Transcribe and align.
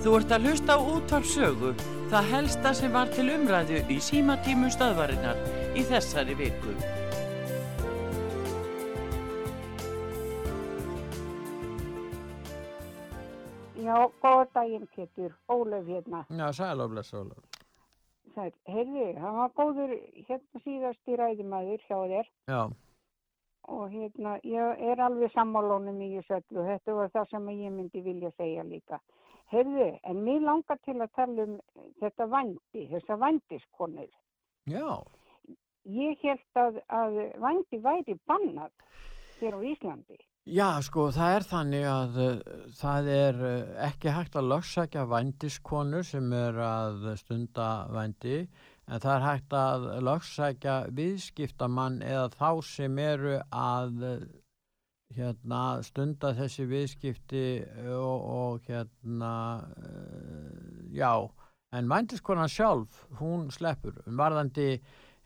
Þú 0.00 0.14
ert 0.16 0.30
að 0.32 0.46
hlusta 0.48 0.74
á 0.74 0.80
útvarpsögu, 0.80 1.70
það 2.08 2.28
helsta 2.30 2.70
sem 2.78 2.94
var 2.94 3.10
til 3.12 3.26
umræðu 3.34 3.82
í 3.92 3.98
símatímu 4.00 4.70
stöðvarinnar 4.72 5.42
í 5.76 5.82
þessari 5.90 6.36
viku. 6.38 6.72
Já, 13.76 14.08
góða 14.24 14.48
daginn 14.56 14.88
Pétur, 14.96 15.36
Ólaf 15.52 15.84
hérna. 15.84 16.24
Já, 16.32 16.48
sæl 16.62 16.80
og 16.80 16.96
bless 16.96 17.12
Ólaf. 17.12 17.60
Sæl, 18.32 18.50
heyrðu, 18.72 19.06
hann 19.20 19.38
var 19.42 19.54
góður 19.60 19.96
hérna 20.16 20.64
síðast 20.64 21.12
í 21.12 21.20
ræðumæður 21.20 21.88
hjá 21.90 21.96
þér 22.14 22.34
Já, 22.48 22.60
og 23.68 23.88
hérna, 23.92 24.38
ég 24.48 24.84
er 24.94 25.04
alveg 25.04 25.36
sammálónum 25.36 26.00
í 26.00 26.14
þessu 26.16 26.40
öllu, 26.40 26.68
þetta 26.72 27.00
var 27.04 27.16
það 27.20 27.32
sem 27.36 27.56
ég 27.58 27.80
myndi 27.82 28.08
vilja 28.08 28.36
segja 28.40 28.64
líka. 28.64 29.04
Heyrðu, 29.50 29.86
en 30.06 30.20
mér 30.26 30.44
langar 30.46 30.78
til 30.86 30.94
að 31.02 31.10
tala 31.18 31.46
um 31.48 31.56
þetta 32.00 32.26
vandi, 32.30 32.84
þessa 32.92 33.16
vandiskonur. 33.18 34.10
já, 34.70 34.90
Ég 35.90 36.18
held 36.22 36.58
að, 36.60 36.76
að 36.92 37.14
vandi 37.40 37.78
væri 37.82 38.14
bannað 38.28 38.70
hér 39.40 39.56
á 39.56 39.60
Íslandi. 39.64 40.18
já, 40.44 40.68
sko, 40.84 41.08
það 41.16 41.34
er 41.36 41.46
þannig 41.50 41.86
að 41.88 42.18
uh, 42.20 42.42
það 42.76 43.08
er 43.14 43.40
uh, 43.40 43.70
ekki 43.88 44.12
hægt 44.14 44.36
að 44.36 44.50
lögsækja 44.52 45.06
vændiskonur 45.08 46.04
sem 46.04 46.32
er 46.32 46.60
að 46.62 47.08
stunda 47.16 47.70
vændi, 47.90 48.42
en 48.86 49.00
það 49.00 49.14
er 49.16 49.26
hægt 49.26 49.56
að 49.56 49.88
lögsækja 50.10 50.76
viðskiptamann 51.00 52.02
eða 52.02 52.28
þá 52.36 52.50
sem 52.62 52.98
eru 52.98 53.38
að 53.50 54.04
uh, 54.04 54.20
hérna, 55.16 55.80
stunda 55.82 56.32
þessi 56.36 56.66
viðskipti 56.70 57.44
og, 57.96 58.24
og 58.30 58.66
hérna, 58.68 59.34
já, 60.94 61.12
en 61.74 61.90
vændiskonan 61.90 62.50
sjálf, 62.50 63.04
hún 63.20 63.48
sleppur. 63.54 63.98
Varðandi 64.06 64.72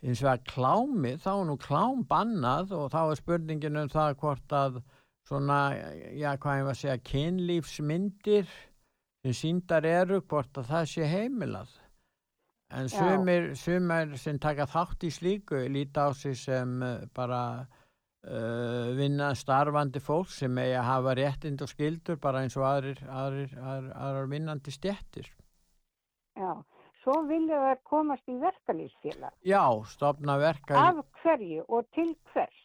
eins 0.05 0.21
og 0.23 0.31
að 0.33 0.43
klámi, 0.51 1.15
þá 1.21 1.31
er 1.33 1.47
nú 1.49 1.57
klám 1.61 2.03
bannað 2.09 2.75
og 2.77 2.91
þá 2.93 3.01
er 3.03 3.21
spurningin 3.21 3.81
um 3.81 3.89
það 3.89 4.17
hvort 4.21 4.55
að 4.57 4.81
svona, 5.25 5.59
já, 6.13 6.35
hvað 6.37 6.59
ég 6.59 6.67
var 6.67 6.75
að 6.75 6.81
segja, 6.81 6.99
kynlífsmyndir 7.09 8.51
sem 9.25 9.33
síndar 9.33 9.87
eru, 9.89 10.21
hvort 10.21 10.61
að 10.61 10.69
það 10.69 10.91
sé 10.91 11.09
heimilað. 11.09 11.71
En 12.75 12.89
sumir, 12.89 13.51
sumir 13.57 14.15
sem 14.19 14.37
taka 14.41 14.65
þátt 14.69 15.05
í 15.05 15.11
slíku 15.13 15.61
líta 15.69 16.09
á 16.09 16.17
sig 16.17 16.37
sem 16.37 16.77
bara 17.13 17.65
vinna 18.97 19.31
starfandi 19.37 20.01
fólk 20.01 20.31
sem 20.33 20.57
eigi 20.57 20.77
að 20.79 20.87
hafa 20.89 21.15
réttind 21.19 21.61
og 21.61 21.69
skildur 21.69 22.17
bara 22.21 22.41
eins 22.41 22.55
og 22.57 22.65
aðrir, 22.65 23.01
aðrir, 23.05 23.51
aðrir, 23.61 23.91
aðrir 23.95 24.31
vinnandi 24.31 24.73
stjettir. 24.73 25.29
Já, 26.35 26.51
svo 27.03 27.21
vilja 27.29 27.61
þær 27.67 27.81
komast 27.87 28.29
í 28.31 28.37
verkalýsfélag. 28.41 29.35
Já, 29.45 29.63
stopna 29.91 30.39
verka 30.41 30.79
Af 30.79 31.03
hverju 31.21 31.67
og 31.69 31.85
til 31.95 32.15
hvers? 32.33 32.61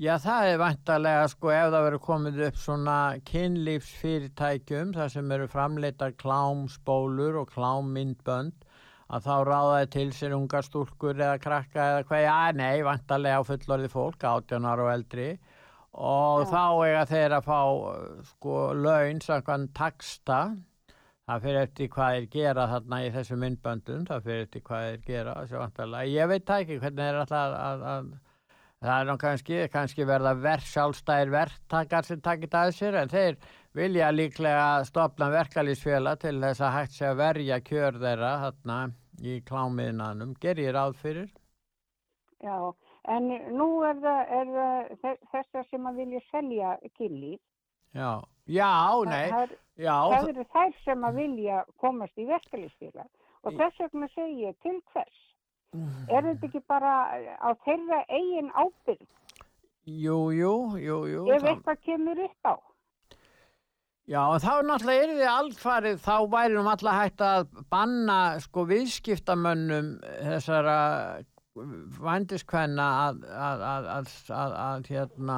Já, 0.00 0.16
það 0.18 0.48
er 0.50 0.60
vantarlega 0.60 1.24
sko 1.30 1.50
ef 1.52 1.66
það 1.70 1.84
verður 1.86 2.02
komið 2.06 2.38
upp 2.48 2.56
svona 2.58 2.98
kynlífsfyrirtækjum 3.28 4.94
þar 4.96 5.10
sem 5.12 5.34
eru 5.36 5.48
framleitar 5.52 6.14
klámsbólur 6.18 7.42
og 7.42 7.52
klámmyndbönd 7.52 8.64
að 9.12 9.26
þá 9.26 9.34
ráðaði 9.48 9.88
til 9.92 10.08
sér 10.16 10.36
ungar 10.36 10.66
stúlkur 10.66 11.18
eða 11.18 11.38
krakka 11.42 11.88
eða 11.90 12.04
hvað, 12.08 12.22
já, 12.24 12.36
nei, 12.56 12.84
vantarlega 12.86 13.42
á 13.44 13.48
fullorði 13.48 13.90
fólk, 13.92 14.24
18 14.24 14.68
ára 14.68 14.86
og 14.86 14.92
eldri. 14.94 15.28
Og 15.92 16.46
Já. 16.46 16.48
þá 16.48 16.64
eiga 16.86 17.06
þeir 17.10 17.34
að 17.36 17.48
fá 17.50 17.60
sko 18.30 18.58
laun 18.72 19.20
samkvæmt 19.20 19.74
taksta 19.76 20.38
það 21.28 21.44
fyrir 21.44 21.60
eftir 21.66 21.90
hvað 21.92 22.14
þeir 22.16 22.28
gera 22.32 22.68
þarna 22.70 23.00
í 23.04 23.10
þessu 23.12 23.36
myndböndum, 23.42 24.06
það 24.08 24.28
fyrir 24.28 24.46
eftir 24.46 24.64
hvað 24.66 24.86
þeir 24.86 25.02
gera, 25.10 25.34
þessu 25.42 25.60
vantarlega, 25.60 26.12
ég 26.16 26.30
veit 26.32 26.54
ekki 26.56 26.78
hvernig 26.80 27.04
þeir 27.04 27.20
alltaf 27.20 27.42
að, 27.42 27.56
að, 27.68 27.88
að 27.92 28.12
Það 28.82 28.96
er 28.98 29.06
nú 29.06 29.14
kannski, 29.22 29.58
kannski 29.70 30.04
verða 30.08 30.32
verð 30.42 30.64
sjálfstæðir 30.66 31.28
verktakar 31.30 32.06
sem 32.06 32.18
takit 32.18 32.54
að 32.58 32.72
sér 32.74 32.96
en 32.98 33.12
þeir 33.12 33.36
vilja 33.78 34.08
líklega 34.10 34.64
stopna 34.88 35.28
verkalýsfjöla 35.30 36.16
til 36.18 36.40
þess 36.42 36.64
að 36.66 36.74
hægt 36.80 36.96
sé 36.96 37.06
að 37.06 37.20
verja 37.20 37.60
kjör 37.62 38.00
þeirra 38.02 38.32
þarna 38.42 38.78
í 39.20 39.40
klámiðinanum. 39.48 40.34
Ger 40.40 40.56
ég 40.56 40.72
ráð 40.74 40.96
fyrir? 41.02 41.30
Já, 42.42 42.56
en 43.08 43.28
nú 43.54 43.68
er 43.86 44.00
það, 44.02 44.20
er 44.38 44.46
það 44.56 44.92
þe- 45.02 45.18
þessar 45.32 45.66
sem 45.70 45.86
að 45.86 45.98
vilja 46.02 46.20
selja 46.30 46.78
kynlíf. 46.98 47.40
Já, 47.94 48.22
já, 48.46 48.70
nei, 49.04 49.28
Það, 49.30 49.48
það, 49.48 49.56
já, 49.76 49.96
það 50.14 50.28
eru 50.32 50.44
þær 50.54 50.72
sem 50.84 51.04
að 51.04 51.14
vilja 51.20 51.64
komast 51.78 52.18
í 52.18 52.26
verkalýsfélag. 52.26 53.10
Og 53.44 53.52
þess 53.58 53.78
vegna 53.78 54.08
segi 54.14 54.46
ég 54.46 54.56
til 54.62 54.80
hvers. 54.92 55.20
Er 56.08 56.22
þetta 56.22 56.46
ekki 56.46 56.60
bara 56.68 56.92
á 57.40 57.48
þeirra 57.64 58.04
eigin 58.08 58.50
ábyrg 58.52 59.06
jú, 59.86 60.18
jú, 60.30 60.52
jú, 60.78 60.96
jú. 61.08 61.22
ef 61.32 61.42
eitthvað 61.42 61.78
kemur 61.82 62.18
upp 62.24 62.44
á? 62.44 62.54
Já, 64.10 64.18
en 64.34 64.42
þá 64.42 64.52
náttúrulega 64.66 65.02
er 65.04 65.10
þið 65.14 65.28
alfarið, 65.30 65.98
þá 66.02 66.14
væri 66.32 66.56
nú 66.56 66.62
alltaf 66.66 66.96
hægt 66.98 67.22
að 67.22 67.44
banna 67.70 68.18
sko 68.42 68.64
viðskiptamönnum 68.66 69.92
þessara 70.02 70.78
vandiskvenna 72.02 72.86
að, 73.06 73.26
að, 73.30 73.66
að, 73.68 73.90
að, 73.92 74.14
að, 74.34 74.54
að 74.64 74.88
hérna 74.90 75.36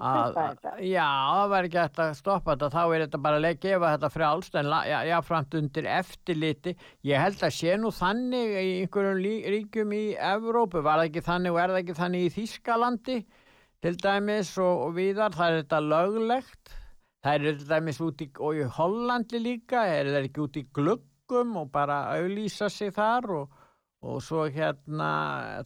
að, 0.00 0.40
já, 0.88 1.04
það 1.04 1.52
væri 1.52 1.70
ekki 1.70 1.80
hægt 1.82 2.02
að 2.02 2.12
stoppa 2.18 2.56
þetta, 2.56 2.70
þá 2.72 2.82
er 2.82 3.04
þetta 3.04 3.22
bara 3.28 3.40
að 3.44 3.62
gefa 3.62 3.92
þetta 3.94 4.10
frjálst 4.16 4.58
en 4.58 4.72
já, 4.88 4.96
já, 5.10 5.16
framt 5.28 5.56
undir 5.60 5.88
eftirliti, 5.98 6.74
ég 7.06 7.22
held 7.22 7.46
að 7.46 7.56
sé 7.60 7.78
nú 7.78 7.94
þannig 7.94 8.56
í 8.56 8.74
einhverjum 8.80 9.22
ríkjum 9.54 9.94
í 9.94 10.02
Evrópu, 10.32 10.82
var 10.82 11.02
það 11.02 11.12
ekki 11.12 11.26
þannig 11.28 11.54
og 11.54 11.62
er 11.62 11.74
það 11.74 11.82
ekki 11.84 11.98
þannig 12.00 12.26
í 12.26 12.34
Þískalandi 12.40 13.18
til 13.80 13.96
dæmis 14.00 14.54
og, 14.58 14.86
og 14.88 14.94
víðar, 14.98 15.36
það 15.36 15.52
er 15.52 15.62
þetta 15.62 15.82
löglegt 15.86 16.79
Það 17.20 17.34
eru 17.36 17.56
til 17.58 17.68
dæmis 17.68 17.98
út 18.00 18.22
í, 18.24 18.26
og 18.40 18.56
í 18.56 18.66
Hollandi 18.78 19.40
líka, 19.44 19.82
er 19.84 20.08
það 20.08 20.28
ekki 20.28 20.44
út 20.44 20.54
í 20.56 20.62
gluggum 20.76 21.58
og 21.60 21.66
bara 21.74 21.98
auðlýsa 22.16 22.70
sig 22.72 22.94
þar 22.96 23.28
og, 23.36 23.58
og 24.00 24.22
svo 24.24 24.46
hérna, 24.48 25.10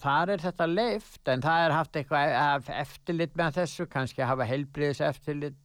þar 0.03 0.35
er 0.35 0.43
þetta 0.43 0.67
leift, 0.67 1.23
en 1.31 1.45
það 1.45 1.67
er 1.67 1.77
haft 1.77 2.01
eitthvað 2.01 2.73
eftirlit 2.75 3.39
með 3.39 3.61
þessu, 3.61 3.87
kannski 3.93 4.27
hafa 4.27 4.49
heilbriðis 4.51 5.05
eftirlit, 5.07 5.61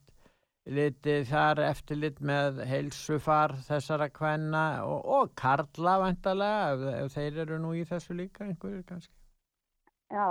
litið 0.69 1.25
þar 1.31 1.63
eftirlit 1.71 2.21
með 2.21 2.61
heilsufar 2.69 3.57
þessara 3.65 4.11
kvenna 4.13 4.65
og, 4.85 4.99
og 5.09 5.35
karla 5.41 5.97
vantarlega, 6.03 6.73
ef, 6.75 6.87
ef 6.99 7.17
þeir 7.17 7.45
eru 7.47 7.63
nú 7.63 7.73
í 7.73 7.81
þessu 7.89 8.13
líka 8.13 8.45
einhverjir 8.45 8.85
kannski. 8.85 9.15
Já, 10.13 10.29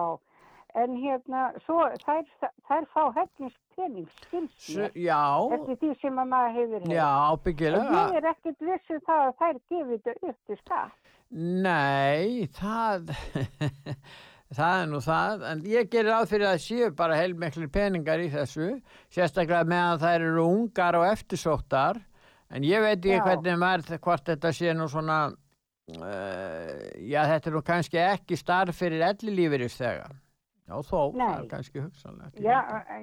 en 0.78 0.94
hérna, 1.02 1.48
svo 1.66 1.82
þær, 2.06 2.30
þær 2.70 2.86
fá 2.94 3.02
hefnins 3.18 3.58
pening, 3.78 4.06
skilst 4.26 4.68
mér, 4.76 4.90
eftir 5.56 5.76
því 5.82 5.90
sem 6.02 6.18
að 6.22 6.30
maður 6.34 6.56
hefur 6.58 6.80
hefur. 6.82 6.94
já, 6.98 7.08
En 7.08 7.32
ábyggilega. 7.32 8.00
ég 8.02 8.16
er 8.20 8.30
ekkert 8.32 8.64
vissu 8.70 8.98
það 9.08 9.26
að 9.26 9.36
þær 9.42 9.60
gefið 9.72 10.02
þetta 10.08 10.32
upp 10.32 10.40
til 10.52 10.58
skatt. 10.62 10.96
Nei, 11.68 12.48
það, 12.58 13.10
það 14.58 14.76
er 14.82 14.86
nú 14.92 15.00
það, 15.04 15.42
en 15.50 15.64
ég 15.68 15.90
gerir 15.92 16.10
ráð 16.14 16.30
fyrir 16.30 16.48
að 16.50 16.62
séu 16.64 16.90
bara 16.96 17.18
heilmiklir 17.20 17.68
peningar 17.74 18.22
í 18.24 18.30
þessu, 18.32 18.68
sérstaklega 19.12 19.66
meðan 19.68 20.00
þær 20.04 20.24
eru 20.30 20.46
ungar 20.48 20.96
og 21.00 21.04
eftirsóttar, 21.10 22.00
en 22.48 22.64
ég 22.64 22.80
veit 22.80 22.96
ekki 23.02 23.12
Já. 23.18 23.24
hvernig 23.26 23.58
maður, 23.60 23.98
hvort 24.06 24.24
þetta 24.32 24.54
sé 24.56 24.72
nú 24.72 24.86
svona, 24.88 25.18
uh, 25.98 26.72
já 27.04 27.20
þetta 27.34 27.50
er 27.52 27.58
nú 27.58 27.62
kannski 27.66 28.00
ekki 28.06 28.38
starf 28.40 28.80
fyrir 28.80 29.04
ellilífurist 29.10 29.82
þegar, 29.84 30.16
já 30.68 30.80
þó, 30.84 30.98
það 31.14 31.22
er 31.24 31.38
Nei. 31.38 31.50
kannski 31.52 31.82
hugsanlegt. 31.82 32.40
Já, 32.44 32.58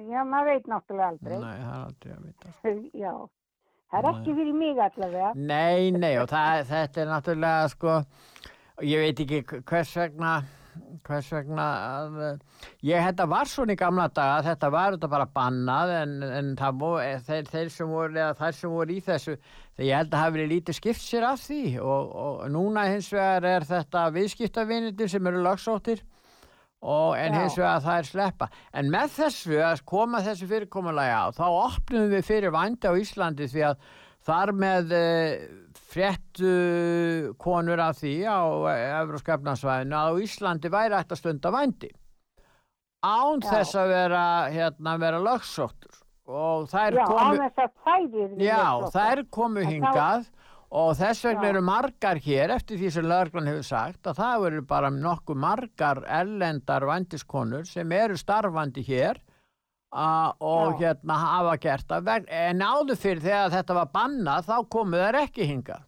já, 0.06 0.20
maður 0.26 0.52
veit 0.52 0.68
náttúrulega 0.70 1.08
aldrei. 1.14 1.38
Nei, 1.40 1.56
það 1.62 1.72
er 1.72 1.86
aldrei 1.86 2.12
að 2.14 2.28
vita. 2.28 2.52
Já, 3.02 3.14
það 3.90 3.98
er 3.98 4.10
ekki 4.12 4.36
fyrir 4.36 4.60
mig 4.60 4.84
allavega. 4.84 5.32
Nei, 5.34 5.88
nei 5.96 6.12
og 6.20 6.28
það, 6.30 6.62
þetta 6.70 7.02
er 7.02 7.10
náttúrulega 7.10 7.72
sko, 7.74 7.96
ég 8.86 9.02
veit 9.02 9.24
ekki 9.26 9.42
hvers 9.58 9.96
vegna, 9.98 10.32
hvers 11.08 11.32
vegna 11.32 11.66
að, 11.90 12.16
eh, 12.28 12.64
ég 12.92 13.06
þetta 13.08 13.28
var 13.34 13.50
svona 13.50 13.74
í 13.74 13.80
gamla 13.82 14.08
daga, 14.14 14.40
þetta 14.46 14.72
var 14.76 14.96
þetta 14.96 15.14
bara 15.16 15.30
bannað 15.38 15.94
en, 15.98 16.16
en 16.38 16.56
það 16.58 16.82
eh, 17.02 17.14
þeir, 17.26 17.54
þeir 17.54 17.70
sem 17.80 17.94
voru, 17.98 18.14
eða 18.14 18.34
þær 18.42 18.58
sem 18.60 18.76
voru 18.78 18.94
í 18.94 19.04
þessu, 19.06 19.38
þegar 19.74 19.88
ég 19.88 20.02
held 20.02 20.12
að 20.12 20.22
hafi 20.22 20.36
verið 20.38 20.52
lítið 20.54 20.78
skipt 20.78 21.02
sér 21.02 21.30
af 21.32 21.40
því 21.42 21.62
og, 21.80 22.12
og 22.26 22.44
núna 22.52 22.86
hins 22.92 23.08
vegar 23.14 23.48
er 23.56 23.66
þetta 23.66 24.10
viðskiptavinnitir 24.14 25.10
sem 25.10 25.32
eru 25.32 25.42
lagsóttir 25.46 26.04
og 26.82 27.16
en 27.18 27.32
Já. 27.32 27.40
hins 27.40 27.56
vegar 27.58 27.80
það 27.84 27.98
er 28.02 28.08
sleppa 28.10 28.48
en 28.76 28.90
með 28.92 29.14
þessu 29.16 29.60
að 29.64 29.84
koma 29.88 30.20
þessu 30.26 30.48
fyrirkomulagi 30.50 31.14
á 31.16 31.24
þá 31.36 31.46
opnum 31.48 32.10
við 32.12 32.26
fyrir 32.28 32.52
vændi 32.54 32.90
á 32.90 32.94
Íslandi 33.00 33.48
því 33.48 33.64
að 33.70 33.86
þar 34.26 34.52
með 34.58 34.92
uh, 34.92 35.34
fréttu 35.88 36.52
konur 37.40 37.80
af 37.80 37.96
því 38.02 38.14
á 38.28 38.40
Evróskapnarsvæðinu 39.02 39.96
að 39.96 40.10
á 40.10 40.14
Íslandi 40.26 40.72
væri 40.72 40.98
ætti 40.98 41.16
að 41.16 41.20
stunda 41.22 41.52
vændi 41.54 41.90
án 43.06 43.40
Já. 43.44 43.48
þess 43.52 43.76
að 43.78 43.92
vera 43.94 44.24
hérna 44.52 44.96
vera 45.00 45.20
lögsóttur 45.22 46.02
og 46.26 46.66
þær 46.72 46.96
Já, 46.98 47.04
á 47.06 47.08
komu 47.12 47.36
þess 47.38 47.62
að 47.62 47.76
þærir 47.86 48.40
Já, 48.42 48.62
komu 49.30 49.60
En 49.62 49.66
þá- 49.66 49.72
hingað 49.72 50.26
og 50.70 50.96
þess 50.98 51.22
vegna 51.28 51.46
Já. 51.46 51.50
eru 51.54 51.60
margar 51.62 52.18
hér 52.24 52.50
eftir 52.56 52.80
því 52.80 52.90
sem 52.96 53.06
lögreglan 53.06 53.46
hefur 53.52 53.66
sagt 53.68 54.08
að 54.10 54.18
það 54.18 54.46
eru 54.50 54.62
bara 54.66 54.90
nokkuð 54.90 55.38
margar 55.44 56.00
ellendar 56.20 56.86
vandiskonur 56.88 57.68
sem 57.70 57.92
eru 57.92 58.16
starfandi 58.18 58.82
hér 58.88 59.20
a, 59.94 60.32
og 60.40 60.80
Já. 60.82 60.90
hérna 60.96 61.20
hafa 61.22 61.56
gert 61.62 61.86
það 61.88 62.08
veg- 62.10 62.26
en 62.28 62.64
áður 62.66 62.98
fyrir 62.98 63.22
þegar 63.28 63.54
þetta 63.54 63.78
var 63.78 63.92
bannað 63.94 64.48
þá 64.50 64.56
komu 64.74 64.96
þær 65.04 65.20
ekki 65.22 65.46
hingað 65.52 65.84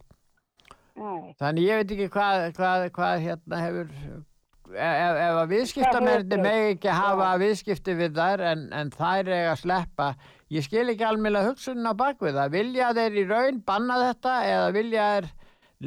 Nei, 0.99 1.35
þannig 1.39 1.63
ég 1.67 1.77
veit 1.79 1.91
ekki 1.95 2.07
hvað, 2.11 2.41
hvað, 2.57 2.87
hvað 2.95 3.21
hérna 3.23 3.59
hefur 3.63 3.85
ef, 3.89 4.79
ef 4.79 5.37
að 5.43 5.51
viðskiptamennir 5.53 6.41
megi 6.43 6.73
ekki 6.73 6.91
hafa 6.95 7.29
viðskipti 7.39 7.95
við 7.99 8.17
þær 8.17 8.43
en, 8.49 8.65
en 8.75 8.91
þær 8.95 9.29
eiga 9.31 9.53
að 9.53 9.61
sleppa 9.61 10.09
ég 10.49 10.65
skil 10.65 10.87
ekki 10.93 11.05
almjöla 11.05 11.43
hugsunin 11.47 11.89
á 11.89 11.93
bakvið 11.97 12.39
það 12.39 12.55
vilja 12.57 12.93
þeir 12.97 13.19
í 13.21 13.25
raun 13.29 13.59
banna 13.65 13.99
þetta 14.05 14.37
eða 14.53 14.71
vilja 14.77 15.09
þeir 15.13 15.29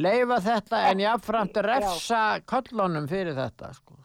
leifa 0.06 0.38
þetta 0.41 0.82
en 0.91 1.03
jáfnframt 1.03 1.59
Já. 1.59 1.64
refsa 1.69 2.20
köllunum 2.49 3.09
fyrir 3.11 3.35
þetta 3.37 3.73
sko. 3.76 3.99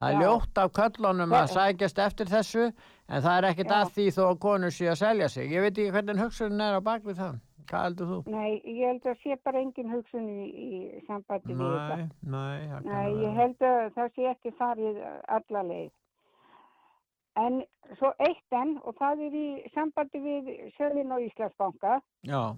það 0.00 0.12
er 0.12 0.22
ljótt 0.22 0.62
af 0.62 0.72
köllunum 0.76 1.34
að 1.36 1.50
sækjast 1.56 1.98
eftir 1.98 2.30
þessu 2.30 2.68
en 2.68 3.22
það 3.22 3.34
er 3.36 3.50
Já. 3.50 3.66
að 3.80 3.92
því 3.96 4.06
þó 4.16 4.22
að 4.28 4.38
konur 4.46 4.70
sé 4.78 4.88
að 4.92 5.02
selja 5.02 5.28
sig 5.28 5.52
ég 5.52 5.66
veit 5.66 5.74
ekki 5.74 5.92
hvernig 5.92 6.22
hugsunin 6.24 6.60
er 6.60 6.78
á 6.78 6.80
bakvið 6.80 7.20
það 7.20 7.36
hvað 7.66 7.84
heldur 7.86 8.10
þú? 8.10 8.18
nei, 8.30 8.50
ég 8.64 8.82
held 8.86 9.06
að 9.10 9.22
sé 9.22 9.36
bara 9.44 9.60
engin 9.60 9.92
hugsun 9.92 10.26
í, 10.30 10.46
í 10.46 11.04
sambandi 11.06 11.54
við 11.54 11.62
þetta. 11.74 11.96
Nei, 11.96 12.08
nei, 12.34 12.82
Nei, 12.86 13.06
ég 13.24 13.38
held 13.40 13.66
að 13.66 13.80
það 13.96 14.10
sé 14.14 14.28
ekki 14.32 14.52
farið 14.58 15.00
alla 15.38 15.62
leið. 15.70 15.90
En 17.36 17.60
svo 17.98 18.12
eitt 18.18 18.52
enn, 18.56 18.78
og 18.84 18.94
það 18.96 19.20
er 19.26 19.34
í 19.36 19.46
sambandi 19.74 20.20
við 20.24 20.46
Sölin 20.78 21.12
og 21.12 21.20
Íslandsbanka. 21.26 22.00
Já, 22.24 22.54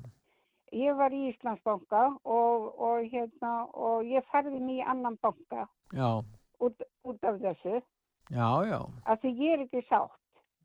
Ég 0.72 0.96
var 0.98 1.14
í 1.16 1.22
Íslandsbanka 1.30 2.00
og, 2.28 2.66
og, 2.78 3.06
hérna, 3.08 3.52
og 3.72 4.04
ég 4.04 4.26
farði 4.28 4.58
mig 4.60 4.82
í 4.82 4.84
annan 4.84 5.14
banka 5.25 5.62
já, 5.96 6.10
út, 6.60 6.82
út 7.08 7.25
af 7.25 7.38
þessu. 7.40 7.78
já, 8.30 8.48
já, 8.69 8.80
Af 9.06 9.22
því 9.22 9.32
ég 9.40 9.52
er 9.54 9.62
ekki 9.64 9.82
sátt. 9.88 10.12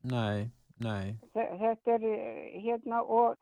nei, 0.04 0.50
nei, 0.84 1.16
Þe- 1.34 1.58
Þetta 1.62 1.96
er 1.96 2.04
hérna 2.66 3.00
og 3.02 3.38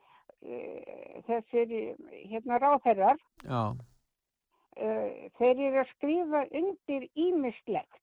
uh, 0.46 1.22
þessir 1.26 1.74
eh, 1.74 2.30
hérna 2.30 2.60
ráðherrar, 2.62 3.18
já, 3.42 3.64
uh, 3.74 5.10
þeir 5.42 5.66
eru 5.66 5.82
að 5.82 5.90
skrifa 5.96 6.44
undir 6.62 7.10
ímislegt. 7.16 7.98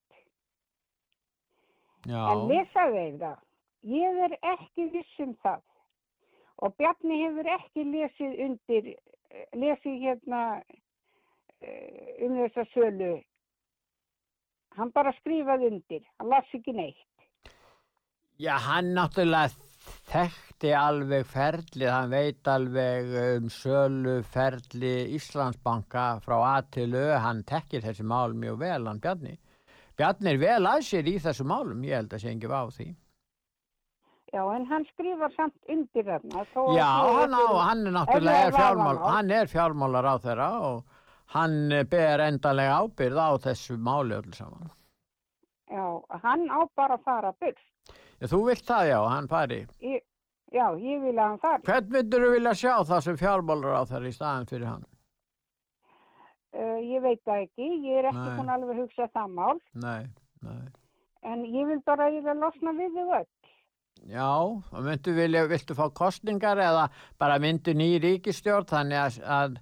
Já, 2.07 2.21
En 2.33 2.45
lesa 2.51 2.85
þeir 2.93 3.19
það? 3.23 3.39
Ég 3.89 4.19
er 4.27 4.35
ekki 4.55 4.89
viss 4.93 5.21
um 5.25 5.35
það. 5.43 5.63
Og 6.67 6.75
Bjarni 6.79 7.21
hefur 7.23 7.47
ekki 7.55 7.85
lesið 7.87 8.33
undir, 8.47 8.89
lesið 9.55 10.01
hérna 10.03 10.43
eh, 11.63 12.25
um 12.27 12.35
þessa 12.41 12.65
sölu. 12.75 13.13
Hann 14.79 14.91
bara 14.95 15.13
skrifaði 15.21 15.71
undir. 15.73 16.03
Hann 16.19 16.31
las 16.31 16.51
ekki 16.55 16.75
neitt. 16.75 17.05
já, 18.39 18.55
hann 18.63 18.93
náttúrulega 18.95 19.51
þekkti 20.11 20.73
alveg 20.79 21.25
ferlið, 21.27 21.89
hann 21.91 22.11
veit 22.11 22.49
alveg 22.51 23.15
um 23.39 23.49
sölu 23.51 24.21
ferli 24.23 25.15
Íslandsbanka 25.17 26.21
frá 26.25 26.37
A 26.57 26.57
til 26.63 26.95
Ö, 26.95 27.19
hann 27.23 27.43
tekkir 27.47 27.83
þessi 27.87 28.03
mál 28.07 28.35
mjög 28.35 28.59
vel, 28.63 28.87
hann 28.87 29.01
Bjarni. 29.03 29.39
Bjarni 29.99 30.31
er 30.31 30.39
vel 30.39 30.65
að 30.71 30.85
sér 30.87 31.09
í 31.11 31.17
þessu 31.23 31.45
málum, 31.49 31.83
ég 31.87 31.99
held 31.99 32.13
að 32.15 32.23
sé 32.23 32.31
ekki 32.31 32.51
á 32.55 32.63
því. 32.71 32.89
Já, 34.29 34.43
en 34.55 34.67
hann 34.69 34.85
skrifar 34.91 35.33
samt 35.35 35.73
undir 35.73 36.05
þarna. 36.05 36.45
Já, 36.77 36.89
hann, 37.17 37.35
á, 37.35 37.47
hann 37.65 37.87
er 37.89 37.95
náttúrulega 37.97 38.49
er 38.51 38.57
fjármál, 38.59 38.99
hann 39.03 39.31
er 39.33 39.49
fjármálar 39.49 40.05
á 40.05 40.15
þeirra 40.21 40.49
og 40.69 40.83
hann 41.33 41.57
ber 41.91 42.23
endanlega 42.27 42.77
ábyrð 42.83 43.23
á 43.25 43.31
þessu 43.49 43.79
máli 43.81 44.19
öll 44.19 44.37
saman. 44.37 44.69
Já, 45.73 45.87
hann 46.23 46.45
á 46.53 46.61
bara 46.77 47.01
að 47.01 47.09
fara 47.09 47.33
burt. 47.41 47.65
Já, 48.21 48.29
þú 48.29 48.45
vilt 48.51 48.69
það 48.69 48.93
já, 48.93 48.99
hann 49.09 49.33
fari. 49.33 49.59
Ég, 49.81 50.05
já, 50.53 50.67
ég 50.77 51.03
vil 51.09 51.17
að 51.17 51.25
hann 51.25 51.43
fari. 51.43 51.67
Hvern 51.73 51.91
myndur 51.97 52.27
þú 52.27 52.31
vilja 52.37 52.55
sjá 52.63 52.75
það 52.93 53.05
sem 53.09 53.19
fjármálar 53.25 53.81
á 53.81 53.83
þeirra 53.89 54.13
í 54.13 54.17
staðan 54.21 54.49
fyrir 54.53 54.71
hann? 54.71 54.87
Uh, 56.57 56.79
ég 56.81 57.03
veit 57.05 57.21
það 57.29 57.43
ekki. 57.45 57.71
Ég 57.85 57.99
er 58.01 58.11
ekki 58.11 58.37
búin 58.39 58.53
alveg 58.53 58.75
að 58.75 58.83
hugsa 58.85 59.09
það 59.13 59.35
mál. 59.37 59.59
Nei, 59.77 60.07
nei. 60.47 60.63
En 61.29 61.43
ég 61.45 61.67
vil 61.69 61.81
bara 61.85 62.09
að 62.09 62.19
ég 62.19 62.29
vil 62.29 62.39
losna 62.41 62.73
við 62.79 62.95
þau 62.97 63.19
öll. 63.19 63.27
Já, 64.07 64.31
og 64.47 64.85
myndu 64.87 65.13
vilja, 65.17 65.43
viltu 65.51 65.75
fá 65.75 65.89
kostningar 65.91 66.61
eða 66.63 66.87
bara 67.19 67.39
myndu 67.43 67.75
ný 67.75 67.97
ríkistjórn 68.03 68.69
þannig 68.71 69.01
að, 69.01 69.17
að, 69.27 69.57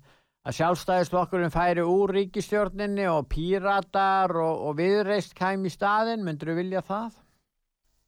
að 0.44 0.56
sjálfstæðisflokkurinn 0.58 1.54
færi 1.54 1.86
úr 1.88 2.12
ríkistjórninni 2.18 3.06
og 3.10 3.30
píratar 3.32 4.36
og, 4.36 4.66
og 4.68 4.76
viðreist 4.80 5.32
kæmi 5.38 5.72
í 5.72 5.74
staðinn, 5.74 6.26
myndur 6.26 6.52
þú 6.52 6.58
vilja 6.60 6.84
það? 6.86 7.16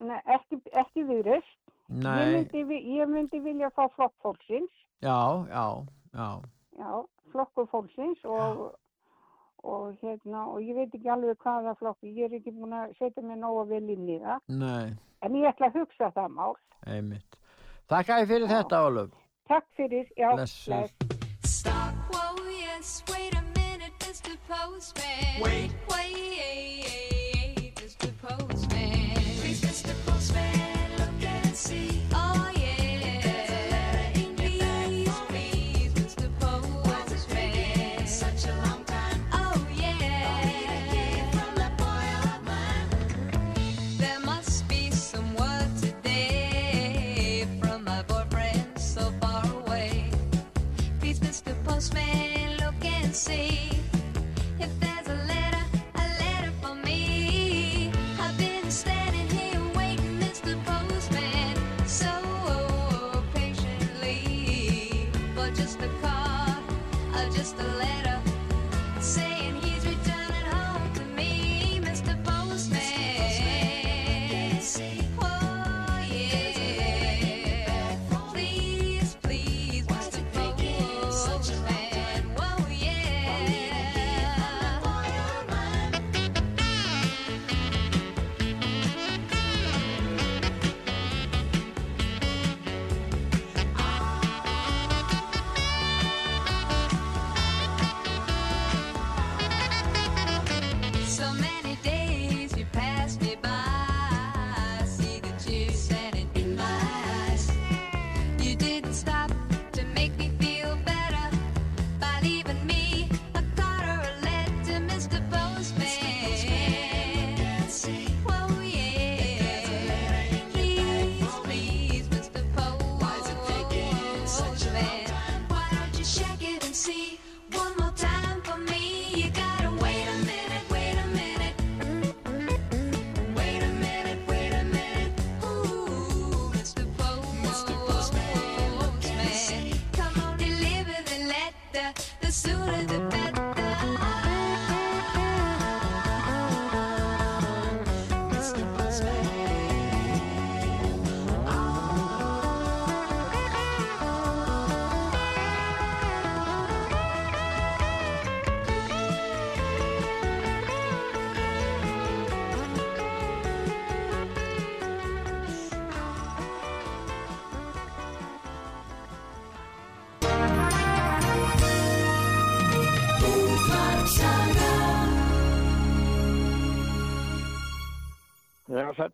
Nei, 0.05 0.21
ekki, 0.37 0.61
ekki 0.79 1.07
viðrist. 1.09 1.57
Ég 1.89 2.05
myndi, 2.05 2.83
ég 3.01 3.09
myndi 3.09 3.41
vilja 3.41 3.73
fá 3.73 3.87
flokk 3.97 4.13
fólksins, 4.21 4.73
já, 5.01 5.17
já, 5.49 5.65
já, 6.13 6.29
já, 6.79 6.93
flokkur 7.33 7.67
fólksins 7.73 8.23
og, 8.25 8.63
og 9.67 9.97
hérna, 10.03 10.45
og 10.53 10.63
ég 10.63 10.77
veit 10.79 10.95
ekki 10.95 11.11
alveg 11.13 11.39
hvaða 11.45 11.75
flokki, 11.81 12.15
ég 12.17 12.29
er 12.31 12.39
ekki 12.39 12.55
búin 12.57 12.73
að 12.79 12.95
setja 13.01 13.23
mig 13.27 13.39
nógu 13.43 13.67
vel 13.73 13.85
inn 13.95 14.09
í 14.09 14.19
það, 14.23 14.41
nei, 14.63 14.95
en 15.27 15.39
ég 15.41 15.51
ætla 15.51 15.71
að 15.73 15.81
hugsa 15.83 16.13
það 16.17 16.35
mál. 16.39 16.55
einmitt. 16.87 17.39
Þakka 17.89 18.21
ég 18.23 18.29
fyrir 18.29 18.47
Já. 18.49 18.55
þetta, 18.57 18.83
Óluf. 18.87 19.13
Takk 19.49 19.67
fyrir, 19.77 20.09
já, 20.17 20.29
Blessuð. 20.37 20.91
Stop, 21.49 22.13
whoa, 22.13 22.49
yes, 22.53 23.03
wait 23.09 23.35
a 23.35 23.43
minute, 23.57 23.95
Mr. 24.05 24.37
Postman. 24.47 25.41
Wait, 25.43 25.73
wait, 25.89 27.08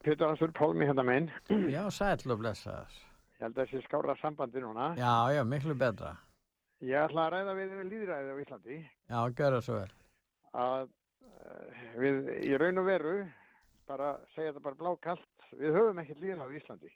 Pétur 0.04 0.28
Hansur 0.28 0.52
Pálmi 0.52 0.84
hérna 0.88 1.02
minn. 1.06 1.30
Já, 1.72 1.84
sæll 1.90 2.32
og 2.34 2.40
blessaður. 2.42 2.92
Ég 3.38 3.44
held 3.46 3.56
að 3.58 3.70
þessi 3.70 3.80
skára 3.86 4.14
sambandi 4.20 4.60
núna. 4.62 4.90
Já, 5.00 5.12
já, 5.34 5.42
miklu 5.48 5.74
betra. 5.80 6.14
Ég 6.84 6.98
ætla 7.06 7.24
að 7.28 7.32
ræða 7.38 7.54
við 7.56 7.72
líðræðið 7.88 8.34
á 8.34 8.42
Íslandi 8.42 8.76
Já, 9.08 9.16
það 9.56 9.62
svo 9.64 9.78
vel. 9.78 9.92
að 10.60 10.82
uh, 10.84 11.80
við 12.02 12.28
í 12.50 12.58
raun 12.60 12.80
og 12.82 12.86
veru, 12.90 13.14
bara 13.88 14.10
segja 14.34 14.52
þetta 14.52 14.64
bara 14.66 14.78
blákalt, 14.82 15.46
við 15.56 15.78
höfum 15.78 16.02
ekkert 16.02 16.20
líðræðið 16.24 16.44
á 16.44 16.56
Íslandi. 16.60 16.92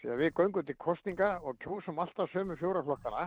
Því 0.00 0.10
að 0.14 0.20
við 0.22 0.32
göngum 0.40 0.66
til 0.68 0.76
kostninga 0.86 1.30
og 1.44 1.60
kjósum 1.64 2.00
alltaf 2.02 2.32
sömu 2.32 2.56
fjóraflokkana 2.60 3.26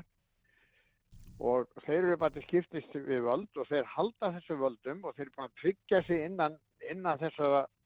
og 1.40 1.70
þeir 1.86 2.00
eru 2.08 2.18
bara 2.18 2.34
til 2.34 2.46
skiptist 2.48 2.94
við 2.98 3.22
völd 3.28 3.62
og 3.62 3.70
þeir 3.70 3.86
halda 3.94 4.32
þessu 4.40 4.58
völdum 4.58 5.04
og 5.06 5.14
þeir 5.18 5.28
eru 5.28 5.36
búin 5.38 5.50
að 5.52 5.58
tryggja 5.62 6.02
sig 6.08 6.24
innan, 6.26 6.58
innan 6.90 7.20
þessa, 7.22 7.50
uh, 7.50 7.66
fjö- 7.66 7.77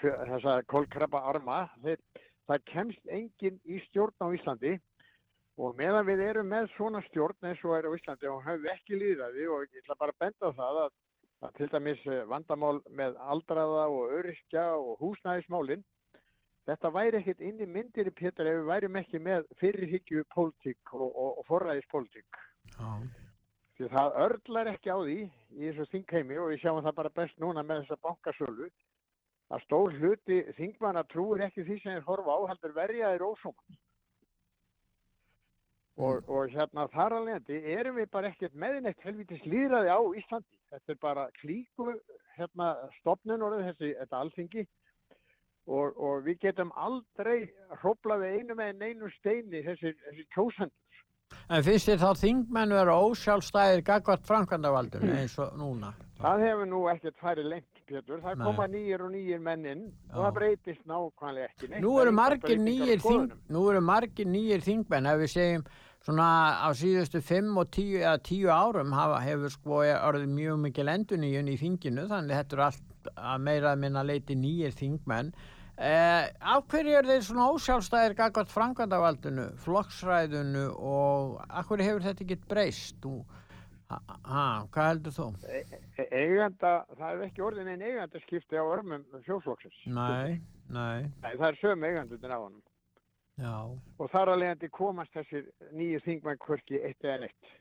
þessa 0.00 0.60
kólkrabba 0.70 1.24
arma. 1.32 1.64
Það 2.46 2.68
kemst 2.70 3.10
enginn 3.10 3.58
í 3.66 3.80
stjórn 3.88 4.22
á 4.22 4.30
Íslandi 4.36 4.76
og 5.56 5.74
meðan 5.78 6.06
við 6.06 6.22
erum 6.28 6.48
með 6.52 6.70
svona 6.76 7.02
stjórn 7.08 7.48
eins 7.48 7.64
og 7.64 7.74
er 7.78 7.88
á 7.88 7.96
Íslandi 7.96 8.30
og 8.30 8.44
höfum 8.44 8.70
ekki 8.74 9.00
líðræði 9.00 9.48
og 9.50 9.64
ég 9.64 9.82
ætla 9.82 9.98
bara 9.98 10.14
að 10.14 10.22
benda 10.24 10.52
það 10.60 10.80
að, 10.84 10.96
að 11.42 11.58
til 11.58 11.68
dæmis 11.72 12.06
eh, 12.06 12.24
vandamál 12.30 12.80
með 13.00 13.18
aldraða 13.34 13.86
og 13.92 14.16
öryrkja 14.20 14.66
og 14.76 15.02
húsnæðismálin 15.02 15.84
þetta 16.68 16.92
væri 16.92 17.22
ekkert 17.22 17.44
inn 17.48 17.62
í 17.62 17.70
myndir 17.70 18.12
Pétur 18.14 18.50
ef 18.50 18.60
við 18.60 18.70
værim 18.70 19.00
ekki 19.00 19.22
með 19.22 19.48
fyrirhyggju 19.62 20.26
pólitík 20.34 20.92
og, 20.92 21.08
og, 21.08 21.40
og 21.40 21.48
forræðispólitík 21.48 22.44
Já. 22.76 22.90
Því 23.76 23.88
það 23.92 24.18
örlar 24.26 24.72
ekki 24.72 24.92
á 24.92 24.98
því 24.98 25.16
í 25.22 25.64
þessu 25.68 25.88
þingheimi 25.92 26.38
og 26.40 26.52
við 26.52 26.62
sjáum 26.62 26.84
það 26.84 26.98
bara 27.00 27.16
best 27.20 27.40
núna 27.42 27.64
með 27.64 27.82
þessa 27.84 28.02
bankasölu 28.08 28.70
að 29.52 29.64
stór 29.66 29.98
hluti 30.00 30.38
þingmanna 30.58 31.04
trúir 31.12 31.44
ekki 31.46 31.66
því 31.66 31.80
sem 31.82 31.96
þeir 31.96 32.08
horfa 32.08 32.38
á 32.38 32.40
heldur 32.50 32.74
verja 32.76 33.12
þeir 33.12 33.26
ósóman 33.28 33.78
og, 35.96 36.24
og 36.28 36.50
hérna 36.52 36.86
þar 36.92 37.18
alveg 37.18 37.52
erum 37.56 38.00
við 38.00 38.10
bara 38.12 38.30
ekkert 38.32 38.56
með 38.58 38.80
neitt 38.84 39.04
helvitis 39.04 39.44
líðræði 39.48 39.92
á 39.92 40.00
Íslandi. 40.20 40.58
Þetta 40.72 40.92
er 40.92 40.98
bara 41.00 41.28
klíku 41.40 41.92
hérna 42.36 42.72
stopnun 42.98 43.44
orðið 43.46 43.70
þessi 43.70 43.92
þetta 44.00 44.20
alþingi. 44.20 44.66
Og, 45.66 45.96
og 45.98 46.20
við 46.26 46.38
getum 46.44 46.68
aldrei 46.78 47.48
hrópla 47.80 48.20
við 48.20 48.36
einu 48.38 48.54
með 48.54 48.84
einu 48.86 49.08
steini 49.16 49.64
þessi, 49.66 49.96
þessi 50.04 50.26
kjósendur 50.34 50.85
En 51.46 51.62
finnst 51.62 51.86
þér 51.86 52.00
þá 52.02 52.20
þingmenn 52.20 52.74
vera 52.74 52.94
ósjálfstæðir 53.06 53.82
gagvart 53.86 54.26
framkvæmdavaldinu 54.26 55.12
eins 55.14 55.36
og 55.38 55.54
núna? 55.58 55.92
Það 56.18 56.42
hefur 56.42 56.68
nú 56.70 56.80
ekkert 56.90 57.18
farið 57.22 57.50
lengt, 57.52 57.82
Pétur. 57.86 58.18
Það 58.24 58.38
Nei. 58.40 58.46
koma 58.48 58.66
nýjir 58.72 59.02
og 59.04 59.10
nýjir 59.12 59.42
menn 59.44 59.66
inn 59.70 59.82
og 60.10 60.24
það 60.24 60.32
breytist 60.40 60.86
nákvæmlega 60.90 61.50
ekki 61.52 61.68
neitt. 61.70 61.82
Nú 61.84 61.92
eru 62.02 62.14
margir 62.18 62.58
nýjir, 62.58 63.02
þing, 63.04 63.36
nú 63.54 63.62
eru 63.70 63.82
margir 63.84 64.30
nýjir 64.32 64.64
þingmenn 64.66 65.10
ef 65.12 65.20
við 65.22 65.32
segjum 65.36 65.66
svona 66.06 66.28
á 66.66 66.68
síðustu 66.74 67.22
fimm 67.22 67.60
og 67.62 67.70
tíu 67.74 68.00
eða 68.00 68.18
tíu 68.26 68.50
árum 68.50 68.94
hafa, 68.96 69.20
hefur 69.22 69.54
sko 69.54 69.82
orðið 69.86 70.34
mjög 70.34 70.60
mikil 70.64 70.90
enduníun 70.90 71.50
í 71.52 71.56
þinginu 71.62 72.08
þannig 72.10 72.40
þetta 72.40 72.56
eru 72.56 72.66
allt 72.66 73.12
að 73.14 73.46
meira 73.46 73.72
að 73.72 73.82
minna 73.84 74.02
leiti 74.06 74.34
nýjir 74.38 74.74
þingmenn 74.74 75.30
eh, 75.78 76.28
af 76.40 76.62
hverju 76.70 76.94
er 76.98 77.08
þeir 77.08 77.24
svona 77.26 77.48
ósjálfstæðir 77.54 78.14
gagvart 78.18 78.52
framkvæmdavaldinu, 78.52 79.48
flokksræðinu 79.64 80.62
og 80.76 81.40
af 81.48 81.66
hverju 81.68 81.84
hefur 81.88 82.06
þetta 82.06 82.24
ekki 82.24 82.38
breyst? 82.48 82.96
Þú, 83.04 83.12
ha, 83.90 83.98
ha, 84.24 84.46
hvað 84.72 84.88
heldur 84.92 85.16
þú? 85.18 85.26
E- 85.50 86.08
Eiganda, 86.12 86.72
það 86.96 87.10
er 87.10 87.26
ekki 87.28 87.44
orðin 87.44 87.68
einn 87.74 87.82
eigandaskipti 87.82 88.56
á 88.56 88.64
örmum 88.64 89.04
sjóflokksins. 89.26 89.82
Nei, 89.86 90.40
nei, 90.68 91.10
Nei, 91.22 91.34
það 91.36 91.48
er 91.50 91.60
sömu 91.60 91.86
eigandundin 91.90 92.32
á 92.34 92.38
honum. 92.40 92.62
já. 93.36 93.54
Og 93.98 94.10
þar 94.10 94.32
að 94.32 94.40
leiðandi 94.42 94.70
komast 94.72 95.12
þessir 95.12 95.46
nýju 95.72 96.00
þingmenn 96.06 96.38
hvorki 96.46 96.80
eitt 96.82 97.04
eða 97.04 97.20
neitt. 97.26 97.54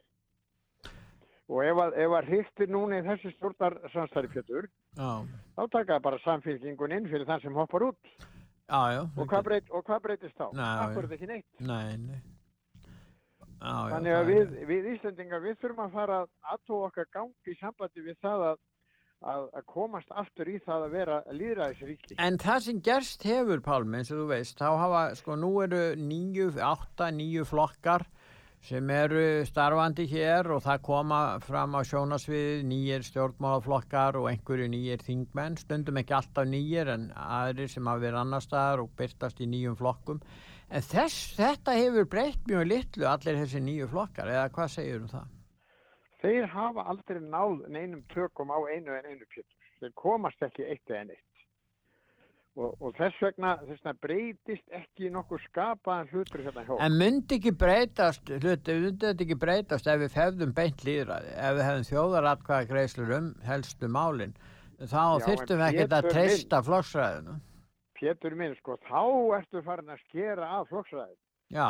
Og 1.52 1.62
ef 1.62 1.78
að, 1.78 2.00
að 2.18 2.30
hriftir 2.32 2.72
núna 2.74 2.98
í 3.00 3.06
þessu 3.06 3.32
stjórnar 3.36 3.76
Já, 3.94 4.72
þá 4.96 5.66
taka 5.72 6.00
bara 6.04 6.20
samfélkingun 6.24 6.96
inn 6.96 7.10
fyrir 7.12 7.28
þann 7.28 7.44
sem 7.44 7.58
hoppar 7.58 7.90
út. 7.90 8.14
já, 8.70 8.82
já. 8.96 9.02
Og 9.18 9.28
hvað, 9.28 9.44
breyt, 9.50 9.70
og 9.72 9.84
hvað 9.86 10.02
breytist 10.08 10.38
þá? 10.40 10.48
Akkur 10.86 11.08
er 11.08 11.18
ekki 11.18 11.30
neitt. 11.30 11.48
Nei, 11.60 11.98
nei. 11.98 12.22
Já, 13.56 13.74
Þannig 13.96 14.12
það 14.12 14.20
að 14.20 14.30
við, 14.30 14.56
við 14.70 14.88
Íslendingar, 14.94 15.42
við 15.42 15.60
þurfum 15.62 15.86
að 15.86 15.94
fara 15.96 16.18
að 16.22 16.32
aðtóa 16.54 16.88
okkar 16.90 17.08
gangi 17.16 17.54
í 17.54 17.58
sambandi 17.58 18.04
við 18.06 18.18
það 18.22 18.44
að, 18.50 18.60
að, 19.32 19.46
að 19.58 19.66
komast 19.72 20.12
aftur 20.22 20.52
í 20.52 20.58
það 20.66 20.86
að 20.86 20.96
vera 21.00 21.20
líðræðisríki. 21.40 22.18
En 22.22 22.38
það 22.44 22.60
sem 22.68 22.82
gerst 22.86 23.26
hefur, 23.26 23.64
Pálmi, 23.66 24.02
eins 24.02 24.12
og 24.14 24.22
þú 24.22 24.28
veist, 24.34 24.60
þá 24.60 24.70
hafa, 24.84 25.02
sko, 25.18 25.38
nú 25.40 25.52
eru 25.66 25.82
nýju, 25.98 26.52
átta, 26.68 27.10
nýju 27.16 27.48
flokkar 27.50 28.06
sem 28.66 28.90
eru 28.90 29.22
starfandi 29.46 30.08
hér 30.10 30.48
og 30.56 30.64
það 30.66 30.80
koma 30.88 31.20
fram 31.46 31.76
á 31.78 31.86
sjónasvið 31.86 32.64
nýjir 32.66 33.04
stjórnmálaflokkar 33.06 34.18
og 34.18 34.26
einhverju 34.32 34.70
nýjir 34.74 35.04
þingmenn, 35.06 35.60
stundum 35.62 36.00
ekki 36.02 36.16
alltaf 36.18 36.48
nýjir 36.50 36.90
en 36.96 37.04
aðrir 37.14 37.70
sem 37.70 37.86
hafa 37.86 38.02
verið 38.02 38.22
annar 38.24 38.46
staðar 38.46 38.82
og 38.82 38.90
byrtast 38.98 39.44
í 39.46 39.50
nýjum 39.52 39.78
flokkum. 39.78 40.24
En 40.74 40.82
þess, 40.82 41.36
þetta 41.38 41.78
hefur 41.78 42.10
breytt 42.10 42.50
mjög 42.50 42.66
litlu 42.72 43.06
allir 43.12 43.38
þessi 43.44 43.62
nýju 43.68 43.92
flokkar, 43.94 44.34
eða 44.34 44.50
hvað 44.58 44.74
segir 44.80 45.04
um 45.04 45.14
það? 45.14 45.30
Þeir 46.26 46.50
hafa 46.56 46.88
aldrei 46.90 47.22
náð 47.22 47.68
neinum 47.70 48.02
tökum 48.16 48.50
á 48.50 48.58
einu 48.66 48.98
en 48.98 49.12
einu 49.12 49.30
pjötur. 49.30 49.70
Þeir 49.78 49.94
komast 50.02 50.42
ekki 50.42 50.66
eitt 50.66 50.90
eða 50.90 51.04
neitt. 51.12 51.35
Og, 52.56 52.72
og 52.80 52.94
þess 52.96 53.18
vegna, 53.20 53.50
þess 53.66 53.82
vegna 53.84 53.94
breytist 54.06 54.76
ekki 54.78 55.10
nokkuð 55.12 55.42
skapaðan 55.50 56.12
hlutur 56.14 56.44
hérna 56.46 56.62
hjá. 56.64 56.78
En 56.86 56.94
myndi 56.96 57.36
ekki 57.36 57.52
breytast, 57.60 58.30
hluti, 58.32 58.76
myndi 58.80 59.10
þetta 59.10 59.26
ekki 59.26 59.38
breytast 59.42 59.90
ef 59.92 60.00
við 60.00 60.16
hefðum 60.22 60.54
beint 60.56 60.86
líðræði, 60.88 61.34
ef 61.36 61.58
við 61.58 61.66
hefðum 61.68 61.90
þjóðaratkvæða 61.90 62.70
greislur 62.70 63.12
um 63.18 63.28
helstu 63.50 63.90
málin, 63.92 64.38
þá 64.80 65.04
Já, 65.04 65.26
þyrftum 65.26 65.60
við 65.60 65.66
ekkert 65.68 65.98
að 65.98 66.10
treysta 66.14 66.62
flokksræðinu. 66.70 67.36
Pétur 68.00 68.40
minn, 68.40 68.56
sko, 68.62 68.80
þá 68.88 69.04
ertu 69.42 69.66
farin 69.68 69.92
að 69.92 70.08
skera 70.08 70.48
af 70.56 70.72
flokksræði. 70.72 71.16
Já, 71.52 71.70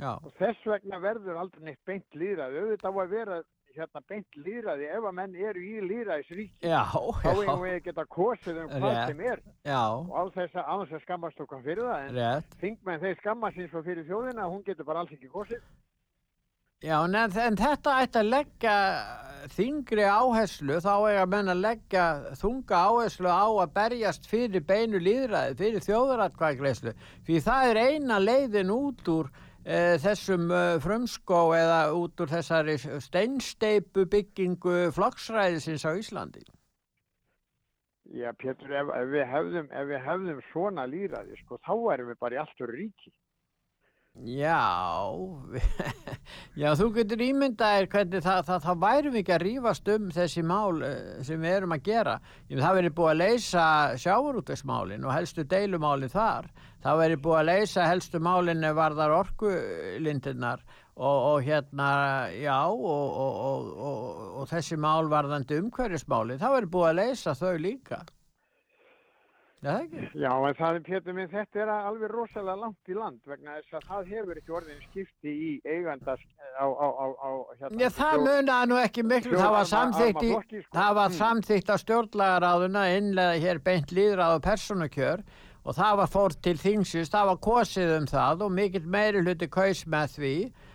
já, 0.00 0.12
Og 0.14 0.32
þess 0.40 0.70
vegna 0.72 1.04
verður 1.04 1.44
aldrei 1.44 1.68
neitt 1.68 1.84
beint 1.84 2.16
líðræði. 2.16 2.64
Auðvitað 2.64 2.96
á 2.96 3.00
að 3.04 3.12
vera 3.12 3.42
hérna 3.78 4.02
beint 4.08 4.38
líðræði 4.46 4.88
ef 4.96 5.06
að 5.10 5.14
menn 5.18 5.34
eru 5.36 5.62
í 5.64 5.80
líðræðisríki. 5.88 6.68
já, 6.70 6.82
Þá 7.22 7.30
já, 7.44 7.54
við 7.62 7.72
að 7.74 7.80
geta 7.88 8.04
kosið 8.16 8.60
um 8.64 8.68
hvað 8.74 8.90
Rétt. 8.94 9.08
sem 9.12 9.20
er. 9.32 9.42
já, 9.64 9.82
Og 9.94 10.12
á 10.14 10.22
þess 10.36 10.54
að, 10.60 10.84
þess 10.84 10.98
að 10.98 11.02
skammast 11.06 11.40
okkar 11.46 11.64
fyrir 11.64 11.88
það. 11.88 12.04
En 12.08 12.14
rétt. 12.20 12.54
þingmenn 12.60 13.02
þeir 13.06 13.18
skammast 13.22 13.58
eins 13.64 13.74
og 13.74 13.84
fyrir 13.88 14.06
þjóðina, 14.08 14.46
hún 14.52 14.64
getur 14.66 14.84
bara 14.88 15.02
alls 15.04 15.12
ekki 15.16 15.32
kosið. 15.32 15.60
Já, 16.84 16.98
en, 17.06 17.14
en 17.16 17.56
þetta 17.56 17.92
ætti 18.02 18.18
að 18.20 18.26
leggja 18.28 18.72
þingri 19.54 20.04
áherslu, 20.04 20.76
þá 20.84 20.92
eiga 21.08 21.22
menn 21.32 21.48
að 21.52 21.62
leggja 21.62 22.02
þunga 22.40 22.80
áherslu 22.90 23.30
á 23.32 23.46
að 23.48 23.72
berjast 23.78 24.26
fyrir 24.28 24.64
beinu 24.68 25.00
líðræði, 25.00 25.56
fyrir 25.62 25.84
þjóðaratkvæðgreislu, 25.86 26.92
því 27.24 27.40
það 27.46 27.70
er 27.70 27.80
eina 27.88 28.18
leiðin 28.20 28.72
út 28.74 29.08
úr 29.14 29.30
þessum 29.64 30.50
e, 30.52 30.62
frumskó 30.84 31.54
eða 31.56 31.78
út 31.96 32.20
úr 32.20 32.28
þessari 32.28 32.76
steinsteipu 32.78 34.04
byggingu 34.12 34.90
flokksræðisins 34.92 35.86
á 35.88 35.96
Íslandi. 35.96 36.44
Já, 38.12 38.28
Pétur, 38.36 38.68
ef, 38.68 38.90
ef, 38.92 39.08
við 39.08 39.24
hefðum, 39.32 39.68
ef 39.72 39.86
við 39.88 40.02
hefðum 40.04 40.40
svona 40.50 40.84
líðræði, 40.84 41.38
sko, 41.40 41.56
þá 41.64 41.74
erum 41.94 42.10
við 42.12 42.18
bara 42.20 42.36
í 42.36 42.40
alltur 42.42 42.72
ríki. 42.76 43.12
Já, 44.14 45.10
já, 46.60 46.68
þú 46.78 46.86
getur 46.94 47.22
ímyndaðir 47.24 47.88
hvernig 47.90 48.22
það, 48.22 48.44
það, 48.46 48.60
það 48.62 48.84
værum 48.84 49.16
ekki 49.18 49.32
að 49.34 49.42
rífast 49.42 49.90
um 49.90 50.04
þessi 50.14 50.44
mál 50.46 50.84
eh, 50.86 51.00
sem 51.26 51.42
við 51.42 51.56
erum 51.56 51.74
að 51.74 51.82
gera. 51.88 52.14
Það 52.52 52.78
verið 52.78 52.94
búið 53.00 53.10
að 53.10 53.18
leysa 53.24 53.64
sjávarútvegsmálin 54.04 55.08
og 55.08 55.16
helstu 55.16 55.46
deilumálin 55.50 56.14
þar. 56.14 56.46
Það 56.86 57.02
verið 57.02 57.22
búið 57.26 57.40
að 57.40 57.50
leysa 57.50 57.88
helstu 57.90 58.22
málin 58.22 58.70
ef 58.70 58.78
varðar 58.78 59.16
orkulindirnar 59.18 60.62
og, 60.94 61.18
og 61.34 61.38
hérna, 61.48 61.90
já, 62.38 62.58
og, 62.70 63.18
og, 63.18 63.70
og, 64.38 64.44
þessi 64.52 64.78
mál 64.78 65.10
varðandi 65.10 65.58
umhverfismálin. 65.58 66.38
Það 66.38 66.60
verið 66.60 66.76
búið 66.78 66.92
að 66.92 67.00
leysa 67.02 67.34
þau 67.34 67.56
líka. 67.58 68.04
Já? 69.64 69.74
Já, 70.12 70.30
en 70.48 70.56
það 70.58 70.76
er 70.78 70.82
Pétur 70.84 71.14
minn, 71.16 71.28
þetta 71.32 71.60
er 71.64 71.70
alveg 71.72 72.10
rosalega 72.12 72.56
langt 72.60 72.90
í 72.92 72.96
land 72.98 73.20
vegna 73.30 73.54
þess 73.56 73.76
að 73.78 73.86
það 73.88 74.10
hefur 74.12 74.40
ekki 74.42 74.52
orðin 74.58 74.82
skipti 74.90 75.32
í 75.32 75.52
eigandas 75.64 76.20
á, 76.60 76.66
á, 76.68 76.86
á, 76.92 77.06
á 77.16 77.30
hérna. 77.62 77.80
Já, 77.80 77.88
það 77.96 78.18
munaði 78.26 78.68
nú 78.72 78.76
ekki 78.82 79.04
miklu, 79.08 79.38
það 79.40 79.54
var 79.56 79.72
armaflokki, 79.80 80.60
sko. 80.66 80.74
það 80.76 80.92
var 81.00 81.08
Mm. 81.08 81.16
samþykkt 81.22 81.72
á 81.72 81.76
stjórnlagaráðuna 81.84 82.84
innlega 82.98 83.40
hér 83.46 83.62
beint 83.64 83.90
líðráð 83.96 84.36
og 84.36 84.42
persónukjör 84.44 85.24
og 85.64 85.74
það 85.78 85.96
var 86.02 86.12
fórt 86.12 86.42
til 86.44 86.56
þingsins, 86.60 87.08
það 87.08 87.26
var 87.32 87.40
kosið 87.48 87.96
um 87.96 88.06
það 88.06 88.42
og 88.44 88.52
mikill 88.52 88.84
meiri 88.86 89.22
hluti 89.24 89.48
kaus 89.48 89.84
með 89.88 90.18
því 90.18 90.34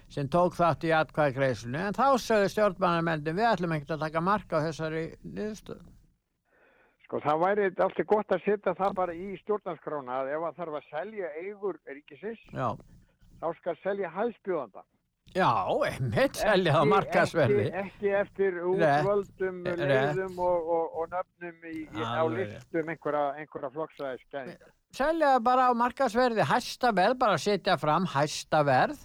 sem 0.10 0.27
tók 0.34 0.55
þátt 0.58 0.81
í 0.89 0.96
atkvæðgreislunni 0.98 1.77
en 1.77 1.93
þá 1.93 2.17
sögðu 2.17 2.50
stjórnmannamendin 2.55 3.38
við 3.38 3.51
ætlum 3.53 3.75
ekkert 3.77 3.93
að 4.00 4.08
taka 4.08 4.22
marka 4.25 4.58
á 4.58 4.65
þessari 4.65 5.03
niðurstöð. 5.22 5.86
Sko 7.09 7.17
það 7.23 7.39
væri 7.41 7.63
alltaf 7.81 8.05
gott 8.05 8.33
að 8.35 8.43
setja 8.45 8.75
það 8.77 8.91
bara 8.99 9.13
í 9.17 9.31
stjórnarskrána 9.41 10.17
að 10.21 10.27
ef 10.35 10.43
að 10.45 10.57
þarf 10.59 10.75
að 10.77 10.83
selja 10.91 11.29
eigur 11.41 11.79
ríkisins, 11.89 12.41
Já, 12.53 12.67
þá 13.41 13.47
skal 13.57 13.73
selja 13.81 14.11
hæðspjóðanda. 14.13 14.83
já, 15.33 15.49
einmitt 15.89 16.37
selja 16.37 16.75
það 16.75 16.91
markasverði. 16.91 17.63
Ekki, 17.65 17.81
ekki 17.81 18.11
eftir 18.19 18.59
útvöldum 18.61 19.57
leiðum 19.79 20.37
og, 20.37 20.69
og, 20.75 20.99
og 21.01 21.09
nöfnum 21.15 21.65
í, 21.71 21.73
í, 21.89 22.03
á 22.05 22.23
listum 22.29 22.93
einhverja, 22.93 23.23
einhverja 23.41 23.71
flokksræðisgæðinga. 23.79 24.69
Selja 24.99 25.33
það 25.33 25.43
bara 25.49 25.65
á 25.65 25.73
markasverði, 25.81 26.45
hæsta 26.51 26.93
verð, 27.01 27.17
bara 27.25 27.41
setja 27.41 27.77
fram 27.81 28.05
hæsta 28.13 28.61
verð. 28.69 29.01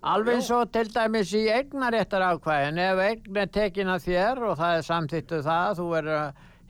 Alveg 0.00 0.40
eins 0.40 0.50
og 0.52 0.72
til 0.72 0.88
dæmis 0.92 1.30
í 1.36 1.44
eignaréttar 1.52 2.24
ákvæðin, 2.24 2.80
ef 2.88 3.04
eign 3.04 3.38
er 3.44 3.52
tekin 3.52 3.92
að 3.92 4.08
þér 4.08 4.42
og 4.48 4.58
það 4.60 4.80
er 4.80 4.88
samþýttu 4.88 5.44
það, 5.44 5.78
þú 5.80 5.92
er 6.00 6.10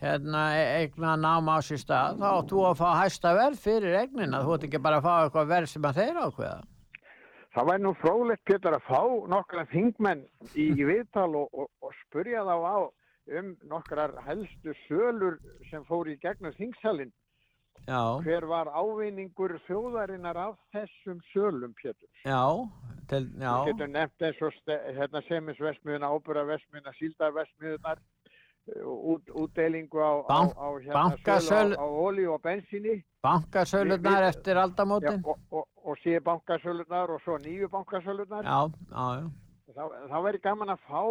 hérna, 0.04 0.44
eigna 0.80 1.16
náma 1.16 1.56
á 1.56 1.60
sér 1.64 1.80
stað, 1.82 2.20
þá 2.20 2.30
þú 2.50 2.62
að 2.68 2.78
fá 2.82 2.88
hæsta 3.00 3.34
verð 3.38 3.58
fyrir 3.64 3.98
eignina, 4.02 4.42
þú 4.44 4.54
ert 4.56 4.68
ekki 4.68 4.80
bara 4.86 5.00
að 5.00 5.08
fá 5.08 5.14
eitthvað 5.24 5.50
verð 5.54 5.72
sem 5.72 5.88
að 5.88 6.00
þeir 6.00 6.22
ákveða. 6.26 6.60
Það 7.54 7.68
væri 7.70 7.82
nú 7.84 7.90
fróðlegt 8.00 8.44
Pétur 8.50 8.74
að 8.74 8.86
fá 8.88 9.02
nokkra 9.30 9.62
þingmenn 9.70 10.24
í, 10.58 10.70
viðtal 10.74 11.28
og, 11.38 11.52
og, 11.54 11.68
og 11.86 11.92
spurja 12.02 12.42
þá 12.42 12.56
á 12.66 12.78
um 13.38 13.52
nokkrar 13.70 14.16
helstu 14.26 14.74
sölur 14.84 15.38
sem 15.70 15.84
fóru 15.88 16.12
í 16.12 16.18
gegnum 16.20 16.52
þingsalinn. 16.58 17.12
Já, 17.84 18.00
Hver 18.24 18.46
var 18.48 18.70
ávinningur 18.72 19.56
þjóðarinnar 19.66 20.38
af 20.40 20.58
þessum 20.72 21.18
sölum 21.32 21.74
Pétur? 21.78 22.08
já, 22.24 22.42
til, 23.10 23.26
já, 23.38 23.52
getum 23.68 23.92
nefnt 23.92 24.24
eins 24.24 24.42
og 24.46 24.54
hérna, 24.98 25.22
semisvestmiðuna, 25.28 26.10
óbúravestmiðuna, 26.16 26.94
síldarvestmiðunar, 26.98 28.00
út, 28.84 29.28
útdelingu 29.30 29.98
á, 30.00 30.12
á, 30.24 30.28
Bank- 30.28 30.56
á, 30.56 30.68
hérna, 30.80 30.94
bankasölu- 30.94 31.48
sölu 31.48 31.76
á, 31.76 31.84
á 31.84 31.86
olíu 32.06 32.32
og 32.34 32.42
bensinni 32.42 33.04
bankasölurnar 33.22 34.22
Við- 34.22 34.28
eftir 34.28 34.56
ja, 34.56 34.62
aldamótin. 34.62 35.20
og, 35.24 35.38
og, 35.50 35.66
og 35.84 35.96
síðu 36.04 36.20
bankasölunar 36.20 37.10
og 37.10 37.20
svo 37.22 37.38
nýju 37.38 37.68
bankasölunar. 37.68 38.44
Já, 38.44 38.72
já. 38.90 39.30
Þá, 39.74 39.84
þá 40.08 40.16
væri 40.22 40.38
gaman 40.40 40.68
að 40.68 40.80
fá 40.88 41.02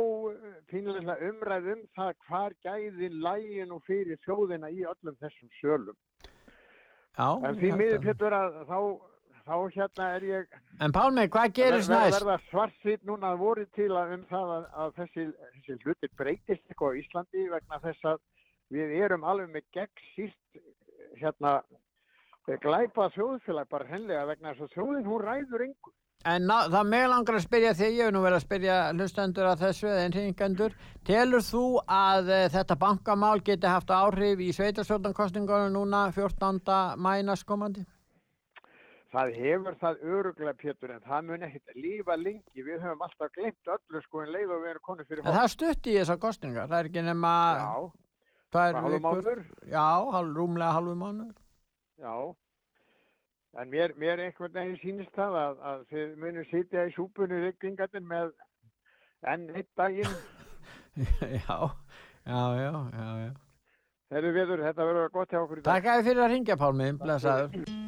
pínulegna 0.72 1.16
umræð 1.30 1.72
um 1.74 1.82
það 1.98 2.14
hvar 2.28 2.54
gæðin 2.64 3.18
lægin 3.22 3.72
og 3.72 3.82
fyrir 3.84 4.18
þjóðina 4.26 4.70
í 4.72 4.84
öllum 4.86 5.18
þessum 5.22 5.50
sölum. 5.62 5.96
já 7.18 7.30
En 7.46 7.56
því 7.56 7.70
þetta- 7.72 7.78
miður 7.78 8.00
Pétur 8.02 8.32
að 8.34 8.66
þá, 8.66 8.80
þá 9.48 9.56
hérna 9.76 10.10
er 10.18 10.28
ég 10.28 10.60
En 10.80 10.94
Pálmi, 10.96 11.28
hvað 11.32 11.56
gerist 11.60 11.92
næst? 11.92 12.20
verða 12.20 12.38
svartsýtt 12.50 13.04
núna 13.08 13.34
að 13.34 13.42
voru 13.44 13.66
til 13.78 13.92
að 13.92 14.16
um 14.18 14.28
það 14.30 14.54
að, 14.58 14.68
að 14.84 14.94
þessi, 15.00 15.26
þessi 15.56 15.80
hlutir 15.84 16.14
breytist 16.20 16.64
eitthvað 16.70 16.96
á 16.96 17.00
Íslandi 17.02 17.48
vegna 17.54 17.82
þess 17.88 18.12
að 18.14 18.22
við 18.74 18.96
erum 19.04 19.28
alveg 19.28 19.52
með 19.54 19.68
gegn 19.76 20.06
síst 20.14 20.64
hérna 21.22 21.58
glæpa 22.64 23.10
þjóðfélag 23.16 23.70
bara 23.72 23.90
hennilega 23.90 24.30
vegna 24.32 24.54
þess 24.54 24.68
að 24.68 24.74
þjóðin 24.78 25.12
hún 25.12 25.22
ræður 25.24 25.68
engu. 25.68 25.94
En 26.24 26.46
ná, 26.48 26.70
það 26.72 26.86
með 26.88 27.06
langar 27.12 27.36
að 27.36 27.44
spyrja 27.44 27.72
þig, 27.76 27.96
ég 27.98 28.06
hef 28.08 28.14
nú 28.16 28.22
verið 28.24 28.38
að 28.38 28.44
spyrja 28.46 28.76
hlustendur 28.94 29.48
að 29.50 29.64
þessu 29.66 29.88
eða 29.90 30.04
einhringendur. 30.06 30.76
Telur 31.04 31.44
þú 31.44 31.64
að 31.92 32.32
e, 32.32 32.38
þetta 32.54 32.78
bankamál 32.80 33.42
geti 33.44 33.68
haft 33.68 33.92
áhrif 33.92 34.40
í 34.40 34.48
sveitarstjórnankostningunum 34.56 35.76
núna 35.76 36.06
14. 36.16 36.62
mænas 36.96 37.44
komandi? 37.44 37.84
Það 39.14 39.34
hefur 39.38 39.76
það 39.78 40.00
öruglega 40.10 40.54
Pétur 40.58 40.92
en 40.96 41.04
það 41.06 41.26
mun 41.28 41.44
ekkert 41.46 41.76
lífa 41.78 42.16
lengi. 42.18 42.64
Við 42.66 42.80
höfum 42.82 43.04
alltaf 43.06 43.34
glemt 43.36 43.70
öllu 43.76 44.02
sko 44.02 44.24
en 44.24 44.32
leið 44.34 44.54
og 44.56 44.64
við 44.64 44.72
erum 44.72 44.86
konið 44.88 45.12
fyrir 45.12 45.22
En 45.22 45.36
það 45.36 45.44
er 45.44 45.52
stutt 45.54 45.90
í 45.92 45.98
þessar 46.00 46.20
kostningar, 46.24 46.72
það 46.72 46.80
er 46.80 46.90
ekki 46.90 47.04
nema 47.06 47.34
Já, 47.60 47.68
vikur. 48.90 49.04
mánuður. 49.06 49.44
Já, 49.70 49.86
rúmlega 50.40 50.72
halvu 50.80 50.96
mánuður. 51.04 51.38
Já. 52.02 52.16
En 53.62 53.70
mér, 53.70 53.94
mér 54.02 54.24
einhvern 54.26 54.58
veginn 54.58 54.82
sýnist 54.82 55.14
það 55.14 55.38
að, 55.44 55.62
að 55.70 55.86
þið 55.94 56.18
munum 56.24 56.50
sitja 56.50 56.88
í 56.90 56.96
súpunni 56.98 57.44
ryggingatinn 57.46 58.10
með 58.10 58.34
enn 59.30 59.46
eitt 59.54 59.70
daginn. 59.78 60.18
já, 61.38 61.60
já, 62.26 62.42
já, 62.58 62.74
já, 62.98 63.08
já. 63.28 63.32
Þeirri 64.10 64.36
viður, 64.42 64.68
þetta 64.72 64.90
verður 64.90 65.14
gott 65.14 65.30
hjá 65.30 65.44
okkur 65.46 65.62
í 65.62 65.62
dag. 65.62 65.70
Takk 65.70 65.90
að 65.94 66.02
þið 66.02 66.10
fyrir 66.10 66.26
að 66.26 66.32
ringja 66.38 66.62
Pálmi, 66.66 66.94
blessaður. 66.98 67.83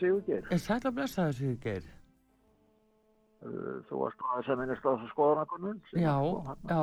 Sigurgeir. 0.00 0.46
Er 0.50 0.60
sætt 0.62 0.86
að 0.88 0.96
blessa 0.98 1.28
þessu, 1.28 1.54
Geir? 1.62 1.88
Uh, 3.40 3.80
Þú 3.88 4.02
varst 4.02 4.26
aðeins 4.26 4.52
að 4.52 4.60
minnast 4.60 4.84
á 4.84 4.90
þessu 4.90 5.10
skoðanakonun. 5.14 5.80
Já, 5.96 6.14
já, 6.68 6.82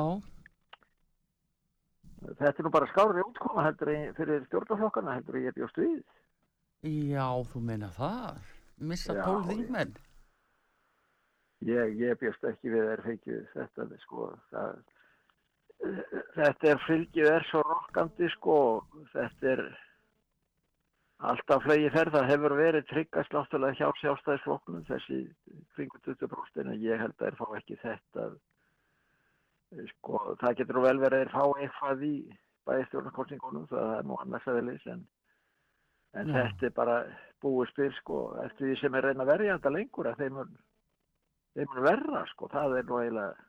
Þetta 2.18 2.50
er 2.50 2.66
nú 2.66 2.70
bara 2.74 2.88
skári 2.90 3.22
útkoma 3.22 3.64
heldur 3.68 3.92
en 3.92 4.14
fyrir 4.16 4.42
stjórnarflokkana 4.48 5.14
heldur 5.18 5.38
en 5.38 5.44
ég 5.46 5.54
bjóst 5.54 5.78
við. 5.78 5.98
já, 6.82 7.26
þú 7.52 7.62
meina 7.62 7.90
það. 7.94 8.40
Missa 8.78 9.14
tólf 9.22 9.50
ég-. 9.54 9.98
Ég, 11.66 11.94
ég 11.98 12.18
bjóst 12.18 12.44
ekki 12.46 12.70
við 12.70 12.86
þær 12.90 13.02
feikið 13.06 13.38
þetta, 13.54 13.86
sko, 14.04 14.26
það, 14.50 14.76
þetta 16.36 16.70
er 16.72 16.82
fylgið 16.86 17.30
er 17.32 17.46
svo 17.50 17.62
rokkandi, 17.66 18.28
sko, 18.36 18.58
þetta 19.14 19.50
er 19.54 19.64
alltaf 21.18 21.64
flegi 21.64 21.90
ferð, 21.90 22.14
það 22.14 22.28
hefur 22.32 22.54
verið 22.58 22.84
tryggast 22.92 23.32
náttúrulega 23.34 23.78
hjá 23.78 23.88
sjálfstæðisflokknum 24.00 24.84
þessi 24.86 25.22
kringu 25.74 25.98
20% 26.06 26.62
en 26.62 26.76
ég 26.82 27.00
held 27.02 27.16
að 27.16 27.24
þeir 27.24 27.38
fá 27.40 27.46
ekki 27.58 27.78
þetta, 27.82 28.26
sko, 29.94 30.20
það 30.42 30.60
getur 30.60 30.80
vel 30.84 30.98
verið 31.02 31.18
að 31.18 31.24
þeir 31.24 31.32
fá 31.34 31.44
eitthvað 31.64 32.06
í 32.06 32.14
bæðistjórnarkostningunum, 32.68 33.66
það 33.72 33.96
er 33.96 34.06
nú 34.06 34.20
annars 34.22 34.48
aðeins, 34.52 34.86
en, 34.94 35.04
en 36.14 36.30
Já. 36.30 36.38
þetta 36.38 36.70
er 36.70 36.78
bara 36.78 36.96
búið 37.42 37.72
spil, 37.72 37.90
sko, 37.98 38.22
eftir 38.44 38.68
því 38.70 38.80
sem 38.82 38.98
er 38.98 39.10
reyna 39.10 39.26
verja 39.26 39.58
þetta 39.58 39.74
lengur 39.74 40.10
að 40.12 40.22
þeim 40.22 40.38
mun 40.38 40.56
þeim 41.58 41.70
mun 41.74 41.86
verra 41.88 42.24
sko, 42.30 42.50
það 42.52 42.78
er 42.78 42.88
nú 42.88 43.02
eiginlega 43.02 43.46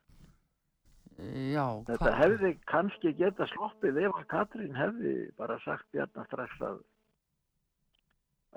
Já, 1.20 1.66
þetta 1.90 2.12
hefði 2.16 2.54
kannski 2.70 3.12
geta 3.18 3.46
sloppið 3.52 3.98
ef 4.06 4.22
að 4.22 4.28
Katrín 4.32 4.78
hefði 4.78 5.14
bara 5.38 5.58
sagt 5.66 5.84
Bjarnar 5.92 6.30
strax 6.30 6.62
að 6.64 6.78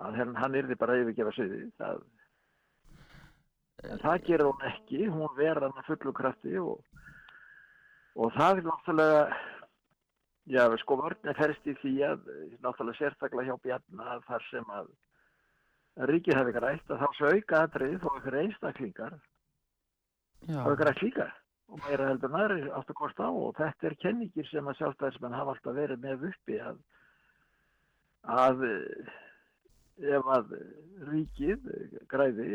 hann, 0.00 0.34
hann 0.36 0.58
yrði 0.58 0.78
bara 0.80 0.96
að 0.96 1.04
yfirgefa 1.04 1.34
sviði 1.36 1.62
það 1.80 2.02
en 3.82 4.02
það 4.02 4.26
gerir 4.28 4.48
hún 4.48 4.68
ekki 4.68 5.06
hún 5.10 5.36
verður 5.36 5.68
hann 5.68 5.80
að 5.82 5.88
fullu 5.90 6.14
krafti 6.16 6.58
og, 6.60 7.02
og 8.14 8.36
það 8.36 8.62
er 8.62 8.68
náttúrulega 8.68 9.24
já, 10.50 10.64
sko 10.82 10.98
vörnir 11.00 11.38
ferst 11.38 11.66
í 11.66 11.74
því 11.82 11.94
að 12.06 12.28
náttúrulega 12.62 12.98
sérstaklega 12.98 13.50
hjá 13.50 13.64
Bjarnar 13.66 14.14
að 14.16 14.24
þar 14.30 14.48
sem 14.50 14.72
að 14.78 14.92
ríkið 16.12 16.38
hefði 16.38 16.56
grætt 16.56 16.90
að 16.90 17.02
þá 17.02 17.08
sé 17.16 17.30
auka 17.36 17.62
atrið 17.66 17.98
þó 18.00 18.10
ykkur 18.16 18.38
einstaklingar. 18.40 19.16
Já, 20.48 20.58
það 20.58 20.72
er 20.72 20.80
grætt 20.82 21.02
líka 21.04 21.28
og 21.72 21.82
meira 21.86 22.08
heldur 22.08 22.32
en 22.32 22.40
aðri 22.40 22.70
áttu 22.76 22.94
kost 22.96 23.20
á 23.22 23.28
og 23.28 23.54
þetta 23.56 23.88
er 23.88 23.98
kenningir 24.02 24.48
sem 24.48 24.66
að 24.68 24.78
sjálfstæðismenn 24.80 25.36
hafa 25.36 25.54
alltaf 25.54 25.76
verið 25.76 26.02
með 26.02 26.26
uppi 26.28 26.58
að, 26.60 26.80
að 28.28 28.64
eh, 28.68 29.12
ef 30.02 30.28
að 30.36 30.52
ríkið 31.08 31.70
græði 32.10 32.48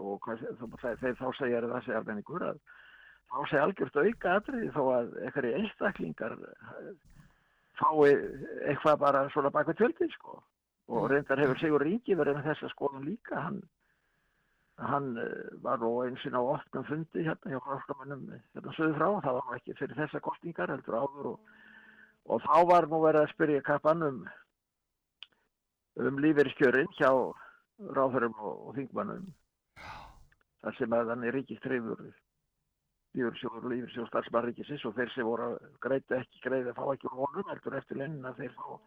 og 0.00 0.26
þeir, 0.26 1.14
þá 1.18 1.28
segja 1.38 1.62
það 1.64 1.84
segja 1.84 2.00
almenningur 2.00 2.44
að 2.50 2.60
þá 3.30 3.38
segja 3.50 3.62
algjört 3.66 4.00
auka 4.02 4.34
atriði 4.40 4.72
þó 4.74 4.82
að 4.94 5.14
einhverju 5.24 5.60
einstaklingar 5.60 6.36
eh, 6.50 6.90
fái 7.80 8.12
eitthvað 8.70 9.00
bara 9.02 9.24
svona 9.34 9.52
baka 9.52 9.74
tjöldin 9.76 10.12
sko. 10.14 10.40
Og 10.86 11.08
reyndar 11.10 11.40
hefur 11.42 11.58
Sigur 11.58 11.82
Ríki 11.82 12.14
verið 12.14 12.38
með 12.38 12.52
þessa 12.52 12.70
skoðum 12.70 13.08
líka. 13.08 13.40
Hann 13.42 13.60
hann 14.76 15.16
eh, 15.16 15.52
var 15.64 15.82
og 15.84 16.04
á 16.04 16.40
opnum 16.40 16.84
fundi 16.84 17.24
hérna 17.24 17.54
hjá 17.54 17.60
fráskamannum 17.64 18.26
hérna 18.36 18.74
söðu 18.76 18.96
frá, 18.98 19.08
það 19.24 19.38
var 19.38 19.56
ekki 19.56 19.76
fyrir 19.78 19.96
þessa 19.96 20.20
kostingar 20.20 20.72
heldur 20.72 20.98
áður 21.00 21.30
og, 21.32 21.54
og 22.28 22.42
þá 22.44 22.56
var 22.70 22.88
nú 22.90 23.00
verið 23.00 23.24
að 23.24 23.32
spyrja 23.32 23.62
kappan 23.64 24.04
um 25.96 26.20
lífeyriskjörin 26.20 26.92
hjá 26.98 27.10
ráðurum 27.96 28.36
og, 28.40 28.70
þingmannum 28.76 29.26
þar 30.64 30.78
sem 30.78 30.94
að 30.96 31.12
hann 31.12 31.26
er 31.26 31.36
ríkist 31.36 31.64
treyfur 31.64 32.04
lífeyrisjóður 33.16 33.64
og 33.64 33.72
lífeyrisjóður 33.72 34.12
starfsmann 34.12 34.46
ríkisins 34.48 34.84
og 34.88 34.96
þeir 34.96 35.12
sem 35.14 35.28
voru 35.28 35.50
að 35.50 35.58
greita 35.86 36.20
ekki 36.20 36.44
greið 36.44 36.70
að 36.72 36.78
fá 36.80 36.86
ekki 36.94 37.12
honum 37.12 37.50
heldur 37.52 37.78
eftir 37.80 38.00
lennin 38.02 38.28
að 38.28 38.40
þeir 38.42 38.56
fá 38.56 38.80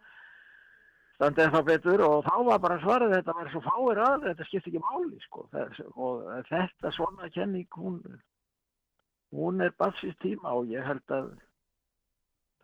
standa 1.20 1.44
ennþá 1.44 1.60
betur 1.66 2.00
og 2.06 2.22
þá 2.24 2.34
var 2.46 2.60
bara 2.64 2.80
svarið 2.80 3.14
þetta 3.18 3.36
var 3.36 3.52
svo 3.52 3.60
fáir 3.66 3.98
að 4.06 4.22
þetta 4.24 4.44
skipti 4.48 4.70
ekki 4.70 4.80
máli 4.86 5.18
sko. 5.26 5.42
Það, 5.52 5.80
og 6.00 6.22
þetta 6.48 6.92
svona 6.96 7.28
kenning 7.34 7.76
hún, 7.76 7.98
hún 9.36 9.60
er 9.60 9.74
batsins 9.76 10.16
tíma 10.24 10.54
og 10.56 10.70
ég 10.72 10.86
held 10.86 11.16
að 11.16 11.28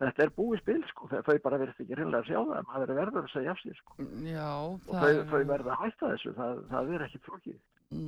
þetta 0.01 0.23
er 0.25 0.33
búið 0.37 0.61
spil 0.61 0.79
sko. 0.91 1.09
þau 1.09 1.37
bara 1.43 1.59
verðist 1.61 1.83
ekki 1.83 1.97
reynilega 1.97 2.23
að 2.23 2.29
sjá 2.29 2.39
það 2.51 2.69
maður 2.71 2.93
er 2.93 2.99
verður 3.01 3.23
að 3.23 3.33
segja 3.33 3.53
af 3.53 3.61
sér 3.63 3.79
sko. 3.81 3.95
já, 4.27 4.49
og 4.67 4.87
það 4.91 5.07
þau, 5.07 5.23
þau 5.31 5.43
verða 5.53 5.73
að 5.73 5.81
hætta 5.83 6.11
þessu 6.13 6.33
það, 6.37 6.63
það 6.73 6.93
er 6.97 7.05
ekki 7.07 7.23
flókið 7.25 7.59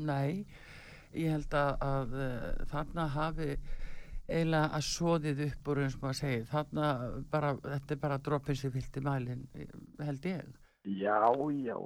Nei, 0.09 0.45
ég 1.15 1.35
held 1.37 1.53
að, 1.55 1.69
að 1.87 2.17
uh, 2.19 2.47
þarna 2.73 3.05
hafi 3.15 3.51
eiginlega 4.29 4.69
að 4.77 4.85
soðið 4.85 5.43
upp 5.47 5.69
úr 5.71 5.83
eins 5.83 5.97
og 5.97 6.05
maður 6.05 6.19
segir, 6.19 6.47
þarna 6.49 6.89
bara, 7.31 7.53
þetta 7.65 7.95
er 7.95 8.01
bara 8.03 8.17
droppin 8.25 8.59
sem 8.59 8.73
fylgti 8.73 9.01
mælin, 9.01 9.45
held 10.03 10.27
ég. 10.29 10.51
Já, 10.85 11.15
já, 11.63 11.77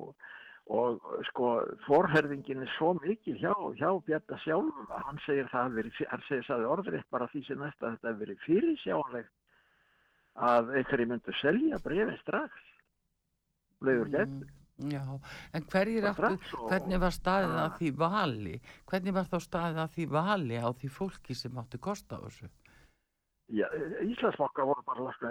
og 0.74 1.06
sko 1.30 1.54
forherðingin 1.86 2.64
er 2.64 2.74
svo 2.78 2.94
mikil 3.00 3.36
hjá, 3.40 3.54
hjá 3.80 3.90
Bjarta 4.08 4.38
sjálfum 4.44 4.92
að 4.92 5.08
hann 5.10 5.22
segir 5.26 5.50
það 5.52 5.80
hann 6.12 6.28
segir 6.28 6.46
það 6.48 6.68
orðrétt 6.76 7.10
bara 7.12 7.28
því 7.32 7.46
sem 7.48 7.64
þetta 7.64 7.96
hefur 7.98 8.20
verið 8.22 8.46
fyrirsjánlegt 8.46 9.34
að 10.36 10.74
einhverju 10.80 11.08
myndu 11.12 11.34
selja 11.42 11.80
brefin 11.84 12.18
strax, 12.22 12.52
leiður 13.82 14.10
gegn. 14.18 14.44
Mm, 14.44 14.90
Já, 14.90 15.04
en 15.54 15.62
hverjir 15.70 16.08
strax 16.14 16.54
og- 16.58 16.70
hvernig 16.72 17.00
var 17.00 17.12
staðið 17.14 17.54
að 17.62 17.70
Ah. 17.70 17.76
því 17.78 17.90
vali, 17.98 18.62
hvernig 18.90 19.14
var 19.14 19.24
þá 19.30 19.38
staðið 19.46 19.78
að 19.84 19.92
því 19.94 20.06
vali 20.10 20.56
á 20.58 20.68
því 20.74 20.90
fólki 20.90 21.36
sem 21.36 21.52
áttu 21.58 21.78
kost 21.80 22.10
á 22.10 22.18
þessu? 22.18 22.50
Já, 23.54 23.68
Íslandsbanka 24.02 24.66
voru 24.66 24.82
bara 24.84 25.04
lasna, 25.04 25.30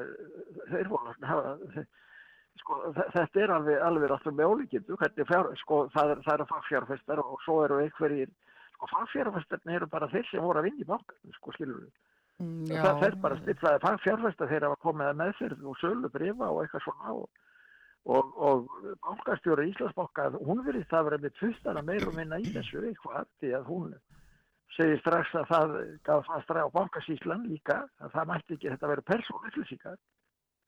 þeir 0.71 0.89
voru 0.89 1.09
lasna 1.09 1.27
hafa, 1.27 1.59
sko, 2.61 2.93
þe- 2.95 3.11
þetta 3.13 3.41
er 3.43 3.51
alveg, 3.51 3.83
alveg 3.83 4.11
alltaf 4.11 4.33
með 4.33 4.51
ólíkindu, 4.53 4.97
sko, 5.59 5.89
það, 5.91 6.23
það 6.23 6.35
eru 6.35 6.47
fagfjárfestar 6.47 7.19
og 7.19 7.39
svo 7.45 7.65
eru 7.65 7.81
einhverjir, 7.83 8.31
sko, 8.77 8.87
fagfjárfestarnir 8.95 9.75
eru 9.77 9.87
bara 9.89 10.07
þeir 10.09 10.31
sem 10.31 10.41
voru 10.41 10.61
að 10.61 10.71
vinna 10.71 10.85
í 10.85 10.87
bankan, 10.87 11.33
sko, 11.35 11.51
skilur 11.53 11.81
við. 11.83 11.91
Mm, 12.41 12.71
Það 12.73 13.01
fer 13.03 13.17
bara 13.23 13.39
stillaði 13.43 13.83
fagfjárfestar 13.85 14.51
þeir 14.51 14.67
hafa 14.67 14.79
komið 14.83 15.09
að 15.11 15.19
meðferð 15.21 15.67
og 15.69 15.81
sölu 15.81 16.11
brifa 16.11 16.49
og 16.49 16.63
eitthvað 16.63 16.85
svona 16.87 17.13
og, 17.13 17.27
og, 18.17 18.33
og 18.49 18.73
bankastjóri 19.05 19.69
Íslandsbanka, 19.71 20.31
hún 20.41 20.65
verið 20.67 20.89
það 20.91 21.07
verið 21.11 21.27
með 21.27 21.37
tvistana 21.39 21.85
meir 21.87 22.09
og 22.09 22.17
minna 22.17 22.41
í 22.41 22.49
þessu 22.55 22.83
eitthvað, 22.89 23.29
því 23.43 23.53
að 23.59 23.69
hún 23.69 23.93
segir 24.77 25.03
strax 25.03 25.35
að 25.37 25.51
það 25.53 25.77
gaf 26.09 26.27
það 26.31 26.45
strax 26.47 26.65
á 26.65 26.77
bankasíslan 26.79 27.47
líka, 27.51 27.79
að 28.01 28.15
það 28.17 28.31
mætti 28.33 28.57
ekki 28.57 28.73
þetta 28.73 28.93
verið 28.95 29.09
persónupplýsingar 29.13 29.99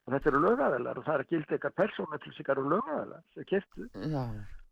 og 0.04 0.12
þetta 0.14 0.30
eru 0.30 0.42
lögaðilar 0.44 1.00
og 1.00 1.06
það 1.08 1.22
er 1.22 1.30
gild 1.32 1.54
eitthvað 1.56 1.78
persónupplýsingar 1.80 2.60
og 2.60 2.70
lögaðilar 2.74 3.24
sem 3.32 3.48
keftu 3.48 3.88
Já, 4.12 4.24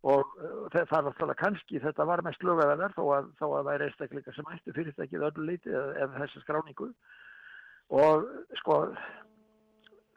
og 0.03 0.37
uh, 0.43 0.69
það 0.73 0.97
er 0.99 1.07
náttúrulega 1.07 1.41
kannski 1.41 1.81
þetta 1.83 2.07
var 2.09 2.25
mest 2.27 2.43
lögaðilar 2.43 2.95
þó 2.97 3.03
að, 3.17 3.33
það 3.39 3.73
er 3.75 3.87
einstakleika 3.87 4.35
sem 4.35 4.53
ættu 4.55 4.77
fyrirtækið 4.77 5.27
öllu 5.31 5.49
leiti 5.49 5.71
eða, 5.71 5.97
eða 6.05 6.23
þessi 6.25 6.43
skráningu. 6.43 6.89
Og 7.93 8.27
sko 8.59 8.79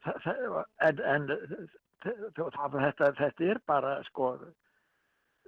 það, 0.06 0.22
það, 0.26 0.62
en, 0.88 1.02
en 1.14 1.28
það, 2.06 2.78
þetta, 2.78 3.12
þetta 3.20 3.50
er 3.52 3.62
bara 3.68 3.98
sko 4.10 4.36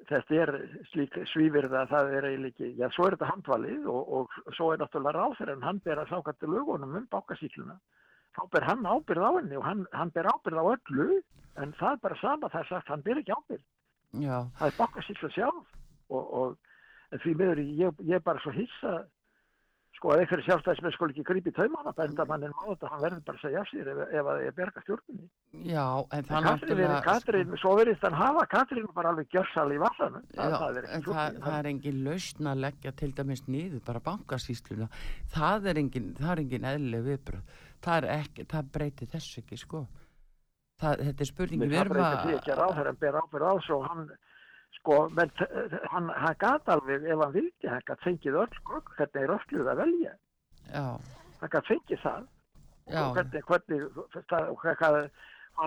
þetta 0.08 0.42
er 0.44 0.52
slík 0.92 1.16
svífirða 1.32 1.84
að 1.84 1.94
það 1.94 2.12
er 2.18 2.28
eiginlega 2.30 2.54
ekki, 2.54 2.70
já 2.78 2.90
svo 2.94 3.08
er 3.08 3.16
þetta 3.16 3.32
handvalið 3.32 3.88
og, 3.92 4.12
og 4.20 4.54
svo 4.58 4.72
er 4.74 4.82
náttúrulega 4.82 5.54
en 5.54 5.66
hann 5.66 5.82
ber 5.86 6.04
að 6.04 6.30
til 6.40 6.52
lögunum 6.54 7.00
um 7.00 7.08
bákasíkluna 7.12 7.80
þá 8.38 8.44
ber 8.54 8.68
hann 8.68 8.86
ábyrð 8.86 9.26
á 9.26 9.32
henni 9.40 9.58
og 9.58 9.66
hann, 9.66 9.88
hann 9.94 10.14
ber 10.14 10.30
ábyrð 10.30 10.62
á 10.62 10.66
öllu 10.76 11.22
en 11.58 11.74
það 11.80 11.92
er 11.92 12.04
bara 12.06 12.22
sama 12.22 12.50
það 12.54 12.62
er 12.62 12.70
sagt, 12.70 12.94
hann 12.94 13.06
ber 13.06 13.22
ekki 13.22 13.34
ábyrð 13.34 13.66
já, 14.24 14.38
það 14.60 14.72
er 14.72 14.80
bankasýsla 14.80 15.34
sjálf 15.36 15.78
og, 16.10 16.34
og 16.40 17.14
en 17.14 17.24
því 17.24 17.38
miður 17.40 17.62
ég, 17.64 18.02
ég 18.08 18.20
er 18.20 18.26
bara 18.26 18.44
svo 18.44 18.54
hissa 18.56 18.98
sko 19.98 20.12
að 20.14 20.22
einhverju 20.22 20.46
sjálfstæðismenn 20.46 20.94
skul 20.94 21.08
ekki 21.10 21.24
grípi 21.26 21.52
taumana 21.58 21.94
benda 21.98 22.26
mannin 22.30 22.54
á 22.54 22.70
þetta 22.70 22.90
hann 22.92 23.02
verður 23.02 23.22
bara 23.26 23.40
að 23.40 23.46
segja 23.48 23.62
af 23.64 23.70
sér 23.72 23.88
ef, 23.90 24.02
ef 24.20 24.30
að 24.30 24.42
ég 24.46 24.58
berga 24.60 24.84
stjórnunni 24.84 25.30
já, 25.72 25.86
en 25.88 26.20
en 26.20 26.28
það 26.28 26.48
Katrín, 26.48 26.82
er, 26.84 26.94
Katrín, 27.08 27.56
svo 27.62 27.72
verðist 27.80 28.06
hann 28.06 28.18
hafa 28.20 28.44
Katrín 28.52 28.90
bara 28.94 29.14
alveg 29.14 29.32
gjörsal 29.34 29.68
í 29.74 29.80
vallanum 29.82 30.28
Já, 30.36 30.44
það 30.54 30.82
er 30.84 30.90
það, 31.08 31.40
það 31.48 31.58
er 31.58 31.72
engin 31.72 32.04
lausn 32.06 32.52
að 32.52 32.62
leggja 32.68 32.94
til 33.02 33.10
dæmis 33.18 33.44
niður 33.48 33.82
bara 33.88 34.04
bankasýsluna. 34.06 34.90
Það 35.34 35.72
er 35.72 35.82
engin, 35.82 36.12
það 36.20 36.34
er 36.36 36.44
engin 36.44 36.70
eðlileg 36.74 37.08
viðbröð 37.10 37.58
það, 37.82 37.98
er 37.98 38.10
ekki, 38.20 38.46
það 38.52 38.72
breytir 38.78 39.12
þessu 39.16 39.42
ekki 39.42 39.60
sko 39.64 39.88
það, 40.82 41.04
þetta 41.08 41.26
er 41.26 41.30
spurningi 41.32 41.62
Men 41.64 41.70
við 41.72 41.78
það 41.78 41.86
erum 41.86 41.98
breytir 41.98 42.24
því 42.28 42.38
ekki 42.40 42.54
að 42.56 42.62
ráðherran 42.64 43.00
ber 43.04 43.20
ábyrð 43.22 43.48
á 43.48 43.54
svo 43.68 43.78
hann 43.88 44.08
sko, 44.78 44.98
menn 45.18 45.32
hann, 45.92 46.10
hann 46.22 46.36
gat 46.44 46.70
alveg 46.74 47.06
ef 47.08 47.22
hann 47.24 47.34
vildi, 47.34 47.68
hann 47.72 47.86
gat 47.88 48.04
fengið 48.06 48.36
öll 48.44 48.60
gögn, 48.68 48.92
hvernig 48.98 49.24
er 49.24 49.34
ölluð 49.38 49.72
að 49.74 49.82
velja 49.84 50.14
já, 50.74 50.86
hann 51.42 51.54
gat 51.56 51.70
fengið 51.72 52.02
það 52.04 52.28
já, 52.88 53.02
og 53.04 53.18
hvernig, 53.18 53.44
hvernig 53.48 53.88
það, 54.30 54.52
hvað, 54.62 54.98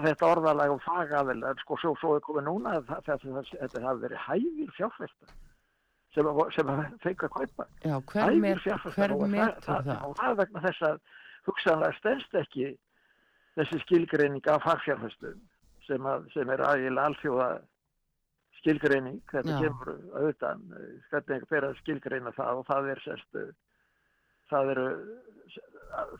þetta 0.06 0.28
orðalag 0.30 0.74
og 0.76 0.82
fagaðil 0.86 1.40
sko 1.64 1.78
svo, 1.82 1.94
svo 1.98 2.12
er 2.16 2.22
komið 2.28 2.46
núna 2.46 2.76
að 2.78 2.90
það, 2.92 3.00
það, 3.08 3.24
það, 3.24 3.48
þetta 3.64 3.82
hafi 3.88 4.04
verið 4.04 4.20
hæfir 4.28 4.74
fjárfesta 4.76 5.32
sem, 6.14 6.26
að- 6.30 6.52
sem 6.54 6.70
að 6.70 6.78
fengi 7.02 7.26
að 7.26 7.32
kaupa. 7.34 7.64
Já, 7.86 7.92
hver, 8.12 8.22
hver 8.94 9.12
metur 9.34 9.66
það, 9.66 9.84
það? 9.90 10.06
Og 10.08 10.14
það 10.18 10.30
er 10.30 10.38
vegna 10.40 10.62
þess 10.64 10.86
að 10.88 10.96
hugsanlega 11.46 11.98
stendst 11.98 12.34
ekki 12.40 12.64
þessi 13.60 13.80
skilgreining 13.84 14.50
af 14.50 14.62
fagfjárfestum 14.66 15.40
sem, 15.86 16.10
sem 16.34 16.52
er 16.54 16.64
aðeins 16.66 17.02
alþjóða 17.04 17.48
skilgreining, 18.60 19.20
þetta 19.30 19.56
Já. 19.56 19.58
kemur 19.64 19.90
auðvitað, 20.18 20.62
eh, 20.76 20.94
hvernig 21.10 21.48
fer 21.48 21.66
að 21.68 21.80
skilgreina 21.80 22.32
það 22.36 22.60
og 22.60 22.68
það 22.68 22.90
er 22.92 23.02
sérst 23.06 23.40
eh, 23.40 23.52
það 24.50 24.72
eru 24.74 24.86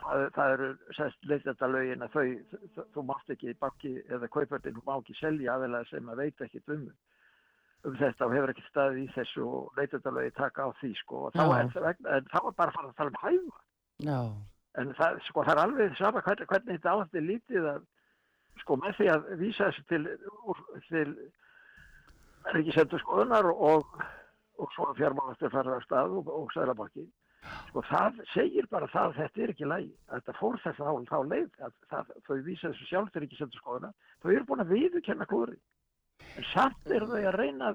það, 0.00 0.24
það 0.36 0.54
eru 0.54 0.68
sérst 0.96 1.28
leitendalögin 1.30 2.06
að 2.06 2.16
þau, 2.16 2.58
þau, 2.74 2.84
þú 2.94 3.06
mátt 3.10 3.32
ekki 3.34 3.56
banki 3.60 3.94
eða 4.08 4.30
kaupöldin, 4.36 4.76
þú 4.78 4.86
má 4.86 4.94
ekki 4.96 5.16
selja 5.20 5.56
aðeins 5.56 5.92
sem 5.92 6.10
að 6.10 6.22
veit 6.24 6.46
ekki 6.46 6.62
um 6.76 6.90
um 7.88 7.96
þetta 7.96 8.26
og 8.26 8.34
hefur 8.36 8.52
ekki 8.52 8.66
staðið 8.68 9.02
í 9.02 9.10
þessu 9.14 9.44
og 9.48 9.78
leitendalögi 9.78 10.32
taka 10.36 10.66
á 10.68 10.70
því 10.80 10.90
sko. 10.98 11.20
Og 11.28 11.36
þá 11.36 11.44
er, 11.56 12.00
en 12.12 12.26
þá 12.28 12.40
er 12.42 12.56
bara 12.58 12.68
að 12.68 12.74
fara 12.76 12.90
að 12.90 12.96
tala 12.98 13.12
um 13.12 13.20
hæfa 13.22 13.62
Já, 14.00 14.20
en 14.78 14.92
það, 14.98 15.20
sko, 15.26 15.44
það 15.46 15.52
er 15.56 15.62
alveg 15.64 15.96
sama 15.98 16.22
hvernig, 16.22 16.48
hvernig 16.50 16.78
þetta 16.78 16.96
átti 17.02 17.22
lítið 17.24 17.68
að 17.72 17.86
sko 18.60 18.76
með 18.78 18.98
því 18.98 19.08
að 19.14 19.30
vísa 19.40 19.70
þessu 19.70 19.86
til, 19.90 20.02
úr- 20.46 20.66
til 20.88 21.14
ríkisendur 22.54 23.02
skoðunar 23.02 23.48
og, 23.50 23.96
og 24.60 24.76
svo 24.76 24.92
fjármálastur 24.98 25.52
farið 25.54 25.78
af 25.78 25.88
stað 25.88 26.14
og, 26.20 26.30
og 26.30 26.54
sæðlabakki 26.54 27.06
sko 27.70 27.82
það 27.88 28.22
segir 28.34 28.66
bara 28.70 28.88
það 28.92 29.10
að 29.10 29.18
þetta 29.18 29.42
er 29.42 29.52
ekki 29.54 29.68
lægi 29.68 29.92
að 30.08 30.16
þetta 30.20 30.38
fór 30.38 30.58
þess 30.64 30.82
að 30.84 31.04
þá 31.08 31.18
leið 31.32 31.62
að 31.66 31.76
það, 31.92 32.10
þau 32.26 32.34
vísa 32.46 32.70
þessu 32.70 32.88
sjálf 32.90 33.12
til 33.12 33.22
ríkisendur 33.24 33.62
skoðunar 33.62 33.94
þau 34.22 34.32
eru 34.34 34.48
búin 34.50 34.64
að 34.64 34.74
viðurkenna 34.74 35.28
klúri 35.30 35.56
en 36.36 36.50
samt 36.52 36.92
eru 36.92 37.08
þau 37.10 37.22
að 37.22 37.38
reyna 37.40 37.72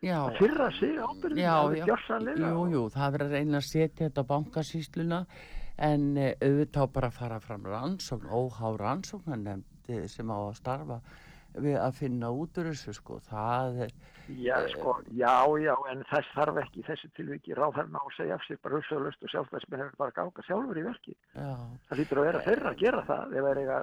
já, 0.00 0.16
að 0.22 0.40
fyrra 0.40 0.70
sig 0.78 0.96
ábyrðin 0.96 1.42
já, 1.42 1.52
alveg 1.56 1.78
já. 1.78 1.86
gjörsamlega. 1.90 2.48
Jú, 2.50 2.64
jú, 2.72 2.82
það 2.94 3.06
er 3.06 3.14
verið 3.16 3.28
að 3.28 3.36
reyna 3.36 3.60
að 3.60 3.68
setja 3.68 4.08
þetta 4.08 4.24
á 4.24 4.30
bankasýsluna 4.32 5.20
en 5.76 6.16
eh, 6.16 6.34
auðvitað 6.40 6.92
bara 6.96 7.10
fara 7.14 7.40
fram 7.40 7.66
rannsókn, 7.68 8.28
óhá 8.32 8.72
rannsóknarnemndi 8.80 10.02
sem 10.08 10.30
á 10.32 10.38
að 10.38 10.58
starfa 10.60 11.00
við 11.56 11.78
að 11.80 11.98
finna 12.00 12.30
út 12.36 12.58
úr 12.60 12.70
þessu 12.72 12.92
sko, 12.96 13.18
það 13.30 13.82
er, 13.86 13.96
Já, 14.26 14.56
sko, 14.72 14.96
já, 15.14 15.46
já, 15.62 15.74
en 15.92 16.00
þess 16.10 16.32
þarf 16.34 16.56
ekki 16.64 16.80
í 16.82 16.86
þessu 16.88 17.08
tilviki. 17.14 17.54
Ráðherna 17.54 18.00
á 18.02 18.04
að 18.08 18.16
segja 18.16 18.34
af 18.34 18.46
sig 18.46 18.58
bara 18.58 18.80
hugsaðlust 18.80 19.22
og 19.22 19.30
sjálfstæðismenn 19.30 19.82
hefur 19.84 20.00
bara 20.00 20.16
gáka 20.16 20.42
sjálfur 20.46 20.80
í 20.80 20.82
verki. 20.82 21.14
já, 21.36 21.52
Það 21.86 22.00
lítur 22.00 22.20
að 22.20 22.26
vera 22.26 22.42
þeirra 22.48 22.72
að 22.72 22.82
gera 22.82 23.04
það 23.06 23.36
ef 23.38 23.48
er 23.50 23.60
eiga, 23.62 23.78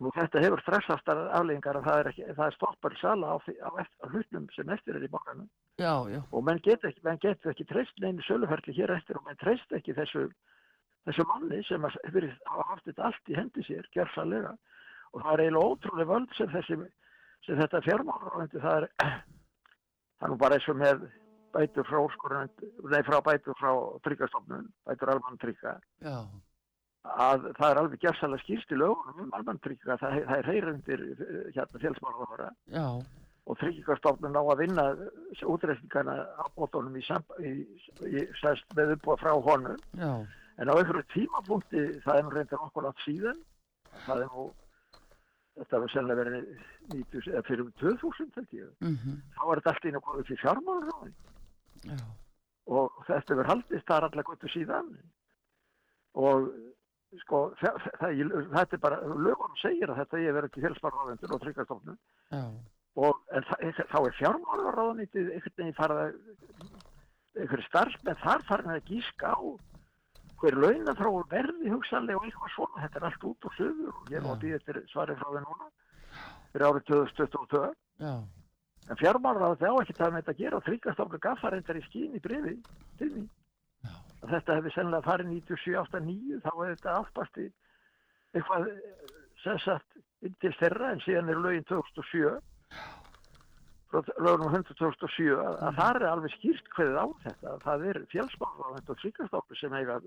nú 0.00 0.12
þetta 0.16 0.44
hefur 0.46 0.62
stressastar 0.64 1.20
afleggingar 1.40 1.78
að 1.80 1.88
það 1.90 2.00
er, 2.00 2.10
ekki, 2.12 2.26
það 2.30 2.46
er 2.46 2.56
stoppar 2.56 2.96
sala 3.02 3.34
á, 3.34 3.36
á, 3.36 3.70
á 3.84 4.06
hlutnum 4.08 4.48
sem 4.56 4.74
eftir 4.74 4.96
er 4.96 5.04
í 5.04 5.12
já, 5.76 5.92
og 6.30 6.40
menn 6.48 6.64
get 6.64 6.88
ekki, 6.88 7.04
menn 7.04 7.20
get 7.20 7.46
ekki 7.52 7.68
treyst 7.68 8.00
neinu 8.00 8.24
söluferli 8.24 8.72
hér 8.72 8.96
eftir 8.96 9.20
og 9.20 9.28
menn 9.28 9.40
treyst 9.44 9.76
ekki 9.76 9.92
þessu, 9.92 10.30
þessu 11.08 11.26
manni 11.28 11.60
sem 11.68 11.88
hefur 11.90 12.28
haft 12.70 12.86
þetta 12.88 13.08
allt 13.10 13.32
í 13.32 13.36
hendi 13.38 13.64
sér, 13.66 13.88
gerðsanlega 13.96 14.54
og 15.14 15.22
það 15.22 15.32
er 15.32 15.42
eiginlega 15.44 15.72
ótrúlega 15.72 16.10
völd 16.12 16.38
sem, 16.38 16.50
þessi, 16.54 16.78
sem 17.46 17.60
þetta 17.60 17.82
fjármálaráðandi 17.88 18.64
það 18.64 18.78
er 18.78 18.88
það 20.18 20.26
er 20.26 20.32
nú 20.32 20.40
bara 20.40 20.58
eins 20.58 20.70
og 20.72 20.80
með 20.80 21.04
bætur 21.54 21.86
frá 21.86 22.00
úrskurðan, 22.00 22.50
nei 22.90 23.02
frá 23.06 23.20
bætur 23.22 23.58
frá 23.60 23.70
tryggastofnun, 24.06 24.66
bætur 24.88 25.12
almann 25.14 25.38
trygga 25.42 25.76
að 27.04 27.50
það 27.58 27.66
er 27.68 27.80
alveg 27.82 28.00
gerðsanlega 28.02 28.42
skýrst 28.42 28.72
í 28.72 28.78
lögunum 28.80 29.26
um 29.26 29.36
almann 29.36 29.60
trygga, 29.62 29.98
það, 30.00 30.22
það 30.30 30.38
er 30.38 30.48
heyrundir 30.48 31.04
hérna 31.52 32.48
já, 32.72 32.86
og 33.44 33.58
tryggingastofnun 33.60 34.38
á 34.40 34.42
að 34.42 34.62
vinna 34.62 34.86
útreikningana 35.44 36.16
á 36.40 36.44
bótunum 36.56 36.96
í, 36.96 37.04
í, 37.44 37.52
í 38.08 38.24
með 38.78 38.94
uppbúa 38.96 39.18
frá 39.20 39.34
honum. 39.36 39.76
Já, 40.00 40.24
en 40.58 40.70
á 40.70 40.74
einhverju 40.74 41.06
tímapunkti 41.14 41.86
það 42.04 42.18
er 42.18 42.26
nú 42.26 42.34
reyndar 42.34 42.66
okkur 42.68 42.90
átt 42.90 43.06
síðan 43.06 43.40
það 44.06 44.24
er 44.24 44.30
nú 44.34 44.44
þetta 45.54 45.80
var 45.80 45.92
sennilega 45.92 46.22
verið 46.24 46.46
90, 46.92 47.30
eða 47.30 47.42
fyrir 47.46 47.72
2000 47.80 48.30
held 48.38 48.54
ég. 48.58 48.70
Mhm, 48.82 49.18
þá 49.36 49.42
var 49.48 49.60
þetta 49.60 49.72
allt 49.72 49.88
inn 49.88 49.98
og 49.98 50.06
komið 50.08 50.28
til 50.28 50.38
fjármálaráði 50.42 51.12
já, 51.84 51.98
og 52.66 53.02
þetta 53.08 53.38
verið 53.38 53.50
haldist 53.52 53.90
þar 53.90 54.08
allar 54.08 54.26
gottu 54.30 54.50
síðan. 54.52 54.94
Og 56.14 56.48
sko 57.22 57.40
það, 57.60 57.82
það, 58.00 58.22
þetta 58.54 58.76
er 58.76 58.82
bara 58.82 59.00
lögum 59.26 59.58
segir 59.60 59.90
að 59.90 60.00
þetta 60.02 60.22
ég 60.24 60.34
verið 60.34 60.50
ekki 60.50 60.64
fjölsparráðendur 60.64 61.34
og 61.36 61.44
tryggastofnun 61.44 62.00
já, 62.34 62.42
og 63.04 63.20
en 63.30 63.46
það, 63.50 63.84
þá 63.92 63.98
er 64.00 64.18
fjármálaráðanýttið 64.18 65.30
einhvern 65.36 65.56
veginn 65.60 65.78
farið 65.78 66.02
að 66.02 66.18
einhverju 67.34 67.68
starfsmenn 67.68 68.20
þar 68.22 68.44
farin 68.48 68.74
að 68.74 68.90
gíska 68.90 69.30
á 69.34 69.38
hver 70.44 70.58
launathróun 70.60 71.28
verði 71.30 71.72
hugsanlega 71.72 72.20
og 72.20 72.26
eitthvað 72.28 72.52
svona, 72.52 72.82
þetta 72.84 73.00
er 73.00 73.06
allt 73.08 73.26
út 73.30 73.46
og 73.48 73.54
söður 73.56 73.92
og 73.94 74.10
ég 74.12 74.18
er 74.18 74.24
nú 74.24 74.32
að 74.34 74.42
býða 74.42 74.58
eftir 74.60 74.80
svari 74.92 75.16
frá 75.20 75.28
þau 75.30 75.44
núna. 75.44 75.68
Fyrir 76.52 76.66
árið 76.68 76.84
2022 76.90 77.62
já, 78.04 78.12
en 78.90 79.00
fjármálaráðið 79.00 79.64
á 79.72 79.74
ekki 79.80 79.96
það 79.98 80.12
með 80.12 80.20
þetta 80.20 80.34
að 80.34 80.42
gera 80.42 80.58
og 80.58 80.66
tryggastofnun 80.68 81.24
gaf 81.24 81.40
það 81.40 81.54
reyndar 81.54 81.80
í 81.80 81.84
skín 81.86 82.18
í 82.18 82.22
brifi 82.24 82.54
til 83.00 83.10
Já. 83.84 83.94
að 84.24 84.34
þetta 84.34 84.58
hefði 84.58 84.74
sennilega 84.74 85.08
farið 85.08 85.32
97-89 85.32 86.42
þá 86.44 86.50
hefði 86.50 86.74
þetta 86.74 86.98
áttast 87.00 87.40
í 87.40 87.46
eitthvað 88.34 88.68
eh, 88.68 89.16
sem 89.44 89.62
sagt 89.64 89.98
inn 90.24 90.36
til 90.44 90.52
þeirra 90.60 90.92
en 90.92 91.02
síðan 91.04 91.32
er 91.32 91.40
lögin 91.40 91.66
2007 91.72 92.36
frá 93.94 94.14
lögunum 94.18 94.50
100 94.50 94.76
2007 94.78 95.34
að, 95.38 95.58
að 95.68 95.76
það 95.78 95.98
er 95.98 96.06
alveg 96.10 96.32
skýrt 96.34 96.70
hverðið 96.74 96.96
á 96.98 97.06
þetta. 97.24 97.50
Að 97.52 97.60
það 97.64 97.84
er 97.90 98.00
fjálsmálaráðið 98.12 98.90
og 98.94 99.02
tryggastofnun 99.02 99.60
sem 99.60 99.76
eiga 99.78 99.98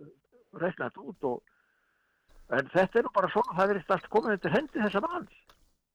að 0.56 0.64
reikna 0.66 0.90
þetta 0.90 1.06
út 1.12 1.30
og 1.32 2.58
en 2.58 2.72
þetta 2.74 3.00
er 3.02 3.08
nú 3.08 3.14
bara 3.16 3.34
svona 3.34 3.60
það 3.60 3.74
verið 3.74 3.94
allt 3.98 4.10
komið 4.16 4.36
undir 4.38 4.56
hendi 4.56 4.84
þessa 4.86 5.04
manns. 5.04 5.44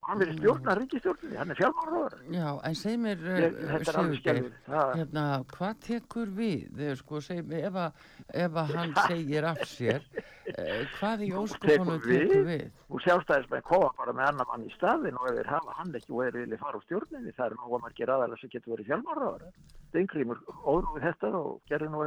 Hann 0.03 0.19
verið 0.19 0.39
stjórna 0.41 0.73
ríkistjórninni, 0.75 1.37
hann 1.39 1.51
er 1.53 1.57
fjármálaráður 1.61 2.15
já, 2.35 2.47
en 2.67 2.73
segð 2.75 2.97
mér, 3.05 3.21
eh, 3.23 3.45
er 3.77 3.85
Sigurgeir, 3.87 4.49
hérna, 4.67 5.23
hvað 5.53 5.77
tekur 5.85 6.33
við, 6.39 6.65
þegar 6.75 6.99
sko, 6.99 7.21
segð 7.23 7.47
mér, 7.53 7.61
ef 7.69 7.77
að, 7.79 8.01
ef 8.43 8.57
að 8.59 8.73
hann 8.75 8.91
segir 9.07 9.47
af 9.47 9.61
sér, 9.71 10.03
eh, 10.57 10.83
hvað 10.97 11.23
í 11.23 11.29
óskopunum 11.39 12.03
Tekur 12.03 12.09
við? 12.09 12.25
tekur 12.33 12.49
við? 12.49 12.83
og 12.89 13.05
sjálfstæðismenn 13.05 13.65
koma 13.69 13.93
bara 14.01 14.17
með 14.19 14.27
annar 14.33 14.51
mann 14.51 14.67
í 14.67 14.75
staðin 14.75 15.21
og 15.21 15.31
ef 15.31 15.39
þeir 15.39 15.53
hafa 15.53 15.77
hann 15.79 15.95
ekki 16.01 16.11
og 16.11 16.21
þeir 16.25 16.39
vilja 16.41 16.61
fara 16.65 16.81
úr 16.81 16.85
stjórninni 16.89 17.35
það 17.39 17.47
er 17.47 17.57
nú 17.61 17.71
að 17.71 17.83
margir 17.87 18.13
aðalega 18.17 18.41
sem 18.43 18.53
getur 18.57 18.75
verið 18.75 18.91
fjálmáraðar 18.91 19.47
Steingrímur 19.93 20.43
óður 20.67 20.91
við 20.97 21.07
þetta 21.07 21.33
og 21.39 21.55
gerði 21.71 21.93
nú 21.95 22.03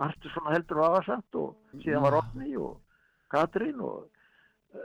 margt 0.00 0.26
svona 0.32 0.54
heldur 0.56 0.80
og 0.82 0.88
aðasamt 0.90 1.38
og 1.40 1.80
síðan 1.84 2.04
var 2.06 2.16
Já. 2.16 2.20
Otni 2.22 2.56
og 2.58 2.74
Katrín 3.34 3.80
og 3.84 4.10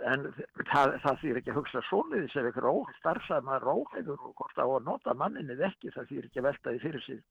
en 0.05 0.25
það, 0.69 0.95
það 1.03 1.21
þýr 1.23 1.39
ekki 1.39 1.51
að 1.53 1.59
hugsa 1.59 1.81
svoleiðis 1.87 2.35
ef 2.37 2.49
ykkur 2.51 2.67
óhæð 2.69 2.97
starfsæma 2.99 3.59
róhæður 3.63 4.25
og 4.27 4.33
hvort 4.37 4.61
að 4.61 4.73
nota 4.85 5.15
manninni 5.17 5.57
ekki 5.65 5.93
það 5.95 6.11
þýr 6.11 6.27
ekki 6.29 6.41
að 6.43 6.49
velta 6.49 6.73
því 6.75 6.81
fyrir 6.85 7.05
sig 7.07 7.21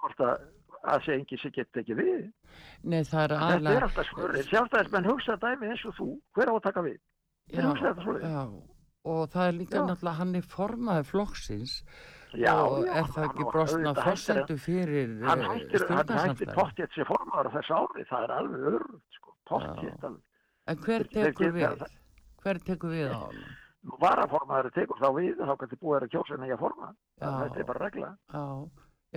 hvort 0.00 0.22
að 0.24 0.46
að 0.84 1.04
sé 1.06 1.14
engi 1.16 1.38
sem 1.40 1.52
getur 1.54 1.80
ekki 1.82 1.96
við 1.96 2.24
Nei, 2.84 3.00
það 3.08 3.24
er 3.24 3.34
þetta 3.40 3.74
er 3.74 3.86
alltaf 3.88 4.08
smörið 4.10 4.48
sjálfstæðismenn 4.50 5.08
hugsa 5.08 5.36
dæmi 5.40 5.70
eins 5.72 5.84
og 5.88 5.96
þú 5.98 6.08
hver 6.36 6.52
á 6.52 6.54
að 6.54 6.64
taka 6.66 6.84
við 6.84 6.98
svoleiðis. 8.04 8.34
já, 8.34 8.42
og 9.14 9.22
það 9.32 9.46
er 9.48 9.56
líka 9.60 9.78
Já. 9.78 9.84
náttúrulega, 9.88 10.18
hann 10.20 10.34
er 10.40 10.48
formaður 10.54 11.08
flokksins 11.12 11.74
Já, 12.38 12.54
og 12.58 12.86
er 12.88 13.10
það 13.14 13.26
ekki 13.28 13.46
brostna 13.48 13.92
fórsendu 13.98 14.56
fyrir 14.60 15.10
hann 15.24 15.42
hættir, 15.44 15.84
hann 15.88 16.06
stjórnarsamstæði? 16.06 16.54
pottjett 16.58 16.96
sér 16.96 17.08
formaður 17.08 17.50
á 17.50 17.54
þessu 17.56 17.76
ári, 17.78 18.06
það 18.10 18.24
er 18.26 18.32
alveg 18.38 18.64
örugt, 18.70 19.18
sko, 19.18 19.34
pottjett 19.50 20.08
alveg. 20.08 20.22
En 20.72 20.80
hver 20.86 21.04
tekur 21.12 21.54
við? 21.54 21.84
Hver 22.44 22.60
tekur 22.70 22.94
við 22.94 23.12
á 23.12 23.18
hann? 23.20 23.44
Varaformaður 24.00 24.70
tekur 24.74 25.02
þá 25.02 25.08
við, 25.18 25.36
þá 25.42 25.54
kannski 25.60 25.78
búið 25.82 25.98
er 25.98 26.06
að 26.06 26.14
kjósa 26.14 26.40
nýja 26.40 26.58
forma, 26.60 26.90
þetta 27.20 27.60
er 27.60 27.68
bara 27.68 27.84
regla. 27.84 28.10
Já, 28.32 28.44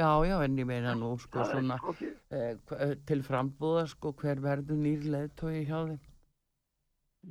já, 0.02 0.10
já, 0.28 0.36
en 0.44 0.60
ég 0.60 0.70
meina 0.70 0.94
nú, 1.00 1.14
sko, 1.24 1.40
Það 1.40 1.54
svona, 1.56 1.80
eh, 2.30 2.54
eh, 2.78 2.96
til 3.08 3.24
frambúða, 3.24 3.88
sko, 3.94 4.14
hver 4.20 4.44
verður 4.44 4.82
nýrleið 4.84 5.34
tói 5.40 5.64
hjá 5.64 5.80
þeim? 5.88 6.00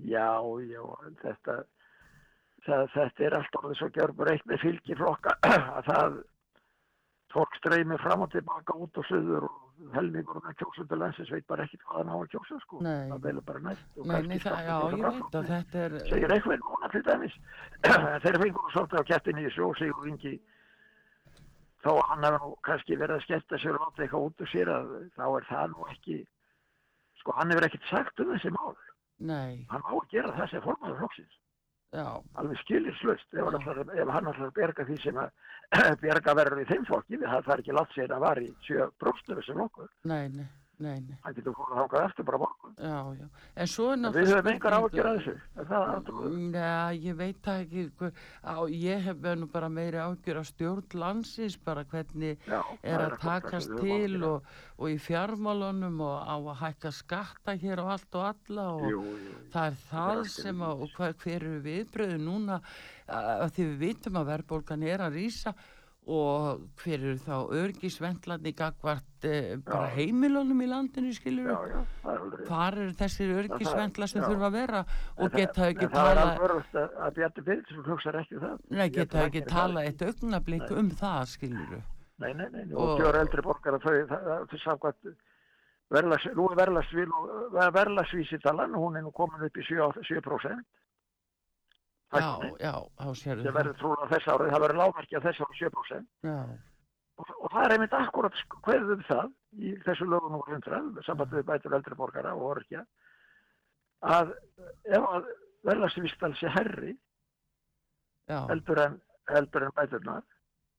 Já, 0.05 0.29
já, 0.67 0.83
þetta, 1.23 1.61
það, 2.67 2.89
þetta 2.95 3.27
er 3.27 3.37
allt 3.41 3.61
orðið 3.61 3.79
svo 3.81 3.91
gjörgur 3.97 4.33
eitt 4.33 4.49
með 4.51 4.65
fylgiflokka 4.65 5.37
að 5.77 5.87
það 5.91 6.19
fólk 7.37 7.57
streymir 7.61 8.01
fram 8.01 8.25
og 8.25 8.33
tilbaka 8.33 8.77
út 8.81 8.99
og 9.01 9.07
suður 9.09 9.47
og 9.49 9.93
helmingur 9.93 10.41
með 10.45 10.57
kjósundu 10.63 10.97
landsins 10.97 11.31
veit 11.35 11.47
bara 11.51 11.67
ekkit 11.67 11.83
hvað 11.85 11.99
hann 12.01 12.13
á 12.13 12.17
að 12.17 12.29
kjósa, 12.33 12.59
sko. 12.63 12.81
Það 12.81 13.25
velur 13.27 13.47
bara 13.49 13.63
næst. 13.67 13.89
og 13.97 14.07
Nei, 14.09 14.39
það, 14.41 14.61
já, 14.65 14.77
ég 14.97 15.03
veit 15.05 15.39
að 15.41 15.51
þetta 15.51 15.83
er, 15.83 15.97
segir 16.09 16.35
einhvern 16.37 16.63
núna 16.65 16.91
til 16.95 17.03
dæmis. 17.07 17.39
Þeir 18.25 18.39
fengur 18.45 18.73
svolítið 18.73 19.03
á 19.03 19.09
kettin 19.11 19.43
í 19.43 19.49
og 19.67 19.77
Sigur 19.81 20.13
Ingi 20.13 20.37
að 21.87 22.01
hann 22.09 22.25
hefur 22.27 22.43
nú 22.43 22.55
kannski 22.67 22.97
verið 22.99 23.21
að 23.21 23.25
skemmta 23.27 23.59
sér 23.63 23.77
og 23.77 23.85
láta 23.85 24.03
eitthvað 24.03 24.25
út 24.27 24.43
úr 24.43 24.49
sér 24.51 24.71
að 24.75 24.89
þá 25.15 25.25
er 25.29 25.45
það 25.51 25.67
nú 25.71 25.85
ekki 25.93 26.17
sko 27.21 27.35
hann 27.37 27.53
hefur 27.53 27.67
ekkert 27.69 27.91
sagt 27.91 28.23
um 28.25 28.33
þessi 28.33 28.53
mál. 28.57 28.73
Nei, 29.23 29.53
hann 29.71 29.85
á 29.87 29.93
að 29.95 30.09
gera 30.11 30.35
það 30.35 30.51
sem 30.51 30.65
formaður 30.65 30.99
flokksins 31.05 31.37
já, 31.95 32.07
alveg 32.41 32.59
skilislust 32.65 33.39
ef, 33.39 33.57
ef 33.95 34.13
hann 34.13 34.31
ætlar 34.33 34.49
að 34.49 34.55
berga 34.59 34.87
því 34.89 34.99
sem 35.03 35.21
að 35.23 35.31
berga 36.05 36.37
verður 36.39 36.63
í 36.63 36.69
þeim 36.71 36.87
flokki 36.89 37.21
það 37.23 37.51
er 37.55 37.65
ekki 37.65 37.77
látt 37.77 37.97
sér 37.97 38.15
að 38.17 38.25
var 38.27 38.43
í 38.43 38.49
7 38.69 38.89
bróstur 39.03 39.43
sem 39.47 39.61
nokkuð, 39.61 39.91
nei, 40.11 40.29
nei, 40.35 40.49
nei, 40.79 41.01
nei, 41.01 41.17
hann 41.25 41.35
getur 41.37 41.55
komið 41.57 41.79
þangað 41.81 42.05
eftir 42.07 42.27
bara 42.29 42.39
morgun. 42.43 42.75
Já, 42.77 42.97
já. 43.17 43.29
En 43.57 43.67
svo 43.73 43.87
er 43.93 43.99
við 44.13 44.31
höfum 44.31 44.41
spurning- 44.43 44.67
ágjör 44.77 45.07
að 45.11 45.19
þessu. 45.19 45.35
Er 45.57 45.65
það 45.71 45.93
aftur 45.95 46.37
Nei, 46.37 46.99
ég 47.07 47.17
veit 47.17 47.39
það 47.43 47.61
ekki, 47.65 48.13
á, 48.45 48.57
ég 48.69 49.01
hef 49.07 49.17
nú 49.37 49.47
bara 49.53 49.69
meiri 49.69 49.97
ágjör 50.03 50.41
á 50.41 50.45
stjórn 50.45 50.85
landsins, 50.95 51.57
bara 51.57 51.85
hvernig 51.85 52.39
Já, 52.47 52.61
er 52.83 52.99
það 52.99 53.07
að 53.07 53.17
það 53.17 53.23
takast 53.27 53.77
til 53.81 54.25
og, 54.25 54.43
og 54.79 54.91
í 54.91 54.99
fjármálunum 54.99 56.01
og 56.01 56.17
á 56.29 56.37
að 56.37 56.61
hækka 56.61 56.93
skatta 56.93 57.57
hér 57.57 57.81
á 57.81 57.87
allt 57.97 58.15
og 58.15 58.27
alla 58.35 58.67
og 58.75 58.85
jú, 58.91 59.01
jú, 59.01 59.17
jú. 59.17 59.39
það 59.53 59.67
er 59.67 59.81
það 59.91 60.11
allt 60.17 60.31
sem 60.31 60.61
að, 60.61 60.83
og 60.83 60.91
hver, 60.97 61.17
hver 61.23 61.41
eru 61.41 61.61
viðbröðu 61.65 62.21
núna? 62.21 62.61
Að 63.07 63.51
því 63.55 63.65
við 63.71 63.77
vitum 63.79 64.17
að 64.19 64.31
verðbólgan 64.33 64.83
er 64.83 64.99
að 65.07 65.15
rýsa 65.21 65.53
og 65.55 65.76
hver 66.07 67.01
eru 67.01 67.17
þá 67.19 67.35
örgisvendlarni 67.61 68.53
gagvart 68.55 69.25
eh, 69.27 69.57
bara 69.67 69.89
Já. 69.91 69.97
heimilunum 69.97 70.61
í 70.63 70.69
landinu 70.71 71.11
skilur 71.17 71.49
já, 71.51 71.57
já, 71.73 71.81
hvar 72.47 72.77
eru 72.79 72.95
þessir 72.95 73.33
örgisvendlar 73.41 74.13
sem 74.13 74.23
já. 74.23 74.27
þurfa 74.29 74.47
að 74.51 74.57
vera? 74.61 74.83
Og 75.19 75.27
En 75.27 75.35
geta 75.35 75.67
ekki 75.73 75.89
það 75.91 76.11
er 76.13 76.21
tala 76.21 76.27
alveg 76.37 76.79
að, 76.79 76.97
að 77.09 77.19
Bjarni 77.19 77.47
Byrðsson 77.51 77.89
hugsaði 77.91 78.23
ekki 78.23 78.41
það. 78.45 78.57
Nei, 78.71 78.87
geta 78.95 79.19
að 79.19 79.27
ekki 79.33 79.45
tala 79.51 79.85
eitt 79.89 80.07
augnablík 80.07 80.71
um 80.79 80.91
það 81.03 81.23
skilur 81.35 81.77
Nei, 82.17 82.33
nei, 82.33 82.47
nei, 82.49 82.63
Og- 82.73 82.95
og 82.95 83.01
kjóra 83.03 83.21
eldri 83.27 83.43
borgar 83.45 83.81
þau, 83.83 83.97
það, 84.09 84.31
það, 84.31 84.59
samkvæmt 84.63 85.11
er 87.67 87.75
verðlagsvísitalan, 87.75 88.73
hún 88.75 88.97
er 88.97 89.05
nú 89.05 89.13
komin 89.15 89.45
upp 89.47 89.59
í 89.59 89.67
7%, 89.67 90.03
7% 90.09 90.65
já, 92.15 92.29
já, 92.61 92.75
þá 93.01 93.09
sérðu 93.21 93.47
sem 93.47 93.57
verður 93.57 93.79
trúlega 93.81 94.09
þess 94.13 94.31
árið, 94.31 94.51
það 94.53 94.65
verður 94.65 94.81
lágmarki 94.81 95.17
að 95.19 95.27
þess 95.27 95.43
árið 95.43 95.63
7% 95.63 96.29
já, 96.29 96.37
og, 97.17 97.33
og 97.41 97.49
það 97.55 97.65
er 97.65 97.75
einmitt 97.77 97.97
akkurat 97.99 98.45
hverðum 98.67 98.93
um 98.95 99.09
það 99.09 99.33
í 99.57 99.73
þessu 99.87 100.09
lögum 100.11 100.37
og 100.39 100.53
100 100.53 101.07
sambandið 101.09 101.41
við 101.41 101.49
bætur 101.51 101.77
eldri 101.79 101.99
borgara 101.99 102.35
og 102.37 102.47
orkja 102.53 102.85
að 104.07 104.33
ef 104.85 105.09
að 105.09 105.33
verðlagsvísital 105.67 106.33
sé 106.39 106.53
herri 106.55 106.95
já. 108.31 108.39
heldur 108.53 108.83
en, 108.85 109.01
heldur 109.33 109.67
en 109.67 109.75
bæturnar 109.77 110.23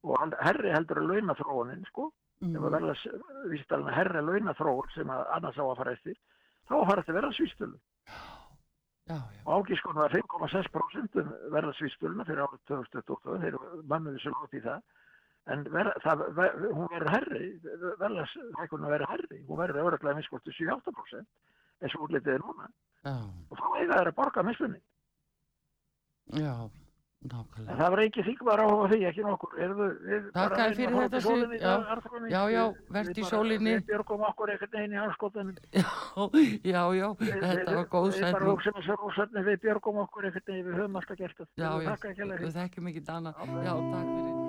og 0.08 0.38
herri 0.46 0.72
heldur 0.72 1.02
en 1.02 1.12
launaþróunin 1.12 1.84
sko 1.92 2.12
ef 2.38 2.48
að 2.48 2.56
mm, 2.56 2.66
verðlas 2.70 3.04
vísitalina 3.52 3.96
herra 3.98 4.24
launaþróun 4.24 4.92
sem 4.94 5.12
að 5.12 5.24
annars 5.36 5.60
á 5.60 5.66
að 5.66 5.78
fara 5.82 5.96
eftir 5.98 6.18
þá 6.70 6.76
fara 6.86 7.04
já, 7.04 7.68
já, 7.68 7.97
og 9.16 9.52
ágískonu 9.62 10.04
var 10.04 10.16
5,6% 10.16 11.20
um 11.22 11.30
verðlasvístöluna 11.54 12.26
fyrir 12.28 12.44
árið 12.44 12.64
2028 12.72 13.38
þeir 13.44 13.60
mannuði 13.88 14.24
sem 14.24 14.36
hótt 14.40 14.58
í 14.58 14.64
það. 14.66 14.82
En 15.48 15.64
ver, 15.72 15.90
það, 16.04 16.24
ver, 16.36 16.58
hún 16.76 16.90
verður 16.92 17.14
herri 17.14 17.46
verðlashækkunum 18.02 18.92
verður 18.92 19.14
herri 19.14 19.40
hún 19.48 19.62
verður 19.62 19.86
öruglega 19.86 20.18
minnskvortu 20.18 20.52
7-8% 20.58 21.24
eins 21.86 21.96
og 21.96 22.08
útlitið 22.08 22.34
er 22.34 22.44
núna. 22.44 22.68
Já, 23.06 23.16
og 23.48 23.62
þá 23.62 23.68
eiga 23.78 24.00
þeir 24.02 24.12
að 24.12 24.18
borga 24.18 24.44
mismunni 24.44 24.82
já 26.36 26.52
nákvæmlega. 27.32 27.76
Það 27.82 27.92
var 27.94 28.02
ekki 28.04 28.24
þykvar 28.28 28.62
áhuga 28.64 28.88
því 28.92 29.00
ekki 29.10 29.26
nokkur. 29.28 29.52
Takk 29.58 30.56
bara 30.58 30.68
fyrir 30.78 30.96
að 30.98 31.04
þetta, 31.04 31.20
dag, 31.20 31.58
Já. 31.58 31.74
Já, 32.28 32.42
já, 32.56 32.64
við 32.98 33.12
í 33.18 33.28
sólinni. 33.28 33.76
við 33.78 33.86
björgum 33.92 34.26
okkur 34.30 34.54
einhvern 34.54 34.74
veginn 34.78 34.98
í 34.98 35.02
anskotanum 35.04 35.56
já, 36.64 36.84
já, 36.98 37.08
þetta 37.22 37.78
var 37.78 37.88
góð 37.92 38.10
Við 38.10 38.22
bara 38.22 38.34
sætning 38.34 38.52
hugsaum 38.52 38.80
þessu 38.82 39.00
rúsarni, 39.04 39.46
við 39.52 39.62
björgum 39.68 40.02
okkur 40.06 40.30
einhvern 40.30 40.48
veginn, 40.52 40.68
við 40.68 40.82
höfum 40.82 41.00
alltaf 41.02 41.18
gert 41.22 41.38
það. 41.38 41.48
já, 41.58 41.70
já, 41.88 42.26
við 42.44 42.60
þekkjum 42.62 42.92
ekki 42.94 43.06
annað 43.18 43.34
Já, 43.38 43.56
já, 43.68 43.74
takk 43.94 44.12
fyrir 44.18 44.47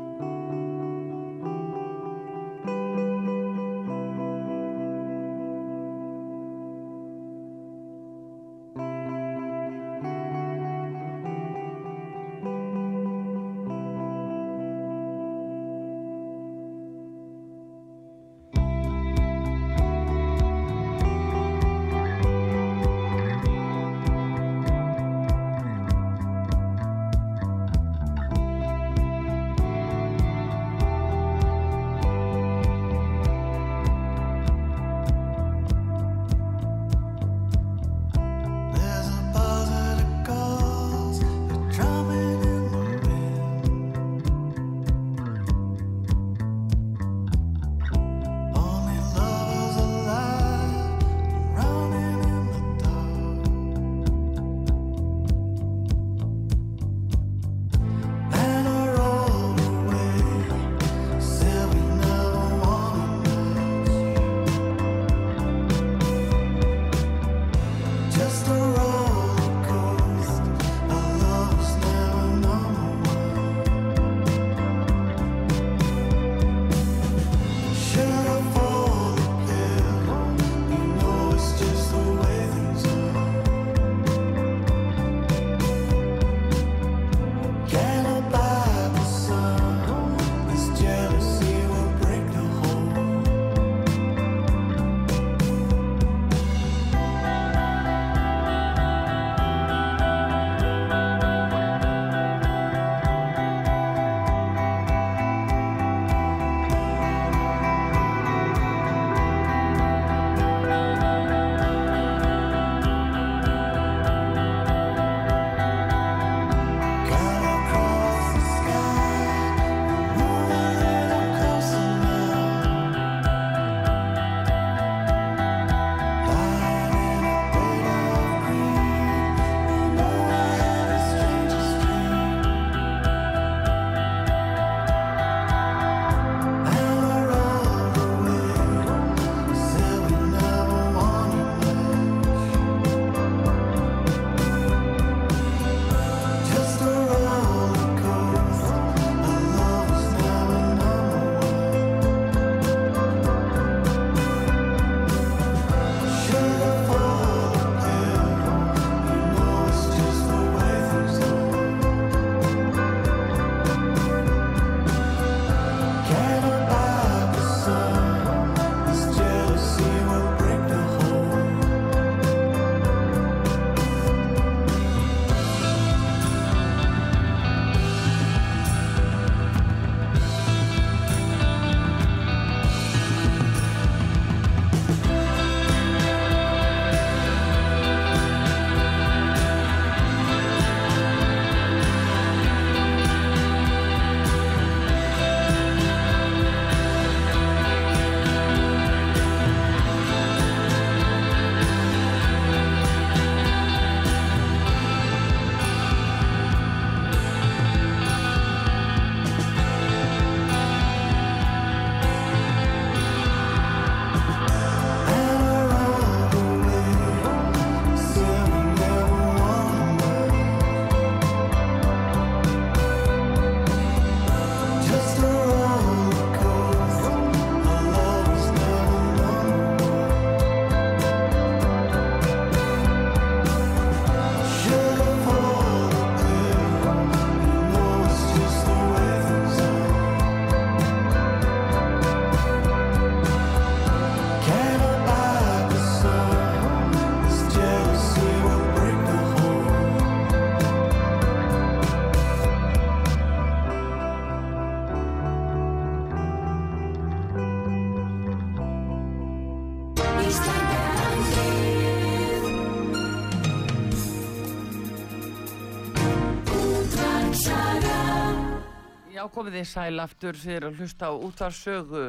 komið 269.34 269.58
þið 269.58 269.66
sæl 269.70 270.02
aftur 270.02 270.36
þegar 270.38 270.66
að 270.68 270.80
hlusta 270.80 271.08
á 271.10 271.12
útvarsögu. 271.14 272.02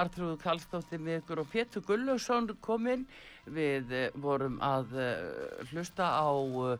Artrúðu 0.00 0.38
Kallstóttir 0.42 1.02
með 1.02 1.20
ykkur 1.20 1.42
og 1.42 1.48
Pétur 1.52 1.84
Gullausson 1.86 2.50
kominn. 2.64 3.06
Við 3.46 3.92
eh, 3.96 4.16
vorum 4.22 4.58
að 4.62 4.94
eh, 5.02 5.66
hlusta 5.72 6.08
á 6.14 6.30
uh, 6.30 6.76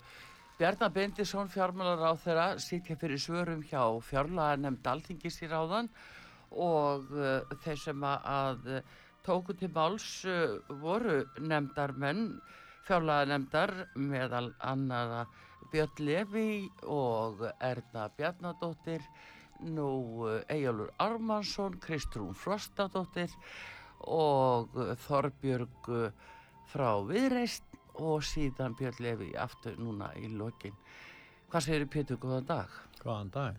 Bjarnar 0.58 0.92
Bendisson, 0.94 1.50
fjármálar 1.50 2.02
á 2.06 2.12
þeirra, 2.22 2.46
sitja 2.62 2.96
fyrir 3.00 3.18
svörum 3.18 3.62
hjá 3.66 3.82
fjárlaga 4.06 4.60
nefnd 4.62 4.90
Alþingis 4.92 5.40
í 5.42 5.48
ráðan 5.50 5.88
og 6.52 7.08
þeir 7.64 7.78
sem 7.80 8.04
að, 8.04 8.68
tóku 9.24 9.56
til 9.56 9.70
máls 9.72 10.06
voru 10.82 11.22
nefndarmenn, 11.40 12.36
fjárlaga 12.86 13.30
nefndar 13.32 13.72
meðal 13.96 14.52
annara 14.60 15.24
Björn 15.72 16.04
Levi 16.04 16.68
og 16.84 17.40
Erna 17.64 18.08
Bjarnadóttir, 18.12 19.00
nú 19.64 20.26
Eyjálfur 20.50 20.92
Armansson, 21.02 21.78
Kristrún 21.82 22.34
Frostadóttir 22.34 23.32
og 24.08 24.74
uh, 24.76 24.94
Þorbjörg 25.06 25.90
uh, 25.92 26.30
frá 26.72 26.88
Viðreist 27.06 27.66
og 28.00 28.24
síðan 28.24 28.76
Björn 28.78 29.02
Levi 29.04 29.32
aftur 29.38 29.76
núna 29.78 30.10
í 30.18 30.30
lokin. 30.32 30.74
Hvað 31.52 31.66
segir 31.66 31.90
Pétur 31.92 32.20
góðan 32.20 32.48
dag? 32.48 32.78
Góðan 33.02 33.32
dag. 33.34 33.58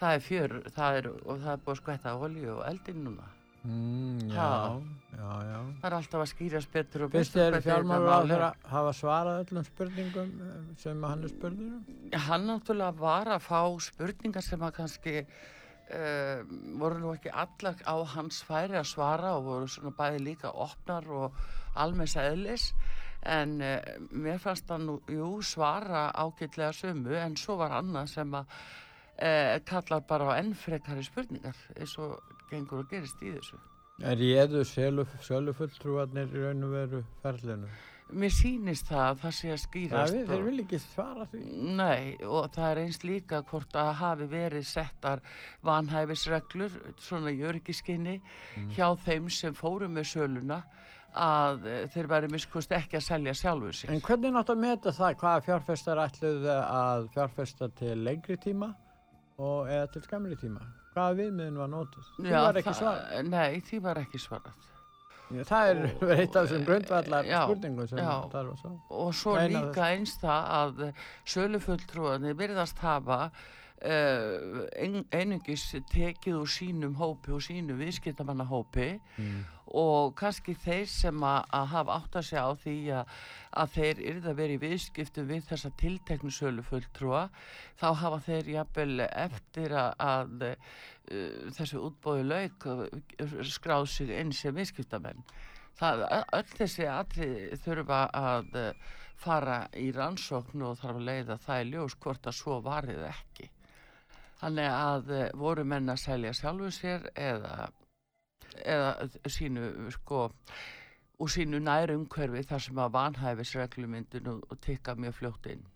Það 0.00 0.14
er 0.14 0.24
fjör, 0.24 0.56
það 0.74 0.96
er, 0.96 1.10
og 1.24 1.44
það 1.44 1.52
er 1.52 1.62
búið 1.64 1.74
að 1.74 1.82
skvætta 1.82 2.16
olju 2.24 2.56
og 2.56 2.64
eldin 2.66 3.04
núna. 3.04 3.28
Mm, 3.62 4.30
já, 4.32 4.80
já, 5.12 5.32
já. 5.44 5.58
Það 5.82 5.86
er 5.90 5.94
alltaf 5.98 6.22
að 6.22 6.28
skýrast 6.30 6.70
betur 6.72 7.02
og 7.04 7.10
Fyrst 7.12 7.34
betur 7.34 7.42
er 7.44 7.50
hvernig 7.50 7.66
fjármálur 7.66 8.06
þetta 8.06 8.16
á 8.16 8.20
mál 8.20 8.22
er. 8.24 8.30
þeirra 8.32 8.70
hafa 8.72 8.92
svarað 8.96 9.40
öllum 9.44 9.66
spurningum 9.68 10.30
eh, 10.46 10.54
sem 10.80 11.04
hann 11.04 11.24
er 11.26 11.32
spurður 11.34 11.66
um? 11.66 11.82
Hann 12.26 12.46
náttúrulega 12.48 12.96
var 13.02 13.32
að 13.34 13.44
fá 13.44 13.60
spurningar 13.84 14.46
sem 14.46 14.64
að 14.64 14.72
kannski 14.78 15.14
uh, 15.20 16.40
voru 16.80 17.02
nú 17.02 17.12
ekki 17.18 17.34
allar 17.44 17.84
á 17.84 17.96
hans 18.14 18.40
færi 18.48 18.80
að 18.80 18.88
svara 18.94 19.34
og 19.36 19.46
voru 19.50 19.68
svona 19.68 19.92
bæði 20.00 20.24
líka 20.30 20.54
opnar 20.56 21.12
og 21.12 21.38
almenns 21.76 22.16
eðlis 22.16 22.70
en 23.28 23.58
uh, 23.60 23.76
mér 24.08 24.40
fannst 24.40 24.72
hann 24.72 24.88
nú, 24.88 25.00
jú, 25.12 25.34
svara 25.44 26.08
ágætlega 26.16 26.72
sömu 26.72 27.12
en 27.20 27.36
svo 27.36 27.60
var 27.60 27.76
annað 27.82 28.14
sem 28.14 28.36
að 28.40 28.56
uh, 29.20 29.56
kallar 29.68 30.06
bara 30.08 30.32
á 30.32 30.40
enn 30.40 30.54
frekari 30.56 31.04
spurningar 31.04 31.58
eins 31.76 31.98
og 32.00 32.29
gengur 32.50 32.82
og 32.84 32.90
gerist 32.90 33.22
í 33.22 33.32
þessu. 33.36 33.58
Er 34.00 34.16
réðu 34.16 34.62
sölufulltrúarnir 35.28 36.30
í 36.32 36.42
raun 36.46 36.64
og 36.64 36.70
veru 36.76 37.00
ferlinu? 37.22 37.68
Mér 38.10 38.32
sýnist 38.34 38.88
það 38.90 39.04
að 39.06 39.18
það 39.22 39.34
sé 39.36 39.46
að 39.46 39.52
Það 39.52 39.64
skýrast 39.64 40.14
þeir 40.16 40.32
og- 40.40 40.46
vil 40.48 40.60
ekki 40.64 40.78
svara 40.82 41.26
því. 41.30 41.40
Nei, 41.78 42.16
og 42.26 42.48
það 42.56 42.70
er 42.72 42.80
eins 42.82 42.98
líka 43.06 43.42
hvort 43.46 43.76
að 43.78 43.90
hafi 44.00 44.26
verið 44.32 44.64
settar 44.66 45.20
vanhæfisreglur, 45.62 46.70
svona 46.98 47.30
í 47.30 47.38
öryggiskinni, 47.46 48.16
hjá 48.74 48.88
þeim 49.04 49.30
sem 49.30 49.54
fóru 49.54 49.86
með 49.88 50.08
söluna, 50.10 50.62
að 51.14 51.64
eh, 51.66 51.86
þeir 51.90 52.06
væri 52.10 52.28
miskust 52.30 52.70
ekki 52.74 52.98
að 52.98 53.06
selja 53.06 53.32
sjálfur 53.34 53.74
sér. 53.74 53.90
En 53.94 54.00
hvernig 54.00 54.32
nátt 54.34 54.50
að 54.50 54.58
meta 54.62 54.90
það 54.94 55.16
hvaða 55.22 55.44
fjárfestar 55.46 56.02
ætluðu 56.08 56.52
að 56.66 57.08
fjárfesta 57.14 57.68
til 57.78 57.96
lengri 58.04 58.36
tíma 58.36 58.74
og 59.38 59.66
eða 59.70 59.86
til 59.92 60.02
skamri 60.02 60.36
tíma? 60.36 60.60
Hvaða 60.90 61.16
viðmiðin 61.20 61.58
var 61.60 61.70
nótuð? 61.70 62.10
Því 62.18 62.34
var 62.34 62.58
ekki 62.60 62.74
svarað. 62.80 63.30
Nei, 63.30 63.60
því 63.68 63.80
var 63.84 64.00
ekki 64.02 64.20
svarað. 64.22 64.66
Já, 65.30 65.44
Það 65.46 65.68
er 65.70 65.80
eitt 66.18 66.34
af 66.36 66.48
þessum 66.48 66.64
grundvallar 66.66 67.28
spurningum 67.30 67.86
sem 67.86 68.00
það 68.02 68.32
var 68.34 68.48
svo. 68.58 68.72
Og 69.04 69.12
svo 69.14 69.36
líka 69.52 69.84
eins 69.94 70.16
það 70.18 70.48
að 70.56 70.80
sölufulltrúðanir 71.34 72.34
virðast 72.40 72.82
hafa 72.82 73.20
ein, 73.80 75.06
einungis 75.08 75.70
tekið 75.88 76.36
úr 76.42 76.50
sínum 76.52 76.98
hópi 77.00 77.32
og 77.32 77.40
sínu 77.44 77.78
viðskiptamannahópi. 77.78 78.92
Mm. 79.16 79.40
og 79.70 80.16
kannski 80.18 80.56
þeir 80.58 80.88
sem 80.90 81.20
að, 81.22 81.44
að 81.54 81.66
hafa 81.70 81.96
átt 82.00 82.16
að 82.18 82.24
segja 82.26 82.42
á 82.42 82.52
því 82.58 82.74
að, 82.98 83.12
að 83.62 83.68
þeir 83.76 84.00
yrða 84.10 84.30
að 84.32 84.40
vera 84.40 84.56
í 84.56 84.60
viðskiptum 84.64 85.28
við 85.28 85.44
þessa 85.46 85.70
tilteknu 85.78 86.32
sölu 86.34 86.64
fulltrúa 86.66 87.20
þá 87.78 87.86
hafa 88.00 88.18
þeir 88.26 88.50
jafnvel 88.56 89.04
eftir 89.06 89.76
að, 89.78 89.92
að 90.02 90.46
uh, 90.48 90.74
þessu 91.54 91.84
útbóði 91.86 92.26
lauk 92.26 92.66
uh, 92.66 92.82
skráð 93.46 93.86
sig 93.94 94.10
inn 94.10 94.34
sem 94.34 94.58
viðskiptamenn. 94.58 95.22
Það, 95.78 96.02
öll 96.34 96.50
þessi 96.58 96.90
atrið 96.90 97.54
þurfa 97.62 98.02
að 98.10 98.50
fara 99.20 99.62
í 99.78 99.92
rannsókn 99.94 100.66
og 100.66 100.82
þarf 100.82 100.98
að 100.98 101.06
leiða 101.06 101.38
það 101.46 101.62
í 101.62 101.70
ljós 101.70 101.98
hvort 102.02 102.26
að 102.26 102.38
svo 102.40 102.58
varið 102.66 103.06
ekki 103.06 103.50
þannig 104.40 104.72
að 104.72 105.14
uh, 105.16 105.26
voru 105.44 105.64
menn 105.64 105.92
að 105.92 106.02
selja 106.04 106.34
sjálfu 106.36 106.72
sér 106.74 107.10
eða 107.14 107.70
eða 108.64 109.08
sínu 109.30 109.90
sko 109.94 110.28
úr 111.20 111.32
sínu 111.32 111.60
næru 111.62 111.98
umhverfi 112.00 112.46
þar 112.48 112.64
sem 112.64 112.80
að 112.80 112.94
vanhæfisreglu 112.96 113.90
myndi 113.90 114.22
nú 114.24 114.38
tikka 114.64 114.96
mjög 114.96 115.18
fljótt 115.18 115.50
inn. 115.52 115.66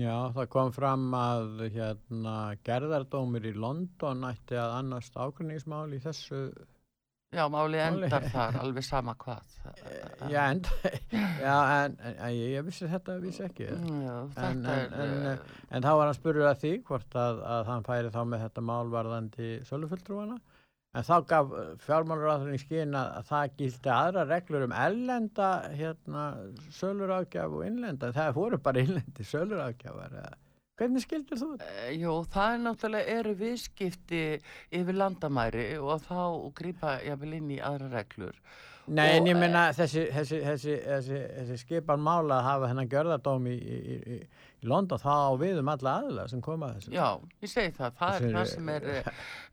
Já, 0.00 0.28
það 0.36 0.48
kom 0.52 0.72
fram 0.76 1.06
að 1.16 1.62
hérna, 1.72 2.34
gerðardómur 2.66 3.46
í 3.48 3.54
London 3.56 4.26
ætti 4.28 4.58
að 4.60 4.74
annast 4.82 5.16
ákveðningsmál 5.16 5.94
í 5.96 6.02
þessu. 6.04 6.42
Já, 7.30 7.44
máli 7.46 7.78
Máli- 7.78 8.04
endar 8.08 8.24
þar, 8.32 8.56
alveg 8.58 8.82
sama 8.84 9.12
hvað. 9.14 9.52
Já, 10.32 10.40
en, 10.50 10.62
já, 11.46 11.56
en, 11.84 11.92
en 12.10 12.32
ég, 12.34 12.56
ég 12.56 12.64
vissi 12.66 12.88
þetta, 12.90 13.14
ég 13.20 13.22
vissi 13.28 13.44
ekki. 13.46 13.68
Já, 13.70 14.16
En, 14.48 14.64
er... 14.66 14.88
en, 15.04 15.12
eh, 15.30 15.52
en 15.70 15.84
þá 15.86 15.90
var 16.00 16.10
hann 16.10 16.18
spurður 16.18 16.48
að 16.50 16.58
því 16.64 16.72
hvort 16.88 17.14
að, 17.22 17.42
að 17.54 17.70
hann 17.70 17.86
færi 17.86 18.10
þá 18.16 18.20
með 18.32 18.42
þetta 18.48 18.64
mál 18.72 18.90
varðandi 18.96 19.52
sölufulltrúana. 19.68 20.40
En 20.98 21.06
þá 21.06 21.14
gaf 21.30 21.52
fjármálaráðurinn 21.86 22.56
í 22.58 22.64
skinn 22.64 22.96
að, 22.98 23.12
að 23.20 23.28
það 23.30 23.52
gildi 23.60 23.90
aðra 23.94 24.24
reglur 24.26 24.64
um 24.66 24.72
ellenda 24.74 25.50
hérna, 25.78 26.24
söluráðgjaf 26.80 27.54
og 27.60 27.66
innlenda. 27.68 28.10
Það 28.16 28.32
voru 28.40 28.58
bara 28.64 28.82
innlendi 28.82 29.26
söluráðgjafar. 29.30 30.16
eða- 30.24 30.38
Hvernig 30.80 31.04
skildir 31.04 31.36
þú 31.36 31.50
þetta? 31.52 31.68
Eh, 31.84 31.92
Jú, 32.00 32.16
það 32.32 32.54
er 32.54 32.64
náttúrulega 32.64 33.18
eru 33.20 33.34
viðskipti 33.42 34.22
yfir 34.80 34.96
landamæri 34.96 35.68
og 35.78 36.00
þá 36.08 36.18
grípa 36.56 36.96
jáfnvel 37.04 37.36
inn 37.36 37.50
í 37.52 37.60
aðra 37.60 37.92
reglur. 37.98 38.36
Nei, 38.90 39.18
en 39.18 39.22
Og, 39.22 39.28
ég 39.28 39.36
eh, 39.36 39.38
meina 39.38 39.66
þessi, 39.76 40.06
þessi, 40.10 40.38
þessi, 40.42 40.76
þessi, 40.82 41.18
þessi 41.36 41.58
skipan 41.60 42.00
mála 42.02 42.38
að 42.40 42.46
hafa 42.48 42.70
hennan 42.72 42.88
gjörðardóm 42.90 43.44
í, 43.46 43.52
í, 43.60 43.76
í, 44.00 44.16
í 44.64 44.66
London 44.72 44.98
þá 44.98 45.12
á 45.30 45.32
við 45.38 45.60
um 45.60 45.68
alla 45.70 45.92
aðla 46.00 46.24
sem 46.32 46.40
koma 46.42 46.70
að 46.72 46.78
þessu. 46.80 46.94
Já, 46.96 47.06
ég 47.44 47.52
segi 47.52 47.74
það, 47.76 47.92
það 48.00 48.16
er 48.16 48.26
það 48.38 48.48
sem 48.54 48.72
er 48.74 48.88
eh, 48.96 49.12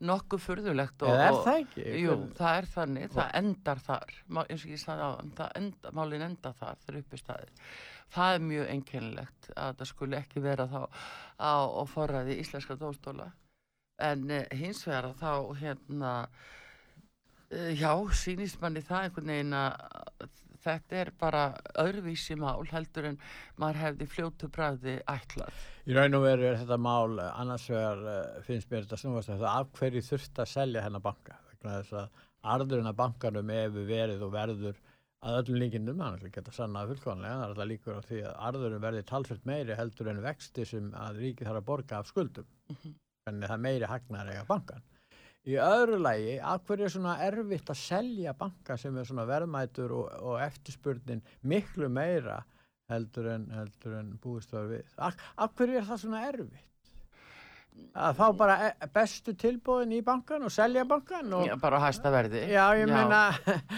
nokkuð 0.09 0.41
furðulegt. 0.47 1.03
og- 1.03 1.11
Eða 1.11 1.27
er 1.27 1.35
og- 1.35 1.43
það 1.45 1.59
ekki? 1.65 1.85
Jú, 2.01 2.15
Hver- 2.15 2.33
það 2.39 2.57
er 2.63 2.69
þannig, 2.77 3.11
það 3.19 3.29
endar 3.43 3.83
þar, 3.91 4.15
Má, 4.31 4.41
og 4.47 4.65
ég 4.73 4.81
sagði 4.87 5.05
á, 5.05 5.11
það 5.41 5.51
enda, 5.61 5.93
málin 5.99 6.25
enda 6.31 6.53
þar, 6.63 6.81
þeir 6.87 6.99
uppi 7.03 7.21
staðir. 7.21 7.53
Það 8.13 8.35
er 8.35 8.45
mjög 8.47 8.69
einkennilegt 8.73 9.49
að 9.55 9.79
það 9.79 9.91
skuli 9.91 10.17
ekki 10.19 10.43
vera 10.45 10.67
þá 10.71 10.81
á, 11.39 11.53
á 11.67 11.83
forræði 11.91 12.39
íslenska 12.41 12.77
dóstóla. 12.79 13.31
En 14.03 14.29
uh, 14.31 14.43
hins 14.55 14.83
vegar 14.87 15.11
þá, 15.17 15.31
hérna, 15.59 16.13
uh, 17.51 17.71
já, 17.73 17.91
sýnist 18.15 18.61
manni 18.61 18.85
það 18.85 19.07
einhvern 19.07 19.33
veginn 19.33 19.57
að 19.57 20.27
þetta 20.67 20.99
er 21.01 21.11
bara 21.19 21.43
öðruvísi 21.81 22.37
mál 22.39 22.65
heldur 22.71 23.11
en 23.11 23.19
maður 23.61 23.81
hefði 23.83 24.09
fljótu 24.11 24.49
bræði 24.53 24.97
ætlað. 25.09 25.63
Í 25.87 25.95
raun 25.95 26.17
og 26.17 26.25
veru 26.25 26.47
er 26.49 26.59
þetta 26.61 26.79
mál 26.81 27.19
eh, 27.21 27.31
annars 27.41 27.67
vegar 27.71 28.03
eh, 28.13 28.39
finnst 28.47 28.71
mér 28.71 28.85
þetta 28.85 29.01
snúast 29.03 29.33
að 29.33 29.43
það 29.43 29.53
af 29.53 29.71
hverju 29.79 30.03
þurft 30.09 30.43
að 30.43 30.51
selja 30.53 30.85
hennar 30.85 31.05
banka 31.05 31.39
vegna 31.51 31.77
þess 31.79 31.97
að 32.01 32.25
arðurinn 32.55 32.91
af 32.91 32.99
bankanum 32.99 33.53
hefur 33.53 33.87
verið 33.89 34.25
og 34.27 34.33
verður 34.35 34.81
að 35.25 35.39
öllum 35.41 35.61
líkindum, 35.61 36.01
hann 36.03 36.17
er 36.19 36.33
geta 36.33 36.53
sannað 36.53 36.91
fullkonlega, 36.93 37.37
það 37.37 37.43
er 37.43 37.53
alltaf 37.53 37.69
líkur 37.71 37.97
á 37.97 38.01
því 38.05 38.19
að 38.23 38.35
arðurinn 38.49 38.83
verði 38.83 39.05
talsvert 39.09 39.47
meiri 39.49 39.77
heldur 39.77 40.11
en 40.11 40.21
vexti 40.25 40.65
sem 40.69 40.91
að 40.93 41.23
ríkið 41.23 41.49
þarf 41.49 41.61
að 41.61 41.67
borga 41.71 42.01
af 42.01 42.11
skuldum. 42.11 42.51
Þannig 43.27 43.49
það 43.49 43.55
er 43.55 43.63
meiri 43.65 43.89
hagnar 43.91 44.29
eiga 44.31 44.45
bankan. 44.47 44.85
Í 45.47 45.55
öðru 45.63 45.97
lagi, 46.03 46.37
af 46.43 46.63
hverju 46.67 46.85
er 46.85 46.91
svona 46.91 47.15
erfitt 47.23 47.69
að 47.71 47.79
selja 47.79 48.33
banka 48.37 48.75
sem 48.77 48.97
er 48.99 49.07
svona 49.07 49.25
verðmætur 49.29 49.93
og, 49.95 50.07
og 50.19 50.41
eftirspurnin 50.43 51.23
miklu 51.47 51.87
meira 51.89 52.41
heldur 52.91 53.29
en, 53.31 53.47
heldur 53.55 53.95
en 53.99 54.09
búist 54.21 54.51
var 54.53 54.67
við. 54.71 54.89
Af, 54.99 55.15
af 55.39 55.55
hverju 55.55 55.79
er 55.79 55.87
það 55.87 56.01
svona 56.03 56.25
erfitt? 56.27 56.67
Að 57.97 58.17
fá 58.19 58.25
bara 58.37 58.55
e- 58.67 58.87
bestu 58.93 59.33
tilbúðin 59.33 59.95
í 59.97 60.01
bankan 60.05 60.43
og 60.45 60.53
selja 60.53 60.83
bankan 60.85 61.31
og 61.33 61.47
Já, 61.47 61.55
bara 61.61 61.79
á 61.81 61.85
hæsta 61.87 62.11
verði. 62.13 62.43
Já, 62.51 62.65
ég 62.77 62.91
meina, 62.91 63.21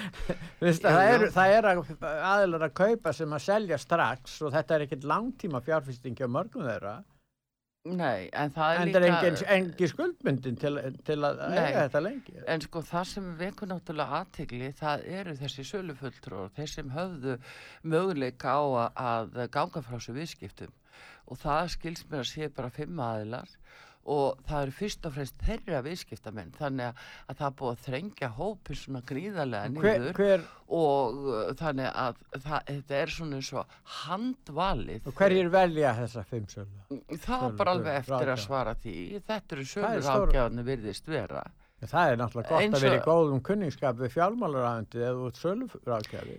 það, 0.60 1.00
er, 1.06 1.24
það 1.36 1.54
er 1.56 1.68
að, 1.70 1.93
aðilar 2.04 2.66
að 2.68 2.76
kaupa 2.82 3.14
sem 3.16 3.38
að 3.38 3.45
selja 3.45 3.80
strax 3.80 4.41
og 4.43 4.52
þetta 4.58 4.76
er 4.76 4.86
ekkert 4.88 5.08
langtíma 5.08 5.64
fjárfesting 5.64 6.20
hjá 6.20 6.28
mörgum 6.28 6.68
þeirra. 6.68 6.97
Nei, 7.88 8.28
en 8.36 8.52
það 8.52 8.74
er 8.74 8.82
En 8.82 8.89
líka... 8.89 9.00
það 9.00 9.06
er 9.06 9.14
engin, 9.16 9.45
engin 9.56 9.89
skuldbundin 9.93 10.58
til, 10.60 10.74
til 11.08 11.18
að 11.24 11.39
eiga 11.47 11.86
þetta 11.86 12.02
lengi. 12.04 12.34
En 12.52 12.64
sko 12.66 12.82
það 12.84 13.06
sem 13.14 13.30
vekur 13.39 13.72
náttúrulega 13.72 14.20
aðtegli 14.20 14.74
það 14.76 15.06
eru 15.22 15.36
þessi 15.39 15.66
sölufulltrúar, 15.70 16.52
þeir 16.58 16.74
sem 16.74 16.91
höfðu 16.91 17.38
möguleika 17.88 18.58
á 18.60 18.91
að, 18.91 19.39
ganga 19.56 19.84
frá 19.86 19.95
þessu 19.95 20.18
viðskiptum 20.20 20.76
og 21.30 21.39
það 21.39 21.72
skils 21.78 22.04
mér 22.10 22.26
að 22.26 22.30
sé 22.34 22.50
bara 22.52 22.74
fimm 22.74 23.00
aðilar 23.06 23.56
og 24.10 24.39
það 24.49 24.64
eru 24.66 24.74
fyrst 24.80 25.05
og 25.10 25.14
fremst 25.18 25.43
þeirra 25.45 25.82
viðskiptamenn 25.86 26.53
þannig 26.57 26.88
að, 26.89 27.03
að 27.30 27.39
það 27.41 27.47
er 27.49 27.55
búið 27.62 27.74
að 27.76 27.84
þrengja 27.86 28.30
hópin 28.39 28.80
svona 28.82 29.01
gríðarlega 29.12 29.70
hver, 29.76 29.99
niður 30.01 30.20
hver, 30.20 30.45
og 30.80 31.20
uh, 31.30 31.38
þannig 31.62 31.91
að 32.05 32.20
það, 32.47 32.60
þetta 32.72 32.99
er 33.03 33.14
svona 33.20 33.39
eins 33.39 33.53
og 33.62 33.78
handvalið 33.99 35.07
og 35.12 35.18
hverjir 35.22 35.53
velja 35.53 35.95
þessa 36.01 36.26
fimm 36.34 36.49
sölu? 36.49 36.84
það 36.89 37.30
var 37.30 37.47
sölu- 37.47 37.57
bara 37.64 37.78
alveg 37.78 38.01
eftir 38.01 38.14
ráðgjafar? 38.16 38.36
að 38.36 38.45
svara 38.47 38.76
því 38.84 38.97
þetta 39.30 39.57
eru 39.60 39.66
Það 39.70 39.74
sölu 39.76 39.95
er 39.95 40.07
ráðgjafarnir 40.10 40.72
virðist 40.74 41.12
vera 41.16 41.47
Það 41.80 42.10
er 42.12 42.18
náttúrulega 42.20 42.49
gott 42.51 42.74
að 42.76 42.82
vera 42.84 42.95
í 42.97 43.03
góðum 43.05 43.41
kunningsskap 43.47 43.99
við 44.01 44.10
fjármálaræðandi 44.18 44.99
eða 44.99 45.28
út 45.30 45.38
söluráðgjafi. 45.39 46.34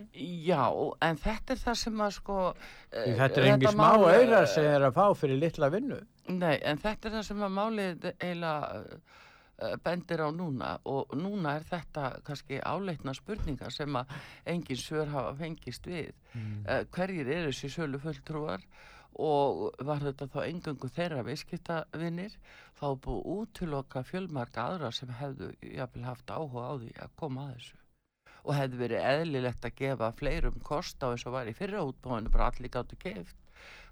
já, 0.45 0.59
en 1.07 1.17
þetta 1.17 1.55
er 1.55 1.61
það 1.63 1.79
sem 1.81 2.03
að 2.05 2.11
sko 2.19 2.35
eh, 2.51 3.15
Þetta 3.17 3.41
er 3.41 3.47
engi 3.55 3.71
smá 3.71 3.81
mál, 3.81 4.05
eh, 4.11 4.19
auðar 4.21 4.45
sem 4.53 4.67
er 4.69 4.85
að 4.85 4.99
fá 4.99 5.07
fyrir 5.17 5.39
litla 5.41 5.71
vinnu. 5.73 5.97
Nei, 6.37 6.55
en 6.63 6.79
þetta 6.81 7.09
er 7.09 7.17
það 7.17 7.27
sem 7.27 7.43
að 7.45 7.57
málið 7.57 8.07
eiginlega 8.11 8.79
uh, 8.81 9.75
bendir 9.83 10.23
á 10.23 10.29
núna 10.35 10.71
og 10.89 11.13
núna 11.17 11.57
er 11.59 11.67
þetta 11.69 12.07
kannski 12.27 12.61
áleitna 12.61 13.13
spurningar 13.17 13.73
sem 13.75 13.99
að 13.99 14.15
engin 14.53 14.79
svör 14.79 15.11
hafa 15.11 15.35
fengist 15.41 15.87
við. 15.89 16.15
Mm. 16.33 16.63
Uh, 16.65 16.81
hverjir 16.95 17.35
eru 17.35 17.51
þessi 17.51 17.71
sölu 17.75 18.01
fulltrúar 18.01 18.65
og 19.19 19.83
var 19.83 19.99
þetta 20.05 20.29
þá 20.31 20.39
engangu 20.45 20.89
þeirra 20.95 21.25
viðskiptavinir 21.27 22.37
þá 22.79 22.87
búið 23.03 23.27
útiloka 23.35 24.03
fjölmarka 24.07 24.69
aðra 24.69 24.91
sem 24.95 25.11
hefðu 25.19 25.51
jafnvel 25.59 26.07
haft 26.07 26.31
áhuga 26.31 26.67
á 26.71 26.73
því 26.79 26.91
að 27.03 27.15
koma 27.19 27.47
að 27.49 27.55
þessu 27.57 27.79
og 28.41 28.55
hefði 28.57 28.79
verið 28.79 29.07
eðlilegt 29.11 29.67
að 29.67 29.77
gefa 29.81 30.11
fleirum 30.17 30.61
kost 30.65 31.03
á 31.03 31.11
eins 31.11 31.27
og 31.27 31.35
var 31.35 31.49
í 31.51 31.57
fyrra 31.57 31.83
útbúinu 31.85 32.31
bara 32.33 32.49
allir 32.49 32.73
gáttu 32.73 32.97
keft 33.01 33.35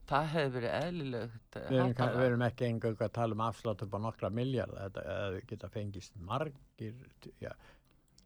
það 0.09 0.29
hefði 0.33 0.53
verið 0.55 0.75
eðlilegt 0.79 1.59
eh, 1.59 1.67
Við 1.69 2.23
erum, 2.25 2.45
ekki 2.47 2.67
engang 2.69 3.03
að 3.05 3.13
tala 3.19 3.37
um 3.37 3.43
afslátt 3.45 3.83
upp 3.85 3.95
á 3.95 3.99
nokkra 4.05 4.31
miljardar. 4.33 4.87
Þetta 4.87 5.05
eða 5.15 5.43
geta 5.51 5.69
fengist 5.73 6.17
margir, 6.29 6.97
já, 7.41 7.53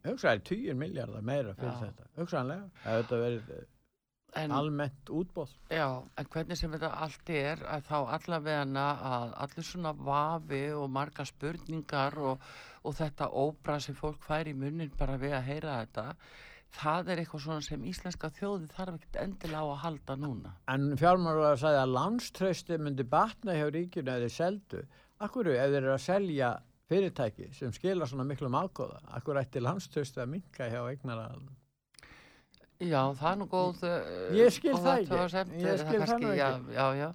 hugsaði 0.06 0.44
tugir 0.50 0.78
miljardar 0.80 1.24
meira 1.24 1.54
fyrir 1.58 1.72
Já. 1.72 1.80
þetta. 1.86 2.10
Hugsaðanlega. 2.18 2.68
Ef 2.84 2.98
þetta 3.02 3.20
verið 3.24 3.52
eh, 3.56 3.66
en, 4.42 4.54
almennt 4.54 5.12
útbóð. 5.14 5.52
Já, 5.72 5.86
en 6.18 6.30
hvernig 6.32 6.60
sem 6.60 6.72
þetta 6.74 6.92
allt 7.06 7.34
er 7.34 7.66
að 7.70 7.84
þá 7.90 7.98
allavegana 8.18 8.86
að 9.10 9.36
allir 9.46 9.68
svona 9.68 9.94
vafi 9.98 10.64
og 10.76 10.88
marga 10.92 11.26
spurningar 11.28 12.18
og, 12.32 12.48
og 12.84 12.98
þetta 12.98 13.30
óbra 13.30 13.78
sem 13.82 13.96
fólk 13.98 14.24
fær 14.26 14.50
í 14.50 14.56
munnin 14.58 14.92
bara 14.98 15.20
við 15.20 15.38
að 15.38 15.48
heyra 15.52 15.78
þetta 15.84 16.08
það 16.74 17.10
er 17.12 17.22
eitthvað 17.22 17.44
svona 17.44 17.64
sem 17.64 17.86
íslenska 17.88 18.30
þjóði 18.34 18.68
þarf 18.74 18.98
ekkert 18.98 19.18
endilega 19.22 19.62
á 19.62 19.66
að 19.70 19.82
halda 19.84 20.16
núna 20.20 20.52
En 20.74 20.86
fjármálaræðar 21.00 21.60
sagði 21.62 21.80
að 21.80 21.96
landströsti 21.96 22.78
myndi 22.82 23.06
batna 23.14 23.56
hjá 23.56 23.66
ríkjunu 23.74 24.14
eða 24.14 24.30
seldu. 24.32 24.84
Akkur 25.24 25.50
ef 25.52 25.68
þeir 25.70 25.80
eru 25.82 25.92
að 25.94 26.02
selja 26.04 26.54
fyrirtæki 26.90 27.50
sem 27.56 27.72
skila 27.74 28.08
svona 28.08 28.26
miklum 28.28 28.56
ágóða, 28.58 29.00
akkur 29.16 29.38
ætti 29.40 29.62
landströsti 29.62 30.20
að 30.24 30.34
minka 30.34 30.68
hjá 30.68 30.82
eignaraðalum. 30.90 31.54
Já, 32.82 33.00
það 33.16 33.30
er 33.30 33.38
nú 33.40 33.46
góð 33.48 33.84
Ég 34.34 34.52
skil 34.52 34.74
góð 34.74 34.84
það 34.84 34.98
ekki. 34.98 35.62
Ég 35.62 35.80
skil 35.80 36.02
það 36.02 36.18
nú 36.20 36.32
ekki. 36.34 36.74
Já, 36.74 36.86
já, 36.98 37.08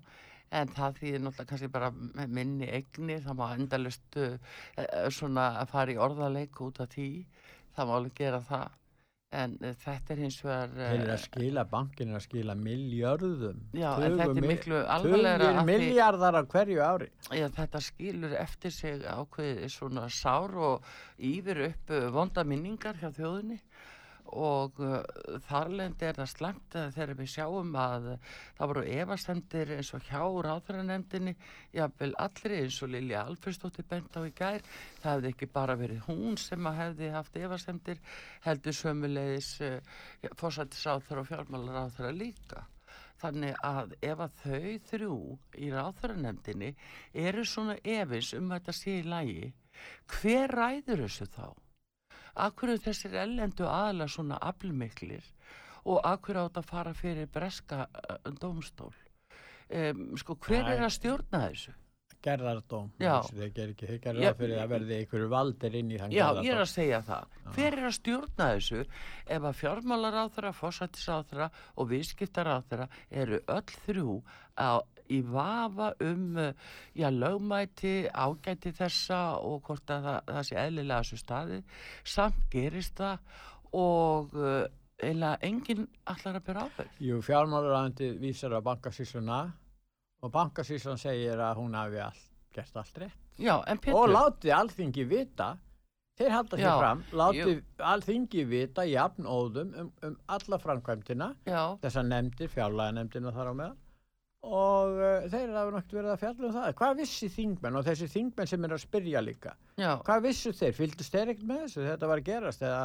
en 0.61 0.73
það 0.73 0.97
þýðir 1.01 1.23
náttúrulega 1.25 1.49
kannski 1.51 1.71
bara 1.75 1.91
minni 2.39 2.69
eignir, 2.79 3.21
það 3.25 3.39
má 3.41 3.45
endalust 3.53 4.19
uh, 4.23 4.37
svona 5.13 5.51
að 5.61 5.73
fara 5.75 5.93
í 5.93 5.99
orðaleik 6.01 6.61
út 6.65 6.81
af 6.81 6.89
því, 6.95 7.09
það 7.75 7.89
má 7.89 7.95
alveg 7.99 8.17
gera 8.23 8.41
það 8.47 8.78
en 9.35 9.55
uh, 9.61 9.73
þetta 9.83 10.15
er 10.15 10.21
hins 10.23 10.39
vegar 10.41 10.71
Þeir 10.73 11.03
eru 11.03 11.13
að 11.13 11.21
skila, 11.25 11.65
bankin 11.69 12.13
er 12.13 12.19
að 12.19 12.25
skila 12.25 12.55
miljörðum. 12.57 13.61
Já, 13.77 13.89
en 13.97 14.17
þetta 14.17 14.41
er 14.41 14.49
miklu 14.53 14.81
alvarlegra 14.95 15.51
Tugir 15.51 15.69
miljardar 15.69 16.39
á 16.39 16.43
hverju 16.55 16.81
ári. 16.85 17.11
Já, 17.37 17.45
þetta 17.59 17.83
skilur 17.85 18.35
eftir 18.39 18.73
sig 18.73 19.05
ákveðið 19.05 19.69
svona 19.75 20.09
sár 20.13 20.57
og 20.57 20.91
yfir 21.17 21.63
upp 21.69 21.95
uh, 21.95 22.09
vonda 22.15 22.45
minningar 22.47 22.97
hjá 23.01 23.09
þjóðinni 23.13 23.61
og 24.35 24.79
uh, 24.83 25.01
þarlendi 25.47 26.07
er 26.07 26.17
það 26.19 26.43
að 26.49 26.95
þegar 26.95 27.13
við 27.19 27.29
sjáum 27.33 27.75
að 27.79 28.07
uh, 28.13 28.31
það 28.57 28.71
voru 28.71 28.83
efastendir 28.95 29.73
eins 29.75 29.91
og 29.97 30.07
hjá 30.07 30.21
ráðhverjanemdini, 30.47 31.35
jáfnvel 31.75 32.11
allir 32.25 32.55
eins 32.57 32.79
og 32.85 32.91
Lilja 32.93 33.23
Alfredsdóttir 33.25 33.87
bent 33.89 34.17
á 34.17 34.21
í 34.23 34.33
gær, 34.35 34.65
það 35.01 35.15
hefði 35.15 35.31
ekki 35.33 35.51
bara 35.53 35.77
verið 35.79 36.03
hún 36.07 36.37
sem 36.41 36.69
að 36.69 36.81
hefði 36.83 37.13
haft 37.15 37.39
efastendir, 37.39 38.01
heldur 38.47 38.77
sömulegis 38.79 39.53
uh, 39.65 39.79
fórsættisáþur 40.39 41.23
og 41.23 41.31
fjármálaráþur 41.31 42.11
líka. 42.17 42.65
Þannig 43.19 43.57
að 43.67 43.95
ef 44.07 44.21
að 44.23 44.35
þau 44.43 44.75
þrjú 44.89 45.15
í 45.59 45.71
ráþaranemdini 45.73 46.69
eru 47.27 47.43
svona 47.43 47.75
efins 47.83 48.31
um 48.37 48.47
að 48.47 48.61
þetta 48.61 48.77
sé 48.77 48.99
í 49.01 49.07
lægi, 49.11 49.49
hver 50.13 50.55
ræður 50.55 51.03
þessu 51.03 51.27
þá? 51.33 51.49
Akkur 52.45 52.73
eru 52.73 52.83
þessir 52.83 53.17
ellendu 53.25 53.67
aðla 53.67 54.07
svona 54.11 54.39
aflmiklir 54.51 55.25
og 55.89 56.01
akkur 56.07 56.39
átt 56.43 56.59
að 56.59 56.69
fara 56.69 56.93
fyrir 56.95 57.29
breska 57.33 57.85
uh, 57.87 58.31
dómstól? 58.41 58.93
Um, 59.69 60.09
sko, 60.17 60.35
hver 60.41 60.65
Æ. 60.65 60.71
er 60.75 60.87
að 60.87 60.95
stjórna 60.97 61.43
þessu? 61.49 61.75
Gerðardóm. 62.19 62.89
Já. 62.99 63.13
Þeir 63.29 63.51
ger 63.55 63.69
ekki, 63.71 63.87
þeir 63.87 63.99
gerðu 64.03 64.23
Já, 64.23 64.27
það 64.33 64.39
fyrir 64.41 64.57
að 64.59 64.71
verði 64.73 64.95
einhverju 64.99 65.27
valdir 65.31 65.75
inn 65.79 65.91
í 65.93 65.99
þann 66.01 66.11
Já, 66.11 66.23
gerðardóm. 66.25 66.47
ég 66.47 66.55
er 66.55 66.63
að 66.63 66.71
segja 66.73 66.99
það. 67.07 67.37
Hver 67.55 67.77
er 67.77 67.87
að 67.87 67.93
stjórna 67.95 68.47
þessu 68.49 68.81
ef 69.37 69.45
að 69.49 69.59
fjármálaráþara, 69.61 70.51
fórsættisáþara 70.57 71.47
og 71.79 71.89
viðskiptaráþara 71.93 72.89
eru 73.23 73.39
öll 73.55 73.75
þrjú 73.85 74.17
á, 74.59 74.83
í 75.09 75.21
vafa 75.25 75.91
um 76.05 76.39
já, 76.39 77.09
lögmæti, 77.11 77.93
ágæti 78.09 78.73
þessa 78.77 79.21
og 79.43 79.63
hvort 79.67 79.93
að 79.93 80.09
það, 80.09 80.19
það 80.33 80.43
sé 80.49 80.59
eðlilega 80.63 81.05
þessu 81.05 81.21
staði. 81.23 81.61
Samt 82.15 82.43
gerist 82.53 82.99
það 82.99 83.17
og 83.79 84.35
uh, 84.37 84.67
eiginlega 84.99 85.39
enginn 85.47 85.87
allar 86.09 86.39
að 86.39 86.45
byrja 86.49 86.67
ábyrgð. 86.67 86.99
Jú, 87.07 87.21
fjármálaræðandi 87.25 88.11
vísar 88.19 88.55
á 88.55 88.59
bankasýsluna 88.65 89.39
og 90.19 90.33
bankasýslun 90.33 90.99
segir 90.99 91.39
að 91.39 91.61
hún 91.61 91.77
hafi 91.79 92.01
all, 92.03 92.21
gert 92.55 92.79
allt 92.81 93.01
rétt. 93.03 93.25
Já, 93.39 93.55
en 93.63 93.79
Og 93.79 93.83
Pétur, 93.85 94.11
látið 94.11 94.55
alþingi 94.57 95.05
vita, 95.07 95.53
þeir 96.19 96.33
halda 96.35 96.57
sér 96.59 96.81
fram, 96.81 97.03
látið 97.15 97.61
alþingi 97.91 98.43
vita 98.49 98.83
jafn 98.83 99.29
óðum 99.29 99.69
um, 99.79 99.91
um 100.03 100.17
alla 100.27 100.59
framkvæmdina, 100.59 101.29
já, 101.47 101.61
þessar 101.85 102.09
nefndir, 102.09 102.51
fjárlæga 102.51 102.97
nefndina 102.97 103.31
þar 103.35 103.51
á 103.51 103.53
meðal, 103.61 103.77
og 104.47 104.93
uh, 104.95 105.25
þeir 105.29 105.49
hafa 105.51 105.71
náttúrulega 105.75 105.99
verið 105.99 106.11
að 106.13 106.19
fjalla 106.23 106.47
um 106.49 106.53
það. 106.55 106.67
Hvað 106.79 106.99
vissi 107.01 107.27
þingmenn 107.33 107.79
og 107.79 107.87
þessi 107.89 108.07
þingmenn 108.13 108.47
sem 108.51 108.67
er 108.67 108.75
að 108.75 108.83
spyrja 108.85 109.23
líka? 109.25 109.55
já. 109.79 109.91
Hvað 110.07 110.21
vissu 110.29 110.53
þeir? 110.55 110.75
Fylgdust 110.77 111.15
þeir 111.15 111.33
ekkert 111.33 111.49
með 111.49 111.63
þessu? 111.65 111.87
Þetta 111.89 112.11
var 112.13 112.21
að 112.21 112.29
gerast 112.29 112.63
eða 112.63 112.83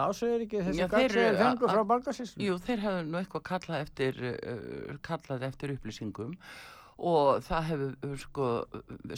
lásuðu 0.00 0.32
þeir 0.34 0.44
ekki 0.46 0.60
þessi 0.66 0.82
Já, 0.82 0.88
gagn 0.90 1.00
þeir 1.00 1.12
sem 1.14 1.20
þeir 1.20 1.28
eru 1.30 1.38
fengu 1.44 1.64
að- 1.68 1.72
frá 1.76 1.84
bankasýslunum? 1.94 2.44
Jú, 2.48 2.58
þeir 2.66 2.80
hefðu 2.84 3.06
nú 3.08 3.18
eitthvað 3.20 3.44
kallað 3.50 3.84
eftir, 3.86 4.20
uh, 4.26 4.98
kallað 5.06 5.44
eftir 5.48 5.74
upplýsingum 5.76 6.34
og 7.00 7.28
það 7.46 7.62
hefur 7.70 7.92
uh, 8.10 8.16
sko 8.20 8.48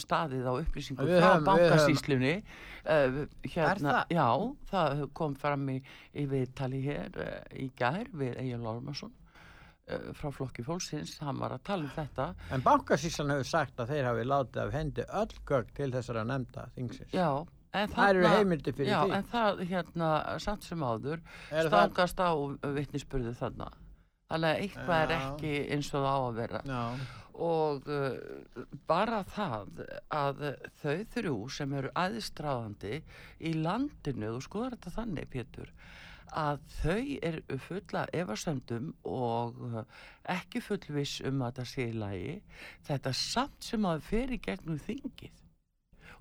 staðið 0.05 0.45
á 0.47 0.53
upplýsingum 0.61 1.09
Við 1.09 1.19
frá 1.19 1.33
bankasýslunni 1.49 2.35
uh, 2.39 3.17
hérna, 3.49 3.97
það? 3.97 4.13
Já, 4.15 4.27
það 4.71 5.03
kom 5.19 5.35
fram 5.41 5.65
í, 5.73 5.79
í 6.13 6.27
viðtali 6.31 6.79
hér 6.85 7.19
í 7.59 7.67
gær 7.75 8.07
við 8.13 8.37
Egil 8.45 8.61
Lármarsson 8.63 9.11
uh, 9.11 9.22
frá 10.15 10.29
flokki 10.31 10.63
fólksins, 10.63 11.17
hann 11.19 11.39
var 11.41 11.51
að 11.57 11.63
tala 11.67 11.83
um 11.83 11.91
þetta 11.91 12.27
En 12.55 12.61
bankasýslan 12.63 13.33
hefur 13.33 13.49
sagt 13.49 13.81
að 13.83 13.89
þeir 13.91 14.05
hafi 14.07 14.23
látið 14.29 14.61
af 14.63 14.71
hendi 14.77 15.05
öll 15.21 15.33
gögn 15.49 15.73
til 15.75 15.89
þessara 15.91 16.23
nefnda 16.29 16.69
þingsins. 16.77 17.11
Já, 17.13 17.27
en 17.73 17.89
Það 17.91 18.09
eru 18.13 18.27
heimildir 18.31 18.77
fyrir 18.77 18.91
já, 18.93 19.01
því. 19.03 19.17
en 19.17 19.27
það 19.33 19.63
hérna 19.73 20.11
samt 20.39 20.63
sem 20.63 20.79
áður 20.87 21.19
Er 21.51 21.67
það- 21.67 21.67
stangast 21.73 22.23
á 22.23 22.31
vittnisspurðu 22.77 23.33
þarna 23.41 23.67
þannig 24.31 24.53
að 24.53 24.61
eitthvað 24.63 25.03
er 25.03 25.11
Já. 25.11 25.19
ekki 25.33 25.53
eins 25.75 25.91
og 25.93 25.99
það 25.99 26.15
á 26.15 26.21
að 26.23 26.37
vera 26.39 26.61
Já, 26.65 26.83
og 27.33 27.87
uh, 27.89 28.63
bara 28.87 29.19
það 29.25 29.83
að 30.13 30.41
þau 30.79 30.95
þrjú 31.15 31.35
sem 31.51 31.73
eru 31.73 31.91
aðstráðandi 31.97 33.01
í 33.41 33.53
landinu 33.59 34.35
og 34.37 34.43
skoðar 34.45 34.77
þetta 34.77 34.95
þannig 35.01 35.29
Pétur 35.33 35.73
að 36.37 36.63
þau 36.79 37.03
eru 37.29 37.57
fulla 37.67 38.03
efasendum 38.13 38.91
og 39.09 39.61
uh, 39.67 39.83
ekki 40.33 40.61
fullviss 40.63 41.21
um 41.27 41.41
að 41.41 41.51
þetta 41.51 41.69
sé 41.71 41.87
í 41.89 41.95
lagi. 41.97 42.35
Þetta 42.87 43.13
samt 43.17 43.71
sem 43.71 43.87
að 43.89 44.11
í 44.13 44.39
gegnum 44.43 44.81
þingið 44.81 45.41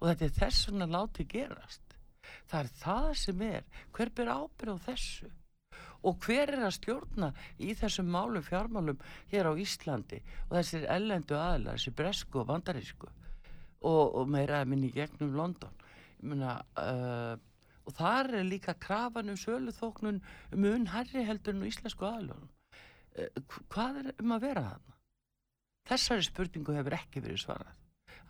og 0.02 0.08
þetta 0.08 0.26
er 0.26 0.34
þess 0.40 0.68
vegna 0.68 0.88
látið 0.90 1.28
gerast. 1.30 1.94
Það 2.50 2.58
er 2.64 2.72
það 2.80 3.08
sem 3.20 3.44
er. 3.46 3.64
Hver 3.94 4.10
ber 4.16 4.32
ábyrð 4.32 4.74
á 4.74 4.84
þessu? 4.88 5.30
Og 6.02 6.18
hver 6.24 6.50
er 6.50 6.64
að 6.66 6.74
stjórna 6.80 7.28
í 7.62 7.76
þessum 7.78 8.08
málum 8.10 8.42
fjármálum 8.42 8.98
hér 9.30 9.46
á 9.46 9.52
Íslandi 9.54 10.18
og 10.48 10.56
þessir 10.56 10.88
ellendu 10.90 11.36
aðlar, 11.38 11.78
þessi 11.78 11.94
bresku 11.94 12.42
og 12.42 12.48
bandarísku 12.50 13.06
og, 13.06 14.16
og 14.18 14.26
meira 14.30 14.60
að 14.62 14.72
minni 14.72 14.90
gegnum 14.94 15.36
London? 15.38 15.78
Ég 16.18 16.26
meina 16.32 16.56
uh, 16.82 17.38
og 17.86 17.94
þar 17.98 18.32
er 18.40 18.48
líka 18.48 18.74
krafan 18.78 19.32
um 19.32 19.38
söluþóknun 19.40 20.20
mun 20.64 20.86
herri 20.94 21.24
heldur 21.28 21.56
en 21.56 21.66
íslensku 21.68 22.06
aðlunum 22.08 22.48
uh, 22.48 23.54
hvað 23.72 24.02
er 24.02 24.10
um 24.22 24.34
að 24.36 24.44
vera 24.48 24.64
þarna? 24.70 24.98
Þessari 25.90 26.26
spurningu 26.28 26.76
hefur 26.78 26.98
ekki 26.98 27.24
verið 27.24 27.42
svarað 27.42 27.78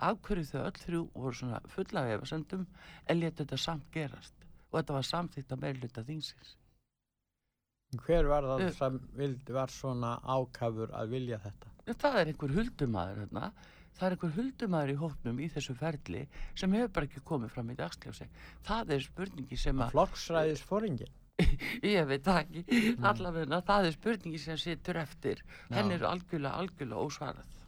af 0.03 0.19
hverju 0.25 0.49
þau 0.49 0.63
öll 0.65 0.81
þrjú 0.87 1.03
voru 1.15 1.37
svona 1.37 1.61
fulla 1.75 2.07
af 2.07 2.15
efasendum 2.17 2.65
en 3.07 3.21
létu 3.21 3.43
þetta 3.45 3.59
samt 3.61 3.91
gerast 3.95 4.49
og 4.71 4.79
þetta 4.81 4.97
var 4.97 5.09
samþýtt 5.11 5.53
að 5.53 5.65
meirluta 5.67 6.05
þingsins 6.09 6.57
Hver 7.93 8.25
var 8.25 8.47
það 8.49 8.63
Uh. 8.65 8.73
sem 8.73 8.95
vildi, 9.19 9.53
var 9.53 9.69
svona 9.69 10.15
ákafur 10.25 10.95
að 10.97 11.11
vilja 11.13 11.39
þetta? 11.43 11.69
Það 11.93 12.15
er 12.21 12.31
einhver 12.31 12.55
huldumæður 12.57 13.19
hérna 13.27 13.51
það 13.99 14.07
er 14.07 14.17
einhver 14.17 14.35
huldumæður 14.37 14.93
í 14.93 14.99
hóknum 15.01 15.41
í 15.43 15.49
þessu 15.53 15.75
ferli 15.79 16.23
sem 16.59 16.77
hefur 16.77 16.93
bara 16.97 17.09
ekki 17.09 17.25
komið 17.29 17.55
fram 17.55 17.73
í 17.73 17.79
dagsljósi. 17.79 18.29
Það 18.67 18.95
er 18.97 19.05
spurningi 19.07 19.59
sem 19.61 19.83
að 19.83 19.93
Flokksræðis 19.97 20.65
fóringin? 20.69 21.19
ég 21.95 22.07
veit 22.09 22.25
það 22.27 22.41
ekki, 22.43 22.81
allavega 23.09 23.63
það 23.67 23.89
er 23.89 23.97
spurningi 23.97 24.41
sem 24.43 24.61
situr 24.61 25.01
eftir. 25.03 25.43
Henn 25.73 25.93
Já. 25.93 25.97
er 25.97 26.07
algjörlega, 26.11 26.55
algjörlega 26.63 27.07
ósvarað. 27.07 27.59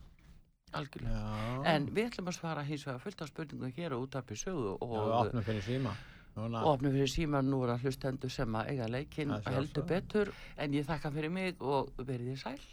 Algjörlega. 0.74 1.20
Já. 1.20 1.58
en 1.70 1.84
við 1.94 2.08
ætlum 2.10 2.32
að 2.32 2.38
svara 2.40 2.64
hins 2.66 2.82
vegar 2.88 3.02
fullt 3.04 3.20
af 3.22 3.30
spurningum 3.30 3.74
hér 3.76 3.94
útarpi 3.94 4.36
sögu 4.38 4.72
Já, 4.74 4.78
við 4.82 5.02
og, 5.04 5.12
opnum 5.20 5.46
fyrir 5.46 5.66
síma. 5.68 5.96
Og 6.34 6.56
opnum 6.66 6.96
fyrir 6.96 7.10
síman 7.12 7.46
nú 7.46 7.60
er 7.62 7.76
að 7.76 7.84
hlustendur 7.86 8.32
sem 8.34 8.56
að 8.58 8.72
eiga 8.72 8.88
leikinn 8.90 9.36
heldur 9.46 9.86
betur. 9.86 10.32
En 10.58 10.74
ég 10.74 10.86
þakka 10.88 11.14
fyrir 11.14 11.30
mig 11.30 11.62
og 11.62 11.94
verið 12.00 12.32
þið 12.32 12.42
sæl 12.42 12.64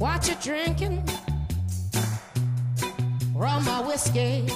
What 0.00 0.26
you 0.26 0.34
drinking? 0.40 1.06
Rum 3.34 3.68
or 3.68 3.86
whiskey? 3.86 4.48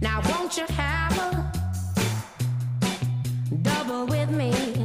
Now 0.00 0.22
won't 0.30 0.56
you 0.56 0.64
have 0.68 1.18
a 1.18 1.52
double 3.60 4.06
with 4.06 4.30
me? 4.30 4.77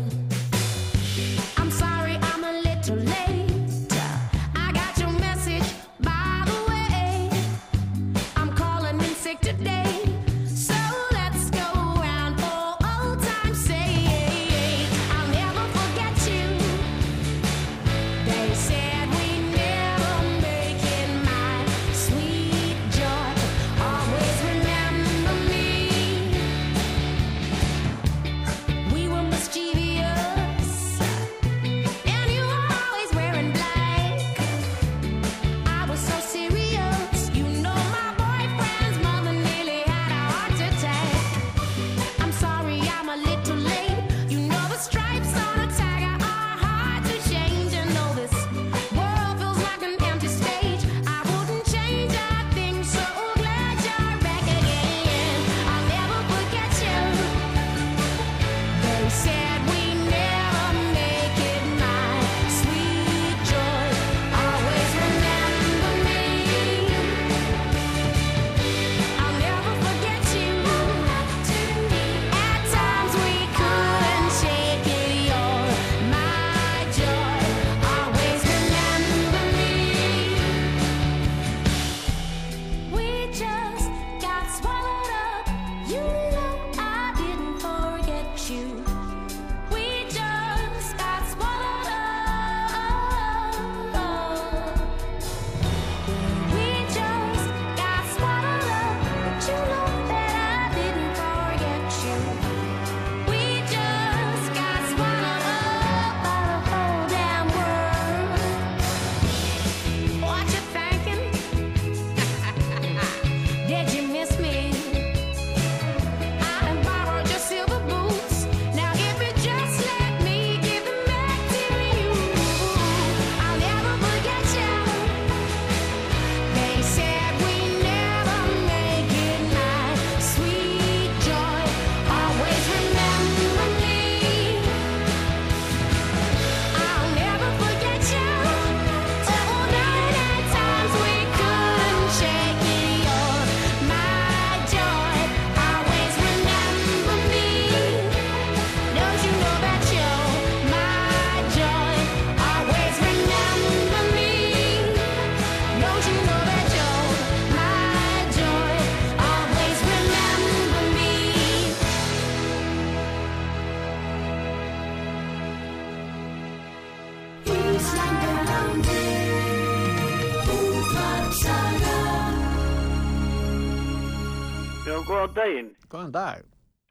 Góðan 176.14 176.36
dag. 176.38 176.44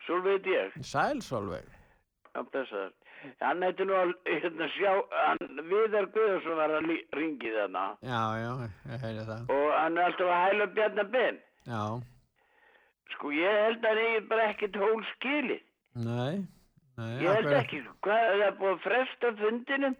Sólveig 0.06 0.42
heit 0.42 0.46
ég, 0.50 0.82
Sæl, 0.84 1.20
Solveig. 1.22 1.64
á 2.34 2.40
blessaður. 2.42 2.92
Hann 3.40 3.62
hætti 3.62 3.84
nú 3.86 3.94
að 3.94 4.12
hérna, 4.26 4.66
sjá, 4.74 4.92
hann 5.14 5.60
Viðar 5.68 6.06
Guðarsson 6.10 6.56
var 6.58 6.70
að 6.70 6.86
lí- 6.88 7.06
ringi 7.14 7.50
þarna 7.54 7.96
Já, 8.02 8.22
já, 8.42 8.70
ég 8.90 9.00
heyri 9.00 9.24
það. 9.28 9.50
og 9.50 9.72
hann 9.78 9.98
er 9.98 10.04
alltaf 10.04 10.26
að 10.26 10.42
hæla 10.48 10.66
Bjarnar 10.74 11.10
Ben. 11.12 11.38
Já, 11.66 12.02
Sko, 13.12 13.28
ég 13.30 13.52
held 13.66 13.84
að 13.84 13.88
hann 13.88 13.98
eigi 13.98 14.28
bara 14.28 14.48
ekkert 14.50 14.76
hól 14.76 15.04
skilið. 15.14 15.62
nei, 15.94 16.46
nei. 16.96 17.22
Ég 17.22 17.34
held 17.36 17.52
ekki. 17.52 17.82
Hvað, 18.02 18.22
er 18.32 18.38
það 18.42 18.58
búið 18.58 18.72
að 18.74 18.82
fresta 18.82 19.32
fundinum? 19.38 19.96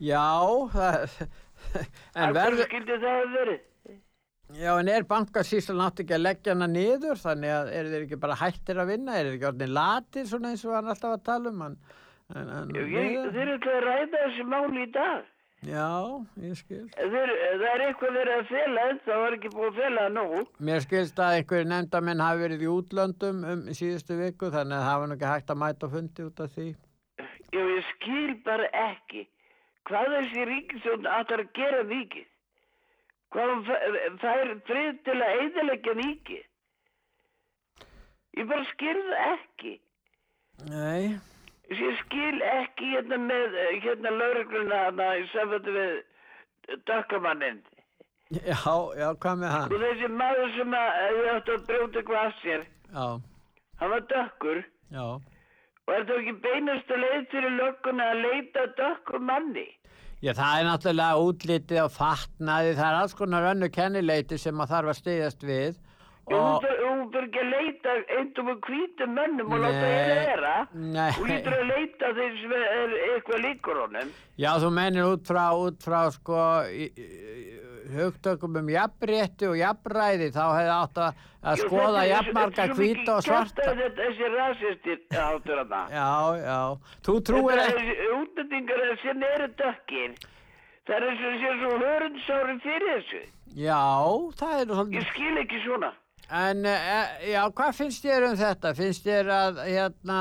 Já, 0.00 0.24
það, 0.72 1.28
en 2.16 2.32
verður, 2.34 2.64
skildi 2.64 2.96
það 2.96 3.12
hafa 3.12 3.32
verið? 3.36 3.60
Já, 4.56 4.72
en 4.78 4.90
er 4.92 5.06
bankasýslan 5.08 5.84
átt 5.84 6.02
ekki 6.04 6.16
að 6.16 6.24
leggja 6.24 6.54
hana 6.54 6.68
niður, 6.72 7.20
þannig 7.20 7.54
að 7.54 7.72
eru 7.78 7.94
þeir 7.94 8.04
ekki 8.06 8.20
bara 8.24 8.38
hættir 8.42 8.82
að 8.82 8.92
vinna, 8.94 9.16
eru 9.18 9.32
þeir 9.32 9.38
ekki 9.38 9.50
orðin 9.52 9.74
latir 9.76 10.28
svona 10.30 10.52
eins 10.52 10.64
og 10.64 10.76
hann 10.76 10.92
alltaf 10.92 11.16
að 11.16 11.24
tala 11.28 11.52
um 11.52 11.66
hann? 11.66 11.80
En, 12.36 12.48
en, 12.52 12.72
Ég, 12.76 13.18
þeir 13.32 13.52
eru 13.54 13.74
að 13.74 13.84
ræða 13.86 14.22
þessi 14.22 14.46
máli 14.48 14.84
í 14.84 14.90
dag. 14.92 15.26
Já, 15.66 15.90
ég 16.38 16.54
skil. 16.54 16.84
Þeir, 16.94 17.30
það 17.58 17.64
er 17.72 17.82
eitthvað 17.88 18.18
verið 18.20 18.34
að 18.36 18.50
fela 18.52 18.82
en 18.92 19.00
það 19.06 19.22
var 19.24 19.36
ekki 19.38 19.50
búið 19.54 19.70
að 19.70 19.80
fela 19.80 20.04
það 20.04 20.12
nógu. 20.14 20.42
Mér 20.68 20.84
skilst 20.84 21.22
að 21.24 21.38
einhverju 21.38 21.68
nefndamenn 21.72 22.22
hafi 22.22 22.44
verið 22.44 22.62
í 22.62 22.68
útlöndum 22.70 23.40
um 23.52 23.64
síðustu 23.74 24.20
viku, 24.20 24.52
þannig 24.54 24.76
að 24.78 24.86
það 24.86 25.00
var 25.00 25.10
nú 25.10 25.16
ekki 25.16 25.32
hægt 25.32 25.50
að 25.50 25.60
mæta 25.64 25.90
fundi 25.96 26.28
út 26.28 26.44
af 26.44 26.54
því. 26.54 26.68
Já, 27.48 27.62
ég 27.64 27.90
skil 27.90 28.36
bara 28.46 28.70
ekki 28.84 29.24
hvað 29.88 30.14
þessi 30.14 30.46
ríkisjón 30.52 31.08
ætlar 31.16 31.42
að 31.42 31.52
gera 31.58 31.82
mikið. 31.90 32.27
Hvað 33.34 33.50
hún 33.52 33.64
fæ- 33.68 34.18
fær 34.22 34.52
frið 34.68 35.00
til 35.04 35.16
að 35.20 35.40
eiðilegja 35.40 35.94
mikið. 35.98 36.44
Ég 38.38 38.46
bara 38.48 38.64
skil 38.72 38.96
það 39.08 39.24
ekki. 39.32 39.72
Nei, 40.68 41.18
ég 41.70 41.98
skil 42.04 42.42
ekki 42.52 42.92
hérna 42.94 43.18
með 43.22 43.56
eh, 43.64 43.74
hérna 43.84 44.10
laurugluna 44.14 44.78
hana 44.86 45.08
í 45.20 45.26
samfættu 45.32 45.74
við 45.74 46.78
dökkamanninn. 46.88 47.60
Já, 48.30 48.58
já, 49.00 49.08
hvað 49.22 49.38
með 49.42 49.52
hann? 49.54 49.72
Og 49.72 49.80
þessi 49.84 50.08
maður 50.12 50.50
sem 50.56 50.74
að 50.76 50.88
hefði 51.00 51.28
átt 51.34 51.52
að 51.54 51.62
brjóta 51.68 51.98
eitthvað 52.02 52.26
af 52.26 52.40
sér, 52.42 52.64
Já, 52.92 53.06
hann 53.80 53.90
var 53.94 54.06
dökkur. 54.10 54.62
já. 54.92 55.06
Og 55.88 55.94
er 55.96 56.02
það 56.04 56.18
ekki 56.20 56.34
beinast 56.44 56.90
að 56.92 57.00
leið 57.04 57.22
fyrir 57.32 57.54
lögguna 57.56 58.08
að 58.12 58.18
leita 58.26 58.64
að 58.66 58.74
dökkur 58.82 59.22
manni? 59.30 59.68
Já, 60.18 60.32
það 60.34 60.54
er 60.60 60.64
náttúrulega 60.66 61.18
útlitið 61.22 61.80
og 61.84 61.92
fatnaði, 61.94 62.72
það 62.74 62.88
er 62.88 62.96
alls 63.02 63.12
konar 63.14 63.44
önnu 63.52 63.68
kennileiti 63.70 64.38
sem 64.42 64.58
að 64.64 64.72
þarf 64.72 64.90
að 64.92 64.98
styðjast 64.98 65.44
við. 65.46 65.76
Og, 66.28 66.64
hún 66.82 67.04
þarf 67.14 67.28
ekki 67.28 67.38
að 67.40 67.52
leita 67.54 67.92
eintum 68.18 68.50
og 68.52 68.58
hvítum 68.66 69.14
mönnum 69.16 69.52
og 69.54 69.62
láta 69.62 69.78
Nei, 69.78 69.92
hérna 69.94 70.16
vera. 70.26 70.56
nei. 70.74 71.12
Hún 71.16 71.30
lítur 71.30 71.54
að 71.56 71.70
leita 71.70 72.10
þeir 72.18 72.34
sem 72.42 72.52
er 72.58 72.96
eitthvað 73.06 73.44
líkur 73.46 73.80
honum. 73.84 74.10
já, 74.36 74.50
þú 74.60 74.72
mennir 74.80 75.06
út 75.14 75.24
frá, 75.30 75.44
út 75.56 75.78
frá 75.86 76.02
sko, 76.12 76.42
hugtökum 77.94 78.56
um 78.60 78.68
jafnrétti 78.72 79.48
og 79.48 79.56
jafnræði, 79.58 80.30
þá 80.34 80.42
hefði 80.54 80.72
átt 80.74 81.00
að, 81.04 81.20
að 81.42 81.62
skoða 81.64 82.00
er- 82.02 82.10
jafnmarga 82.12 82.64
er 82.64 82.74
hvíta 82.78 83.14
og 83.16 83.22
svarta. 83.26 83.68
Þetta 83.68 83.88
þessi 84.00 84.32
rasistir 84.34 84.98
áttur 85.22 85.62
hana. 85.62 85.84
Já, 85.92 86.10
já. 86.42 86.58
Þú 87.08 87.16
trúir 87.30 87.62
ekki... 87.64 87.86
Þetta 87.88 88.08
er 88.08 88.18
útlendingar 88.18 88.84
sem 89.04 89.24
eru 89.30 89.48
dökkir. 89.62 90.18
Það 90.88 90.96
er 90.96 91.08
eins 91.10 91.24
og 91.28 91.40
sé 91.44 91.54
svo 91.62 91.72
hörundsári 91.84 92.58
fyrir 92.64 92.92
þessu. 92.96 93.22
Já, 93.60 93.82
það 94.40 94.60
er 94.60 94.70
nú 94.70 94.84
Ég 94.96 95.08
skil 95.12 95.40
ekki 95.42 95.62
svona. 95.64 95.92
En, 96.28 96.64
e, 96.68 97.32
já, 97.32 97.40
hvað 97.56 97.76
finnst 97.76 98.04
þér 98.04 98.26
um 98.28 98.36
þetta? 98.36 98.74
Finnst 98.76 99.06
þér 99.06 99.30
að, 99.32 99.60
hérna, 99.64 100.18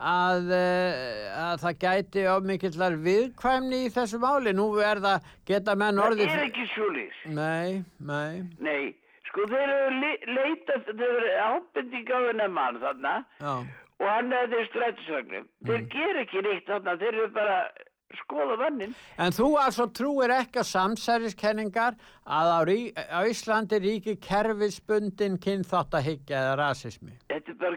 að, 0.00 0.50
eh, 0.54 1.40
að 1.42 1.58
það 1.64 1.78
gæti 1.84 2.24
of 2.30 2.44
mikillar 2.46 2.96
viðkvæmni 3.02 3.80
í 3.86 3.90
þessu 3.94 4.20
máli? 4.22 4.52
Nú 4.54 4.68
er 4.82 5.00
það, 5.04 5.26
geta 5.46 5.74
menn 5.74 5.98
Það 5.98 6.06
orðið... 6.10 6.32
er 6.36 6.44
ekki 6.46 6.66
svolis. 6.74 7.18
Nei, 7.26 7.84
nei, 7.98 8.42
Nei, 8.60 8.94
sko 9.28 9.48
þeir 9.50 9.68
eru 9.74 9.90
le 10.00 10.12
leitað, 10.38 10.88
þeir 10.94 11.18
eru 11.18 11.34
ábending 11.48 12.08
á 12.14 12.18
þennan 12.28 12.52
mann 12.56 12.80
þarna 12.82 13.14
já. 13.40 13.52
og 13.98 14.06
hann 14.08 14.32
er 14.32 14.48
þeir 14.54 14.66
strætisvagnum. 14.72 15.48
Þeir 15.66 15.80
Mm. 15.82 15.88
ger 15.96 16.22
ekki 16.24 16.42
neitt 16.46 16.66
þarna, 16.70 16.96
þeir 17.02 17.14
eru 17.14 17.28
bara 17.34 17.58
skoða 18.22 18.56
vannin. 18.58 18.94
En 19.18 19.32
þú 19.36 19.48
altså 19.60 19.84
trúir 19.92 20.30
ekki 20.32 20.62
að 20.62 20.70
samsæriskenningar 20.70 21.98
að 22.24 22.48
á, 22.56 22.60
rí, 22.64 22.78
á 22.96 23.20
Íslandi 23.28 23.80
ríki 23.84 24.14
kerfisbundin 24.16 25.36
kynþáttahyggja 25.38 26.38
eða 26.40 26.54
rasismi? 26.62 27.12
Þetta 27.28 27.50
er 27.52 27.58
bara. 27.60 27.76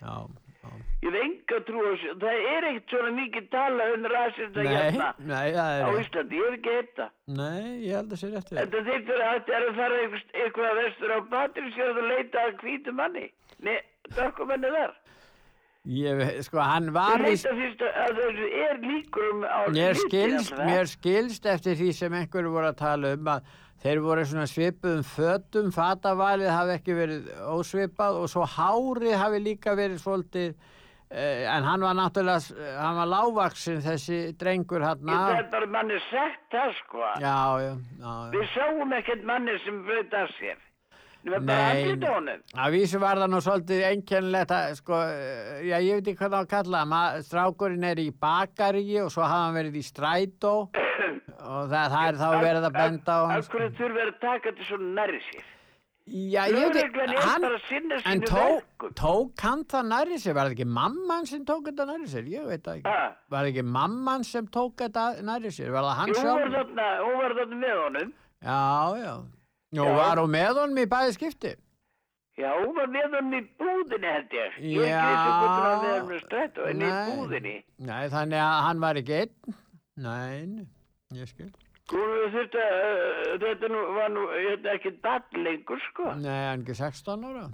Já, 0.00 0.16
já. 0.24 0.43
Ég 1.04 1.12
hef 1.12 1.20
enga 1.20 1.58
trú 1.68 1.82
á 1.84 1.88
þessu. 1.92 2.12
Það 2.22 2.46
er 2.54 2.66
ekkert 2.70 2.92
svona 2.94 3.10
mikið 3.18 3.48
tala 3.52 3.88
um 3.94 4.06
hérna 4.78 5.08
nei, 5.18 5.48
það 5.52 5.82
á. 5.84 5.88
Íslandi. 6.00 6.38
Ég 6.40 6.44
hef 6.48 6.58
ekki 6.58 6.74
þetta. 6.78 7.08
Nei, 7.40 7.64
ég 7.84 7.96
held 7.98 8.12
að 8.16 8.20
sé 8.22 8.30
rétt 8.32 8.52
við. 8.52 8.60
Þetta 8.62 8.82
fyrir 8.88 9.24
að 9.26 9.32
þetta 9.34 9.56
er 9.58 9.66
að 9.68 9.80
fara 9.80 10.02
eitthvað, 10.08 10.78
vestur 10.80 11.12
á 11.12 11.18
Patrísjörð 11.34 12.00
og 12.04 12.08
leita 12.14 12.44
að 12.48 12.54
hvítu 12.64 12.94
manni. 13.00 13.26
Nei, 13.68 13.76
dökkumenni 14.16 14.70
þar. 14.78 14.94
Ég, 15.84 16.16
ve- 16.16 16.40
sko, 16.46 16.62
hann 16.64 16.86
var 16.96 17.20
í... 17.20 17.34
leita 17.34 17.50
fyrst 17.58 17.82
að 17.84 18.14
þessu 18.22 18.46
er 18.64 18.78
líkur 18.80 19.26
um 19.34 19.42
á 19.44 19.68
Mér 19.68 19.98
skilst, 20.00 20.54
allavega. 20.54 20.70
mér 20.70 20.88
skilst 20.88 21.44
eftir 21.52 21.76
því 21.76 21.90
sem 21.98 22.14
einhverju 22.22 22.54
voru 22.54 22.70
að 22.70 22.78
tala 22.80 23.10
um 23.18 23.28
að 23.34 23.50
þeir 23.84 24.00
voru 24.00 24.24
svona 24.24 24.46
svipuðum 24.48 25.04
fötum, 25.04 25.72
fatavalið 25.74 26.48
hafi 26.52 26.76
ekki 26.78 26.96
verið 26.96 27.26
ósvipað 27.52 28.22
og 28.22 28.30
svo 28.32 28.46
hárið 28.48 29.18
hafi 29.20 29.40
líka 29.44 29.74
verið 29.76 30.00
svolítið, 30.00 30.54
eh, 31.10 31.44
en 31.52 31.68
hann 31.68 31.84
var 31.84 31.98
náttúrulega, 31.98 32.70
hann 32.80 32.96
var 33.02 33.10
lágvaksin 33.12 33.82
þessi 33.84 34.20
drengur 34.40 34.86
hann 34.86 35.04
Það 35.04 35.38
er 35.38 35.50
bara 35.52 35.66
manni 35.66 35.98
sagt 36.10 36.48
það 36.50 36.72
sko. 36.80 37.02
Já, 37.20 37.36
já, 37.60 37.72
já, 38.00 38.14
já. 38.24 38.30
Við 38.38 38.46
sáum 38.54 38.96
ekkert 39.00 39.24
manni 39.24 39.58
sem 39.64 39.82
braut 39.84 40.14
af 40.14 40.32
sér. 40.40 40.56
Var 41.24 41.40
Nei, 41.40 41.94
að 42.60 42.74
vísu 42.74 42.98
var 43.00 43.16
það 43.16 43.30
nú 43.32 43.38
svolítið 43.40 43.82
einkennilegt 43.88 44.50
að, 44.52 44.74
sko, 44.76 44.98
já, 45.64 45.76
ég 45.80 45.96
veit 45.96 46.08
ekki 46.12 46.18
hvað 46.20 46.34
það 46.34 46.36
á 46.36 46.44
að 46.44 46.50
kalla 46.52 46.80
það, 46.82 46.90
Ma- 46.90 47.22
strákurinn 47.24 47.86
er 47.88 48.02
í 48.02 48.10
bakaríi 48.12 48.98
og 49.00 49.08
svo 49.14 49.22
hafa 49.24 49.38
hann 49.46 49.54
verið 49.56 49.78
í 49.80 49.84
strætó 49.86 50.52
og 50.68 51.64
það, 51.72 51.88
það 51.94 52.04
er 52.10 52.18
þá 52.20 52.28
verið 52.44 52.68
að 52.68 52.76
benda 52.76 53.16
á 53.16 53.20
Af 53.24 53.32
hans. 53.32 53.48
hverju 53.54 53.70
þurfi 53.78 54.02
að 54.04 54.12
taka 54.20 54.50
þetta 54.52 54.68
svona 54.68 54.90
nærri 55.00 55.20
sér? 55.30 55.50
Já, 56.04 56.42
ég 56.52 56.74
veit 56.76 57.62
sinna 57.64 57.96
en 57.96 58.02
sínu 58.04 58.26
tó, 58.28 58.42
verkum. 58.44 58.90
tók 59.00 59.40
hann 59.46 59.62
það 59.64 59.86
nærri 59.88 60.18
sér, 60.20 60.34
var 60.36 60.50
það 60.50 60.56
ekki 60.58 60.66
mamman 60.68 61.24
sem 61.30 61.46
tók 61.48 61.70
þetta 61.70 61.86
nærri 61.88 62.08
sér, 62.12 62.26
ég 62.28 62.44
veit 62.52 62.68
ekki. 62.74 62.84
Ha? 62.84 63.06
Var 63.32 63.38
það 63.46 63.48
ekki 63.54 63.64
mamman 63.78 64.24
sem 64.28 64.44
tók 64.52 64.76
þetta 64.82 65.06
nærri 65.24 65.48
sér, 65.56 65.72
var 65.72 65.88
það 65.88 65.96
hann 66.02 66.12
Jú, 66.12 66.18
var 66.18 66.28
sjálf? 66.28 66.52
þarna, 66.58 66.90
hún 67.06 67.16
var 67.22 67.36
þarna 67.40 67.56
með 67.64 67.80
honum. 67.86 68.12
Já, 68.44 68.60
já. 69.00 69.14
Já. 69.82 69.94
var 69.98 70.20
hún 70.22 70.30
með 70.34 70.60
honum 70.60 70.78
í 70.82 70.86
bæði 70.94 71.16
skipti. 71.16 71.52
Já, 72.38 72.48
hún 72.58 72.72
var 72.74 72.88
með 72.90 73.12
honum 73.14 73.34
í 73.38 73.42
búðinni 73.58 74.12
held 74.14 74.32
ég. 74.34 74.56
Ég 74.58 74.86
er 74.86 74.90
Já. 74.90 75.02
ekki 75.10 75.28
að 75.32 75.42
hún 75.42 75.60
var 75.64 75.76
með 75.84 75.92
honum 75.98 76.22
strættu, 76.24 76.64
en 76.70 76.80
í 76.82 76.94
búðinni. 77.10 77.56
Nei, 77.90 78.04
þannig 78.14 78.40
að 78.42 78.56
hann 78.68 78.80
var 78.84 79.00
ekki 79.02 79.18
einn. 79.20 79.54
Nei, 79.94 80.46
nei, 80.50 80.64
ég 81.20 81.30
skil. 81.30 81.50
Hún 81.92 82.14
þurfti 82.32 82.58
að, 82.64 82.78
uh, 82.80 83.34
þetta 83.44 83.68
nú, 83.70 83.80
var 83.98 84.08
nú 84.10 84.24
hérna, 84.32 84.72
ekki 84.78 84.94
dall 85.04 85.42
lengur, 85.44 85.82
sko. 85.90 86.08
Nei, 86.18 86.40
hann 86.48 86.64
ekki 86.64 86.74
16 86.80 87.26
ára. 87.28 87.44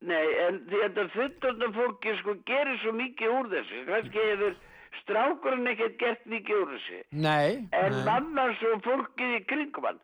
Nei, 0.00 0.26
en 0.46 0.60
það 0.96 1.10
fullorðna 1.12 1.68
fólki, 1.76 2.14
sko, 2.22 2.36
gerir 2.48 2.78
svo 2.80 2.92
mikið 2.96 3.34
úr 3.36 3.50
þessu. 3.52 3.80
Kannski 3.90 4.22
hefur 4.30 4.54
strákurinn 5.02 5.68
ekkert 5.74 5.98
gert 6.00 6.22
mikið 6.30 6.62
úr 6.62 6.70
þessu. 6.76 7.00
Nei, 7.26 7.66
En 7.76 7.98
mamma 8.06 8.46
svo 8.62 8.78
fólkið 8.86 9.34
í 9.36 9.42
kringum 9.50 9.90
hann. 9.90 10.00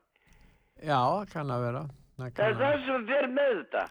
Já, 0.84 1.24
kann 1.32 1.50
að 1.50 1.64
vera. 1.66 1.84
Það 2.16 2.30
Það 2.36 2.46
er 2.46 2.52
að 2.52 2.60
það 2.60 2.84
sem 2.86 3.06
fer 3.08 3.26
með 3.32 3.50
þetta. 3.56 3.84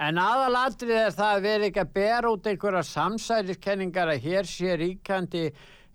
En 0.00 0.18
aðalatrið 0.22 0.96
er 0.96 1.12
það 1.18 1.34
að 1.34 1.44
vera 1.44 1.68
ekki 1.68 1.82
að 1.82 1.92
bera 1.98 2.30
út 2.32 2.48
einhverja 2.50 2.82
samsæriskenningar 2.88 4.12
að 4.14 4.24
hér 4.24 4.48
sé 4.48 4.76
ríkandi 4.80 5.42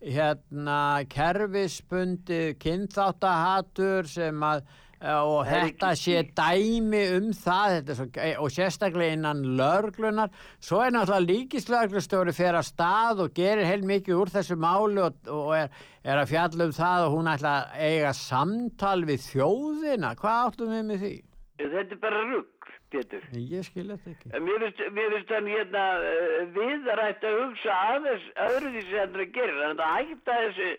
hérna 0.05 0.79
kerfisbundi 1.09 2.41
kynþáttahatur 2.61 4.09
sem 4.11 4.43
að 4.45 4.61
og 5.05 5.45
Það 5.45 5.65
þetta 5.65 5.89
sé 6.01 6.21
dæmi 6.37 7.01
um 7.17 7.27
það 7.37 7.75
þetta 7.75 7.97
svo, 7.99 8.07
eh, 8.23 8.39
og 8.41 8.53
sérstaklega 8.53 9.17
innan 9.17 9.43
lörglunar 9.59 10.33
svo 10.59 10.81
er 10.81 10.95
náttúrulega 10.95 11.29
líkislörglustjóri 11.29 12.33
fyrir 12.35 12.59
að 12.59 12.69
stað 12.71 13.23
og 13.25 13.35
gerir 13.37 13.69
heil 13.69 13.85
mikið 13.85 14.17
úr 14.23 14.33
þessu 14.33 14.57
máli 14.57 15.03
og, 15.05 15.21
og 15.29 15.53
er, 15.57 15.69
er 16.03 16.23
að 16.23 16.31
fjalla 16.33 16.69
um 16.69 16.75
það 16.75 17.05
og 17.05 17.15
hún 17.19 17.31
ætla 17.35 17.53
að 17.59 17.85
eiga 17.91 18.13
samtal 18.17 18.99
við 19.05 19.23
þjóðina 19.29 20.15
hvað 20.19 20.41
áttum 20.49 20.75
við 20.75 20.85
með 20.89 21.05
því? 21.05 21.15
Þetta 21.55 21.95
er 21.95 21.99
bara 22.01 22.23
rugg, 22.27 22.71
Pétur. 22.91 23.27
Ég 23.31 23.63
skil 23.63 23.85
þetta 23.93 24.11
ekki 24.11 24.31
En 24.35 24.43
Mér 24.43 24.65
finnst, 24.65 24.81
mér 24.97 25.13
finnst 25.13 25.31
hann 25.31 25.47
hérna 25.47 25.83
uh, 26.01 26.41
viðarætt 26.57 27.23
að 27.23 27.37
hugsa 27.43 27.77
aðeins 27.93 28.25
öðru 28.47 28.73
því 28.73 28.81
sem 28.89 28.97
hann 28.99 29.15
er 29.15 29.23
að 29.23 29.31
gera. 29.37 29.55
Þannig 29.61 29.85
að 29.85 29.95
hætta 29.95 30.39
þessu 30.41 30.71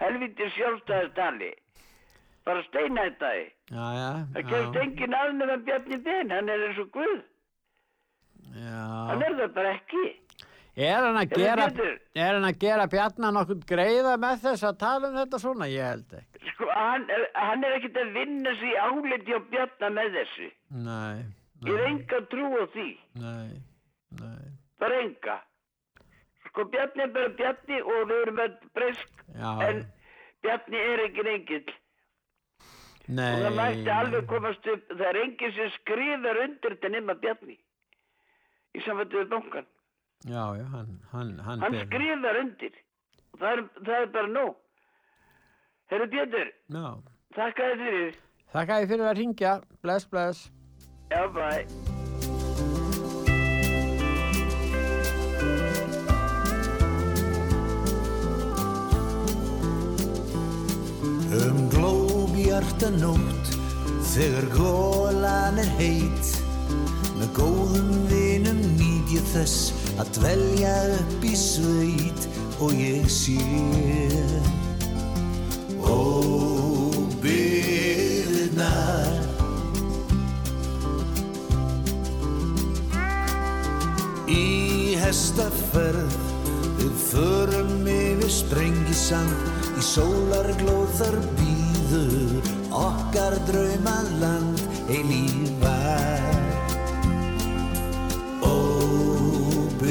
helviti 0.00 0.48
sjálfstæðistali. 0.56 1.52
Bara 2.44 2.64
steina 2.66 3.06
þetta 3.06 3.30
í. 3.38 3.44
Það 3.72 4.42
kemst 4.50 4.76
engin 4.82 5.14
aðnum 5.16 5.50
en 5.54 5.62
Bjarni 5.64 5.98
Ben. 6.04 6.30
Hann 6.30 6.48
er 6.52 6.66
eins 6.68 6.78
og 6.82 6.90
Guð. 6.92 7.22
já. 8.54 8.82
Hann 9.10 9.22
er 9.22 9.34
það 9.40 9.54
bara 9.54 9.72
ekki. 9.78 10.04
Er 10.76 11.04
hann 11.06 11.16
að 11.20 11.30
gera, 11.38 11.68
er 12.18 12.32
hann 12.34 12.44
að 12.48 12.58
gera 12.58 12.86
Bjarnar 12.90 13.32
nokkuð 13.36 13.60
greiða 13.70 14.16
með 14.18 14.40
þess 14.42 14.64
að 14.66 14.78
tala 14.80 15.08
um 15.08 15.14
þetta 15.20 15.38
svona? 15.38 15.68
Ég 15.70 15.86
held 15.86 16.16
ekki. 16.18 16.50
Sko, 16.50 16.66
hann, 16.74 17.06
er- 17.10 17.30
hann 17.34 17.64
er 17.64 17.76
ekkert 17.78 17.96
að 18.02 18.12
vinna 18.18 18.54
sig 18.58 18.74
áliti 18.82 19.32
á 19.32 19.40
Bjarna 19.50 19.90
með 20.00 20.18
þessu. 20.18 20.50
Nei, 20.70 21.24
Ég 21.64 21.70
er 21.78 21.84
nei, 21.84 21.90
enga 21.94 22.20
trú 22.28 22.50
á 22.58 22.64
því. 22.74 22.88
nei, 23.14 23.62
nei, 24.20 24.44
Bara 24.78 24.98
enga. 25.00 25.38
Sko, 26.48 26.64
Bjarni 26.74 27.02
er 27.02 27.08
bara 27.14 27.28
Bjarni 27.38 27.80
og 27.80 28.08
við 28.10 28.22
erum 28.26 28.38
öll 28.44 28.58
breysk. 28.74 29.24
já, 29.38 29.62
En 29.68 29.86
Bjarni 30.42 30.76
er 30.76 30.98
ekki 31.06 31.26
engill. 31.34 31.72
Nei. 33.08 33.30
og 33.34 33.44
það 33.44 33.56
mætti 33.60 33.94
alveg 33.98 34.26
komast 34.32 34.72
upp 34.72 34.90
það 34.96 35.06
er 35.10 35.20
enginn 35.22 35.54
sem 35.58 35.70
skrifar 35.78 36.42
undir 36.46 36.76
þetta 36.76 36.92
nema 36.96 37.16
Bjarni 37.22 37.56
í 38.74 38.84
samvættu 38.86 39.22
við 39.22 39.32
bankan 39.32 39.70
Já, 40.24 40.56
já, 40.56 40.64
hann, 40.72 41.00
hann, 41.12 41.38
hann, 41.44 41.60
hann 41.60 41.74
skrifar 41.84 42.38
undir. 42.40 42.72
Það 43.36 43.50
er, 43.50 43.60
það 43.84 43.96
er 43.98 44.06
bara 44.14 44.30
nóg. 44.32 44.54
Herru 45.92 46.06
Pétur, 46.08 46.52
Já, 46.72 46.86
þakka 47.36 47.66
þér 47.68 47.82
fyrir. 47.82 48.14
Þakka 48.54 48.78
ég 48.80 48.88
fyrir 48.94 49.10
að 49.10 49.18
ringja. 49.20 49.52
Bless, 49.84 50.08
bless. 50.08 50.48
Já, 51.12 51.28
bæ 51.28 51.68
Um 61.34 61.73
glóbjarta 62.54 62.90
nótt 63.02 63.48
þegar 64.14 64.44
gólan 64.54 65.58
er 65.58 65.66
heit. 65.78 66.26
Með 67.18 67.28
góðum 67.34 68.06
vinum 68.06 68.60
nýt 68.78 69.10
ég 69.10 69.22
þess 69.32 69.72
að 69.98 70.06
dvelja 70.20 70.74
upp 71.00 71.24
í 71.26 71.34
sveit 71.34 72.28
og 72.62 72.72
ég 72.78 73.10
sé. 73.10 73.38
Óbyrðnar 75.82 77.24
Í 84.30 84.94
hestaferð 85.02 86.14
við 86.78 86.94
förum 87.10 87.82
yfir 87.82 88.30
sprengisand 88.30 89.34
í 89.74 89.82
sólarglóðar 89.82 91.18
býður 91.94 92.42
okkar 92.74 93.34
draumaland 93.46 94.58
eilífar 94.90 96.22
Óbyðirnar 98.42 99.84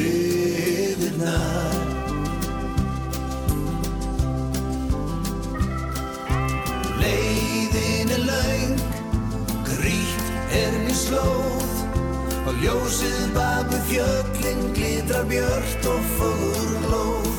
Leiðin 6.99 8.11
er 8.17 8.23
laung, 8.27 8.83
grýtt 9.69 10.27
er 10.59 10.73
mér 10.83 10.97
slóð 11.05 11.73
og 12.43 12.55
ljósið 12.59 13.23
baku 13.37 13.77
fjöllin 13.87 14.61
glitrar 14.75 15.25
björt 15.31 15.83
og 15.87 16.01
fögur 16.19 16.71
glóð. 16.83 17.35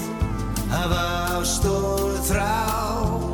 Hafa 0.72 1.06
stóð 1.44 2.16
þrá 2.30 3.33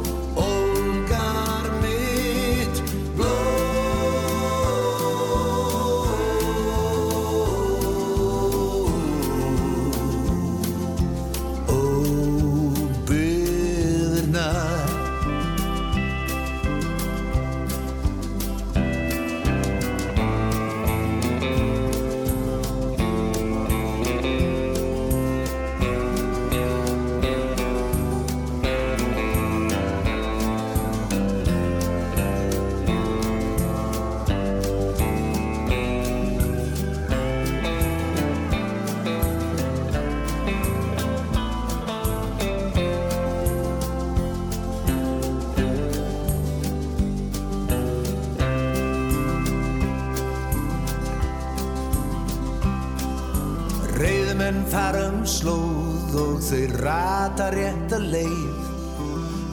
Reyðmenn 54.01 54.63
fara 54.73 55.03
um 55.11 55.25
slóð 55.29 56.15
og 56.17 56.39
þau 56.41 56.63
rata 56.81 57.51
rétta 57.53 57.99
leið. 58.01 58.69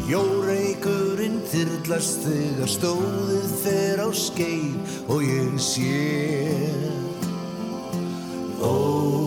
Jóreikurinn 0.07 1.41
þyrlast 1.51 2.23
þegar 2.23 2.71
stóðið 2.71 3.55
fer 3.65 3.99
á 3.99 4.09
skeið 4.15 4.93
og 5.11 5.25
ég 5.27 5.59
sé. 5.59 5.99
Óbyðirnar 8.63 9.26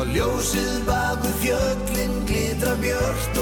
og 0.00 0.08
ljósið 0.14 0.76
baku 0.88 1.30
fjöllin 1.42 2.14
glitra 2.28 2.72
björt 2.80 3.39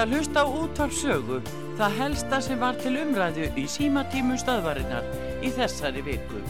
að 0.00 0.14
hlusta 0.14 0.42
á 0.42 0.46
útvarp 0.48 0.94
sögu, 0.96 1.38
það 1.76 1.96
helsta 1.98 2.38
sem 2.44 2.60
var 2.60 2.78
til 2.80 2.94
umræðu 3.02 3.50
í 3.60 3.64
símatímu 3.68 4.38
stöðvarinnar 4.40 5.04
í 5.44 5.50
þessari 5.52 6.00
viku. 6.06 6.40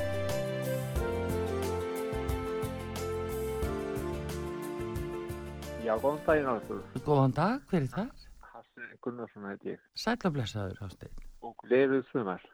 Já, 5.83 5.97
góðan 5.99 6.23
daginn 6.29 6.51
ástur. 6.53 6.83
Góðan 7.03 7.35
dag, 7.35 7.67
hver 7.73 7.83
er 7.83 7.91
það? 7.97 8.11
Hassan 8.53 8.97
Gunnarsson 9.03 9.51
heit 9.51 9.65
ég. 9.67 9.83
Sætlablessaður, 9.99 10.79
Hásteinn. 10.85 11.23
Og 11.43 11.57
gleðið 11.65 12.05
sumar. 12.13 12.45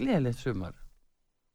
Gleðilegt 0.00 0.40
sumar. 0.40 0.78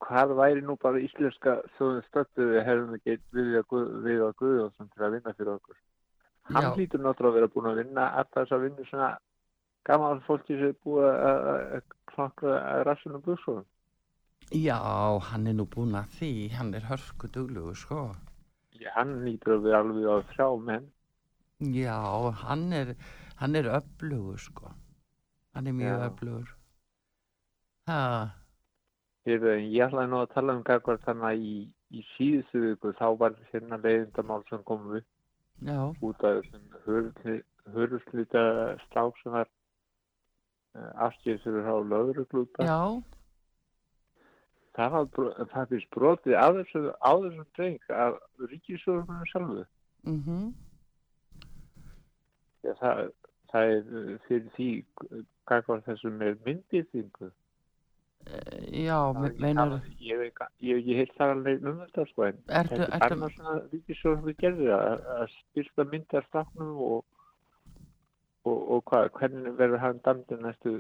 Hvað 0.06 0.36
væri 0.38 0.62
nú 0.66 0.76
bara 0.82 1.02
íslenska 1.02 1.58
þjóðin 1.78 2.06
stöttu 2.12 2.52
við 2.52 2.62
hefðum 2.68 3.00
við 3.02 3.58
að, 3.58 3.66
Guð, 3.74 3.90
við 4.06 4.28
að 4.28 4.38
Guðjóðsson 4.44 4.94
til 4.94 5.08
að 5.08 5.18
vinna 5.18 5.34
fyrir 5.40 5.56
okkur. 5.56 5.82
Hann 6.50 6.64
Já. 6.64 6.72
hlýtur 6.76 7.00
náttúrulega 7.04 7.32
að 7.32 7.38
vera 7.40 7.48
búin 7.54 7.70
að 7.72 7.80
vinna 7.84 8.06
alltaf 8.18 8.44
þess 8.48 8.56
að 8.56 8.64
vinna 8.66 8.86
svona 8.90 9.10
gaman 9.86 10.22
fólki 10.28 10.58
sem 10.58 10.72
er 10.72 10.78
búið 10.86 11.10
að- 11.30 11.84
klokka 12.12 12.84
rassunum 12.84 13.22
buksum. 13.22 13.66
Já, 14.52 14.80
hann 15.30 15.48
er 15.48 15.54
nú 15.54 15.66
búinn 15.66 15.96
að 15.96 16.10
því, 16.18 16.52
hann 16.52 16.74
er 16.74 16.82
hörku 16.82 17.28
duglugur, 17.32 17.76
sko. 17.76 18.16
Hann 18.96 19.22
hlýtur 19.22 19.56
að 19.56 19.62
vera 19.64 19.80
alveg 19.80 20.06
á 20.10 20.18
þrjá 20.34 20.48
menn. 20.66 20.92
Já, 21.62 22.32
hann 22.34 22.74
er, 22.74 22.96
hann 23.38 23.56
er 23.56 23.64
öflugur, 23.70 24.38
sko. 24.40 24.74
Hann 25.54 25.68
er 25.68 25.72
mjög 25.74 26.00
Já. 26.00 26.10
öflugur. 26.10 26.48
Ha, 27.88 28.32
Heyrðu, 29.26 29.50
en 29.54 29.66
ég 29.70 29.86
ætlaði 29.86 30.10
nú 30.10 30.18
að 30.26 30.34
tala 30.34 30.54
um 30.58 30.64
gagvart 30.64 31.04
þannig 31.06 31.28
að 31.30 31.42
í, 31.46 31.56
í 31.94 32.04
síðustu 32.18 32.62
viku 32.64 32.92
þá 32.98 33.18
var 33.20 33.36
hérna 33.52 33.78
leiðindamál 33.78 34.44
sem 34.50 34.64
kom 34.64 34.96
upp 34.98 35.06
já, 35.62 35.80
út 36.02 36.24
af 36.26 36.42
þessum 36.42 37.16
hörðuslita 37.76 38.44
strák 38.88 39.18
sem 39.22 39.32
var 39.36 39.48
uh, 40.76 40.92
afskýrstur 41.08 41.62
á 41.68 41.76
lögreglúta. 41.86 42.66
já, 42.66 42.82
Það 44.72 44.92
var 44.92 45.08
það 45.52 45.66
fyrst 45.74 45.90
brotið 45.92 46.36
á 46.40 46.48
þessu, 46.56 46.82
á 46.96 47.12
þessum 47.20 47.48
dreng 47.58 47.90
af 47.92 48.20
ríkisjóðunum 48.52 49.26
sjálfu. 49.32 49.66
mhm, 50.08 50.54
Já, 52.64 52.74
það, 52.80 53.12
það 53.52 53.72
er 53.76 53.92
uh, 54.00 54.16
fyrir 54.28 54.50
því 54.56 54.70
gagvart 55.50 55.86
þessum 55.90 56.18
með 56.22 56.38
myndýrþingu. 56.46 57.32
Já, 58.72 58.98
me- 59.14 59.34
meinar, 59.40 59.82
Ég 60.00 60.18
hef 60.18 60.28
ekki- 60.32 60.50
heilt 60.98 61.16
það 61.18 61.32
alveg 61.36 61.66
um 61.68 61.80
þetta 61.86 62.06
sko 62.10 62.24
en 62.28 62.38
þetta 62.48 62.88
er 62.88 63.14
annars 63.14 63.36
svona 63.36 63.62
ríkisjóðum 63.72 64.24
við 64.30 64.38
gerði 64.44 64.70
að, 64.76 65.06
spyrsta 65.40 65.84
myndar 65.92 66.26
stafnum 66.30 66.78
og 66.78 67.04
Og, 68.44 68.58
og 68.74 68.80
hvað, 68.90 69.10
hvernig 69.14 69.52
verður 69.54 69.78
hann 69.84 70.00
dæmdur 70.02 70.40
næstu 70.42 70.72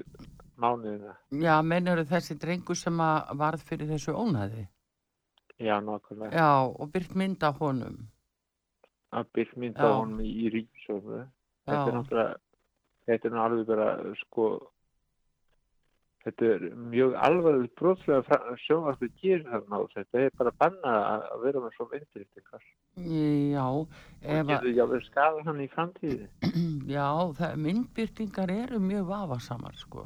mánuðina? 0.58 1.12
Já, 1.30 1.60
mennur 1.62 2.00
þessi 2.10 2.34
drengur 2.42 2.74
sem 2.76 2.98
varð 2.98 3.62
fyrir 3.62 3.86
þessu 3.86 4.16
ónæði. 4.18 4.64
Já, 5.62 5.76
nákvæmlega. 5.86 6.32
Já, 6.34 6.48
og 6.74 6.90
byrt 6.92 7.14
mynda 7.16 7.52
honum. 7.60 8.00
Já. 9.78 9.86
á 9.86 9.94
honum 10.00 10.24
í, 10.26 10.32
ríkisjónu. 10.50 11.28
Þetta 11.68 11.86
er 11.86 11.92
Já. 11.92 12.00
náttúrulega, 12.00 12.36
þetta 13.12 13.26
er 13.30 13.36
nú 13.36 13.44
alveg 13.46 13.68
bara, 13.68 14.16
sko, 14.24 14.71
þetta 16.26 16.50
er 16.56 16.66
mjög 16.92 17.16
alvarlega 17.28 17.70
brotlega 17.80 18.40
sjónvartu 18.62 19.10
gerir 19.22 19.46
þarna 19.48 19.80
og 19.82 19.94
þetta 19.96 20.26
er 20.26 20.36
bara 20.38 20.54
bannað 20.64 21.00
að, 21.12 21.24
vera 21.46 21.64
með 21.64 21.78
svo 21.78 21.88
myndirtingar. 21.94 22.68
Já, 23.56 23.66
Og 23.66 23.88
ef 24.22 24.42
að, 24.42 24.52
getur 24.52 24.76
jáfnvel 24.78 25.02
skada 25.08 25.46
hann 25.48 25.64
í 25.64 25.70
framtíði. 25.72 26.30
já, 26.96 27.08
það, 27.40 27.58
myndbyrtingar 27.66 28.54
eru 28.58 28.84
mjög 28.84 29.10
vafasamar, 29.10 29.80
sko. 29.80 30.06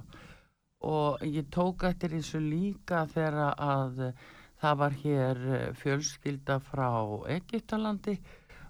Og 0.85 1.23
ég 1.25 1.51
tók 1.53 1.85
eftir 1.89 2.13
þessu 2.13 2.41
líka 2.43 3.05
þegar 3.11 3.55
að 3.57 4.01
eh, 4.09 4.25
það 4.61 4.81
var 4.83 4.97
hér 5.03 5.45
eh, 5.57 5.69
fjölskylda 5.81 6.59
frá 6.63 6.89
Egyptalandi 7.35 8.19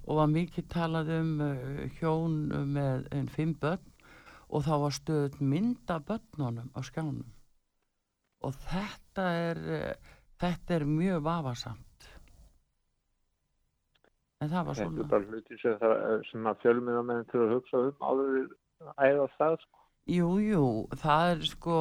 og 0.06 0.22
var 0.22 0.32
mikið 0.32 0.70
talað 0.72 1.12
um 1.20 1.34
eh, 1.44 2.00
hjón 2.00 2.40
með 2.72 3.10
en 3.16 3.30
fimm 3.32 3.56
börn 3.60 3.92
og 4.50 4.64
þá 4.66 4.76
var 4.86 4.96
stöðut 4.96 5.40
mynda 5.42 6.00
börnunum 6.08 6.70
á 6.78 6.80
skjánum. 6.86 7.35
Og 8.46 8.56
þetta 8.68 9.26
er, 9.50 9.62
eh, 9.76 10.16
þetta 10.42 10.80
er 10.80 10.88
mjög 10.90 11.22
vafasamt. 11.26 12.10
En 14.42 14.50
það 14.52 14.66
var 14.66 14.76
Þetta 14.76 14.90
svona. 14.90 15.06
er 15.06 15.12
bara 15.14 15.30
hluti 15.32 15.58
sem, 15.62 15.78
það, 15.82 16.26
sem 16.32 16.50
að 16.52 16.60
fjölmiðamenn 16.64 17.30
til 17.32 17.40
að 17.42 17.54
hugsa 17.56 17.82
um 17.86 18.04
áður 18.10 18.34
við 18.36 18.50
æða 19.08 19.28
það, 19.38 19.56
sko. 19.64 19.80
Jú, 20.16 20.28
jú, 20.44 20.66
það 21.02 21.30
er 21.32 21.46
sko, 21.50 21.78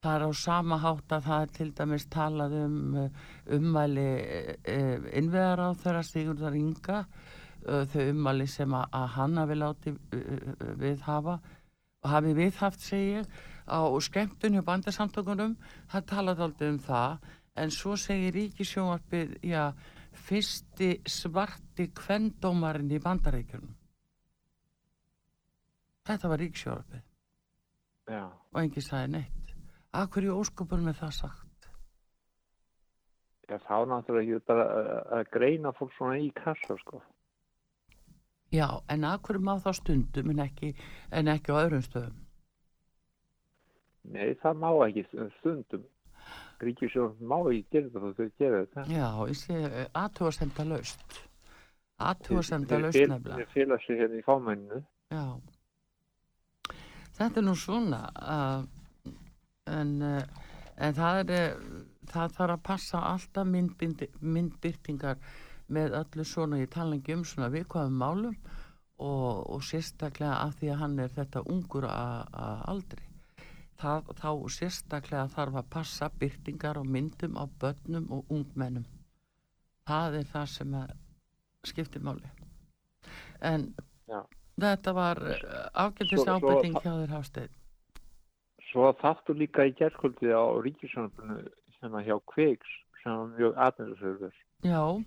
það 0.00 0.14
er 0.14 0.24
á 0.24 0.30
sama 0.40 0.78
hátt 0.80 1.12
að 1.12 1.26
það 1.26 1.42
er 1.42 1.50
til 1.58 1.66
dæmis 1.80 2.06
talað 2.14 2.54
um 2.62 2.78
ummæli 3.58 4.06
uh, 4.16 5.10
innveðar 5.18 5.60
á 5.60 5.68
þeirra 5.82 6.04
Sigurðar 6.06 6.56
Inga, 6.56 7.02
uh, 7.66 7.82
þau 7.92 8.06
ummæli 8.14 8.46
sem 8.48 8.72
að, 8.78 8.86
að 8.96 9.06
hann 9.18 9.36
hafi 9.42 9.58
látið 9.60 9.98
uh, 10.16 10.72
við 10.80 11.04
hafa 11.04 11.36
og 12.06 12.10
hafi 12.14 12.32
viðhaft, 12.38 12.80
segi 12.86 13.12
ég, 13.18 13.28
á 13.66 13.80
skemmtun 14.00 14.56
hjá 14.56 14.64
bandasamtökunum, 14.66 15.56
það 15.90 16.06
talaði 16.12 16.46
aldrei 16.46 16.70
um 16.70 16.78
það, 16.82 17.18
en 17.56 17.72
svo 17.74 17.96
segir 18.00 18.34
Ríkisjónvarpið, 18.36 19.38
já, 19.42 19.72
fyrsti 20.26 20.90
svarti 21.08 21.90
kvendómarinn 21.96 22.92
í 22.92 23.02
bandaríkjunum. 23.02 23.74
Þetta 26.06 26.30
var 26.30 26.42
Ríkisjónvarpið 26.42 27.04
Já. 28.06 28.22
og 28.30 28.60
enginn 28.60 28.86
sagði 28.86 29.12
neitt. 29.16 29.54
Af 29.96 30.12
hverju 30.14 30.36
óskopunum 30.38 30.92
er 30.92 30.98
það 30.98 31.12
sagt? 31.16 31.68
Já, 33.46 33.58
þá 33.62 33.76
náttúrulega 33.90 34.36
ekki 34.36 34.46
bara 34.46 34.66
að, 34.66 34.88
að 35.16 35.28
greina 35.34 35.72
fólk 35.74 35.94
svona 35.96 36.18
í 36.22 36.30
kassa, 36.34 36.76
sko. 36.82 37.00
Já, 38.54 38.68
en 38.90 39.06
hverju 39.06 39.42
má 39.42 39.56
það 39.62 39.78
stundum 39.80 40.30
en 40.34 40.44
ekki, 40.46 40.72
en 41.10 41.30
ekki 41.30 41.54
á 41.54 41.62
öðrum 41.64 41.82
stöðum? 41.82 42.25
Nei, 44.14 44.34
það 44.42 44.60
má 44.62 44.70
ekki 44.86 45.04
stundum. 45.38 45.84
Ríkisjón 46.62 47.16
má 47.20 47.38
ekki 47.50 47.64
gera 47.72 47.88
þetta 47.88 48.02
þó 48.02 48.20
þau 48.20 48.30
gera 48.42 48.60
þetta. 48.64 48.84
Já, 48.92 49.08
ég 49.30 49.40
sé 49.40 49.86
aðtúasenda 50.02 50.66
laust. 50.70 51.18
Aðtúasenda 52.06 52.80
laust 52.80 53.00
nefnilega. 53.02 53.36
þeir 53.40 53.52
fela 53.54 53.78
sig 53.84 54.00
hérna 54.00 54.20
í 54.20 54.24
fámenninu. 54.26 54.80
Já. 55.12 55.24
Þetta 57.16 57.40
er 57.40 57.46
nú 57.46 57.54
svona 57.56 58.00
uh, 58.20 58.64
en, 59.72 59.92
uh, 60.04 60.50
en 60.76 60.96
það 60.96 61.20
er 61.22 61.34
uh, 61.36 61.78
það 62.10 62.36
þarf 62.36 62.56
að 62.56 62.64
passa 62.68 63.02
alltaf 63.12 63.48
myndbyrtingar 63.48 65.20
með 65.72 65.96
öllu 66.00 66.26
svona 66.28 66.60
ég 66.60 66.70
tala 66.72 66.98
ekki 66.98 67.16
um 67.16 67.24
svona 67.26 67.50
viðkvæðum 67.54 67.96
málum 68.02 68.36
og, 69.02 69.42
og 69.50 69.64
sérstaklega 69.66 70.36
af 70.44 70.60
því 70.60 70.70
að 70.72 70.80
hann 70.84 70.98
er 71.02 71.14
þetta 71.16 71.42
ungur 71.52 71.88
að 71.90 72.60
aldri 72.70 73.05
það, 73.80 74.10
þá 74.20 74.30
sérstaklega 74.56 75.26
þarf 75.34 75.58
að 75.60 75.68
passa 75.70 76.08
byrtingar 76.20 76.78
og 76.80 76.86
myndum 76.86 77.36
á 77.36 77.44
börnum 77.60 78.06
og 78.12 78.24
ungmennum. 78.32 78.84
Það 79.86 80.18
er 80.20 80.24
það 80.32 80.46
sem 80.54 80.74
skiptir 81.66 82.02
máli. 82.02 82.30
En 83.42 83.74
Já. 84.08 84.22
þetta 84.60 84.94
var 84.94 85.16
Svo- 85.16 86.24
svo- 86.24 86.36
ábyrting 86.36 86.74
hjá 86.82 86.92
þér 87.02 87.08
Hafsteinn. 87.14 87.52
Svo 88.72 88.92
þáttu 89.00 89.34
líka 89.38 89.64
í 89.66 89.74
gerðkvöldi 89.78 90.32
á 90.34 90.42
ríkisjónabunni 90.62 91.48
hérna 91.80 92.02
hjá 92.04 92.18
Kveiks 92.26 92.68
sem 93.02 93.12
var 93.12 93.28
mjög 93.38 93.54
aðmjörðsöfur. 93.56 94.32
já, 94.64 95.04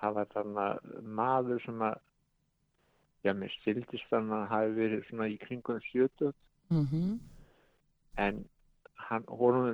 Það 0.00 0.14
var 0.14 0.26
þarna 0.32 0.66
maður 1.04 1.58
sem 1.64 1.78
að, 1.84 1.98
já, 3.24 3.32
mér 3.36 3.50
stildist 3.60 4.06
þannig 4.10 4.32
að 4.32 4.48
hafi 4.48 4.70
verið 4.78 5.02
svona 5.08 5.26
í 5.28 5.36
kringum 5.38 5.80
70 5.92 6.32
mhm 6.70 7.20
en 8.18 8.44
hann, 9.10 9.24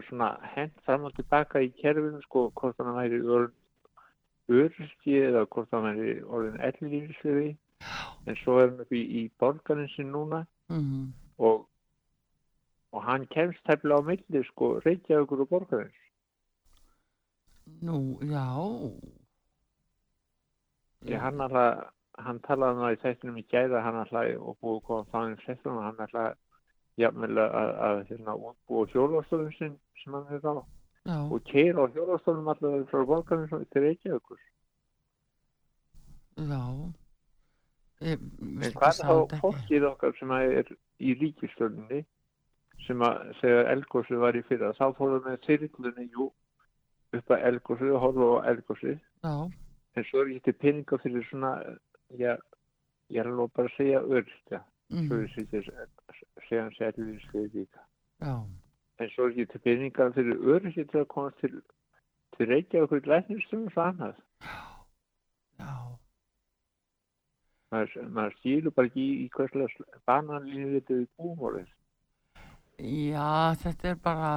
svona 0.09 0.29
hent 0.55 0.75
fram 0.85 1.05
og 1.05 1.15
tilbaka 1.17 1.61
í 1.61 1.73
kerfinu 1.81 2.21
sko 2.25 2.51
hvort 2.55 2.77
hann 2.79 2.97
væri 2.97 3.21
öryrki 4.49 5.21
eða 5.29 5.47
hvort 5.47 5.71
hann 5.71 5.89
væri 5.91 6.23
orðin 6.25 6.61
ellilífisveri 6.69 7.57
en 8.27 8.37
svo 8.43 8.59
er 8.61 8.71
hann 8.71 8.83
upp 8.85 8.93
í, 8.93 9.03
í 9.03 9.23
borgarinn 9.39 9.91
sin 9.95 10.13
núna. 10.13 10.45
Mhm. 10.73 11.13
Og, 11.39 11.67
og 12.93 13.05
hann 13.05 13.27
kemst 13.35 13.61
tefnilega 13.69 14.03
á 14.03 14.09
milli 14.09 14.43
sko 14.51 14.79
Reykjavíkur 14.87 15.45
og 15.45 15.49
borgarins. 15.49 16.01
Nú, 17.83 18.19
já. 18.23 18.47
Því 21.05 21.21
hann 21.21 21.41
alltaf, 21.45 21.93
hann 22.19 22.41
talaði 22.47 22.81
ná 22.81 22.91
í 22.95 23.01
þættinum 23.05 23.39
í 23.43 23.47
gæða 23.53 23.85
hann 23.85 24.01
alltaf 24.03 24.33
og 24.41 24.59
búið 24.63 24.77
að 24.81 24.85
koma 24.89 25.11
þannig 25.13 25.37
um 25.37 25.45
settum 25.45 25.81
og 25.81 25.87
hann 25.87 26.05
alltaf 26.07 26.39
jafnvel 27.01 27.39
að, 27.43 28.03
hérna 28.11 28.35
útbúa 28.37 28.89
hjólastofum 28.93 29.53
sin 29.59 29.79
sem 30.03 30.15
hann 30.17 30.29
er 30.33 30.45
á 30.45 30.55
já, 31.07 31.19
og 31.31 31.43
keira 31.45 31.85
á 31.85 31.93
hjólastofum 31.93 32.49
alltaf 32.53 32.91
frá 32.91 33.05
borgarins 33.07 33.69
til 33.73 33.83
Reykjavíkur. 33.83 34.41
já. 36.37 36.63
Ég, 38.05 38.21
En 38.21 38.73
hvað 38.77 38.99
er 39.01 39.09
þá 39.09 39.39
fólkið 39.41 39.85
okkar 39.89 40.17
sem 40.19 40.33
er 40.37 40.73
í 41.01 41.15
ríkistöldinni 41.17 42.03
sem 42.85 43.01
að 43.03 43.31
þegar 43.41 43.71
Elgósi 43.73 44.19
var 44.21 44.37
í 44.37 44.43
fyrra 44.45 44.75
þá 44.77 44.91
fóruð 44.99 45.25
með 45.25 45.39
þyrlunni 45.47 46.05
jú 46.13 46.27
upp 47.17 47.33
að 47.33 47.47
Elgósi 47.51 47.89
og 47.89 48.03
horfa 48.05 48.29
á 48.37 48.47
Elgósi 48.53 48.93
já, 48.93 49.35
en 49.97 50.07
svo 50.11 50.23
er 50.23 50.35
ekki 50.37 50.53
peninga 50.61 50.99
fyrir 51.01 51.25
svona 51.31 51.55
já, 52.21 52.37
ég 53.09 53.21
er 53.23 53.31
alveg 53.31 53.55
bara 53.57 53.71
að 53.71 53.79
segja 53.79 54.05
örstja 54.05 54.61
svo 54.91 55.03
mhm, 55.03 55.25
ég 55.25 55.35
sýtti 55.35 55.63
segja 56.47 56.63
hans 56.63 56.81
allir 56.81 57.21
skriði 57.27 57.65
líka. 57.65 57.87
En 59.01 59.11
svo 59.13 59.29
er 59.29 59.51
til 59.51 59.65
peninga 59.65 60.11
fyrir 60.17 60.47
örstja 60.55 60.87
til 60.93 61.03
að 61.03 61.11
komast 61.15 61.43
til 61.43 61.61
til 62.37 62.51
Reykjavík 62.51 63.07
í 63.07 63.11
læknistum 63.11 63.67
og 63.67 63.73
svo 63.73 63.85
annað. 63.87 64.19
Já, 65.57 65.73
maður, 67.73 68.09
maður 68.13 68.37
skilur 68.41 68.75
bara 68.77 68.91
ekki 68.91 69.05
í, 69.05 69.15
í 69.25 69.29
hverslega 69.35 70.03
bananlínu 70.09 70.73
þetta 70.77 70.99
við 71.01 71.07
búmórið 71.21 71.71
Já, 72.77 73.57
þetta 73.63 73.89
er 73.89 74.01
bara, 74.05 74.33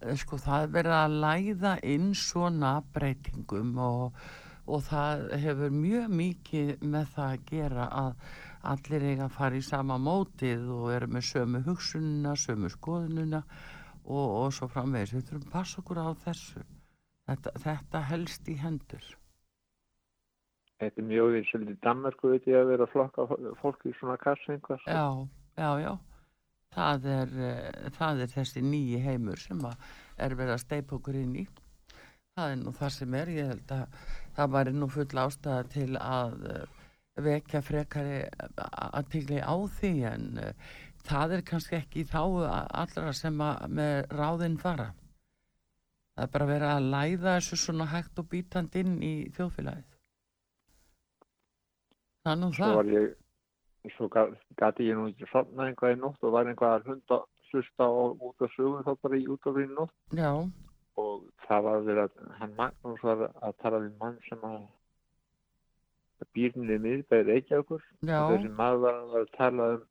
eh, 0.00 0.14
sko, 0.16 0.38
það 0.40 0.62
er 0.64 0.72
verið 0.78 0.96
að 0.98 1.18
læða 1.24 1.74
inn 1.94 2.14
svona 2.16 2.72
breytingum 2.94 3.74
og, 3.76 4.22
og 4.64 4.86
það 4.88 5.26
hefur 5.42 5.76
mjög 5.76 6.16
mikið 6.22 6.86
með 6.94 7.12
það 7.16 7.34
að 7.34 7.44
gera 7.50 7.90
að 8.04 8.40
allir 8.62 9.06
eiga 9.10 9.26
að 9.26 9.36
fara 9.36 9.58
í 9.58 9.64
sama 9.66 9.98
mótið 9.98 10.68
og 10.70 10.92
eru 10.94 11.08
með 11.10 11.26
sömu 11.30 11.62
hugsununa, 11.66 12.36
sömu 12.38 12.70
skoðununa 12.72 13.42
og, 13.42 14.28
og 14.42 14.52
svo 14.54 14.68
framvegis. 14.70 15.16
Við 15.16 15.26
þurfum 15.28 15.48
að 15.48 15.56
passa 15.56 15.82
okkur 15.82 16.02
á 16.02 16.08
þessu. 16.26 16.62
Þetta, 17.30 17.52
þetta 17.64 18.04
helst 18.10 18.48
í 18.50 18.56
hendur. 18.58 19.10
Þetta 20.82 20.98
er 20.98 21.06
mjög 21.06 21.34
því 21.34 21.42
svolítið 21.48 21.82
Danmarku 21.86 22.30
veit 22.32 22.46
ég 22.50 22.58
að 22.58 22.70
vera 22.72 22.86
að 22.88 22.94
flokka 22.96 23.26
fólk 23.60 23.84
í 23.86 23.92
svona 23.98 24.16
kassa 24.18 24.54
einhvers. 24.56 24.86
Já, 24.90 25.06
já, 25.58 25.70
já. 25.84 25.92
Það 26.72 27.06
er, 27.12 27.34
uh, 27.38 27.90
það 27.98 28.22
er 28.24 28.32
þessi 28.32 28.62
nýji 28.66 29.02
heimur 29.04 29.38
sem 29.38 29.60
er 29.62 30.34
verið 30.34 30.56
að 30.56 30.64
steipa 30.64 30.96
okkur 30.98 31.18
inn 31.20 31.36
í. 31.44 31.46
Það 32.32 32.54
er 32.54 32.60
nú 32.62 32.72
það 32.74 32.94
sem 32.96 33.16
er. 33.20 33.32
Ég 33.36 33.50
held 33.52 33.74
að 33.76 33.98
það 34.38 34.54
væri 34.56 34.74
nú 34.74 34.88
full 34.90 35.22
ástæða 35.22 35.68
til 35.76 35.90
að 36.00 36.38
uh, 36.50 36.81
vekja 37.20 37.60
frekari 37.60 38.22
aðtigli 38.56 39.40
á 39.44 39.54
því 39.76 39.92
en 40.08 40.26
uh, 40.40 40.52
það 41.04 41.36
er 41.36 41.44
kannski 41.50 41.78
ekki 41.80 42.04
þá 42.08 42.22
allra 42.22 43.12
sem 43.16 43.40
að 43.44 43.66
með 43.78 43.96
ráðinn 44.16 44.58
fara. 44.62 44.92
Það 46.12 46.26
er 46.26 46.32
bara 46.36 46.46
verið 46.50 46.70
að 46.70 46.90
læða 46.92 47.34
þessu 47.38 47.58
svona 47.60 47.88
hægt 47.88 48.20
og 48.20 48.28
bítand 48.28 48.76
inn 48.76 48.98
í 49.02 49.14
þjóðfélagið. 49.32 49.88
Það 52.22 52.42
Svo 52.42 52.64
það. 52.64 52.74
var 52.76 52.90
ég, 52.92 53.06
svo 53.96 54.08
gati 54.12 54.84
ég 54.86 54.98
nú 54.98 55.08
ekki 55.10 55.26
sopna 55.32 55.66
eitthvað 55.66 55.96
í 55.96 56.00
nótt 56.02 56.22
og 56.22 56.34
var 56.36 56.50
eitthvað 56.50 56.76
að 56.76 56.90
hunda 56.92 57.18
hlusta 57.52 57.88
á, 57.88 57.90
út 58.14 58.44
af 58.44 58.52
sögum 58.56 58.84
þá 58.86 58.92
bara 59.02 59.18
í 59.18 59.26
útafri 59.28 59.64
í 59.66 59.72
nótt 59.72 60.16
já, 60.16 60.30
og 61.00 61.24
það 61.48 61.66
var 61.66 62.00
að 62.04 62.20
hann 62.38 62.54
Magnús 62.60 63.02
var 63.04 63.26
að 63.28 63.58
tala 63.64 63.80
við 63.82 63.98
mann 64.00 64.20
sem 64.28 64.46
að 64.46 64.60
býrnir 66.36 66.82
miðbæði 66.82 67.28
Reykjavíkur. 67.28 67.84
Já, 68.06 68.18
og 68.22 68.34
þessi 68.34 68.52
maður 68.58 68.82
var 68.86 69.20
að 69.22 69.32
tala 69.36 69.68
um 69.76 69.84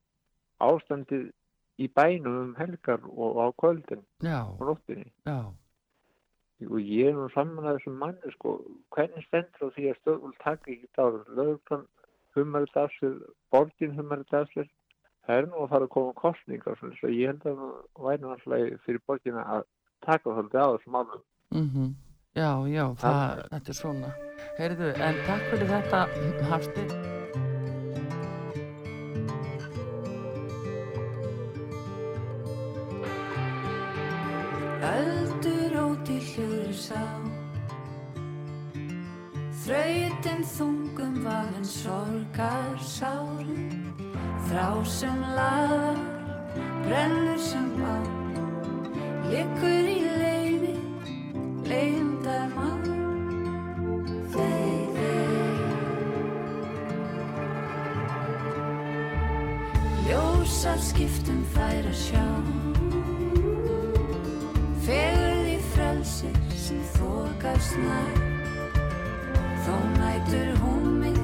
ástandið 0.62 1.26
í 1.82 1.88
bænum 1.96 2.38
um 2.42 2.54
helgar 2.60 3.02
og 3.10 3.42
á 3.42 3.48
kvöldin 3.62 4.04
já, 4.22 4.40
og 4.46 4.64
nóttinni. 4.70 5.10
Og 6.62 6.78
ég 6.78 7.10
er 7.10 7.18
nú 7.18 7.26
saman 7.34 7.66
að 7.66 7.80
þessum 7.80 7.98
manni 7.98 8.36
sko, 8.36 8.60
hvernig 8.94 9.26
stendur 9.26 9.74
því 9.74 9.88
að 9.90 9.98
stöðvöld 10.02 10.38
taka 10.44 10.72
ekki 10.76 10.92
þá 10.94 11.04
lögurkan 11.34 11.88
humarið 12.36 12.78
af 12.84 12.94
sér, 13.00 13.18
borgin 13.52 13.98
humarið 13.98 14.38
af 14.38 14.54
sér 14.54 14.70
það 15.26 15.38
er 15.38 15.50
nú 15.50 15.64
að 15.64 15.74
fara 15.74 15.88
að 15.88 15.94
koma 15.96 16.14
kostningar 16.18 16.78
svo 16.80 16.92
svo 16.98 17.12
ég 17.12 17.32
held 17.32 17.46
að 17.50 17.60
það 17.62 18.06
væri 18.06 18.30
alltaf 18.36 18.86
fyrir 18.86 19.04
borgina 19.08 19.44
að 19.56 19.68
taka 20.06 20.34
svolítið 20.36 20.62
á 20.62 20.70
þessum 20.76 20.96
málum. 20.98 21.24
Mhm, 21.52 21.90
já, 22.36 22.52
já, 22.68 22.86
það, 23.02 23.42
þetta 23.52 23.72
er 23.74 23.78
svona. 23.78 24.12
Heyrðu, 24.58 24.90
en 25.08 25.18
takk 25.28 25.48
fyrir 25.52 25.72
þetta, 25.72 26.02
Hafsteinn. 26.52 26.94
Öldur 34.92 35.76
út 35.84 36.10
í 36.10 36.18
hljóður 36.32 36.74
sá 36.74 37.04
Þrautin 39.62 40.42
þungum 40.56 41.20
vafin 41.22 41.68
sorgar 41.70 42.82
sárum 42.82 43.70
Þrá 44.50 44.68
sem 44.90 45.22
laðar, 45.38 46.02
brennur 46.88 47.40
sem 47.46 47.70
bá 47.78 47.96
Liggur 49.30 49.91
í 49.91 49.91
að 61.92 61.98
sjá. 62.00 62.26
Fegurð 64.86 65.50
í 65.52 65.58
frelsir 65.74 66.38
sem 66.56 66.80
þokast 66.96 67.76
nær. 67.84 68.22
Þó 69.66 69.76
nætur 69.98 70.54
hún 70.64 70.88
mig 71.02 71.20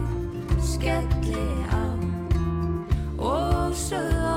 skelli 0.74 1.48
á. 1.72 1.86
Og 3.18 3.72
sögð 3.88 4.37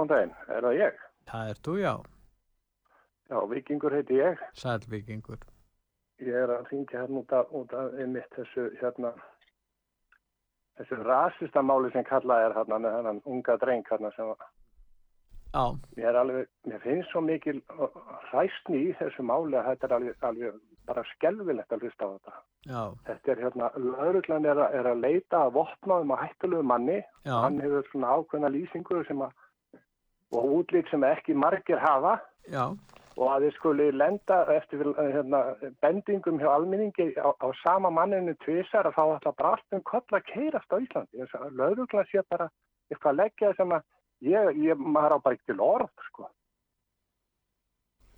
góðan 0.00 0.10
daginn. 0.10 0.34
Er 0.48 0.62
það 0.64 0.78
ég? 0.80 1.00
Það 1.30 1.50
er 1.52 1.58
þú, 1.66 1.74
já. 1.80 1.94
Já, 3.30 3.38
Vikingur 3.50 3.94
heiti 3.94 4.16
ég. 4.18 4.38
Sælvikingur. 4.58 5.38
Ég 6.20 6.34
er 6.36 6.50
að 6.52 6.66
þingja 6.68 7.00
hérna 7.04 7.20
út 7.22 7.32
af, 7.32 7.52
út 7.56 7.72
af 7.72 7.92
einmitt 8.00 8.32
þessu 8.36 8.64
hérna 8.80 9.12
þessu 10.80 10.98
rasista 11.04 11.62
máli 11.64 11.90
sem 11.92 12.04
kallað 12.08 12.46
er 12.48 12.54
hérna 12.56 12.78
með 12.80 12.96
hennan 12.98 13.20
unga 13.28 13.56
dreng 13.60 13.84
hérna 13.88 14.10
sem 14.16 14.26
var- 14.26 14.48
Já, 15.50 15.64
mér 15.96 16.08
er 16.08 16.14
alveg, 16.20 16.46
mér 16.66 16.80
finnst 16.80 17.10
svo 17.10 17.20
mikil 17.20 17.60
hræstni 18.30 18.82
í 18.90 18.92
þessu 18.98 19.22
máli 19.26 19.56
að 19.58 19.66
þetta 19.70 19.84
er 19.88 19.94
alveg, 19.96 20.16
alveg 20.22 20.60
bara 20.86 21.02
skelvilegt 21.16 21.72
að 21.72 21.80
hlusta 21.82 22.04
á 22.06 22.10
þetta. 22.14 22.32
já, 22.66 22.82
Þetta 23.06 23.32
er 23.32 23.36
hérna, 23.44 23.70
lauruglan 23.76 24.44
er, 24.46 24.56
að- 24.56 24.74
er 24.74 24.84
að 24.92 25.00
leita 25.00 25.36
að 25.46 25.52
vopnaðum 25.52 26.10
og 26.12 26.18
hættulegu 26.18 26.62
manni 26.62 27.02
já, 27.24 27.32
hann 27.40 27.60
hefur 27.60 27.82
svona 27.90 28.08
ákveðna 28.16 28.50
lýsingu 28.52 29.06
sem 29.06 29.18
að 29.18 29.32
og 30.32 30.48
útlýtt 30.60 30.90
sem 30.90 31.04
ekki 31.04 31.34
margir 31.34 31.80
hafa 31.82 32.18
já, 32.50 32.64
og 33.20 33.26
að 33.28 33.46
þið 33.46 33.54
skuli 33.58 33.86
lenda 33.92 34.40
eftir 34.54 34.84
hérna, 34.96 35.40
bendingum 35.82 36.38
hjá 36.40 36.48
alminningi 36.54 37.10
á, 37.20 37.28
á 37.34 37.48
sama 37.62 37.90
manninu 37.90 38.34
tvisar 38.44 38.86
að 38.88 38.96
þá 38.96 39.04
ætla 39.16 39.32
bara 39.36 39.54
allt 39.56 39.76
um 39.76 39.82
koll 39.82 40.16
að 40.16 40.26
keirast 40.32 40.72
á 40.72 40.76
Íslandi. 40.80 41.18
Þess 41.20 41.34
að 41.40 41.56
lauruglan 41.58 42.06
sé 42.08 42.22
bara 42.30 42.46
eitthvað 42.90 43.10
að 43.12 43.18
leggja 43.22 43.54
sem 43.58 43.74
að 43.76 43.82
ég, 44.30 44.52
ég 44.70 44.78
maður 44.78 45.16
á 45.16 45.24
bara 45.24 45.36
ekki 45.36 45.50
til 45.52 45.60
orð, 45.64 45.90
sko. 46.08 46.28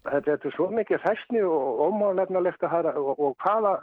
Þetta, 0.02 0.20
þetta 0.28 0.48
er 0.48 0.54
svo 0.56 0.66
mikið 0.74 1.02
fæsni 1.04 1.42
og 1.46 1.80
ómálefnalegt 1.86 2.64
að 2.66 2.72
hafa 2.74 2.92
og, 2.98 3.20
og 3.22 3.36
hvaða 3.42 3.74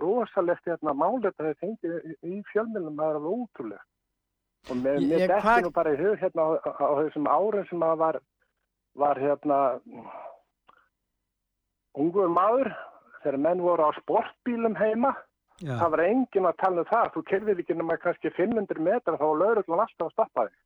rosalegt 0.00 0.64
hérna, 0.68 0.94
mál 0.96 1.18
þetta 1.20 1.44
hefur 1.44 1.58
fengið 1.64 2.14
í- 2.24 2.44
fjölmjölum 2.52 2.96
það 2.96 3.18
er 3.18 3.26
ótrúlegt. 3.32 3.88
Og 4.70 4.76
mér, 4.76 4.98
Ég- 5.00 5.08
mér 5.08 5.20
ég- 5.30 5.42
hvað- 5.42 5.62
nú 5.64 5.70
bara 5.72 5.92
í 5.94 5.96
hug 5.96 6.18
hérna 6.20 6.42
á, 6.44 6.48
á, 6.66 6.70
á 6.76 6.92
þessum 7.00 7.26
árum 7.30 7.68
sem 7.68 7.80
að 7.80 7.96
var, 7.98 8.20
var 8.94 9.16
hérna 9.16 9.58
ungur 11.98 12.28
maður 12.28 12.70
þegar 13.22 13.38
menn 13.44 13.62
voru 13.64 13.88
á 13.88 13.90
sportbílum 13.98 14.76
heima 14.78 15.14
já, 15.62 15.74
það 15.80 15.90
var 15.94 16.02
enginn 16.06 16.48
að 16.50 16.58
tala 16.62 16.84
um 16.84 16.90
það 16.90 17.12
þú 17.14 17.22
kerfið 17.30 17.62
ekki 17.64 17.76
nema 17.78 17.96
kannski 18.02 18.30
500 18.36 18.78
metra 18.88 19.16
þá 19.18 19.24
var 19.24 19.40
lauruglan 19.42 19.82
alltaf 19.86 20.06
að 20.06 20.12
stoppa 20.14 20.44
þig 20.48 20.58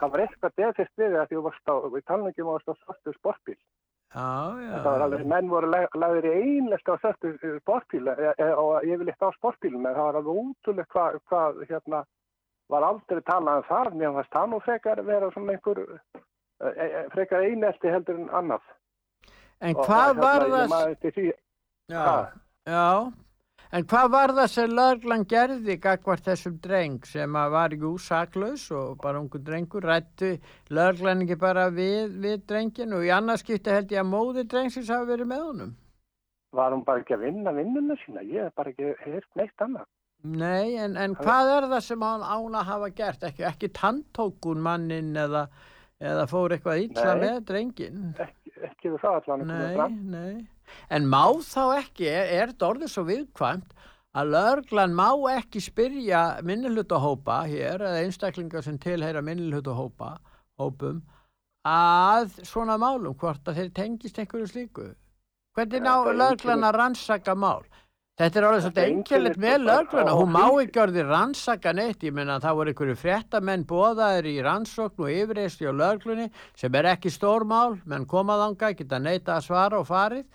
það 0.00 0.10
var 0.14 0.24
eitthvað 0.24 0.56
defist 0.62 0.96
við 0.96 1.10
því 1.12 1.20
að 1.20 1.28
þú 1.34 1.42
varst 1.46 1.68
á, 1.70 1.74
við 1.94 2.04
talum 2.08 2.30
ekki 2.30 2.42
um 2.42 2.48
að 2.50 2.56
varst 2.58 2.70
á 2.72 3.12
sportbíl. 3.12 3.58
Já, 4.10 4.26
já. 4.58 4.78
Það 4.82 4.86
var 4.90 5.02
alveg, 5.04 5.26
menn 5.30 5.48
voru 5.52 5.68
lag- 5.70 5.92
lagðir 5.94 6.24
í 6.26 6.38
einlegt 6.40 6.88
á 6.90 6.94
svartu 6.98 7.30
sportbíl 7.60 8.08
e, 8.10 8.32
e, 8.42 8.46
og 8.58 8.82
yfirleitt 8.82 9.22
á 9.22 9.30
sportbílum 9.36 9.84
en 9.86 9.94
það 9.94 10.06
var 10.08 10.18
alveg 10.18 10.40
útrúlega 10.40 10.86
hvað, 10.90 11.18
hvað 11.30 11.60
hérna, 11.68 12.00
var 12.70 12.86
aldrei 12.86 13.22
talað 13.26 13.62
um 13.62 13.68
það, 13.68 13.94
mér 14.00 14.12
fannst 14.18 14.36
það 14.36 14.52
nú 14.52 14.60
frekar 14.66 15.02
vera 15.06 15.30
svona 15.34 15.56
einhver, 15.56 15.80
e, 16.18 16.70
e, 16.70 17.02
frekar 17.14 17.46
einelti 17.48 17.94
heldur 17.94 18.20
en 18.20 18.30
annað. 18.40 18.68
En 19.60 19.74
Og 19.76 19.82
hvað 19.88 20.06
hérna, 20.06 20.22
var 20.22 20.46
það... 20.54 21.34
Já, 21.90 22.06
já. 22.70 22.86
En 23.70 23.84
hvað 23.86 24.06
var 24.10 24.32
það 24.34 24.48
sem 24.50 24.72
löglan 24.74 25.26
gerði 25.30 25.76
gagvart 25.78 26.24
þessum 26.26 26.56
dreng 26.62 27.04
sem 27.06 27.36
að 27.38 27.52
var 27.54 27.74
jú 27.78 27.92
saklaus 28.02 28.64
og 28.74 28.96
bara 29.02 29.20
ungu 29.22 29.38
drengur 29.46 29.86
rættu 29.86 30.32
löglan 30.74 31.22
ekki 31.22 31.36
bara 31.38 31.68
við, 31.70 32.16
við 32.24 32.42
drengin 32.50 32.96
og 32.96 33.06
í 33.06 33.12
annars 33.14 33.44
skipti 33.44 33.70
held 33.70 33.94
ég 33.94 34.02
að 34.02 34.10
móði 34.10 34.46
drengsins 34.50 34.90
hafa 34.90 35.12
verið 35.12 35.30
með 35.30 35.46
honum? 35.46 35.78
var 36.52 36.74
hún 36.74 36.84
bara 36.86 37.02
ekki 37.02 37.14
að 37.14 37.26
vinna 37.28 37.52
vinnuna 37.54 37.96
sína, 38.04 38.22
ég 38.26 38.48
hef 38.48 38.54
bara 38.58 38.72
ekki 38.72 38.94
heyrt 39.04 39.28
neitt 39.38 39.64
annað. 39.64 39.86
Nei, 40.22 40.76
en, 40.76 40.96
en 41.00 41.14
hvað 41.16 41.50
er 41.54 41.66
það 41.70 41.84
sem 41.86 42.02
hann 42.04 42.24
án 42.24 42.56
að 42.60 42.66
hafa 42.68 42.88
gert? 42.92 43.22
Ekki, 43.30 43.44
ekki 43.48 43.70
tanntókun 43.76 44.60
mannin 44.60 45.14
eða, 45.16 45.46
eða 45.96 46.26
fór 46.28 46.52
eitthvað 46.56 46.82
illa 46.84 47.14
Nei. 47.14 47.22
með 47.22 47.38
drengin? 47.48 48.02
Ekki, 48.20 48.54
ekki 48.68 48.92
það 49.00 49.20
allan 49.20 49.46
Nei, 49.48 49.86
nei. 50.12 50.34
En 50.92 51.08
má 51.10 51.24
þá 51.42 51.80
ekki, 51.80 52.10
er, 52.10 52.34
er 52.36 52.52
þetta 52.52 52.68
orðið 52.68 52.92
svo 52.92 53.06
viðkvæmt 53.08 53.72
að 54.20 54.32
löglan 54.34 54.94
má 54.98 55.08
ekki 55.32 55.62
spyrja 55.62 56.22
minnilhutahópa 56.46 57.44
hér 57.48 57.86
eða 57.86 58.04
einstaklingar 58.04 58.66
sem 58.66 58.78
tilheyra 58.82 59.22
minnilhutahópa 59.24 60.16
hópum 60.60 61.00
að 61.66 62.40
svona 62.46 62.76
málum 62.80 63.14
hvort 63.20 63.48
að 63.48 63.60
þeir 63.60 63.70
tengist 63.76 64.18
einhverju 64.18 64.48
slíku. 64.48 64.88
Hvernig 65.56 65.84
ná 65.84 65.94
löglan 66.12 66.64
að 66.64 66.76
rannsaka 66.78 67.34
mál? 67.34 67.64
Þetta 68.20 68.36
er 68.36 68.44
Þetta 68.44 68.58
svolítið 68.60 68.84
einkennir 68.84 69.36
með 69.40 69.62
lögluna, 69.64 70.12
hún 70.12 70.32
má 70.34 70.42
ekki 70.60 70.80
orðið 70.82 71.06
rannsaka 71.08 71.72
neitt, 71.72 72.02
ég 72.04 72.12
meina 72.12 72.34
það 72.42 72.58
voru 72.58 72.72
einhverju 72.74 72.96
fréttamenn 73.00 73.62
bóðaðir 73.70 74.26
í 74.28 74.34
rannsókn 74.44 75.06
og 75.06 75.14
yfirreysli 75.14 75.64
á 75.64 75.72
löglunni 75.72 76.26
sem 76.60 76.76
er 76.76 76.90
ekki 76.90 77.08
stórmál, 77.14 77.78
menn 77.88 78.04
komað 78.10 78.44
ánga, 78.44 78.74
geta 78.76 79.00
neita 79.00 79.38
að 79.38 79.46
svara 79.46 79.80
og 79.80 79.88
farið, 79.88 80.26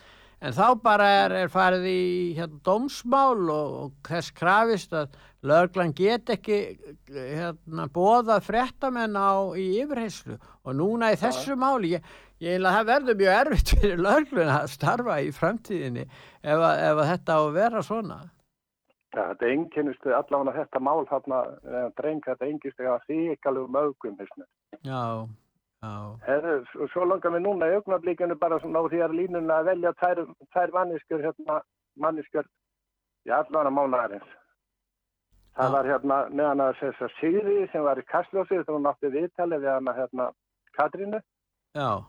en 0.45 0.53
þá 0.53 0.65
bara 0.83 1.07
er, 1.23 1.35
er 1.43 1.51
farið 1.53 1.87
í 1.89 2.01
hérna, 2.37 2.59
dómsmál 2.65 3.47
og, 3.49 3.77
og 3.79 4.09
þess 4.09 4.33
krafist 4.37 4.93
að 4.93 5.15
löglan 5.45 5.93
get 5.95 6.29
ekki 6.33 6.59
hérna, 7.09 7.87
bóða 7.93 8.37
fréttamenn 8.43 9.17
á 9.17 9.53
í 9.57 9.65
yfirreyslu 9.81 10.37
og 10.37 10.77
núna 10.77 11.11
í 11.13 11.19
þessu 11.21 11.57
máli, 11.59 11.95
ég, 11.95 12.13
ég 12.43 12.57
einlega 12.57 12.79
það 12.79 12.91
verður 12.91 13.19
mjög 13.21 13.39
erfitt 13.39 13.73
fyrir 13.75 14.05
lögluna 14.05 14.61
að 14.61 14.71
starfa 14.75 15.19
í 15.21 15.31
framtíðinni 15.35 16.05
ef, 16.05 16.57
að, 16.57 16.83
ef 16.89 16.95
að 16.95 17.11
þetta 17.13 17.37
á 17.37 17.41
að 17.41 17.53
vera 17.59 17.85
svona. 17.85 18.19
Ja, 19.15 19.29
þetta 19.31 19.47
einkennistu 19.47 20.11
allavega 20.11 20.57
þetta 20.59 20.83
mál 20.83 21.05
þarna, 21.07 21.41
eða 21.63 21.89
dreng, 22.01 22.25
þetta 22.25 22.49
einkennistu 22.49 22.89
að 22.91 23.09
þykalugum 23.09 23.77
augum, 23.79 24.17
veist 24.19 24.37
mér. 24.41 24.49
Já, 24.83 24.89
já, 24.91 25.44
Herru, 26.25 26.55
svo- 26.71 26.87
svo 26.93 27.05
langar 27.05 27.31
við 27.35 27.43
núna 27.45 27.67
í 27.71 27.75
augnablíkinu 27.79 28.35
bara 28.39 28.59
svona 28.59 28.81
á 28.81 28.89
því 28.91 29.01
að 29.05 29.15
línuna 29.19 29.59
að 29.59 29.65
velja 29.71 29.91
tvær, 29.99 30.21
tvær 30.53 30.71
manniskur, 30.77 31.21
hérna, 31.25 31.61
manniskur 31.97 32.45
í 33.25 33.29
allavega 33.31 33.71
mánaðarins. 33.77 34.31
Það 35.55 35.71
var 35.71 35.85
hérna 35.85 36.17
meðan 36.29 36.61
að 36.65 36.73
þess 36.81 37.01
að 37.05 37.13
Sigri 37.19 37.67
sem 37.71 37.83
var 37.83 37.97
í 38.01 38.05
Kastljósi, 38.09 38.57
þegar 38.59 38.75
hún 38.75 38.89
átti 38.91 39.11
viðtali 39.13 39.59
við 39.61 39.71
hana 39.73 39.93
hérna 39.93 40.31
Katrínu, 40.77 41.21
já, 41.75 42.03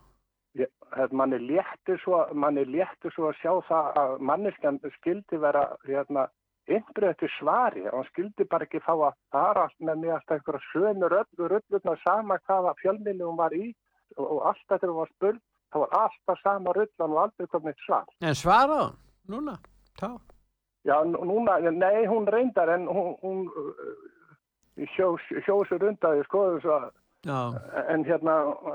Ég- 0.57 0.73
hérna, 0.97 1.13
manni 1.13 1.39
léttu 1.39 1.99
svo, 2.03 2.27
manni 2.35 2.65
léttu 2.65 3.11
svo 3.13 3.29
að 3.31 3.39
sjá 3.43 3.53
það 3.69 3.95
að 4.03 4.19
manniskan 4.21 4.81
skildi 4.97 5.37
vera 5.39 5.77
hérna 5.87 6.29
innbröð 6.69 7.15
til 7.21 7.31
svari 7.39 7.85
og 7.89 7.95
hann 8.01 8.09
skildi 8.11 8.45
bara 8.51 8.65
ekki 8.67 8.81
fá 8.83 8.93
að 8.95 9.15
fara 9.33 9.69
með 9.81 10.01
mig 10.03 10.11
alltaf 10.17 10.37
einhverja 10.39 10.63
sömu 10.73 11.09
röllu 11.13 11.49
rullurna 11.53 11.97
sama 12.05 12.39
hvaða 12.49 12.75
fjölmili 12.83 13.23
hún 13.25 13.37
var 13.39 13.55
í 13.55 13.75
og, 14.17 14.43
alltaf 14.51 14.81
þegar 14.81 14.93
hún 14.93 15.01
var 15.03 15.13
spurð 15.15 15.41
það 15.73 15.81
var 15.85 15.97
alltaf 16.03 16.43
sama 16.43 16.73
rullan 16.77 17.15
og 17.17 17.23
aldrei 17.23 17.47
komið 17.55 17.75
svar. 17.87 18.05
en 18.23 18.35
svara 18.35 18.81
hann, 18.83 18.97
núna, 19.29 19.57
tá. 20.01 20.11
Já, 20.87 21.03
nú- 21.05 21.25
núna, 21.27 21.59
nei, 21.71 22.07
hún 22.07 22.27
reyndar 22.31 22.69
en 22.71 22.87
hún, 22.87 23.17
hún 23.23 23.47
uh, 23.51 24.87
hjó, 24.97 25.17
hjó 25.47 25.57
sér 25.67 25.83
undaði 25.89 26.23
skoðu 26.29 26.61
svo 26.63 26.77
að 26.79 26.93
en 27.91 28.05
hérna, 28.07 28.35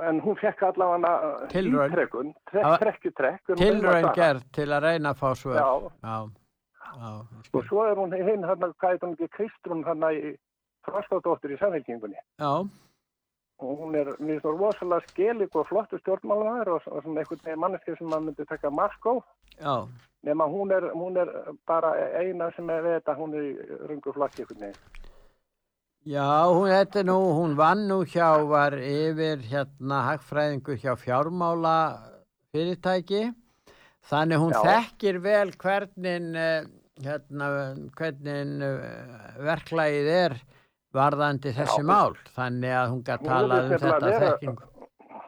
en 0.10 0.20
hún 0.20 0.36
fekk 0.36 0.64
allavega 0.68 1.48
ítrekkun, 1.56 2.34
Það 2.52 2.64
var- 2.68 2.80
trekk, 2.84 3.02
trekk, 3.16 3.46
trekk. 3.48 3.58
tilraun 3.62 4.02
svara. 4.04 4.14
gerð 4.16 4.44
til 4.52 4.68
að 4.76 4.84
reyna 4.84 5.10
að 5.14 5.20
fá 5.22 5.30
svör. 5.40 5.56
Já, 5.56 5.92
já, 6.04 6.18
ég 6.82 7.04
og 7.10 7.46
skil. 7.46 7.64
svo 7.68 7.84
er 7.88 7.96
hún 7.96 8.14
hinn, 8.14 8.44
hérna, 8.46 8.72
hvað 8.80 8.90
heit 8.96 9.04
hún 9.04 9.14
ekki, 9.18 9.28
Kristrún, 9.38 9.84
hérna 9.88 10.12
í 10.14 10.36
Frostadóttir 10.86 11.54
í 11.54 11.58
samfélkingunni. 11.62 12.18
já, 12.40 12.68
Og 13.62 13.78
hún 13.78 13.94
er, 13.96 14.08
finnst 14.18 14.46
hún 14.46 14.58
rosalega 14.58 15.08
skelik 15.08 15.56
og 15.56 15.68
flottu 15.70 15.98
stjórnmálanar 16.02 16.68
og, 16.68 16.82
og 16.88 17.04
svona 17.04 17.22
einhvern 17.22 17.44
veginn 17.46 17.60
manneski 17.62 17.94
sem 17.98 18.08
maður 18.10 18.24
myndi 18.32 18.46
taka 18.50 18.70
mark 18.74 19.06
á. 19.06 19.14
Nefn 20.26 20.42
að 20.42 20.54
hún 20.56 20.72
er, 20.74 20.88
hún 20.98 21.18
er 21.18 21.30
bara 21.70 21.92
eina 22.18 22.50
sem 22.56 22.70
er 22.70 22.82
við 22.82 22.96
þetta, 22.98 23.16
hún 23.20 23.36
er 23.38 23.44
í 23.46 23.54
rungu 23.92 24.14
flakki 24.14 24.42
einhvern 24.42 24.66
veginn. 24.66 24.82
já, 26.06 26.26
hún, 26.50 26.70
er 26.74 27.06
nú, 27.06 27.20
hún 27.38 27.56
vann 27.56 27.88
nú 27.88 28.02
hjá, 28.06 28.42
var 28.50 28.74
yfir 28.74 29.46
hérna 29.46 30.02
hagfræðingur 30.10 30.82
hjá 30.82 30.96
fjármála 30.98 31.78
fyrirtæki, 32.52 33.30
þannig 34.10 34.42
hún 34.42 34.54
Já. 34.56 34.62
þekkir 34.68 35.20
vel 35.24 35.52
hvernig, 35.62 36.36
eh, 36.36 36.64
hérna, 37.04 37.50
hvernig 37.98 38.66
eh, 38.66 39.38
verklagið 39.46 40.10
er 40.16 40.36
varðandi 40.94 41.54
þessi 41.56 41.82
Já. 41.84 41.88
mál, 41.88 42.16
þannig 42.36 42.74
að 42.76 42.90
hún 42.92 43.04
Hún 43.06 43.28
talað 43.28 43.64
um 43.64 43.72
þetta 43.78 44.00
vera- 44.10 44.32
þekkingu. 44.32 44.68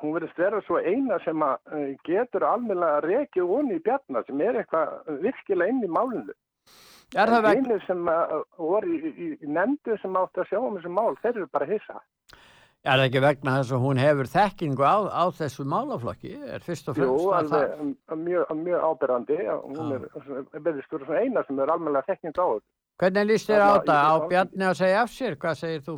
Hún 0.03 0.13
verðist 0.17 0.37
vera 0.37 0.57
svo 0.67 0.81
eina 0.83 1.15
sem 1.23 1.39
að 1.39 1.53
uh, 1.71 1.83
getur 2.03 2.43
almennilega 2.43 2.97
að 2.97 3.05
rekja 3.07 3.43
onni 3.45 3.77
í 3.77 3.83
bjarnar 3.85 4.25
sem 4.27 4.41
er 4.43 4.57
eitthvað 4.59 5.19
virkilega 5.23 5.71
inn 5.71 5.85
í 5.85 5.87
málunum. 5.87 6.33
Er 7.15 7.29
það 7.31 7.45
vegna? 7.45 7.61
Einir 7.69 7.85
sem 7.87 8.01
voru 8.57 8.97
í, 8.97 9.13
í, 9.13 9.27
í 9.39 9.47
nefndu 9.47 9.95
sem 10.01 10.17
átti 10.19 10.41
að 10.43 10.49
sjá 10.49 10.59
um 10.59 10.75
þessu 10.75 10.91
mál, 10.91 11.15
þeir 11.23 11.37
eru 11.37 11.47
bara 11.55 11.69
hissa. 11.69 12.01
Er 12.83 12.99
það 12.99 13.05
ekki 13.07 13.19
vegna 13.23 13.51
þess 13.61 13.71
að 13.77 13.83
hún 13.85 13.99
hefur 14.01 14.27
þekkingu 14.27 14.83
á, 14.83 14.95
á 15.07 15.23
þessu 15.31 15.63
málaflokki? 15.71 16.33
Er 16.51 16.63
fyrst 16.65 16.89
og 16.91 16.97
Jú, 16.99 17.05
fremst 17.05 17.23
að 17.23 17.51
það? 17.53 17.61
alveg 17.63 17.83
um, 17.85 18.23
mjög, 18.25 18.49
mjög 18.59 18.87
ábyrrandi. 18.89 19.37
Hún 19.63 19.93
er 19.95 20.63
beðist 20.65 20.89
fyrir 20.91 21.05
svona 21.07 21.21
eina 21.23 21.43
sem 21.47 21.61
er 21.63 21.71
almennilega 21.71 22.09
þekking 22.11 22.35
á 22.35 22.45
þessu. 22.49 22.67
Hvernig 22.99 23.29
líst 23.29 23.47
þér 23.49 23.63
á 23.63 23.71
þetta? 23.77 23.95
Á 24.03 24.13
Bjarni 24.33 24.67
að 24.67 24.75
segja 24.81 24.99
af 25.05 25.13
sér? 25.15 25.37
Hvað 25.39 25.55
segir 25.61 25.85
þú? 25.87 25.95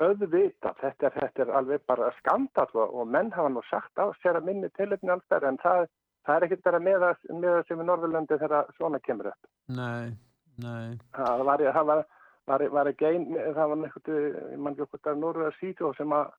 Öðvita, 0.00 0.70
þetta, 0.80 1.06
er- 1.10 1.16
þetta 1.18 1.42
er 1.44 1.50
alveg 1.58 1.82
bara 1.90 2.12
skandall 2.20 2.70
og, 2.86 3.02
menn 3.10 3.34
hafa 3.34 3.50
nú 3.52 3.60
sagt 3.68 3.98
á 4.00 4.06
sér 4.22 4.38
að 4.38 4.46
minni 4.46 4.70
tilöfni 4.78 5.10
alltaf 5.12 5.42
en 5.44 5.58
það, 5.60 5.90
það 6.24 6.36
er 6.38 6.46
ekkert 6.46 6.62
bara 6.70 6.80
með 6.86 7.02
það, 7.04 7.26
sem 7.68 7.82
í 7.82 7.88
Norðurlandi 7.90 8.38
þegar 8.40 8.70
svona 8.78 9.02
kemur 9.04 9.28
upp. 9.34 9.50
Nei, 9.68 10.14
nei. 10.62 10.94
Það 11.18 11.44
var, 11.50 11.66
það 11.74 11.90
var, 11.90 12.02
var, 12.46 12.64
var 12.72 12.86
ekki 12.92 13.06
ein, 13.10 13.26
það 13.36 13.68
var 13.72 13.84
eitthvað, 13.88 14.22
ég 14.54 14.58
mann 14.58 14.72
ekki 14.76 14.86
okkur 14.86 15.12
að 15.12 15.20
Norður 15.24 15.56
Sító 15.60 15.92
sem 15.98 16.12
að 16.16 16.30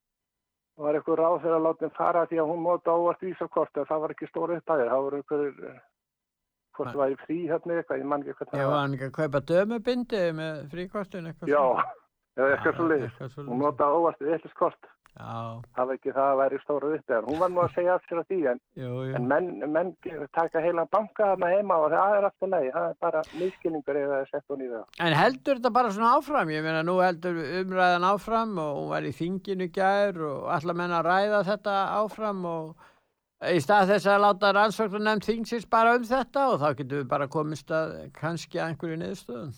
var 0.82 0.96
eitthvað 0.98 1.18
ráð 1.20 1.38
þegar 1.44 1.56
að 1.58 1.64
láta 1.66 1.84
henn 1.86 1.96
fara 1.96 2.26
því 2.26 2.38
að 2.42 2.50
hún 2.52 2.62
móta 2.64 2.92
ávart 2.96 3.22
vísakort 3.22 3.74
það 3.76 4.00
var 4.06 4.14
ekki 4.14 4.28
stóra 4.30 4.56
uppæðir, 4.58 4.88
það 4.92 5.02
voru 5.06 5.18
eitthvað, 5.20 5.42
hvort 6.72 6.88
það 6.92 7.00
var 7.02 7.12
í 7.12 7.18
frí 7.26 7.38
hérna 7.50 7.76
eitthvað, 7.78 7.98
ég 8.02 8.08
mann 8.12 8.22
ekki 8.24 8.36
hvernig 8.38 8.54
það 8.56 8.64
var 8.64 8.72
var. 8.72 8.80
hann 8.82 8.94
ekki 8.96 9.08
að 9.10 9.16
kaupa 9.20 9.40
dömubindi 9.52 10.22
með 10.38 10.62
fríkortin 10.72 11.28
eitthvað 11.28 11.52
Já, 11.52 11.62
eða 12.40 12.50
eitthvað 12.56 12.76
svo 12.78 12.86
leiðis. 12.88 13.12
eitthvað 13.12 13.28
Hún 13.28 13.36
svoleiðis. 13.36 13.62
nota 13.66 13.90
ávart 13.92 14.24
viðliskort, 14.24 14.82
Já, 14.88 14.90
það 15.18 15.88
var 15.88 15.94
ekki 15.94 16.12
það 16.12 16.28
að 16.28 16.38
væri 16.40 16.58
stóra 16.62 16.90
uppæðir. 16.96 17.26
Hún 17.28 17.40
var 17.42 17.50
nú 17.52 17.62
að 17.62 17.74
segja 17.76 17.96
sér 18.06 18.20
að 18.22 18.30
því 18.30 18.38
en 18.52 18.60
jú, 18.80 18.92
jú. 19.06 19.14
En 19.18 19.26
menn, 19.28 19.48
menn 19.74 19.90
taka 20.32 20.62
heila 20.64 20.86
banka 20.92 21.32
þarna 21.32 21.50
heima 21.52 21.78
og 21.82 21.90
það 21.92 22.16
er 22.16 22.28
alltaf 22.28 22.52
leið, 22.54 22.68
það 22.76 22.86
er 22.88 22.96
bara 23.06 23.24
miskilningur 23.40 24.00
eða 24.02 24.20
setja 24.30 24.54
hún 24.54 24.64
í 24.64 24.70
það. 24.70 24.86
En 25.06 25.18
heldur 25.18 25.60
þetta 25.60 25.74
bara 25.78 25.92
svona 25.96 26.14
áfram? 26.18 26.54
Ég 26.54 26.64
meina, 26.64 26.84
nú 26.86 26.96
heldur 27.04 27.42
umræðan 27.62 28.08
áfram 28.12 28.56
og 28.62 28.72
hún 28.78 28.88
var 28.94 29.08
í 29.08 29.12
þinginu 29.18 29.68
í 29.68 29.74
gær 29.76 30.22
og 30.30 30.48
allar 30.56 30.80
menn 30.80 30.96
að 30.96 31.10
ræða 31.10 31.42
þetta 31.50 31.76
áfram 32.00 32.48
og 32.48 32.88
í 33.52 33.60
stað 33.62 33.92
þess 33.92 34.08
að 34.08 34.24
láta 34.24 34.54
rannsóknar 34.54 35.02
nefnd 35.02 35.28
þingsins 35.28 35.68
bara 35.70 35.96
um 35.98 36.06
þetta 36.06 36.48
og 36.52 36.60
þá 36.62 36.68
getum 36.78 37.02
við 37.02 37.06
bara 37.10 37.30
komist 37.30 37.72
að 37.74 37.94
kannski 38.16 38.60
að 38.60 38.72
einhverju 38.72 38.98
niðurstöðum. 39.02 39.54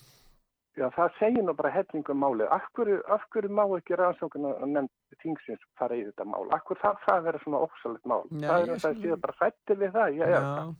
Já, 0.74 0.88
það 0.90 1.18
segir 1.20 1.44
nú 1.46 1.54
bara 1.54 1.70
hellingum 1.70 2.18
málið. 2.18 2.48
Af 2.50 2.64
hverju 2.74 3.50
má 3.54 3.62
ekki 3.76 3.98
rannsóknar 3.98 4.64
nefnd 4.66 5.20
þingsins 5.22 5.62
fara 5.78 5.94
í 5.94 6.02
þetta 6.08 6.26
mál? 6.26 6.48
Hverju 6.50 6.80
það, 6.80 6.96
það 7.04 7.28
vera 7.28 7.42
svona 7.44 7.60
ósalegt 7.66 8.08
mál? 8.10 8.24
Já, 8.30 8.48
það 8.48 8.64
er 8.64 8.72
að 8.74 8.80
skil. 8.82 9.04
séu 9.04 9.20
bara 9.26 9.36
fættir 9.38 9.78
við 9.82 9.94
það. 9.94 10.18
Já, 10.18 10.26
já. 10.34 10.74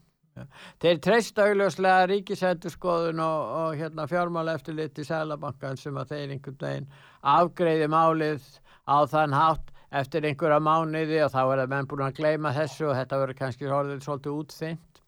Þeir 0.83 0.99
treyst 0.99 1.39
augljóslega 1.39 2.07
ríkisættuskoðun 2.11 3.23
og, 3.23 3.53
og 3.61 3.77
hérna 3.79 4.09
fjármála 4.11 4.57
eftirlit 4.59 4.99
í 4.99 5.07
Sælabankan 5.07 5.79
sem 5.79 6.01
að 6.01 6.11
þeir 6.11 6.33
einhvern 6.35 6.59
veginn 6.65 6.89
afgreiði 7.35 7.87
málið 7.93 8.49
á 8.91 8.99
þann 9.13 9.37
hátt 9.39 9.71
eftir 9.95 10.27
einhverja 10.27 10.59
mánuði 10.59 11.23
og 11.23 11.31
þá 11.37 11.41
er 11.45 11.63
það 11.63 11.71
menn 11.77 11.91
búin 11.93 12.05
að 12.09 12.19
gleyma 12.19 12.55
þessu 12.57 12.89
og 12.91 12.99
þetta 12.99 13.21
verður 13.23 13.41
kannski 13.45 13.71
orðið 13.71 14.03
svolítið 14.09 14.41
útþynt. 14.41 15.04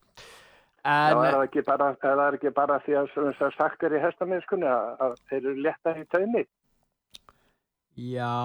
En, 0.87 1.17
er 1.19 1.35
það 1.35 1.45
ekki 1.49 1.63
bara, 1.67 1.89
er 1.99 2.21
það 2.21 2.37
ekki 2.37 2.51
bara 2.55 2.77
því 2.85 2.95
að 3.01 3.57
sagt 3.57 3.83
er 3.83 3.97
í 3.97 4.03
hestamennskunni 4.05 4.69
að, 4.71 4.93
að 5.03 5.17
þeir 5.31 5.41
eru 5.41 5.65
létta 5.65 5.95
í 5.99 6.05
taumi? 6.15 6.45
Já, 7.97 8.37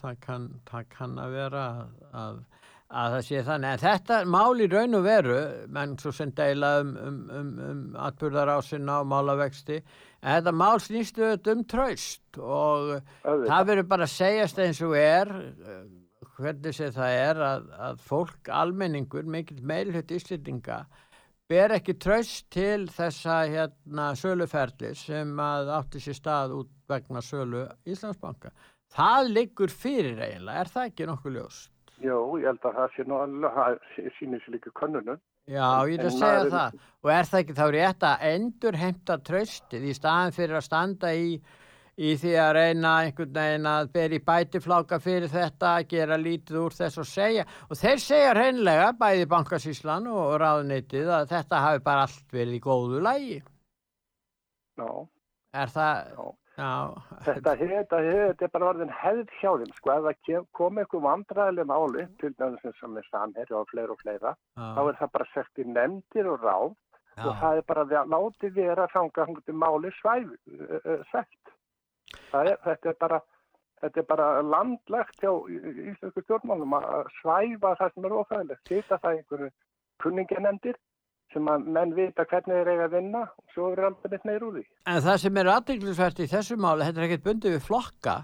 það 0.00 0.18
kann, 0.24 0.48
það 0.70 0.90
kann 0.94 1.18
að 1.20 1.36
vera 1.36 1.62
að, 1.68 1.92
að, 2.20 2.38
að 2.88 3.14
það 3.14 3.24
sé 3.28 3.42
þannig. 3.46 3.68
En 3.68 3.82
þetta 3.84 4.18
mál 4.34 4.64
í 4.64 4.68
raun 4.72 4.98
og 4.98 5.04
veru, 5.04 5.36
menn 5.76 5.94
svo 6.00 6.12
sem 6.16 6.32
deila 6.34 6.70
um, 6.80 6.94
um, 7.04 7.20
um, 7.28 7.52
um 7.68 7.84
atbyrðarásina 8.08 8.96
og 9.02 9.10
málavexti, 9.12 9.78
en 10.24 10.38
þetta 10.38 10.56
mál 10.64 10.80
snýst 10.82 11.20
auðvitað 11.20 11.52
um 11.54 11.64
traust 11.74 12.40
og 12.40 12.94
Auðvitað. 12.96 13.46
það 13.52 13.70
verður 13.70 13.88
bara 13.92 14.08
að 14.08 14.14
segjast 14.16 14.62
eins 14.64 14.82
og 14.88 14.96
er, 14.98 15.34
eh, 15.68 15.80
hvernig 16.40 16.74
sé 16.74 16.90
það 16.96 17.18
er 17.20 17.46
að, 17.52 17.72
að 17.90 18.04
fólk, 18.08 18.52
almenningur, 18.64 19.28
mikill 19.36 19.60
meilhut 19.62 20.16
íslendinga, 20.16 20.80
ber 21.50 21.74
ekki 21.76 21.94
traust 22.00 22.46
til 22.54 22.86
þessa 22.92 23.42
hérna 23.50 24.12
söluferli 24.16 24.94
sem 24.96 25.34
að 25.40 25.72
átti 25.78 26.00
sér 26.00 26.16
stað 26.18 26.54
út 26.60 26.70
vegna 26.88 27.20
sölu 27.24 27.66
Íslandsbanka. 27.88 28.52
Það 28.94 29.30
liggur 29.34 29.72
fyrir 29.72 30.20
eiginlega, 30.22 30.60
er 30.64 30.70
það 30.72 30.90
ekki 30.90 31.08
nokkuð 31.10 31.36
ljóst? 31.38 31.70
Jú, 32.04 32.18
ég 32.40 32.48
held 32.48 32.64
að 32.68 32.76
það 32.78 32.94
sé 32.94 33.04
nú 33.08 33.18
alveg, 33.22 33.58
það 33.58 34.08
sýnir 34.18 34.42
sér 34.44 34.56
líka 34.56 34.72
könnunum. 34.80 35.20
Já, 35.44 35.68
ég 35.90 35.98
er 36.00 36.06
að 36.08 36.14
segja 36.16 36.40
maður- 36.40 36.54
það. 36.54 36.78
Og 37.04 37.10
er 37.12 37.28
það 37.30 37.40
ekki 37.42 37.56
þá 37.58 37.66
rétt 37.74 38.06
að 38.08 38.24
endur 38.30 38.76
heimta 38.80 39.18
tröstið 39.18 39.84
í 39.84 39.94
staðan 39.94 40.32
fyrir 40.32 40.56
að 40.56 40.64
standa 40.64 41.12
í, 41.14 41.40
í 41.96 42.14
því 42.18 42.34
að 42.42 42.52
reyna 42.58 42.92
einhvern 43.04 43.34
veginn 43.36 43.68
að 43.70 43.90
bera 43.94 44.18
í 44.18 44.22
bætifláka 44.26 44.98
fyrir 45.02 45.30
þetta, 45.30 45.74
að 45.78 45.88
gera 45.94 46.18
lítið 46.18 46.60
úr 46.64 46.74
þess 46.74 46.98
og 47.02 47.06
segja. 47.08 47.44
Og 47.70 47.78
þeir 47.78 48.00
segja 48.02 48.32
reynlega, 48.34 48.92
bæði 48.98 49.26
bankasíslan 49.30 50.08
og 50.10 50.36
ráðneytið, 50.42 51.10
að 51.18 51.28
þetta 51.34 51.64
hafi 51.68 51.84
bara 51.86 52.06
allt 52.08 52.32
verið 52.34 52.58
í 52.58 52.62
góðu 52.64 53.02
lægi. 53.04 53.42
Já, 54.80 54.88
Er 55.54 55.70
það, 55.70 55.98
já. 56.10 56.24
já, 56.58 56.70
Þetta, 57.24 57.34
þetta, 57.34 57.52
þetta, 57.60 57.98
þetta 58.10 58.46
er 58.46 58.50
bara 58.56 58.70
orðin 58.72 58.90
hefð 58.90 59.36
hjá 59.38 59.50
þeim, 59.60 59.74
sko, 59.76 59.92
ef 59.94 60.08
það 60.08 60.48
kom 60.58 60.80
eitthvað 60.82 61.04
vandræðileg 61.04 61.68
máli, 61.70 62.06
til 62.18 62.32
eins 62.42 62.82
og 62.82 62.90
með 62.96 63.06
samherja 63.12 63.60
og 63.60 63.68
fleira 63.70 63.94
og 63.94 64.00
fleira, 64.02 64.32
þá 64.58 64.80
já, 64.80 64.88
er 64.88 64.98
það 64.98 65.12
bara 65.14 65.28
sett 65.30 65.62
í 65.62 65.68
nefndir 65.70 66.32
og 66.32 66.42
ráð 66.42 66.74
og 67.22 67.36
það 67.38 67.60
er 67.60 67.66
bara 67.68 67.84
að 67.86 68.10
láti 68.10 68.48
vera 68.56 68.88
þanga 68.90 69.26
hangundi 69.28 69.54
máli 69.54 69.90
svæf, 70.00 70.32
uh, 70.50 71.04
sett. 71.12 71.43
Er, 72.34 72.56
þetta 72.64 72.90
er 72.92 72.96
bara, 73.00 73.20
þetta 73.82 74.00
er 74.02 74.08
bara 74.08 74.28
landlegt 74.42 75.20
hjá 75.22 75.30
íslensku 75.90 76.24
stjórnmálum 76.24 76.74
að 76.80 77.12
svæfa 77.20 77.74
það 77.80 77.94
sem 77.94 78.08
er 78.10 78.16
ofæðilegt. 78.22 78.66
Sita 78.68 78.98
það 79.02 79.18
einhverju 79.20 79.50
kunninganemndir 80.02 80.76
sem 81.34 81.48
að 81.50 81.64
menn 81.74 81.94
vita 81.96 82.22
hvernig 82.30 82.58
þeir 82.60 82.68
eiga 82.70 82.84
að 82.86 82.92
vinna 82.94 83.20
og 83.26 83.54
svo 83.54 83.70
er 83.72 83.80
aldrei 83.88 84.10
neitt 84.12 84.26
meir 84.28 84.44
úr 84.46 84.52
því. 84.58 84.64
En 84.92 85.00
það 85.02 85.16
sem 85.24 85.38
er 85.40 85.50
aðdeglisvert 85.54 86.20
í 86.22 86.26
þessu 86.30 86.56
máli, 86.62 86.86
þetta 86.86 87.00
er 87.02 87.06
ekkert 87.08 87.24
bundið 87.24 87.56
við 87.56 87.64
flokka 87.66 88.14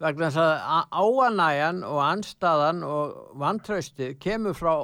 vegna 0.00 0.28
þess 0.28 0.42
að 0.44 0.52
á- 0.70 0.90
áanægjan 1.02 1.80
og 1.88 1.98
anstaðan 2.06 2.84
og 2.86 3.16
vantraustið 3.42 4.14
kemur 4.22 4.54
frá 4.54 4.74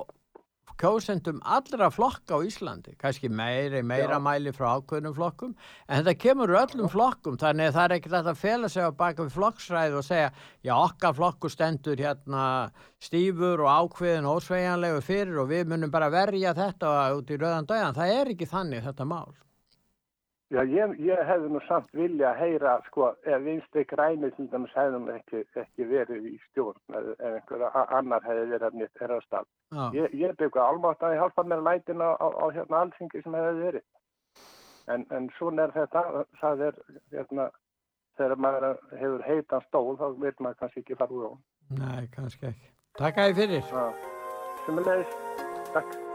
kjósendum 0.80 1.38
allra 1.44 1.88
flokka 1.92 2.36
á 2.36 2.44
Íslandi, 2.46 2.96
kannski 3.00 3.30
meiri, 3.32 3.82
meira 3.82 4.18
Já. 4.18 4.22
mæli 4.22 4.52
frá 4.56 4.76
ákveðnum 4.76 5.14
flokkum, 5.16 5.54
en 5.88 6.02
þetta 6.02 6.16
kemur 6.24 6.54
öllum 6.62 6.90
flokkum, 6.92 7.38
þannig 7.40 7.70
að 7.70 7.78
það 7.78 7.86
er 7.86 7.96
ekkert 7.96 8.18
að 8.20 8.42
fela 8.42 8.70
sig 8.72 8.84
á 8.84 8.90
baka 8.90 9.24
við 9.24 9.38
flokksræði 9.38 9.96
og 10.00 10.06
segja, 10.06 10.28
já, 10.66 10.74
okkar 10.76 11.16
flokku 11.16 11.52
stendur 11.52 12.04
hérna 12.04 12.44
stífur 13.00 13.64
og 13.64 13.72
ákveðin 13.72 14.28
og 14.28 14.42
ósveigjanlegu 14.42 15.02
fyrir 15.06 15.42
og 15.42 15.50
við 15.54 15.72
munum 15.72 15.92
bara 15.94 16.12
verja 16.12 16.54
þetta 16.56 16.94
út 17.16 17.32
í 17.32 17.40
rauðan 17.40 17.68
döðan, 17.68 17.96
það 17.96 18.14
er 18.20 18.32
ekki 18.36 18.52
þannig 18.52 18.86
þetta 18.86 19.08
mál. 19.08 19.45
Já, 20.54 20.60
ég, 20.70 20.92
ég 21.02 21.18
hefði 21.26 21.48
nú 21.50 21.60
samt 21.66 21.88
vilja 21.96 22.28
að 22.30 22.36
heyra, 22.44 22.76
sko, 22.86 23.08
ef 23.26 23.40
vinstri 23.42 23.82
græni 23.90 24.28
til 24.36 24.46
dæmis 24.52 24.74
hefðum 24.78 25.08
ekki, 25.10 25.40
ekki 25.58 25.86
verið 25.90 26.28
í 26.30 26.34
stjórn 26.44 26.78
ef, 26.94 27.08
ef 27.18 27.32
einhver 27.40 27.64
a- 27.66 27.86
annar 27.98 28.22
hefði 28.22 28.44
verið 28.52 28.66
að 28.68 28.84
er 29.08 29.24
stað. 29.26 29.48
Já. 29.74 29.82
Ég, 29.98 30.14
ég 30.14 30.36
byggu 30.38 30.62
almátt 30.62 31.02
að 31.02 31.16
ég 31.16 31.22
hjálpa 31.24 31.42
mér 31.50 31.64
lætin 31.66 31.98
á, 31.98 32.14
á, 32.14 32.26
á 32.30 32.46
hérna 32.54 32.84
allsingi 32.84 33.22
sem 33.24 33.34
hefði 33.34 33.64
verið. 33.64 33.86
En, 34.86 35.06
en 35.10 35.28
svona 35.34 35.66
er 35.66 35.74
þetta, 35.74 36.04
það 36.38 36.64
er, 36.68 36.80
hérna, 37.10 37.50
þegar 38.16 38.38
maður 38.46 38.68
hefur 39.02 39.26
heitan 39.26 39.66
stól, 39.66 39.96
þá 39.98 40.06
vil 40.22 40.34
maður 40.38 40.60
kannski 40.62 40.84
ekki 40.86 41.00
fara 41.02 41.10
úr 41.18 41.26
á. 41.26 41.32
Nei, 41.82 42.06
kannski 42.14 42.52
ekki. 42.54 42.70
Takk 43.02 43.18
að 43.18 43.32
þið 43.34 43.42
fyrir. 43.42 43.70
Já, 43.74 43.86
sem 44.62 44.78
er 44.78 44.92
leiðis. 44.92 45.16
Takk. 45.74 46.05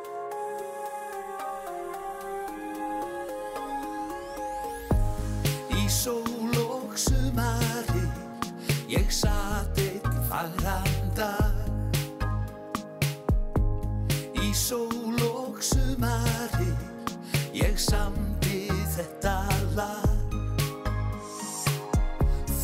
Sól 5.91 6.55
og 6.55 6.91
sumari 6.95 8.05
Ég 8.87 9.11
satt 9.11 9.79
einn 9.79 10.15
fagran 10.29 11.11
dag. 11.15 11.59
Í 14.39 14.53
sól 14.55 15.19
og 15.27 15.59
sumari 15.63 16.71
Ég 17.53 17.75
samdi 17.79 18.67
þetta 18.95 19.37
lag. 19.75 20.35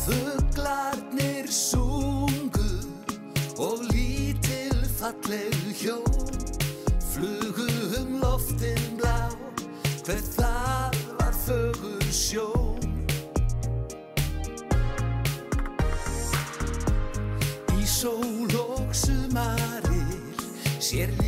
Fuglarnir 0.04 1.52
sungu 1.52 2.70
Og 3.60 3.84
lítil 3.92 4.84
falleg 4.98 5.64
hjón 5.82 6.07
sól 17.98 18.54
og 18.54 18.94
sumarir 18.94 20.34
sér 20.78 21.08
léku 21.18 21.27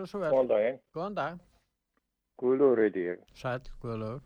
halló, 0.00 0.06
Gjörðu 0.06 0.10
svo 0.10 0.20
vel. 0.20 0.32
góðan 0.32 0.48
daginn. 0.50 0.80
Góðan 0.94 1.14
dag. 1.14 1.38
Guðlúður 2.40 2.80
heiti 2.84 3.02
ég. 3.04 3.24
Sæl, 3.36 3.60
Guðlaugur. 3.82 4.22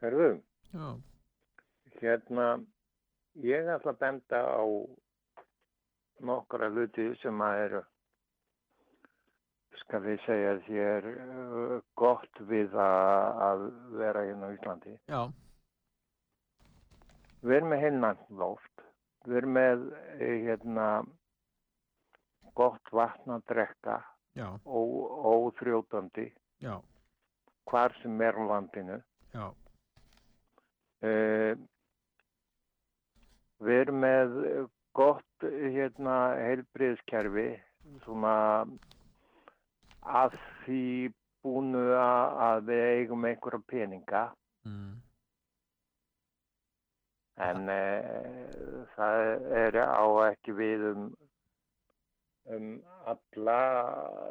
Herðu, 0.00 0.28
Já. 0.72 0.88
hérna, 2.00 2.46
ég 3.42 3.66
ætla 3.74 3.92
að 3.92 3.98
benda 4.00 4.40
á 4.46 4.64
nokkra 6.20 6.68
hluti 6.70 7.08
sem 7.22 7.40
að 7.42 7.58
eru, 7.64 7.82
skal 9.82 10.00
við 10.04 10.20
segja 10.24 10.54
þér, 10.68 11.06
uh, 11.10 11.80
gott 11.96 12.40
við 12.48 12.74
að, 12.78 13.66
vera 13.98 14.24
hérna 14.24 14.48
á 14.48 14.54
Íslandi. 14.54 14.96
Já. 15.08 15.22
Við 17.42 17.56
erum 17.56 17.70
með 17.72 17.80
heilnæmt 17.84 18.26
loft, 18.36 18.82
við 19.26 19.36
erum 19.40 19.54
með 19.56 19.84
eh, 20.20 20.38
hérna, 20.44 20.88
gott 22.54 22.90
vatn 22.92 23.36
að 23.36 23.44
drekka, 23.48 23.98
óþrjótandi, 24.66 26.26
hvar 27.70 27.94
sem 28.02 28.20
er 28.20 28.34
á 28.38 28.42
landinu. 28.50 29.00
Já. 29.34 29.46
Eh, 31.02 31.54
við 33.60 33.80
erum 33.84 34.00
með 34.04 34.34
gott 34.96 35.46
hérna, 35.46 36.16
heilbriðskerfi 36.40 37.48
svona 38.04 38.66
að 40.02 40.36
því 40.64 41.12
búinu 41.44 41.86
að, 41.96 42.66
við 42.68 42.82
eigum 42.98 43.24
einhverja 43.24 43.62
peninga 43.70 44.26
Mm. 44.60 44.98
en 47.40 47.68
e, 47.72 47.84
það 48.92 49.20
er 49.56 49.78
á 49.80 50.04
ekki 50.26 50.52
við 50.52 50.82
um, 50.90 51.06
um 52.48 52.70
alla 53.12 53.58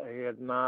hérna 0.06 0.62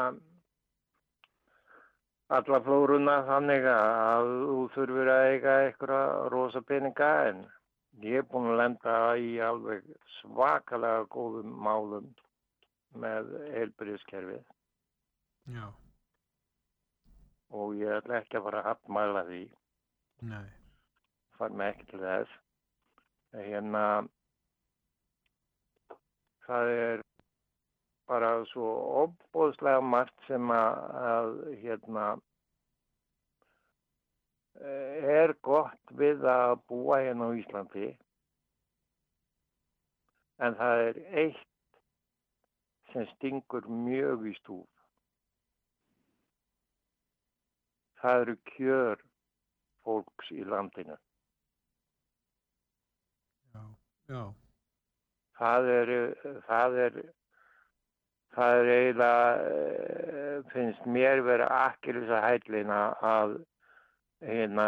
alla 2.31 2.59
flóruna 2.63 3.17
þannig 3.27 3.65
að 3.67 4.29
þú 4.47 4.59
þurfur 4.75 5.09
að 5.11 5.25
eiga 5.31 5.55
einhverja 5.65 6.29
rosa 6.31 6.61
peninga 6.67 7.09
en 7.31 7.41
ég 8.05 8.21
er 8.21 8.27
búin 8.31 8.53
að 8.53 8.61
lenda 8.61 8.95
í 9.19 9.33
alveg 9.43 9.89
svakalega 10.19 11.09
góðum 11.11 11.51
málum 11.65 12.07
með 13.01 13.33
heilbyrðiskerfið 13.55 14.45
Já. 15.51 15.65
og 17.51 17.75
ég 17.79 17.97
ætla 17.97 18.21
ekki 18.21 18.39
að 18.39 18.47
fara 18.47 18.61
að 18.63 18.69
hafnmæla 18.69 19.25
því 19.27 19.43
Nei. 20.31 20.47
far 21.35 21.55
mig 21.57 21.73
ekki 21.73 21.89
til 21.91 22.01
þess 22.05 22.39
hérna 23.49 23.85
það 26.47 26.73
er 26.77 27.00
bara 28.11 28.31
svo 28.51 28.67
ofbóðslega 29.05 29.81
margt 29.87 30.27
sem 30.27 30.51
að, 30.51 30.79
að 31.11 31.29
hérna 31.61 32.07
eh, 34.59 35.05
er 35.21 35.33
gott 35.47 35.93
við 36.01 36.25
að 36.27 36.57
búa 36.67 36.99
hérna 37.05 37.29
á 37.31 37.37
Íslandi. 37.39 37.93
En 40.43 40.57
það 40.59 40.83
er 40.89 40.99
eitt 41.23 41.47
sem 42.91 43.07
stingur 43.13 43.69
mjög 43.71 44.27
í 44.27 44.35
stúf. 44.41 44.67
Það 48.01 48.25
eru 48.25 48.37
kjör 48.51 49.07
fólks 49.85 50.33
í 50.35 50.43
landinu. 50.43 50.97
Já. 54.11 54.23
það 55.37 55.67
er, 55.71 55.89
það 56.49 56.73
er, 56.85 56.95
það 58.35 58.57
er 58.59 58.69
eiginlega, 58.75 59.31
eh, 59.51 60.43
finnst 60.53 60.85
mér 60.85 61.23
vera 61.25 61.47
akkilisa 61.67 62.21
hællina 62.23 62.81
að 63.01 63.37
hérna, 64.25 64.67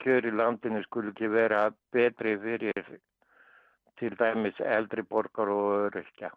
kjör 0.00 0.26
í 0.26 0.32
landinu 0.34 0.82
skulle 0.84 1.12
ekki 1.12 1.28
vera 1.28 1.70
betri 1.92 2.36
fyrir 2.40 2.98
til 4.00 4.16
dæmis 4.16 4.60
eldri 4.64 5.02
borgar 5.02 5.48
og 5.52 5.72
öryrkja. 5.86 6.30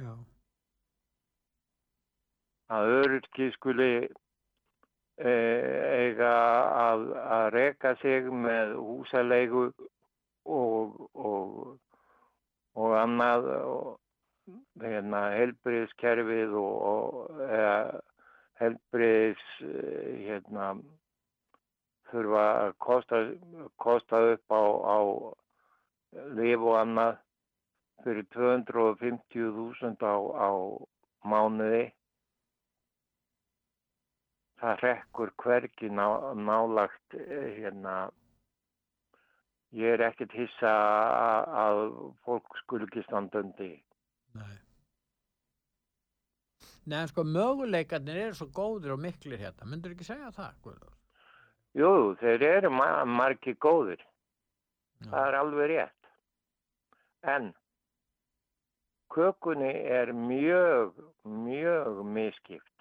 Já. 0.00 0.12
Að 2.72 2.92
öryrki 3.02 3.50
skuli 3.52 3.90
eh, 5.20 5.80
eiga 6.00 6.32
að, 6.88 7.08
að 7.36 7.48
reka 7.56 7.94
sig 8.00 8.30
með 8.32 8.76
húsalegu 8.80 9.66
og, 10.48 10.96
og, 11.12 11.76
og 12.72 12.96
annað 12.96 13.50
og 13.60 13.90
hérna, 14.82 15.20
helbriðskerfið 15.36 16.56
og, 16.58 16.74
og 16.92 17.42
eða, 17.46 17.76
helbriðs 18.60 19.44
hérna, 19.62 20.72
þurfa 22.10 22.44
að 22.62 22.74
kosta, 22.86 23.20
kosta 23.82 24.20
upp 24.34 24.54
á, 24.54 24.62
á 24.62 24.98
lif 26.36 26.60
og 26.60 26.78
annað 26.80 27.18
fyrir 28.04 28.26
250.000 28.34 30.02
á, 30.04 30.16
á 30.18 30.50
mánuði. 31.24 31.84
Það 34.62 34.82
rekkur 34.86 35.32
hvergi 35.42 35.88
ná, 35.90 36.06
nálagt 36.38 37.16
eh, 37.18 37.62
hérna 37.62 38.10
Ég 39.72 39.94
er 39.96 40.02
ekkert 40.04 40.34
hissa 40.36 40.70
að 41.56 41.78
fólk 42.26 42.58
skul 42.60 42.82
ekki 42.84 43.00
standa 43.06 43.40
undir. 43.40 43.78
Nei. 44.38 44.56
Nei, 46.84 46.98
en 46.98 47.10
sko 47.10 47.24
möguleikarnir 47.24 48.18
eru 48.24 48.34
svo 48.38 48.48
góðir 48.54 48.96
og 48.96 49.02
miklir 49.04 49.38
hérna. 49.38 49.68
Myndur 49.70 49.94
ekki 49.94 50.06
segja 50.08 50.32
það, 50.34 50.56
Guðlaugur? 50.64 50.96
Jú, 51.78 51.92
þeir 52.20 52.46
eru 52.48 52.72
ma 52.74 52.88
margir 53.08 53.56
góðir. 53.62 54.02
Það 55.06 55.28
er 55.28 55.38
alveg 55.38 55.70
rétt. 55.72 56.10
En 57.22 57.52
kökunni 59.12 59.70
er 60.00 60.12
mjög, 60.16 60.98
mjög 61.22 62.02
miskipt. 62.06 62.72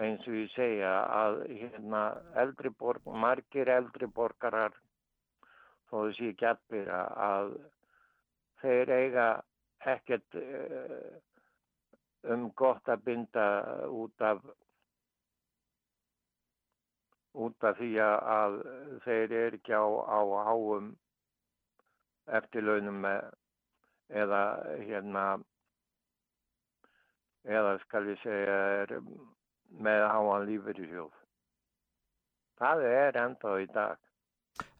eins 0.00 0.24
og 0.26 0.36
ég 0.36 0.52
segja 0.54 0.92
að 1.12 1.38
hérna 1.50 2.02
eldri 2.42 2.70
borg, 2.80 3.04
margir 3.06 3.68
eldri 3.68 4.08
borgarar 4.08 4.74
þó 5.92 5.98
þau 5.98 6.14
sé 6.16 6.30
ekki 6.32 6.48
allir 6.48 6.90
að, 6.96 7.52
þeir 8.62 8.92
eiga 8.96 9.26
ekkert 9.92 10.40
uh, 10.40 10.96
um 12.32 12.48
gott 12.56 12.88
að 12.88 13.04
binda 13.10 13.46
út 13.92 14.24
af 14.24 14.40
út 17.32 17.64
af 17.64 17.78
því 17.78 17.92
að, 18.04 18.58
þeir 19.04 19.36
eru 19.42 19.60
ekki 19.60 19.76
á, 19.76 19.84
á 19.84 20.20
háum 20.48 20.92
eftirlaunum 22.40 23.04
eða 23.08 24.42
hérna 24.84 25.24
eða 27.44 27.78
skal 27.82 28.06
ég 28.12 28.20
segja 28.22 28.58
er 28.82 28.94
með 29.82 30.06
háan 30.12 30.46
lífur 30.46 30.78
í 30.78 30.88
sjóð. 30.90 31.14
Það 32.60 32.84
er 32.86 33.18
enda 33.24 33.54
í 33.58 33.68
dag. 33.74 34.11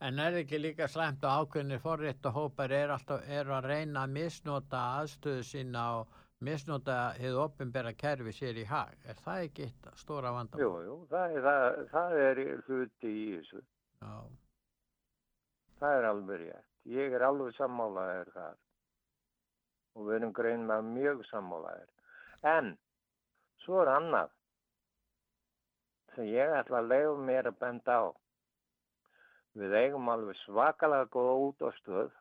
En 0.06 0.18
er 0.18 0.34
ekki 0.40 0.58
líka 0.58 0.88
slæmt 0.90 1.22
og 1.24 1.44
ákveðinir 1.44 1.80
forrétt 1.82 2.26
og 2.28 2.34
hópar 2.36 2.72
er 2.74 2.90
alltaf 2.94 3.22
er 3.38 3.48
að 3.56 3.68
reyna 3.70 4.02
að 4.02 4.14
misnota 4.16 4.80
aðstöðu 4.98 5.44
sína 5.46 5.84
og 6.00 6.16
misnota 6.42 6.96
hefur 7.18 7.44
opinbera 7.44 7.92
kerfi 7.94 8.34
sér 8.34 8.58
í 8.58 8.64
hag? 8.66 8.96
Er 9.06 9.20
það 9.24 9.44
ekki 9.46 9.68
eitt 9.68 9.88
stóra 10.00 10.32
vandamál? 10.34 10.64
Jú, 10.64 10.72
jú, 10.88 10.96
það 11.12 11.36
er, 11.36 11.46
það, 11.46 11.78
það 11.94 12.18
er 12.26 12.42
hluti 12.66 13.12
í 13.12 13.24
þessu. 13.36 13.62
Já. 14.02 14.14
Það 15.82 15.98
er 15.98 16.08
alveg 16.10 16.42
rétt. 16.42 16.68
Ég 16.98 17.14
er 17.14 17.24
alveg 17.26 17.54
sammálaðir 17.56 18.32
þar. 18.34 18.56
Og 19.94 20.08
við 20.08 20.18
erum 20.18 20.34
greinlega 20.34 20.86
mjög 20.88 21.22
sammálaðir. 21.30 21.90
En, 22.52 22.72
svo 23.64 23.82
er 23.84 23.92
annað. 23.96 24.34
sem 26.14 26.26
ég 26.28 26.50
ætla 26.58 26.82
að 26.82 26.90
leiða 26.92 27.12
mér 27.28 27.46
að 27.48 27.58
benda 27.62 27.94
á. 27.96 28.04
Við 29.58 29.74
eigum 29.76 30.08
alveg 30.08 30.36
svakalega 30.46 31.08
góða 31.12 31.34
útvarstöð 31.48 32.12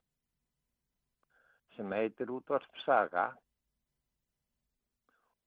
sem 1.78 1.94
heitir 1.96 2.32
útvarpsaga 2.36 3.30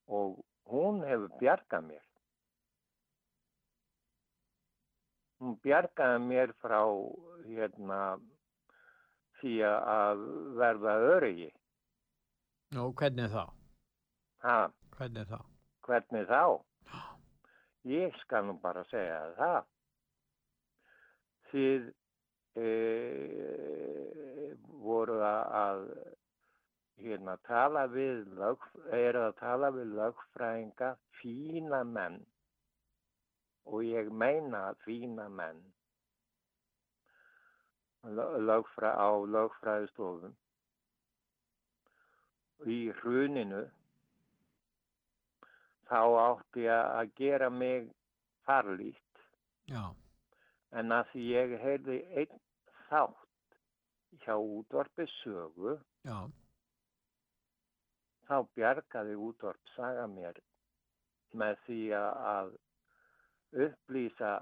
og 0.09 0.39
hún 0.73 1.03
hefur 1.05 1.29
bjargað 1.43 1.85
mér. 1.91 2.05
Hún 5.43 5.59
bjargaði 5.65 6.23
mér 6.25 6.53
frá 6.63 6.81
hérna 7.45 7.99
því 9.41 9.55
að 9.69 10.23
verða 10.57 10.95
öryggi. 11.17 11.51
Nú, 12.75 12.89
hvernig 12.97 13.29
þá? 13.35 13.45
Ha, 14.45 14.57
Hvernig 14.97 15.29
þá? 15.29 15.39
hvernig 15.85 16.25
þá? 16.31 16.41
Ég 17.85 18.15
skal 18.23 18.47
nú 18.49 18.55
bara 18.63 18.85
segja 18.89 19.19
það. 19.37 19.67
Þið 21.55 21.85
e, 22.59 22.71
voru 24.83 25.21
að, 25.23 25.85
hérna, 26.99 27.37
tala 27.47 27.85
við 27.93 28.25
lög, 28.41 28.65
eru 28.91 29.23
að 29.29 29.37
tala 29.39 29.71
við 29.77 29.93
lögfræðinga 30.01 30.89
fína 31.21 31.85
menn. 31.87 32.19
Og 33.71 33.87
ég 33.87 34.11
meina 34.11 34.65
fína 34.83 35.29
menn. 35.31 35.63
Lö- 38.19 38.43
lögfræ, 38.43 38.91
á 38.91 39.09
lögfræðistofum. 39.37 40.35
Í 42.67 42.81
hruninu. 42.99 43.63
Þá 45.87 46.01
átti 46.27 46.67
að 46.67 47.15
gera 47.17 47.49
mig 47.53 47.93
farlýtt 48.45 49.01
Já, 49.69 49.95
en 50.81 50.95
að 50.97 51.11
því 51.13 51.27
ég 51.31 51.55
heyrði 51.63 51.99
einn 52.23 52.41
þátt 52.89 53.59
hjá 54.25 54.35
útvarpi 54.39 55.07
sögu 55.19 55.77
já, 56.07 56.19
þá 58.29 58.37
bjargaði 58.59 59.17
útvarp 59.29 59.73
saga 59.75 60.07
mér 60.11 60.41
með 61.35 61.59
því 61.67 61.81
að 61.99 62.53
upplýsa 63.67 64.35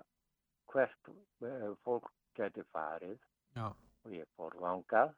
hvert 0.73 1.13
eh, 1.45 1.71
fólk 1.85 2.11
geti 2.37 2.65
farið 2.73 3.19
já, 3.57 3.69
og 4.05 4.15
ég 4.17 4.29
fór 4.37 4.57
langað 4.61 5.17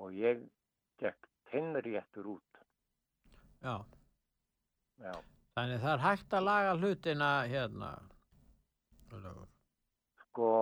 og 0.00 0.14
ég 0.16 0.42
gekk 1.00 1.28
tinnréttur 1.50 2.36
út. 2.36 2.60
já. 3.60 3.74
Já. 5.00 5.14
Þannig 5.56 5.80
það 5.82 5.92
er 5.92 6.02
hægt 6.04 6.34
að 6.36 6.46
laga 6.46 6.72
hlutina 6.78 7.28
hérna. 7.50 7.90
Ólafur. 9.16 9.48
Sko, 10.20 10.52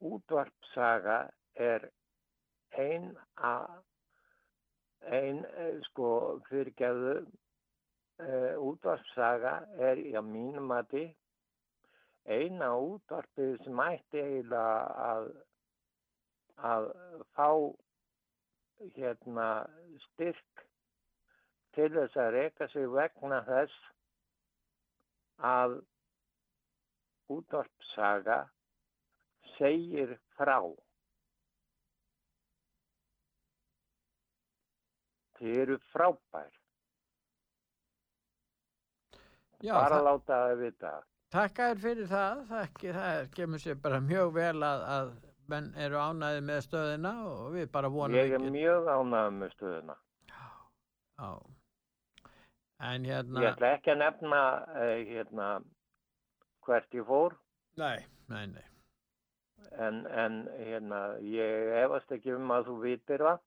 útvarpsaga 0.00 1.18
er 1.54 1.86
ein 2.78 3.12
að, 3.36 3.76
ein, 5.18 5.44
eh, 5.44 5.78
sko, 5.90 6.08
fyrirgeðu, 6.48 7.14
uh, 8.20 8.54
útvarpsaga 8.70 9.54
er 9.90 10.00
í 10.02 10.12
að 10.18 10.32
mínum 10.32 10.66
mati 10.70 11.04
eina 12.28 12.72
útvarpið 12.76 13.54
sem 13.64 13.80
ætti 13.84 14.20
eiginlega 14.20 14.74
að, 15.04 15.30
að 16.72 16.90
fá 17.36 17.48
hérna 18.96 19.48
styrk 20.06 20.66
til 21.76 21.88
þess 21.94 22.18
að 22.20 22.32
reyka 22.36 22.68
sig 22.72 22.90
vegna 22.92 23.40
þess 23.46 23.88
að 25.50 25.78
útvarpsaga 27.30 28.38
segir 29.56 30.16
frá. 30.36 30.58
Þið 35.40 35.58
eru 35.62 35.76
frábær. 35.92 36.50
Já, 39.64 39.72
Bara 39.76 39.96
það- 39.96 40.04
láta 40.08 40.36
það 40.44 40.58
vita. 40.64 40.92
Takk 41.30 41.58
að 41.62 41.70
þér 41.70 41.80
fyrir 41.84 42.06
það, 42.10 42.38
það, 42.50 42.62
ekki, 42.68 42.92
það 42.96 43.30
kemur 43.36 43.58
sér 43.62 43.74
bara 43.82 44.00
mjög 44.00 44.32
vel 44.34 44.62
að, 44.66 44.80
að 44.96 45.10
menn 45.52 45.68
eru 45.84 45.96
ánæði 46.00 46.40
með 46.48 46.60
stöðina 46.66 47.12
og 47.28 47.52
við 47.54 47.70
bara 47.72 47.88
vonum 47.88 48.16
Ég 48.16 48.32
er 48.32 48.38
ekki- 48.40 48.50
mjög 48.56 48.88
ánægð 48.96 49.36
með 49.38 49.52
stöðuna. 49.56 49.96
Já. 51.20 51.30
En 52.80 53.04
hérna, 53.04 53.40
Ég 53.44 53.52
ætla 53.52 53.72
ekki 53.76 53.90
að 53.92 53.98
nefna 54.00 54.40
uh, 54.74 54.98
hérna, 55.12 55.48
hvert 56.70 56.94
ég 56.94 57.06
fór, 57.08 57.34
nei, 57.80 57.98
nei, 58.30 58.44
nei, 58.54 58.66
en, 59.82 60.04
en 60.06 60.40
hérna, 60.60 61.00
ég 61.26 61.70
efast 61.82 62.12
ekki 62.14 62.32
um 62.36 62.50
að 62.54 62.68
þú 62.70 62.76
vitir 62.86 63.24
það. 63.26 63.40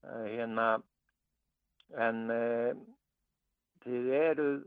Uh, 0.00 0.24
hérna, 0.32 0.66
en 2.00 2.20
uh, 2.32 2.70
þið 3.84 4.06
eruð, 4.16 4.60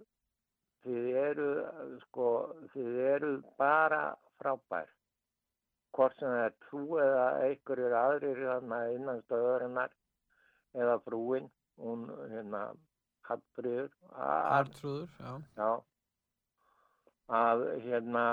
þið 0.85 1.07
eruð, 1.23 1.61
uh, 1.63 1.95
sko, 2.05 2.27
þið 2.75 2.99
eruð 3.15 3.39
bara 3.57 4.03
frábær. 4.41 4.91
Hvort 5.93 6.17
sem 6.21 6.29
það 6.29 6.43
er 6.47 6.53
þú 6.69 6.83
eða 7.01 7.25
einhverjir 7.47 7.95
aðrir 7.97 8.43
þarna 8.47 8.79
innan 8.93 9.19
stöðurinnar 9.25 9.91
eða 10.77 10.99
frúin, 11.05 11.49
hún 11.81 12.05
hérna, 12.33 12.63
Hallfríður, 13.23 13.89
að- 14.13 14.53
Artrúður, 14.59 15.09
já. 15.17 15.33
Já, 15.57 15.69
að 17.29 17.63
hérna, 17.85 18.25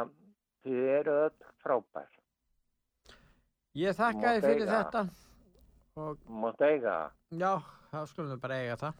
þið 0.65 0.89
eru 1.01 1.13
öll 1.27 1.51
frábær. 1.63 2.09
Ég 3.79 3.95
þakka 3.95 4.33
þér 4.35 4.43
fyrir 4.47 4.67
eiga. 4.67 4.79
þetta 4.81 5.03
og 6.01 6.19
Mátt 6.43 6.61
eiga 6.67 6.95
það. 6.97 7.11
já, 7.39 7.53
þá 7.93 7.99
skulum 8.11 8.31
við 8.35 8.41
bara 8.41 8.59
eiga 8.65 8.77
það. 8.81 8.95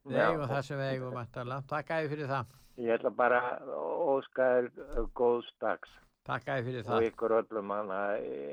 Við 0.00 0.16
Já. 0.16 0.26
eigum 0.30 0.48
það 0.48 0.62
sem 0.64 0.78
við 0.80 0.90
eigum 0.94 1.14
mættalega. 1.14 1.62
Takk 1.68 1.88
þér 1.92 2.08
fyrir 2.14 2.28
það. 2.30 2.46
Ég 2.80 2.94
ætla 2.96 3.10
bara 3.10 3.40
að 3.60 3.72
óska 4.14 4.46
þér 4.54 5.08
góðs 5.14 5.50
dags 5.60 5.90
Takk 6.24 6.44
þér 6.48 6.64
fyrir 6.64 6.80
og 6.80 6.86
það. 6.90 7.06
ykkur 7.10 7.34
öllum 7.40 7.70
hana 7.74 8.00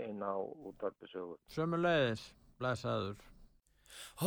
inn 0.09 0.21
á 0.23 0.33
útvarpisögu. 0.67 1.37
Sömuleiðis, 1.55 2.33
blessaður. 2.59 3.15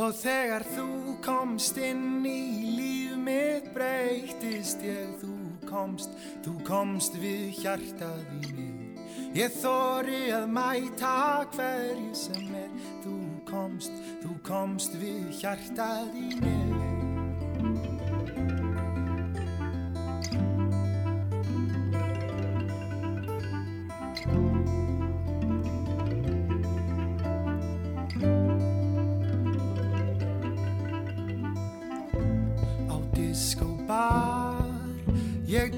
Og 0.01 0.15
þegar 0.17 0.65
þú 0.73 0.87
komst 1.25 1.77
inn 1.77 2.25
í 2.25 2.41
líf 2.79 3.17
mitt 3.21 3.69
breytist 3.75 4.81
ég, 4.83 5.13
þú 5.21 5.35
komst, 5.71 6.19
þú 6.45 6.57
komst 6.67 7.17
við 7.23 7.63
hjartað 7.63 8.21
í 8.41 8.53
mig. 8.59 9.01
Ég 9.37 9.55
þóri 9.61 10.25
að 10.35 10.49
mæta 10.51 11.15
hverju 11.55 12.13
sem 12.19 12.51
er, 12.59 12.71
þú 13.05 13.17
komst, 13.51 13.95
þú 14.25 14.37
komst 14.47 14.99
við 14.99 15.31
hjartað 15.41 16.15
í 16.19 16.31
mig. 16.43 16.80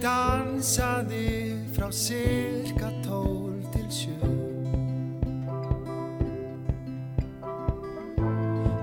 Dansaði 0.02 1.54
frá 1.76 1.86
cirka 1.94 2.90
tól 3.04 3.54
til 3.70 3.86
sjö. 3.86 4.30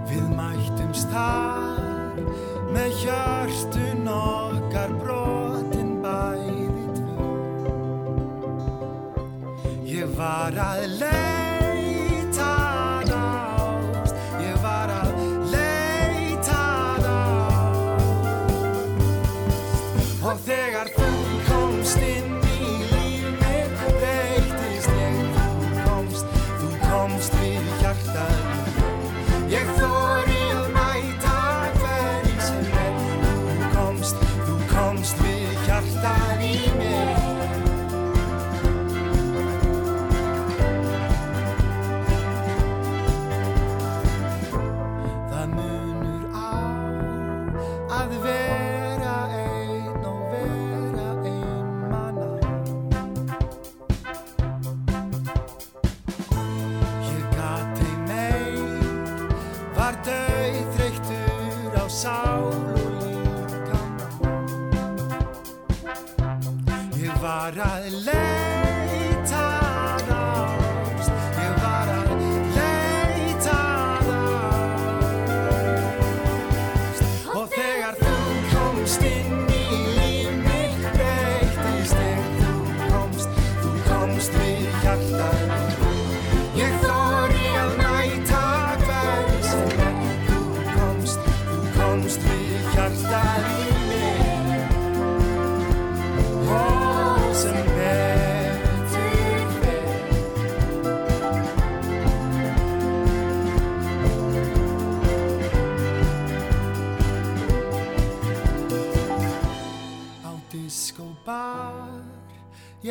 Við 0.08 0.26
mættumst 0.38 1.12
þar 1.12 2.24
með 2.72 2.96
hjörtun 3.04 3.39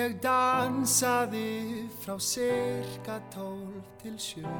ég 0.08 0.20
dansaði 0.24 1.88
frá 2.00 2.14
cirka 2.16 3.18
tólf 3.32 3.88
til 4.00 4.14
sjö 4.16 4.52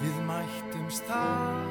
Við 0.00 0.18
mættumst 0.26 1.06
þar 1.06 1.70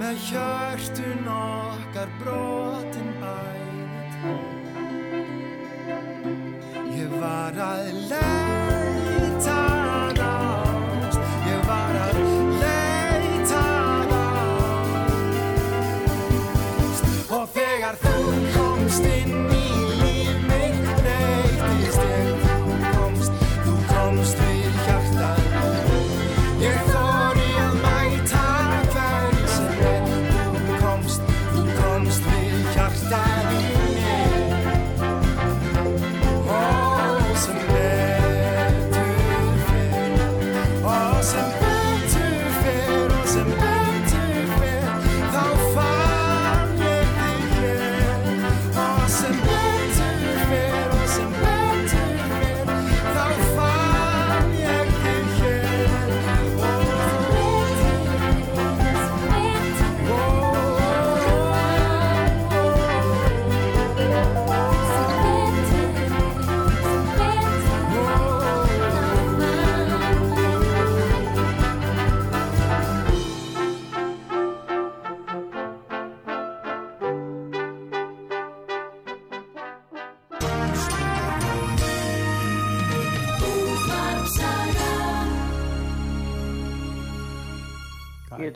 með 0.00 0.20
hjörtun 0.28 1.32
okkar 1.38 2.12
brotin 2.20 3.10
bæði. 3.22 4.36
Ég 6.98 7.18
var 7.22 7.60
að 7.70 7.92
leita 8.10 8.41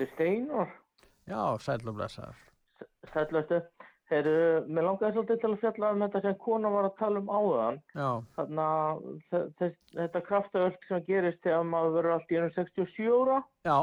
Ég 0.07 0.12
heiti 0.12 0.15
Steinar, 0.15 0.69
Já, 1.27 1.59
blessaður. 1.93 2.37
sætlastu. 3.12 3.62
Heyrðu, 4.07 4.66
mér 4.70 4.85
langaði 4.87 5.16
svolítið 5.16 5.39
til 5.41 5.49
að 5.51 5.61
fjalla 5.61 5.89
um 5.91 6.03
þetta 6.05 6.20
sem 6.23 6.35
kona 6.39 6.70
var 6.70 6.85
að 6.87 6.99
tala 6.99 7.19
um 7.19 7.31
áðan. 7.31 7.78
Já, 7.95 8.23
Þannig 8.37 8.61
að 8.62 9.57
þess, 9.59 9.78
þetta 9.97 10.20
kraftaverk 10.28 10.87
sem 10.87 11.03
gerist 11.09 11.41
þegar 11.43 11.65
maður 11.66 11.97
verður 11.97 12.15
allt 12.15 12.31
í 12.31 12.39
ennum 12.39 12.53
67 12.55 13.09
ára 13.11 13.41
já, 13.66 13.78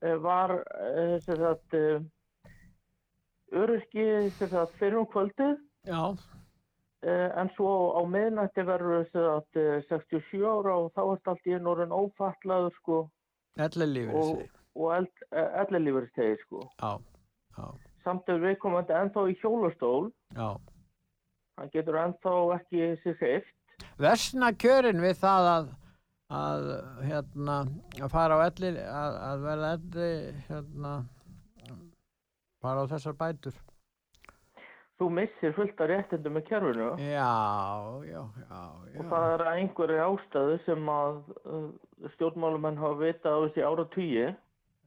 eh, 0.00 0.16
var 0.16 0.54
eh, 0.80 1.18
sem 1.20 1.36
sagt 1.36 1.74
eh, 1.74 2.00
öryrki 3.52 4.30
sem 4.38 4.48
sagt 4.48 4.80
fyrir 4.80 5.02
um 5.02 5.10
kvöldið 5.12 5.60
já, 5.84 6.16
en 7.04 7.52
svo 7.58 7.92
á 7.92 8.02
miðnætti 8.08 8.64
verður 8.64 9.04
sagt 9.12 9.60
eh, 9.60 9.84
67 9.92 10.40
ára 10.40 10.78
og 10.80 10.92
þá 10.96 11.04
er 11.04 11.32
allt 11.34 11.44
í 11.52 11.58
ennum 11.58 11.74
orðin 11.76 11.92
ófallaður 11.92 12.72
sko 12.80 13.02
ellir 13.60 13.92
lífið 13.92 14.22
og, 14.22 14.38
sig. 14.38 14.63
Og 14.74 14.92
eld, 14.96 15.24
ellilífuristegi 15.32 16.36
sko. 16.44 16.62
Já, 16.82 16.92
já, 17.58 17.66
Samt 18.04 18.28
er 18.28 18.40
viðkomandi 18.42 18.92
ennþá 18.92 19.22
í 19.32 19.36
hjólastól, 19.40 20.10
já. 20.36 20.48
hann 21.58 21.70
getur 21.72 21.96
ennþá 22.02 22.34
ekki 22.58 22.90
sér 23.04 23.16
hreift. 23.22 23.54
Versna 23.98 24.52
kjörin 24.52 25.00
við 25.02 25.16
það 25.22 25.50
að, 25.54 25.68
að, 26.40 26.66
hérna, 27.08 27.58
að 28.02 28.10
fara 28.12 28.36
á 28.36 28.40
ellir, 28.48 28.80
að, 28.84 29.20
að 29.28 29.46
verða 29.48 29.70
ellir, 29.78 30.42
hérna, 30.50 30.92
fara 32.62 32.84
á 32.84 32.90
þessar 32.92 33.16
bætur. 33.22 33.56
Þú 34.94 35.08
missir 35.10 35.54
fullt 35.56 35.80
af 35.82 35.88
réttindum 35.90 36.36
með 36.36 36.44
kerfinu. 36.46 36.84
Já, 37.02 37.30
já, 38.06 38.20
já, 38.44 38.60
já. 38.92 38.98
Og 39.00 39.08
það 39.10 39.24
er 39.32 39.42
að 39.42 39.56
einhverju 39.58 40.02
ástæðu 40.04 40.58
sem 40.68 40.90
að 40.92 41.16
uh, 41.50 41.64
stjórnmálumenn 42.14 42.78
hafa 42.78 43.00
vitað 43.00 43.34
á 43.34 43.42
þessi 43.48 43.64
ára 43.66 43.86
Já, 43.96 44.36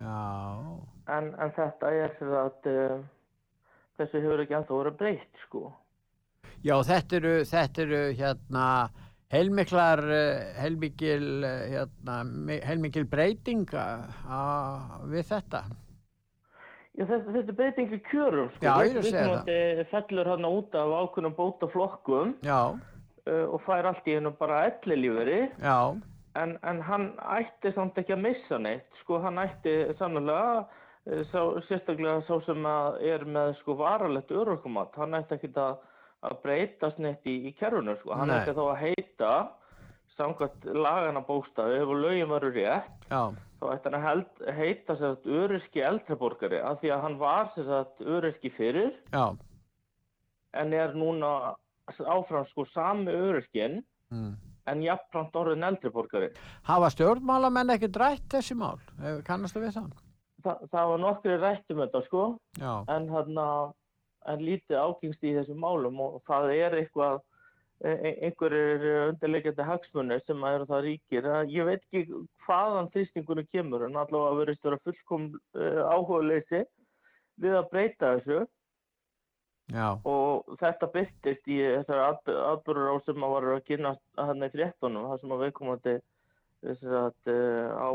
en, 0.01 1.31
en 1.39 1.51
þetta 1.55 1.89
er 2.03 2.11
sem 2.19 2.29
að 2.37 2.69
uh, 2.71 2.99
þessu 3.97 4.21
hefur 4.21 4.43
ekki 4.43 4.57
ennþá 4.59 4.77
verið 4.81 4.97
breytt 4.99 5.43
sko. 5.47 5.63
já, 6.65 6.75
þetta 6.85 7.15
eru, 7.21 7.33
þetta 7.49 7.81
eru, 7.85 8.01
hérna, 8.19 8.65
heilmiklar, 9.33 9.99
eh, 10.13 10.53
heilmikil, 10.61 11.25
eh, 11.43 11.63
hérna, 11.73 12.19
mi- 12.23 12.61
heilmikil 12.63 13.03
breytinga 13.09 13.85
við 15.11 15.25
þetta. 15.33 15.63
Já, 16.97 17.03
þetta, 17.05 17.33
þetta 17.33 17.51
er 17.53 17.57
breyting 17.59 17.91
í 17.93 17.99
kjörum 18.09 18.47
sko. 18.55 18.63
Já, 18.65 18.71
ég 18.87 18.93
er 18.95 19.01
að 19.01 19.03
segja 19.09 19.23
það. 19.25 19.49
Viðkomandi 19.49 19.89
fellur 19.91 20.29
hann 20.31 20.47
út 20.49 20.77
af 20.79 20.93
ákveðnum 21.01 21.35
bótaflokkum 21.37 22.31
Já, 22.47 22.61
uh, 23.27 23.45
og 23.53 23.61
fær 23.67 23.89
allt 23.91 24.07
í 24.07 24.15
hennu 24.17 24.31
bara 24.39 24.63
ellilíferi 24.71 25.41
já, 25.61 25.77
en, 26.37 26.57
en 26.63 26.81
hann 26.85 27.07
ætti 27.37 27.71
samt 27.75 27.97
ekki 27.99 28.15
að 28.15 28.23
missa 28.25 28.59
neitt 28.61 29.01
sko, 29.01 29.21
hann 29.23 29.39
ætti 29.41 29.75
sannlega 29.99 30.65
eh, 31.09 31.23
sá, 31.31 31.41
sérstaklega 31.69 32.21
sá 32.27 32.35
sem 32.45 32.67
að 32.69 32.99
er 33.11 33.25
með 33.27 33.53
sko 33.61 33.77
varalegt 33.79 34.33
örorkumat 34.33 34.97
hann 35.01 35.17
ætti 35.17 35.37
ekki 35.37 35.51
að, 35.61 35.79
að 36.27 36.37
breytast 36.43 37.01
neitt 37.03 37.27
í, 37.29 37.39
í 37.49 37.55
kerfinu 37.59 37.97
sko, 38.01 38.15
hann 38.19 38.31
Nei. 38.31 38.39
ætti 38.41 38.55
þá 38.57 38.63
að 38.67 38.81
heita 38.85 39.33
samkvæmt 40.17 40.65
lagana 40.73 41.21
bóstafi 41.25 41.77
ef 41.81 41.91
lögin 41.93 42.31
varu 42.31 42.49
rétt 42.53 43.11
já, 43.11 43.21
þá 43.59 43.67
ætti 43.73 43.89
hann 43.89 43.99
að 43.99 44.07
held, 44.07 44.41
heita 44.59 44.97
að 45.11 45.29
öryrki 45.41 45.85
eldreborgari 45.91 46.63
af 46.63 46.81
því 46.81 46.93
að 46.95 47.05
hann 47.05 47.21
var 47.21 47.53
að 47.61 48.03
öryrki 48.17 48.53
fyrir 48.57 48.93
já, 49.13 49.25
en 50.57 50.73
er 50.73 50.97
núna 50.97 51.55
áfram 51.87 52.47
sko 52.51 52.65
sami 52.73 53.13
öryrkin 53.13 53.81
mm. 54.11 54.33
En 54.67 54.83
jafnframt 54.83 55.35
orðin 55.39 55.65
eldreborgari 55.67 56.29
Hafa 56.67 56.91
stjórnmálamenn 56.93 57.73
ekki 57.77 57.89
drætt 57.93 58.27
þessi 58.35 58.57
mál? 58.59 58.77
Eh, 59.01 59.21
Kannastu 59.27 59.63
við 59.63 59.77
það? 59.79 59.91
Þa, 60.43 60.53
það 60.71 60.91
var 60.91 61.01
nokkri 61.01 61.37
rætt 61.41 61.73
um 61.73 61.81
þetta 61.81 62.01
sko. 62.05 62.23
Já, 62.61 62.73
en 62.93 63.07
hérna 63.09 63.47
en 64.27 64.43
lítið 64.43 64.77
ágengst 64.77 65.23
í 65.25 65.33
þessum 65.37 65.59
málum 65.63 65.99
og 66.03 66.19
það 66.27 66.51
er 66.55 66.75
eitthvað 66.81 67.19
e- 67.85 67.95
e- 68.09 68.15
einhverjir 68.27 68.85
undirleikjandi 69.13 69.67
hagsmunir 69.69 70.23
sem 70.25 70.43
að 70.43 70.57
eru 70.57 70.67
það 70.71 70.83
ríkir. 70.87 71.29
Að 71.39 71.53
ég 71.55 71.69
veit 71.69 71.85
ekki 71.87 72.21
hvaðan 72.45 72.91
þrýstingunum 72.93 73.47
kemur 73.53 73.87
en 73.87 73.99
allavega 74.01 74.39
verðist 74.41 74.67
vera 74.67 74.81
fullkom 74.83 75.29
uh, 75.55 75.81
áhugaleysi 75.93 76.63
við 77.41 77.57
að 77.59 77.69
breyta 77.71 78.13
þessu 78.17 78.43
já, 79.73 79.87
og 80.07 80.57
þetta 80.61 80.91
byrtist 80.93 81.49
í 81.51 81.57
þessari 81.63 82.35
atbyrður 82.51 82.93
á 82.93 82.95
sem 83.05 83.25
að 83.27 83.33
var 83.35 83.49
að 83.55 83.65
kynna 83.67 83.95
hann 84.17 84.47
í 84.47 84.53
fréttunum 84.53 85.09
það 85.11 85.23
sem 85.23 85.35
að 85.35 85.43
viðkomandi 85.45 85.97
að 86.67 87.33
uh, 87.33 87.71
á 87.77 87.89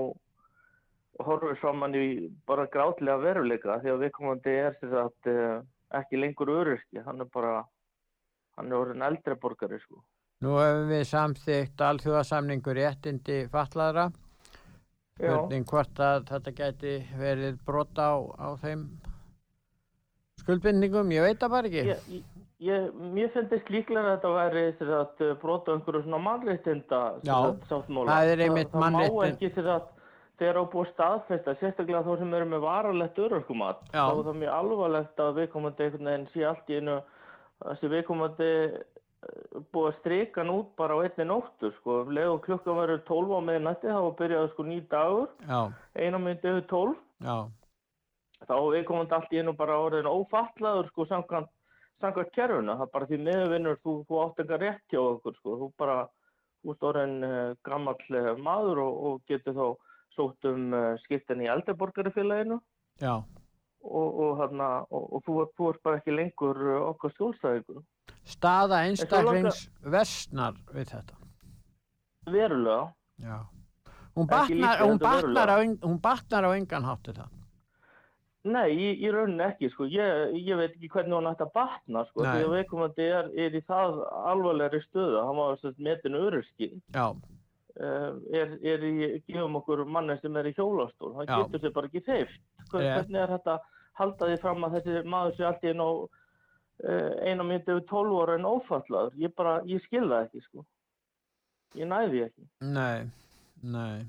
horfir 1.22 1.58
saman 1.60 1.94
í 1.98 2.06
bara 2.48 2.68
grátlega 2.72 3.20
veruleika 3.20 3.78
því 3.82 3.92
að 3.92 4.02
viðkomandi 4.06 4.56
er 4.64 4.78
að 4.86 5.30
uh, 5.32 5.62
ekki 5.98 6.20
lengur 6.20 6.50
öryrki, 6.52 7.02
hann 7.04 7.20
er 7.20 7.28
bara, 7.32 7.62
hann 8.56 8.72
er 8.72 8.78
orðin 8.78 9.04
eldri 9.06 9.36
borgari 9.40 9.80
sko. 9.82 10.00
Nú 10.42 10.56
hefum 10.58 10.88
við 10.90 11.04
samþygt 11.06 11.84
alþjóðasamningur 11.86 12.78
réttindi 12.80 13.42
fatlaðra. 13.52 14.08
Já. 15.20 15.28
Hvernig 15.28 15.66
hvort 15.70 16.00
að 16.02 16.24
þetta 16.32 16.54
gæti 16.58 16.94
verið 17.20 17.58
brota 17.66 18.08
á, 18.10 18.16
á 18.42 18.48
þeim 18.62 18.86
skuldbindningum, 20.42 21.10
ég 21.14 21.26
veit 21.26 21.40
það 21.40 21.54
bara 21.56 21.70
ekki. 21.70 21.82
Ég, 21.88 22.04
ég, 22.12 22.44
ég, 22.68 22.86
mér 23.14 23.32
finnst 23.34 23.72
líklega 23.72 24.04
að 24.04 24.12
þetta 24.12 24.34
væri 24.36 24.64
að 24.98 25.24
uh, 25.26 25.32
brota 25.42 25.74
einhverju 25.76 26.04
svona 26.04 26.22
mannréttinda 26.26 27.02
Já, 27.26 27.36
sáttmála. 27.70 28.12
það 28.12 28.34
er 28.34 28.44
einmitt 28.46 28.70
það, 28.72 28.86
það 28.86 28.96
má 28.98 29.26
ekki 29.28 29.52
þess 29.56 29.74
að 29.76 29.90
þegar 30.42 30.58
á 30.58 30.64
búið 30.72 30.88
staðfesta, 30.92 31.56
sérstaklega 31.60 32.04
þá 32.06 32.14
sem 32.22 32.32
eru 32.38 32.46
með 32.50 32.64
varalegt 32.64 33.20
örorkumat, 33.22 33.82
Já. 33.92 34.00
þá 34.08 34.14
er 34.14 34.24
það 34.28 34.40
mjög 34.40 34.54
alvarlegt 34.56 35.22
að 35.22 35.36
viðkomandi 35.38 35.86
einhvern 35.86 36.10
veginn 36.10 36.30
sé 36.32 36.46
allt 36.48 36.72
í 36.72 36.78
einu 36.80 36.96
að 37.62 37.78
sé 37.78 37.90
viðkomandi 37.92 38.50
uh, 38.72 39.62
búið 39.74 39.88
að 39.92 39.98
strika 40.00 40.42
hann 40.42 40.54
út 40.56 40.70
bara 40.80 40.98
á 40.98 41.02
einni 41.04 41.28
nóttu 41.28 41.70
sko, 41.78 42.02
leið 42.10 42.32
og 42.32 42.44
klukkan 42.46 42.80
verður 42.80 43.02
12 43.10 43.36
á 43.38 43.40
meðnætti 43.50 43.92
þá 43.94 44.02
byrjaði 44.18 44.52
sko 44.54 44.66
ný 44.66 44.78
dagur, 44.90 45.34
eina 45.94 46.22
myndi 46.22 46.54
yfir 46.54 46.66
12 46.72 46.96
já, 47.22 47.36
þá 48.48 48.54
er 48.56 48.70
viðkomandi 48.76 49.16
allt 49.16 49.34
í 49.34 49.42
einu 49.42 49.54
bara 49.58 49.80
orðin 49.82 50.10
ófallaður 50.10 50.88
sko 50.90 51.06
samkvæmt 51.10 51.50
samkvæmt 52.02 52.34
kerfuna, 52.34 52.76
það 52.78 52.86
er 52.86 52.92
bara 52.96 53.08
því 53.10 53.20
meðvinnur 53.28 53.78
þú, 53.82 53.94
þú 54.08 54.20
átt 54.24 54.42
enga 54.42 54.58
rétt 54.62 54.94
hjá 54.94 55.00
okkur 55.02 55.38
sko, 55.38 55.54
þú 55.60 55.68
bara, 55.78 55.98
ert 56.72 56.88
orðin 56.88 57.14
uh, 57.26 57.52
gammal 57.66 57.94
uh, 58.10 58.32
maður 58.42 58.82
og, 58.82 58.98
og 59.06 59.22
getur 59.30 59.56
þá 59.58 59.66
sótt 60.16 60.50
um 60.50 60.74
uh, 60.76 60.90
skiptin 61.04 61.44
í 61.44 61.48
eldriborgarifélaginu 61.52 62.58
já. 63.02 63.14
og, 63.14 64.08
og, 64.08 64.34
hana, 64.42 64.70
og, 64.90 65.22
þú, 65.26 65.38
þú 65.56 65.70
ert 65.72 65.82
bara 65.86 66.02
ekki 66.02 66.16
lengur 66.16 66.62
okkar 66.90 67.14
skjólstæðingur. 67.16 67.82
Staða 68.28 68.84
einstaklings 68.88 69.66
versnar 69.82 70.58
við 70.74 70.94
þetta. 70.96 71.18
Verulega. 72.30 72.92
Já. 73.22 73.38
Hún 74.12 74.28
batnar, 74.28 74.82
hún 74.84 74.98
batnar, 75.00 75.48
á, 75.48 75.56
hún 75.62 75.98
batnar 76.02 76.46
á 76.46 76.50
engan 76.52 76.84
hátt 76.84 77.08
þetta. 77.08 77.30
Nei, 78.42 78.72
í, 78.74 78.86
í 78.98 79.10
rauninni 79.14 79.44
ekki, 79.46 79.68
sko. 79.70 79.86
Ég, 79.86 80.32
ég 80.42 80.56
veit 80.58 80.72
ekki 80.74 80.88
hvernig 80.90 81.14
hún 81.14 81.28
ætti 81.30 81.44
að 81.46 81.52
batna, 81.54 82.02
sko. 82.08 82.24
Nei. 82.24 82.32
Því 82.32 82.46
að 82.48 82.54
viðkomandi 82.56 83.04
er, 83.18 83.28
er 83.44 83.54
í 83.54 83.60
það 83.68 84.00
alvarlegri 84.32 84.80
stöðu. 84.88 85.20
Hann 85.22 85.38
var 85.38 85.60
sem 85.60 85.70
sagt 85.70 85.86
metin 85.90 86.18
öryrski. 86.18 86.72
Já, 86.96 87.06
Uh, 87.72 88.18
er, 88.36 88.50
er 88.68 88.82
í, 88.84 88.90
gefum 89.24 89.54
okkur 89.56 89.80
manni 89.88 90.12
sem 90.20 90.34
er 90.36 90.44
í 90.44 90.50
hjólastól. 90.52 91.14
Hann 91.16 91.24
Já. 91.24 91.38
getur 91.40 91.62
sér 91.62 91.72
bara 91.72 91.88
ekki 91.88 92.02
þeift. 92.04 92.34
Hvern, 92.68 92.82
Rétt. 92.84 92.98
hvernig 92.98 93.20
er 93.22 93.30
þetta 93.32 93.54
að 93.54 93.62
halda 93.96 94.26
því 94.28 94.34
fram 94.42 94.66
að 94.66 94.74
þessi 94.76 95.04
maður 95.08 95.32
sé 95.38 95.46
allt 95.48 95.64
í 95.64 95.70
einu 95.72 95.86
á 95.88 95.92
uh, 95.96 97.14
eina 97.24 97.46
myndi 97.48 97.72
yfir 97.72 97.86
12 97.88 98.18
ára 98.20 98.34
en 98.36 98.44
ófallaður? 98.50 99.16
Ég 99.24 99.32
bara, 99.40 99.54
ég 99.64 99.80
skil 99.86 100.04
það 100.04 100.26
ekki, 100.26 100.42
sko. 100.50 100.66
Ég 101.80 101.88
næði 101.88 102.20
ekki. 102.26 102.44
nei, 102.60 103.08
nei. 103.64 104.04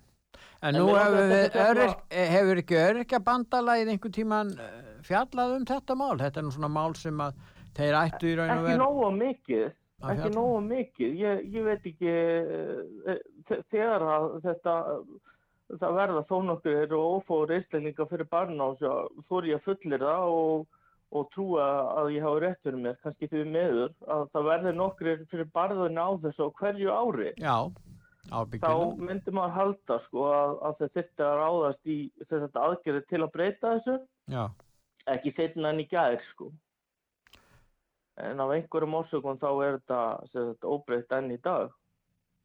En 0.63 0.75
nú 0.79 0.85
mig 0.93 1.51
hefur, 1.53 2.57
ekki 2.61 2.77
öryrkja 2.79 3.19
bandalagið 3.19 3.89
einhvern 3.93 4.13
tíman 4.15 4.51
eh, 4.59 4.75
fjallað 5.03 5.57
um 5.57 5.65
þetta 5.67 5.95
mál? 5.99 6.15
Þetta 6.21 6.39
er 6.39 6.45
nú 6.47 6.53
svona 6.55 6.69
mál 6.71 6.93
sem 6.95 7.19
að 7.25 7.33
þeir 7.75 7.97
ættu 7.99 8.29
í 8.31 8.35
raun 8.39 8.51
og 8.53 8.57
Ekki 8.61 8.69
veru. 8.69 8.83
nógu 8.83 9.09
mikið. 9.17 9.65
Ekki 10.03 10.21
fjalla? 10.21 10.35
nógu 10.37 10.61
mikið. 10.69 11.17
Ég, 11.19 11.43
ég 11.57 11.67
veit 11.67 11.85
ekki, 11.91 12.13
þe- 13.49 13.61
þegar 13.73 14.05
að 14.13 14.29
þetta, 14.45 14.75
það 15.81 15.97
verða 15.99 16.23
þó 16.29 16.35
nokkur 16.47 16.95
og 16.97 17.09
ófóður 17.17 17.53
einstaklinga 17.57 18.07
fyrir 18.11 18.29
barnásja, 18.31 18.93
fór 19.29 19.47
ég 19.49 19.59
að 19.59 19.67
fullir 19.67 20.03
það 20.03 20.33
og, 20.37 20.65
og 21.13 21.27
trúa 21.35 21.65
að 22.01 22.11
ég 22.15 22.25
hafa 22.27 22.43
rétt 22.43 22.61
fyrir 22.65 22.79
mér, 22.87 22.97
kannski 23.03 23.29
því 23.31 23.43
meður, 23.53 23.91
að 24.07 24.23
það 24.33 24.47
verði 24.51 24.75
nokkur 24.79 25.25
fyrir 25.31 25.49
barðun 25.55 25.99
á 25.99 26.07
þessu 26.23 26.47
hverju 26.59 26.93
ári. 26.95 27.33
Já, 27.43 27.57
Þá 28.33 28.73
myndi 28.97 29.33
maður 29.35 29.55
halda 29.57 29.99
sko 30.07 30.25
að, 30.33 30.53
að 30.69 30.83
að 31.27 31.35
ráðast 31.39 31.89
í 31.89 31.97
þess 32.25 32.49
að 32.49 32.61
aðgerði 32.63 33.01
til 33.09 33.21
að 33.21 33.31
breyta 33.35 33.73
þessu, 33.75 33.97
Já, 34.33 34.43
ekki 35.13 35.33
setna 35.37 35.73
en 35.73 35.83
í 35.83 35.87
gær 35.91 36.17
sko. 36.31 36.49
En 38.23 38.41
af 38.41 38.51
einhverjum 38.55 38.97
orsökum 38.99 39.39
þá 39.41 39.49
er 39.67 39.79
þetta 39.87 40.69
óbreytt 40.69 41.15
enn 41.17 41.31
í 41.33 41.39
dag. 41.45 41.71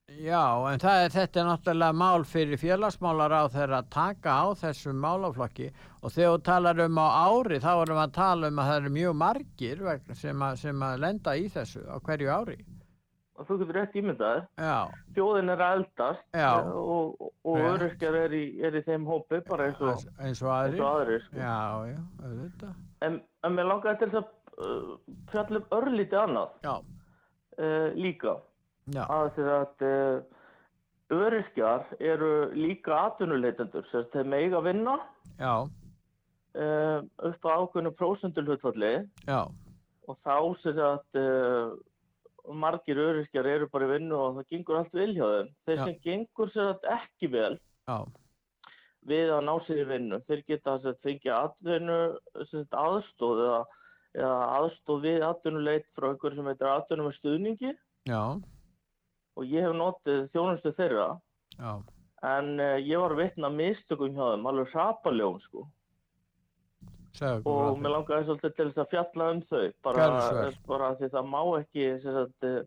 já, 0.08 0.44
en 0.72 0.80
er, 0.80 1.10
þetta 1.12 1.40
er 1.40 1.48
náttúrulega 1.50 1.96
mál 2.00 2.24
fyrir 2.24 2.60
félagsmálar 2.60 3.34
á 3.36 3.44
þeirra 3.52 3.82
að 3.82 3.90
taka 3.92 4.36
á 4.40 4.46
þessum 4.56 4.96
málaflokki 5.04 5.68
og 6.00 6.14
þegar 6.14 6.32
þú 6.32 6.42
talar 6.48 6.80
um 6.86 7.00
á 7.04 7.08
ári 7.28 7.60
þá 7.60 7.72
erum 7.74 7.98
við 7.98 8.04
að 8.06 8.16
tala 8.16 8.48
um 8.48 8.62
að 8.62 8.70
það 8.70 8.80
eru 8.80 8.94
mjög 8.96 9.18
margir 9.24 9.84
sem 10.14 10.42
að, 10.48 10.56
sem 10.64 10.82
að 10.88 11.00
lenda 11.04 11.36
í 11.36 11.48
þessu 11.52 11.84
á 11.84 11.96
hverju 12.00 12.32
ári. 12.32 12.58
Og 13.38 13.46
þú 13.46 13.56
getur 13.60 13.76
rétt 13.78 13.92
ímyndaðir. 14.00 14.46
Já, 14.58 14.78
Þjóðin 15.14 15.52
er 15.52 15.60
að 15.62 15.74
eldast 15.76 16.24
Já. 16.34 16.48
og, 16.74 17.20
og, 17.22 17.58
öryrkjar 17.70 18.16
er 18.24 18.32
er 18.66 18.78
í 18.80 18.82
þeim 18.88 19.04
hópi 19.06 19.38
bara 19.46 19.68
eins 19.68 19.78
og, 19.78 20.02
eins, 20.18 20.42
og 20.42 20.50
aðri. 20.50 20.72
eins 20.74 20.82
og 20.82 20.88
aðrir. 20.88 21.22
Sko. 21.26 21.38
Já, 21.38 21.58
já. 21.92 22.72
En, 23.06 23.20
en 23.46 23.54
mér 23.54 23.68
langaði 23.70 24.00
til 24.02 24.10
þess 24.10 24.24
að 24.24 24.66
uh, 24.66 24.96
fjalla 25.30 25.62
um 25.62 25.70
örlítið 25.78 26.18
annað 26.24 26.58
uh, 26.66 27.88
líka. 27.94 28.34
já, 28.90 29.04
Að 29.06 29.30
þess 29.38 29.54
að 29.54 29.86
uh, 29.86 30.18
öryrkjar 31.18 31.86
eru 32.00 32.32
líka 32.58 32.98
atvinnuleitendur, 33.06 33.86
sem 33.90 34.02
sagt, 34.02 34.16
þeir 34.16 34.28
meiga 34.34 34.60
vinna 34.66 34.98
já, 35.38 35.54
uh, 36.58 36.98
upp 37.30 37.46
á 37.46 37.50
ákveðnu 37.62 37.94
prósendulhutfalli 37.96 38.92
og 40.08 40.16
þá 40.24 40.36
sem 40.64 40.74
sagt 40.76 41.20
uh, 41.20 41.76
margir 42.54 42.98
öryrkjar 43.02 43.46
eru 43.46 43.68
bara 43.72 43.88
í 43.88 43.92
vinnu 43.94 44.16
og 44.16 44.38
það 44.38 44.52
gengur 44.54 44.78
allt 44.80 44.94
vel 44.96 45.10
hjá 45.16 45.26
þeim. 45.32 45.50
Þeir 45.66 45.82
sem 45.82 45.98
gengur 46.06 46.52
sem 46.54 46.70
sagt 46.70 46.88
ekki 46.94 47.30
vel 47.32 47.54
já, 47.58 47.98
við 49.08 49.32
að 49.34 49.44
ná 49.48 49.54
sér 49.66 49.82
í 49.82 49.88
vinnu, 49.92 50.20
þeir 50.28 50.44
geta 50.52 50.76
sem 50.78 50.94
sagt 50.94 51.06
fengið 51.06 51.34
atvinnu 51.36 51.98
aðstóð 52.82 53.44
eða, 53.46 53.60
eða 54.18 54.34
aðstóð 54.58 55.06
við 55.06 55.26
atvinnuleit 55.28 55.88
frá 55.96 56.10
einhverju 56.10 56.40
sem 56.40 56.50
heitir 56.52 56.72
atvinnu 56.72 57.06
með 57.06 57.18
stuðningi 57.20 57.72
já, 58.10 58.22
og 59.38 59.54
ég 59.54 59.68
hef 59.68 59.78
notið 59.78 60.28
þjónustu 60.34 60.74
þeirra. 60.76 61.08
Já, 61.58 61.72
en 62.28 62.54
uh, 62.58 62.76
ég 62.82 63.02
var 63.02 63.16
vitna 63.18 63.50
mistökum 63.52 64.14
hjá 64.14 64.32
þeim, 64.34 64.48
alveg 64.50 64.72
hrapaljón 64.74 65.42
sko 65.46 65.68
og 67.20 67.78
mér 67.78 67.88
því. 67.88 67.92
langaði 67.94 68.26
svolítið 68.28 68.56
til 68.56 68.66
þess 68.68 68.82
að 68.82 68.90
fjalla 68.94 69.28
um 69.34 69.42
þau 69.50 69.64
bara, 69.86 70.08
bara 70.68 70.90
því 70.98 71.10
það 71.14 71.30
má 71.34 71.42
ekki 71.58 71.86
sagt, 72.04 72.48
eh, 72.48 72.58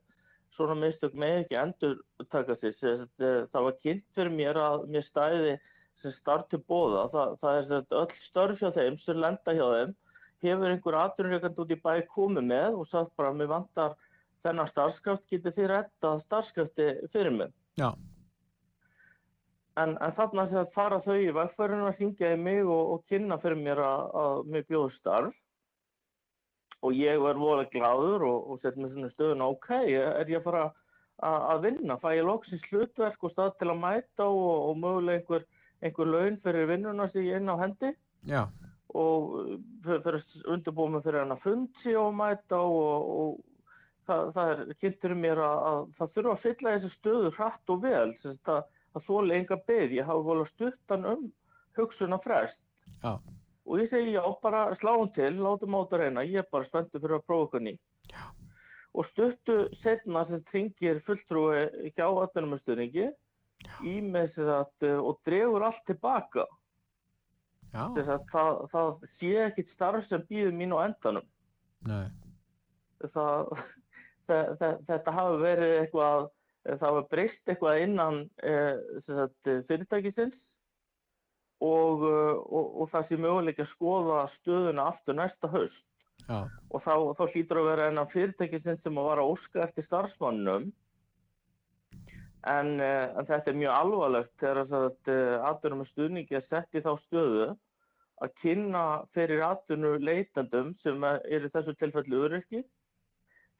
svona 0.58 0.78
mistök 0.82 1.18
með 1.24 1.36
ekki 1.44 1.60
endur 1.62 1.98
taka 2.34 2.58
sagt, 2.62 2.82
eh, 3.22 3.42
það 3.54 3.68
var 3.68 3.80
kynnt 3.86 4.06
fyrir 4.16 4.36
mér 4.36 4.62
að 4.62 4.88
mér 4.92 5.08
stæði 5.10 5.58
sem 6.02 6.16
start 6.20 6.50
til 6.50 6.62
bóða 6.68 7.10
það, 7.14 7.36
það 7.42 7.58
er 7.58 7.68
sagt, 7.72 7.98
öll 8.02 8.16
störf 8.30 8.62
hjá 8.62 8.72
þeim 8.78 9.02
sem 9.06 9.22
lenda 9.22 9.58
hjá 9.58 9.68
þeim 9.76 9.96
hefur 10.42 10.72
einhver 10.72 10.98
atvinnureikand 10.98 11.60
út 11.62 11.74
í 11.74 11.82
bæ 11.82 11.94
komið 12.16 12.48
með 12.50 12.80
og 12.82 12.88
sagt 12.90 13.14
bara 13.20 13.34
mér 13.34 13.52
vantar 13.52 13.98
þennan 14.46 14.72
starfskraft 14.74 15.28
getið 15.30 15.58
þið 15.58 15.70
retta 15.76 16.16
starfskrafti 16.26 16.88
fyrir 17.14 17.36
mig 17.36 17.54
Já, 17.80 17.94
En, 19.80 19.96
en 20.04 20.16
þarna 20.18 20.48
að 20.50 20.74
fara 20.76 21.00
þau 21.06 21.16
í 21.16 21.32
vegfærinu 21.36 21.88
að 21.88 22.02
hringja 22.02 22.34
í 22.36 22.40
mig 22.42 22.66
og, 22.66 22.96
og 22.96 23.06
kynna 23.08 23.38
fyrir 23.40 23.62
mér 23.62 23.80
að, 23.86 24.04
að 24.24 24.42
mér 24.52 24.68
bjóðu 24.68 24.92
starf. 24.98 25.38
Og 26.82 26.98
ég 26.98 27.22
var 27.22 27.38
voða 27.38 27.68
gláður 27.72 28.26
og, 28.28 28.38
og 28.52 28.62
sett 28.62 28.80
mér 28.80 28.92
svona 28.92 29.12
stöðun 29.14 29.46
ok, 29.46 29.70
er 29.86 30.32
ég 30.32 30.42
að 30.42 30.48
fara 30.48 30.64
að, 31.22 31.38
að 31.38 31.64
vinna, 31.68 31.98
fæ 32.02 32.10
ég 32.18 32.26
loksins 32.26 32.66
hlutverk 32.72 33.24
og 33.24 33.36
stað 33.36 33.54
til 33.60 33.70
að 33.70 33.82
mæta 33.84 34.28
og, 34.28 34.50
og 34.72 34.82
mögulega 34.82 35.22
einhver, 35.22 35.46
einhver 35.86 36.10
laun 36.10 36.42
fyrir 36.42 36.68
vinnuna 36.72 37.08
sem 37.14 37.28
ég 37.28 37.38
er 37.38 37.44
inn 37.44 37.54
á 37.54 37.62
hendi? 37.62 37.94
Já, 38.28 38.42
og 38.98 39.38
uh, 39.40 39.56
fyrir, 39.86 40.04
fyrir 40.04 40.52
undirbúið 40.52 40.94
mig 40.96 41.06
fyrir 41.06 41.24
hann 41.24 41.36
að 41.36 41.46
fundi 41.46 41.96
og 42.00 42.12
mæta 42.18 42.60
og, 42.60 43.10
og 43.22 43.40
það, 44.10 44.32
það 44.36 44.54
er 44.54 44.76
kynnt 44.82 45.02
fyrir 45.06 45.20
mér 45.24 45.42
að, 45.46 45.64
að 45.70 45.82
það 45.98 46.14
þurfa 46.16 46.34
að 46.34 46.46
fylla 46.46 46.76
þessi 46.76 46.94
stöðu 46.98 47.34
hratt 47.38 47.74
og 47.74 47.84
vel 47.86 48.08
sem 48.22 48.36
þetta 48.36 48.58
að 48.96 49.06
þóla 49.08 49.38
enga 49.38 49.58
beð, 49.68 49.94
ég 50.00 50.08
hafi 50.10 50.26
volið 50.28 50.50
stuttan 50.56 51.06
um 51.06 51.28
hugsunna 51.78 52.18
frest 52.24 52.58
já, 53.04 53.14
og 53.66 53.80
ég 53.80 53.90
segi 53.92 54.16
já, 54.18 54.24
bara 54.44 54.66
sláum 54.82 55.12
til, 55.16 55.32
látum 55.40 55.76
á 55.78 55.80
þetta 55.84 56.00
reyna, 56.02 56.24
ég 56.28 56.42
er 56.44 56.48
bara 56.52 56.68
spenntur 56.68 57.00
fyrir 57.04 57.20
að 57.20 57.28
prófa 57.30 57.46
eitthvað 57.46 57.66
nýtt. 57.68 58.16
Og 58.92 59.06
stuttu 59.14 59.58
setna 59.80 60.26
sem 60.28 60.42
tringir 60.50 60.98
fulltrúi 61.08 61.92
hjá 61.96 62.08
atvinnumastuðningi 62.26 63.06
í 63.88 63.94
með 64.04 64.34
þess 64.36 64.50
að 64.58 64.88
uh, 64.90 64.98
og 65.12 65.22
dregur 65.28 65.64
allt 65.64 65.86
tilbaka. 65.88 66.44
já, 67.72 67.86
Þess 67.96 68.10
að 68.18 68.26
það, 68.34 68.60
það 68.74 69.06
sé 69.22 69.32
ekkit 69.46 69.72
starf 69.78 70.10
sem 70.10 70.26
býður 70.28 70.58
mín 70.60 70.76
á 70.76 70.84
endanum. 70.90 71.30
nei, 71.88 72.10
Það, 73.14 73.54
það, 74.28 74.52
það, 74.60 74.76
þetta 74.90 75.16
hafi 75.16 75.40
verið 75.46 75.76
eitthvað, 75.86 76.28
það 76.68 76.88
hafi 76.88 77.04
breyst 77.12 77.52
eitthvað 77.52 77.84
innan 77.86 78.20
eh, 78.44 78.82
sagt, 79.08 79.52
fyrirtækisins 79.70 80.36
og, 81.62 82.04
og, 82.04 82.68
og 82.82 82.92
það 82.94 83.08
sé 83.08 83.22
möguleik 83.22 83.62
að 83.62 83.72
skoða 83.76 84.22
stöðuna 84.40 84.90
aftur 84.92 85.18
næsta 85.18 85.50
haust. 85.52 85.88
Já. 86.30 86.46
og 86.70 86.84
þá, 86.86 86.94
þá 87.18 87.24
hlýtur 87.34 87.60
að 87.60 87.68
vera 87.72 87.90
enn 87.90 88.00
fyrirtækisinn 88.14 88.80
sem 88.84 89.00
að 89.02 89.08
var 89.10 89.22
að 89.22 89.32
óska 89.34 89.64
eftir 89.66 89.88
starfsmannum 89.88 90.68
en, 92.48 92.70
en 92.82 93.28
þetta 93.28 93.52
er 93.52 93.58
mjög 93.58 93.74
alvarlegt 93.74 94.32
þegar 94.42 94.60
þess 94.70 94.78
að 94.78 95.42
atvinnum 95.50 95.82
með 95.82 95.90
stuðningi 95.92 96.38
er 96.38 96.46
sett 96.50 96.78
í 96.78 96.84
þá 96.86 96.92
stöðu 97.08 97.48
að 98.22 98.36
kynna 98.44 98.84
fyrir 99.16 99.44
atvinnu 99.46 99.96
leitandum 100.02 100.76
sem 100.86 101.04
er 101.10 101.48
í 101.48 101.52
þessu 101.54 101.74
tilfelli 101.80 102.22
öryrki 102.28 102.62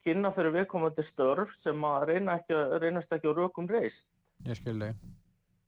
kynna 0.06 0.30
fyrir 0.36 0.54
viðkomandi 0.56 1.04
störf 1.12 1.50
sem 1.62 1.84
að 1.88 2.06
reyna 2.10 2.38
ekki, 2.40 2.58
reynast 2.82 3.12
ekki 3.16 3.30
á 3.30 3.32
rökum 3.38 3.68
reist 3.70 4.02
Ég 4.48 4.58
skil 4.58 4.78
þig. 4.82 4.96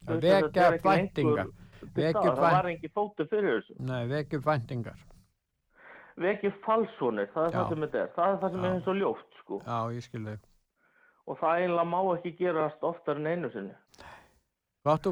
Þú 0.04 0.14
Að 0.14 0.24
veist, 0.24 0.46
þetta 0.48 0.70
vekja 0.74 0.94
ekki 1.00 1.46
Vekja 1.94 2.22
það 2.22 2.40
var 2.40 2.66
engin 2.70 2.92
fótu 2.94 3.26
fyrir 3.30 3.58
þessu 3.60 3.76
Nei, 3.84 4.06
vekja 4.08 4.40
væntingar. 4.44 4.98
vekja 6.16 6.50
falsónir, 6.64 7.28
það 7.34 7.46
er 7.46 7.52
Já. 7.52 7.58
það 7.58 7.68
sem 7.68 7.84
þetta 7.84 8.02
er 8.02 8.10
það 8.16 8.32
er 8.34 8.38
það 8.42 8.50
sem 8.54 8.60
Já. 8.60 8.66
er 8.68 8.74
eins 8.74 8.86
og 8.92 8.96
ljótt 9.00 9.38
sko. 9.40 9.60
Já, 9.66 9.78
ég 9.94 10.02
skil 10.06 10.24
þig. 10.28 10.38
og 11.26 11.38
það 11.40 11.58
eiginlega 11.60 11.88
má 11.88 12.00
ekki 12.16 12.32
gerast 12.38 12.82
oftar 12.84 13.16
en 13.16 13.26
einu 13.26 13.50
sinni 13.50 13.74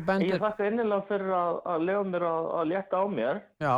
bendir. 0.07 0.35
ég 0.35 0.41
þakka 0.43 0.67
innilega 0.69 1.07
fyrir 1.09 1.31
að, 1.33 1.61
að 1.65 1.85
lefa 1.89 2.05
mér 2.13 2.27
að, 2.29 2.49
að 2.61 2.67
létta 2.73 2.97
á 3.01 3.05
mér 3.09 3.41
Já, 3.61 3.75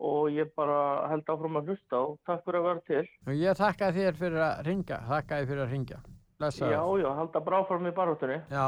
og 0.00 0.28
ég 0.30 0.50
bara 0.56 1.08
held 1.10 1.26
áfram 1.32 1.56
að 1.60 1.68
hlusta 1.72 1.96
og 2.04 2.18
takk 2.28 2.44
fyrir 2.46 2.58
að 2.60 2.66
vera 2.68 2.80
til 2.86 3.06
og 3.26 3.34
ég 3.38 3.58
þakka 3.58 3.86
þér 3.96 4.14
fyrir 4.22 4.40
að 4.46 4.54
ringa. 4.68 4.96
Þakka 5.08 5.32
þér 5.40 5.46
fyrir 5.52 5.62
að 5.64 5.72
ringa. 5.74 5.98
Blessaður. 6.38 6.72
já, 6.72 6.82
já, 7.02 7.10
halda 7.18 7.40
bráfram 7.42 7.86
í 7.88 7.92
baróttunni 7.96 8.38
Já, 8.52 8.66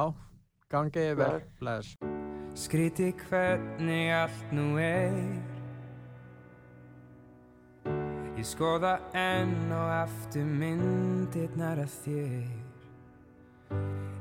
gangiði 0.72 1.14
vel. 1.20 1.40
Bless. 1.60 1.88
Skríti 2.58 3.12
hvernig 3.28 4.10
allt 4.10 4.50
nú 4.52 4.74
er 4.82 5.14
Ég 8.40 8.46
skoða 8.48 8.96
enn 9.14 9.70
og 9.70 9.90
aftur 10.00 10.42
myndirnar 10.48 11.78
af 11.84 11.92
þér 12.02 12.50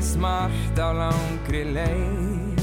Gerist 0.01 0.17
margt 0.17 0.79
á 0.81 0.89
langri 0.97 1.61
leið. 1.61 2.57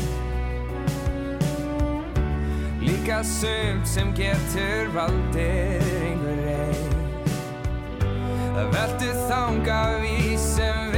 Líka 2.83 3.23
sumt 3.23 3.87
sem 3.87 4.11
getur 4.11 4.91
valdir 4.91 5.79
einhver 6.03 6.43
reið 6.49 6.97
Það 8.57 8.75
veldur 8.75 9.23
þanga 9.31 9.81
við 10.03 10.35
sem 10.49 10.83
vera 10.91 10.98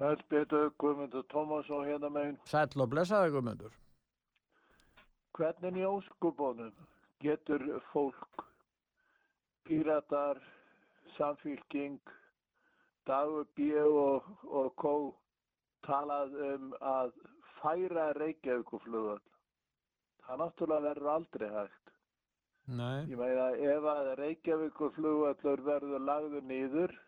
Sæl 0.00 0.22
betur 0.32 0.70
Guðmundur 0.80 1.26
Tómasson 1.28 1.84
hérna 1.84 2.08
megin. 2.08 2.36
Sæll 2.48 2.80
og 2.80 2.88
blessaður 2.88 3.34
Guðmundur. 3.34 3.72
Hvernig 5.36 5.76
í 5.76 5.82
óskubónum 5.84 6.86
getur 7.20 7.64
fólk, 7.90 8.44
píratar, 9.68 10.40
samfylking, 11.18 12.00
dagur 13.04 13.44
B 13.58 13.68
og, 13.82 14.30
og 14.48 14.72
kó 14.80 14.94
talað 15.84 16.32
um 16.48 16.72
að 16.80 17.12
færa 17.60 18.08
Reykjavíkuflugvöld. 18.16 19.28
Það 20.24 20.42
náttúrulega 20.46 20.86
verður 20.88 21.12
aldrei 21.18 21.48
hægt. 21.58 21.94
Nei. 22.80 23.04
Ég 23.12 23.20
meina 23.20 23.50
ef 23.76 23.92
að 23.92 24.10
Reykjavíkuflugvöllur 24.24 25.64
verður 25.68 26.08
lagður 26.08 26.50
niður, 26.54 27.00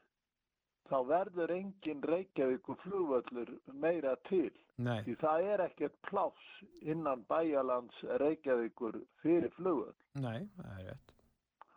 þá 0.92 0.98
verður 1.08 1.52
engin 1.54 2.02
Reykjavíkuflugvöllur 2.04 3.52
meira 3.80 4.12
til. 4.28 4.50
Nei. 4.82 5.00
Því 5.06 5.14
það 5.22 5.46
er 5.54 5.62
ekkert 5.66 5.96
pláss 6.08 6.50
innan 6.84 7.24
bæjalands 7.30 8.02
Reykjavíkur 8.20 8.98
fyrir 9.22 9.52
flugvöll. 9.56 9.96
Nei, 10.20 10.44
það 10.58 10.74
er 10.74 10.90
rétt. 10.90 11.14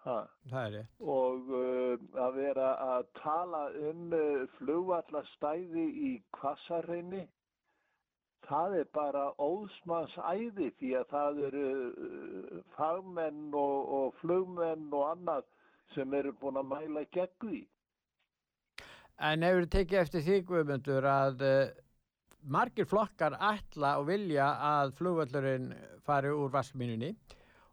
Ha. 0.06 0.18
Það 0.52 0.60
er 0.64 0.76
rétt. 0.76 1.00
Og 1.16 1.54
uh, 1.60 2.04
að 2.26 2.42
vera 2.42 2.68
að 2.88 3.08
tala 3.22 3.64
um 3.90 4.16
uh, 4.18 4.44
flugvallastæði 4.58 5.86
í 6.10 6.12
Kvassarreini, 6.36 7.24
það 8.50 8.80
er 8.82 8.90
bara 8.94 9.30
óðsmanns 9.42 10.18
æði 10.22 10.72
því 10.80 10.92
að 11.00 11.08
það 11.14 11.40
eru 11.52 11.70
uh, 11.70 12.60
fagmenn 12.76 13.48
og, 13.54 13.94
og 14.00 14.20
flugmenn 14.20 14.92
og 14.92 15.08
annað 15.14 15.48
sem 15.96 16.14
eru 16.20 16.36
búin 16.42 16.60
að 16.60 16.70
mæla 16.74 17.08
gegn 17.16 17.40
því. 17.46 17.64
En 19.24 19.46
hefur 19.48 19.68
tekið 19.72 20.02
eftir 20.02 20.24
því 20.26 20.38
Guðmundur 20.50 21.06
að 21.08 21.44
uh, 21.48 21.74
margir 22.52 22.88
flokkar 22.90 23.38
ætla 23.40 23.96
og 24.02 24.10
vilja 24.10 24.50
að 24.60 24.96
flugvöllurinn 25.00 25.72
fari 26.06 26.34
úr 26.36 26.52
vassmínunni 26.54 27.14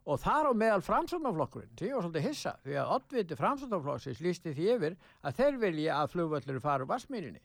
og 0.03 0.19
þar 0.19 0.49
á 0.51 0.53
meðal 0.57 0.81
framsóknarflokkurinn, 0.83 1.75
því 1.79 1.91
var 1.93 2.03
svolítið 2.03 2.25
hissa, 2.27 2.53
því 2.65 2.73
að 2.79 2.89
oddviti 2.97 3.37
framsóknarflokksins 3.39 4.23
lísti 4.23 4.55
því 4.55 4.65
yfir 4.73 4.97
að 5.23 5.37
þeir 5.37 5.59
vilja 5.61 5.99
að 6.01 6.09
flugvöllurinn 6.15 6.63
fari 6.63 6.83
úr 6.83 6.91
vassmínunni. 6.91 7.43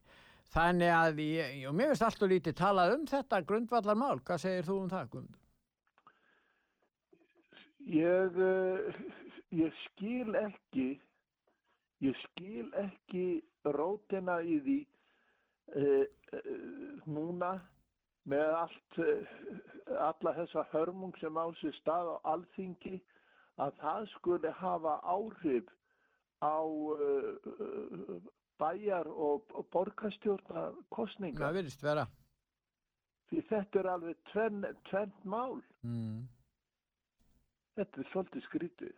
Þannig 0.48 0.94
að, 0.96 1.20
ég, 1.22 1.58
og 1.68 1.76
mér 1.76 1.92
finnst 1.92 2.06
alltaf 2.06 2.32
lítið 2.32 2.56
talað 2.58 2.94
um 2.96 3.04
þetta 3.06 3.42
grundvallarmál, 3.46 4.16
hvað 4.24 4.42
segir 4.42 4.66
þú 4.66 4.78
um 4.82 4.90
það 4.90 5.10
Guðmundur? 5.12 5.44
Ég, 7.88 8.40
uh, 8.42 8.98
ég 9.54 9.76
skil 9.84 10.34
ekki, 10.40 10.88
ég 12.04 12.16
skil 12.26 12.68
ekki 12.78 13.26
rótina 13.64 14.38
í 14.42 14.58
því 14.66 14.78
uh, 15.74 16.04
uh, 16.38 17.02
núna 17.10 17.56
með 18.28 18.54
allt, 18.60 18.98
uh, 19.02 19.34
alla 20.08 20.34
þessa 20.36 20.66
hörmung 20.72 21.16
sem 21.20 21.40
á 21.40 21.46
sér 21.60 21.74
stað 21.80 22.12
á 22.14 22.16
alþingi 22.34 23.00
að 23.58 23.74
það 23.82 24.08
skuli 24.14 24.54
hafa 24.60 24.98
áhrif 25.02 25.70
á 26.44 26.62
uh, 26.62 28.22
bæjar 28.58 29.06
og 29.10 29.50
og 29.54 29.66
borgarstjórna 29.72 30.70
kostninga. 30.94 31.42
Það 31.42 31.60
virðist 31.60 31.82
vera. 31.82 32.06
Því 33.28 33.42
þetta 33.50 33.80
er 33.80 33.88
alveg 33.92 34.20
tvenn 34.32 35.12
mál. 35.28 35.60
Mm. 35.84 36.26
Þetta 37.76 38.00
er 38.02 38.10
svolítið 38.12 38.46
skrítið. 38.46 38.94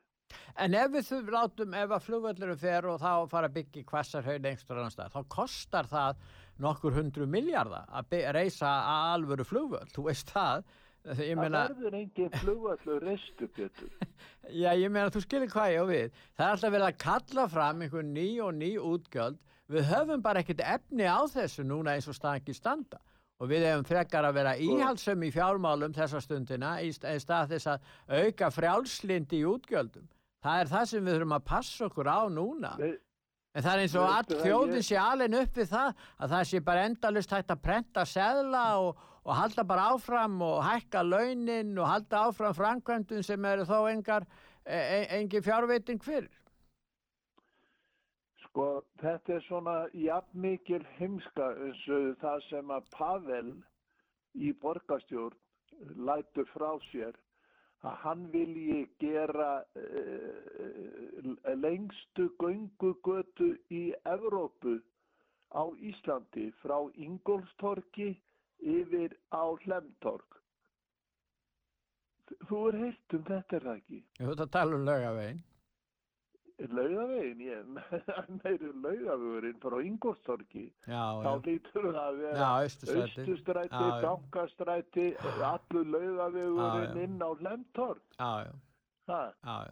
En 0.61 0.74
ef 0.74 0.90
við 0.93 1.07
þú 1.09 1.19
látum, 1.35 1.74
ef 1.74 1.94
að 1.97 2.05
flugvöllurum 2.09 2.59
fer 2.61 2.86
og 2.90 3.01
þá 3.02 3.12
fara 3.32 3.48
að 3.51 3.57
byggja 3.59 3.85
kvassarhaun 3.89 4.47
einhver 4.51 4.78
annan 4.82 4.94
stað, 4.94 5.15
þá 5.16 5.20
kostar 5.36 5.89
það 5.90 6.20
nokkur 6.61 6.97
hundru 6.98 7.27
miljardar 7.31 7.86
að 7.89 8.15
reisa 8.36 8.69
að 8.69 9.11
alvöru 9.16 9.47
flugvöll, 9.48 9.89
þú 9.94 10.07
veist 10.11 10.31
það. 10.35 10.65
Það 11.01 11.20
meina, 11.40 11.61
verður 11.70 11.94
engin 11.97 12.35
flugvallur 12.43 13.05
reistu, 13.09 13.47
Pétur. 13.57 13.89
já, 14.62 14.69
ég 14.77 14.90
meina, 14.93 15.09
þú 15.15 15.23
skilir 15.24 15.48
hvað 15.48 15.70
ég 15.73 15.81
á 15.81 15.86
við. 15.89 16.19
Það 16.36 16.44
er 16.47 16.51
alltaf 16.57 16.74
verið 16.74 16.89
að 16.90 16.98
kalla 17.07 17.47
fram 17.55 17.81
einhver 17.86 18.05
ný 18.11 18.27
og 18.44 18.52
ný 18.59 18.69
útgjöld. 18.77 19.39
Við 19.70 19.86
höfum 19.89 20.20
bara 20.27 20.43
ekkert 20.44 20.61
efni 20.66 21.07
á 21.09 21.24
þessu 21.31 21.65
núna 21.65 21.94
eins 21.97 22.11
og 22.11 22.19
staðan 22.19 22.43
ekki 22.43 22.57
standa. 22.59 23.01
Og 23.40 23.48
við 23.48 23.65
hefum 23.65 23.86
frekar 23.89 24.27
að 24.28 24.36
vera 24.36 24.52
íhalsum 24.61 25.23
í 25.24 25.31
fjármálum 25.32 25.94
þessa 25.97 26.20
stundina 26.20 26.74
í 26.85 26.90
st- 26.93 27.09
í 27.16 27.20
stað 27.24 27.55
þess 27.55 27.70
að 27.73 27.86
auka 28.20 28.51
frjálslindi 28.52 29.40
í 29.40 29.47
útgjöldum. 29.48 30.05
Það 30.41 30.61
er 30.62 30.71
það 30.73 30.85
sem 30.91 31.05
við 31.05 31.17
þurfum 31.17 31.37
að 31.37 31.47
passa 31.51 31.87
okkur 31.87 32.09
á 32.09 32.21
núna. 32.33 32.73
En 33.51 33.65
það 33.67 33.73
er 33.75 33.81
eins 33.83 33.95
og 33.99 34.09
all 34.09 34.41
þjóðin 34.45 34.79
ég- 34.79 34.87
sé 34.87 34.97
alveg 34.97 35.35
upp 35.43 35.55
við 35.59 35.69
það 35.73 35.95
að 36.21 36.35
það 36.35 36.45
sé 36.51 36.61
bara 36.65 36.85
endalust 36.89 37.31
hægt 37.35 37.51
að 37.51 37.62
prenta 37.62 38.05
seðla 38.07 38.65
og, 38.79 39.01
og 39.27 39.33
halda 39.35 39.65
bara 39.67 39.89
áfram 39.95 40.37
og 40.47 40.61
hækka 40.65 41.03
launin 41.03 41.73
og 41.79 41.89
halda 41.91 42.23
áfram 42.29 42.55
framkvæmdun 42.55 43.25
sem 43.27 43.45
eru 43.45 43.67
þó 43.67 43.91
engar, 43.91 44.27
e, 44.65 44.77
e, 44.79 45.01
engi 45.19 45.43
fjárveiting 45.43 46.01
fyrir. 46.03 46.31
Sko, 48.45 48.83
þetta 49.03 49.35
er 49.37 49.45
svona 49.47 49.75
jafnmikil 49.95 50.83
heimska 50.99 51.51
eins 51.67 51.83
og 51.91 52.17
það 52.23 52.47
sem 52.49 52.73
að 52.75 52.89
Pavel 52.97 53.51
í 54.35 54.53
borgarstjórn 54.62 55.37
lætur 56.07 56.49
frá 56.55 56.71
sér 56.91 57.15
að 57.86 57.97
hann 58.05 58.24
vilji 58.32 58.81
gera 59.01 59.51
uh, 59.81 61.31
lengstu 61.57 62.28
göngugötu 62.40 63.55
í 63.73 63.82
Evrópu 64.05 64.78
á 65.57 65.65
Íslandi 65.81 66.51
frá 66.62 66.77
Ingolstorki 66.94 68.12
yfir 68.61 69.16
á 69.32 69.44
Hlemtork. 69.65 70.40
Þú 72.47 72.59
er 72.69 72.77
heilt 72.85 73.16
um 73.16 73.24
þetta 73.27 73.57
er 73.57 73.65
það 73.66 73.78
ekki? 73.81 74.02
Þú 74.20 74.32
ert 74.35 74.44
að 74.44 74.52
tala 74.57 74.77
um 74.77 74.85
laugavegin. 74.86 75.40
Laugavegin, 76.69 77.41
ég 77.41 77.65
meiri 78.43 78.69
laugavegurinn 78.85 79.61
frá 79.62 79.78
Ingolstorki. 79.87 80.66
Þá 81.24 81.31
lítur 81.47 81.87
það 81.89 82.01
að 82.03 82.19
vera 82.20 82.37
já. 83.95 84.01
Bankastræti, 84.05 85.07
allur 85.49 85.87
laugavegurinn 85.95 87.01
inn 87.07 87.23
á 87.24 87.31
Lemtorg. 87.47 88.03
Já, 88.19 88.32
já. 88.49 88.53
Ha, 89.11 89.20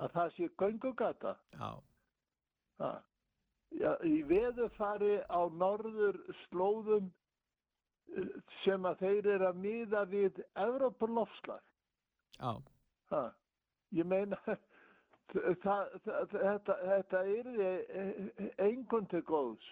að 0.02 0.14
það 0.16 0.32
sé 0.38 0.48
göngugata. 0.58 1.34
Í 4.08 4.16
veðurfari 4.30 5.18
á 5.28 5.40
norður 5.60 6.16
slóðum 6.46 7.10
eh, 8.16 8.30
sem 8.64 8.86
að 8.88 9.02
þeir 9.04 9.28
eru 9.36 9.46
að 9.50 9.60
miða 9.66 10.02
við. 10.10 10.40
Ha. 12.40 12.56
Ég 13.96 14.04
meina, 14.04 14.36
það, 15.32 15.58
það, 15.62 15.90
það, 16.04 16.32
þetta, 16.32 16.78
þetta 16.92 17.20
er 17.34 18.62
engun 18.68 19.08
til 19.10 19.20
góðs, 19.28 19.66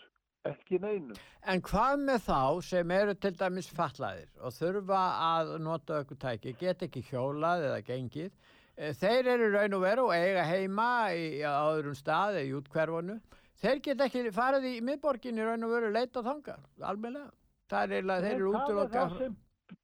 ekki 0.47 0.81
neinum. 0.83 1.17
En 1.47 1.63
hvað 1.65 2.03
með 2.03 2.21
þá 2.27 2.43
sem 2.69 2.93
eru 2.97 3.15
til 3.23 3.33
dæmis 3.39 3.71
fatlaðir 3.75 4.29
og 4.41 4.55
þurfa 4.57 5.01
að 5.31 5.55
nota 5.65 6.03
okkur 6.03 6.21
tæki, 6.27 6.55
get 6.61 6.85
ekki 6.87 7.03
hjólað 7.09 7.67
eða 7.71 7.81
gengið, 7.87 8.37
eh, 8.77 8.93
þeir 9.01 9.33
eru 9.35 9.49
í 9.49 9.55
raun 9.57 9.79
og 9.79 9.83
veru 9.87 10.07
og 10.11 10.15
eiga 10.15 10.45
heima 10.51 10.91
í, 11.17 11.27
á 11.43 11.65
öðrum 11.73 11.97
stað 11.99 12.41
eða 12.41 12.47
í 12.51 12.55
útkverfunu, 12.61 13.19
þeir 13.63 13.83
get 13.89 14.07
ekki 14.07 14.29
farið 14.37 14.71
í 14.75 14.77
miðborgin 14.87 15.41
í 15.41 15.49
raun 15.49 15.67
og 15.67 15.75
veru 15.79 15.91
leita 15.95 16.23
þanga, 16.27 16.61
almennilega. 16.83 17.33
Það 17.67 17.83
er 17.83 17.97
eiginlega, 17.97 18.23
þeir 18.23 18.37
eru 18.37 18.51
Það 18.55 18.69
er 18.71 18.91
það 18.93 19.19
sem 19.19 19.37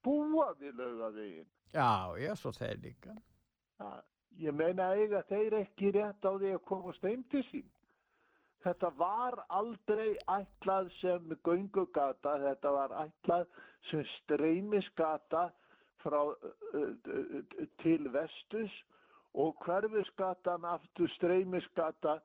búa 0.06 0.52
við 0.60 0.76
laugavegin. 0.78 1.46
Já, 1.72 1.90
já, 2.20 2.34
svo 2.38 2.52
þeir 2.54 2.78
líka. 2.84 3.14
Ja, 3.80 3.94
ég 4.40 4.54
meina 4.56 4.92
eiga 4.96 5.22
þeir 5.28 5.58
ekki 5.62 5.92
rétt 5.96 6.24
á 6.24 6.32
því 6.32 6.52
að 6.56 6.64
komast 6.68 7.04
heim 7.06 7.24
til 7.32 7.42
sín. 7.50 7.66
Þetta 8.62 8.92
var 8.98 9.40
aldrei 9.50 10.14
ætlað 10.30 10.90
sem 11.00 11.34
göngugata, 11.44 12.36
þetta 12.44 12.72
var 12.76 12.94
ætlað 13.02 13.48
sem 13.90 14.04
streymisgata 14.22 15.48
frá 16.02 16.20
til 17.82 18.06
vestus 18.14 18.76
og 19.34 19.56
hverfisgatan 19.64 20.64
aftur 20.68 21.10
streymisgata 21.16 22.18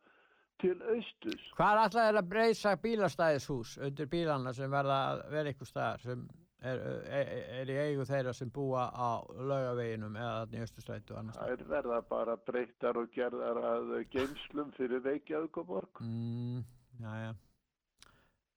til 0.62 0.78
austus. 0.82 1.44
Hvað 1.58 1.84
alltaf 1.84 2.04
er 2.04 2.20
að 2.22 2.30
breysa 2.32 2.76
bílastæðishús 2.82 3.78
undir 3.88 4.10
bílana 4.12 4.54
sem 4.58 4.72
verða 4.72 5.00
vera 5.32 5.54
ykkur 5.54 5.70
staðar 5.70 6.04
sem 6.06 6.28
er, 6.68 6.84
er, 7.20 7.32
er 7.62 7.72
í 7.72 7.78
eigu 7.86 8.06
þeirra 8.08 8.34
sem 8.36 8.52
búa 8.54 8.88
á 8.92 9.24
laugaveginum 9.28 10.16
eða 10.20 10.34
þarna 10.40 10.60
í 10.60 10.64
Östustrætu 10.66 11.16
og 11.16 11.22
annars 11.22 11.40
Það 11.40 11.54
er 11.56 11.66
verða 11.72 12.00
bara 12.10 12.38
breyttar 12.50 13.00
og 13.02 13.12
gerðar 13.16 13.62
að 13.72 13.94
geimslum 14.14 14.72
fyrir 14.78 15.04
Reykjavíkuborg. 15.06 16.02
Mm, 16.04 16.64
já, 17.04 17.12
já. 17.26 17.32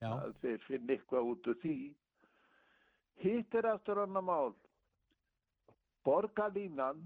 Já. 0.00 0.12
þeir 0.40 0.62
finn 0.64 0.92
eitthvað 0.94 1.32
út 1.34 1.48
úr 1.52 1.58
því. 1.60 1.78
Hitt 3.20 3.54
er 3.54 3.68
aftur 3.68 4.00
annar 4.00 4.24
mál. 4.24 4.54
Borgarlínan 6.08 7.02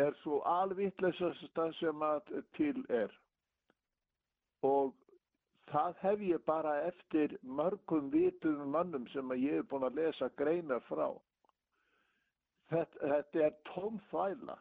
er 0.00 0.16
svo 0.22 0.40
alvitleysasta 0.48 1.68
sem 1.76 2.04
að 2.06 2.32
til 2.56 2.80
er. 2.88 3.12
Og 4.64 4.94
það 5.72 5.98
hef 6.02 6.22
ég 6.28 6.44
bara 6.46 6.74
eftir 6.86 7.36
mörgum 7.42 8.10
vitum 8.12 8.64
mönnum 8.74 9.06
sem 9.12 9.34
ég 9.40 9.62
er 9.62 9.68
búin 9.70 9.88
að 9.88 9.98
lesa 10.00 10.28
greinar 10.36 10.82
frá. 10.88 11.08
Þetta, 12.72 13.08
þetta 13.12 13.44
er 13.46 13.58
tóm 13.72 13.98
þvæla 14.10 14.56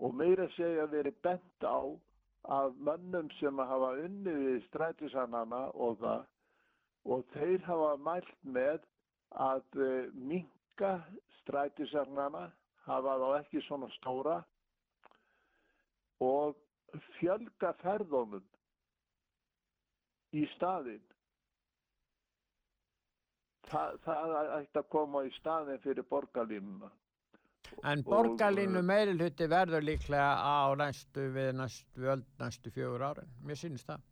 og 0.00 0.14
meira 0.16 0.46
segja 0.56 0.86
verið 0.90 1.16
bent 1.22 1.66
á 1.66 1.80
af 2.50 2.76
mönnum 2.88 3.30
sem 3.38 3.58
hafa 3.58 3.90
unnið 4.04 4.38
við 4.46 4.62
strætisannana 4.68 5.64
og 5.74 5.98
það 6.00 6.28
og 7.10 7.24
þeir 7.34 7.62
hafa 7.64 7.90
mælt 8.04 8.32
með 8.44 8.80
að 9.30 9.76
uh, 9.76 10.08
minka 10.14 10.92
strætisarnana, 11.40 12.50
hafa 12.86 13.16
þá 13.22 13.28
ekki 13.40 13.62
svona 13.66 13.88
stóra 13.98 14.40
og 16.20 16.56
fjölga 17.18 17.72
ferðunum 17.80 18.44
í 20.36 20.46
staðinn. 20.54 21.02
Þa, 23.70 23.82
það 24.02 24.34
ætti 24.58 24.80
að 24.80 24.88
koma 24.90 25.22
í 25.26 25.32
staðinn 25.38 25.82
fyrir 25.84 26.06
borgarlínuna. 26.10 26.90
En 27.86 28.02
borgarlínu 28.02 28.82
meiri 28.82 29.14
hluti 29.14 29.46
verður 29.50 29.84
líklega 29.86 30.30
á 30.42 30.74
næstu 30.78 31.28
við 31.34 31.52
næstu 31.60 32.06
völd 32.06 32.24
næstu 32.40 32.72
fjögur 32.74 33.04
árin. 33.12 33.30
Mér 33.46 33.60
sýnist 33.60 33.86
það. 33.90 34.02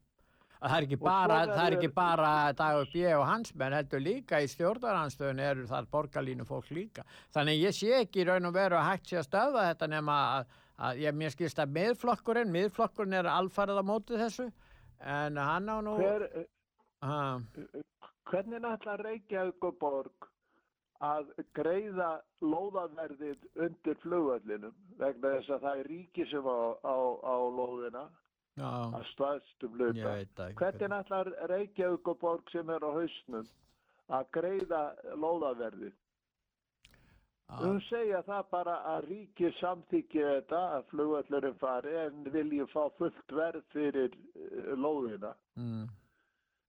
Að 0.58 0.72
það 0.72 0.76
er 0.76 0.84
ekki 0.88 0.98
bara, 0.98 1.34
það 1.46 1.64
er 1.64 1.74
ekki 1.76 1.90
bara 1.94 2.30
Dagur 2.58 2.88
B. 2.90 3.02
og 3.14 3.26
hans 3.28 3.52
menn 3.54 3.76
heldur 3.76 4.00
líka 4.02 4.40
í 4.42 4.48
stjórnaranstöðun 4.50 5.42
eru 5.42 5.66
þar 5.70 5.90
borgarlínu 5.92 6.46
fólk 6.46 6.72
líka. 6.74 7.04
Þannig 7.34 7.60
ég 7.62 7.76
sé 7.76 7.92
ekki 8.00 8.24
í 8.24 8.26
raun 8.26 8.50
og 8.50 8.56
veru 8.56 8.78
að 8.78 8.88
hægt 8.88 9.10
sé 9.12 9.20
að 9.20 9.28
stöða 9.28 9.68
þetta 9.68 9.90
nema 9.94 10.16
að, 10.38 10.56
að 10.88 11.04
ég 11.04 11.20
mér 11.20 11.34
skilst 11.34 11.62
að 11.62 11.76
miðflokkurinn, 11.78 12.50
miðflokkurinn 12.54 13.20
er 13.20 13.30
alfarið 13.30 13.78
á 13.78 13.84
móti 13.86 14.18
þessu 14.18 14.48
en 15.00 15.36
hann 15.36 15.68
á 15.68 15.78
nú... 15.84 15.96
Hver, 15.98 16.26
hvernig 18.30 18.64
ætlar 18.72 19.02
Reykjavíkuborg 19.06 20.28
að 21.04 21.28
greiða 21.54 22.08
lóðaverðið 22.42 23.44
undir 23.54 23.98
flugvöllinum 24.02 24.74
vegna 24.98 25.36
þess 25.36 25.52
að 25.54 25.66
það 25.66 25.82
er 25.82 25.90
ríki 25.92 26.26
sem 26.30 26.48
á, 26.50 26.58
á, 26.82 26.96
á 27.22 27.36
lóðina 27.54 28.08
Já, 28.58 28.70
að 28.98 29.04
staðstum 29.12 29.78
ekki. 29.86 30.48
Hvernig 30.58 30.96
ætlar 30.98 31.30
Reykjavíkuborg 31.52 32.50
sem 32.50 32.70
er 32.74 32.82
á 32.82 32.90
hausnum 32.90 33.46
að 34.08 34.30
greiða 34.34 34.82
lóðaverðið? 35.14 35.94
Hún 37.48 37.78
segja 37.86 38.20
það 38.26 38.48
bara 38.52 38.74
að 38.90 39.06
ríkið 39.08 39.54
samþykja 39.58 40.32
þetta 40.32 40.58
að 40.76 40.82
flugvöllurinn 40.90 41.54
fari 41.62 41.94
en 41.96 42.26
viljum 42.34 42.68
fá 42.68 42.82
fullt 42.98 43.32
verð 43.32 43.62
fyrir 43.72 44.12
uh, 44.12 44.74
lóðina. 44.76 45.32
mm. 45.56 45.86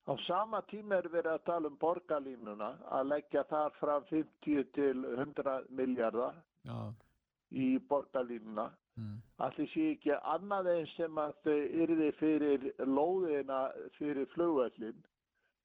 Á 0.10 0.14
sama 0.26 0.61
tíma 0.72 0.95
er 0.97 1.10
verið 1.11 1.35
að 1.35 1.43
tala 1.45 1.69
um 1.69 1.76
borgarlínuna 1.77 2.69
að 2.95 3.10
leggja 3.11 3.43
þar 3.51 3.76
fram 3.77 4.06
50 4.10 4.69
til 4.73 5.03
100 5.03 5.68
miljardar 5.69 6.39
já, 6.65 6.77
í 7.51 7.68
borgarlínuna. 7.91 8.69
mm. 8.95 9.18
Allir 9.45 9.69
sé 9.73 9.89
ekki 9.91 10.15
annað 10.15 10.72
eins 10.77 10.93
sem 10.95 11.19
að 11.26 11.35
þau 11.43 11.60
yrði 11.84 12.11
fyrir 12.22 12.69
lóðina 12.88 13.60
fyrir 13.97 14.31
flugvöllin. 14.31 15.03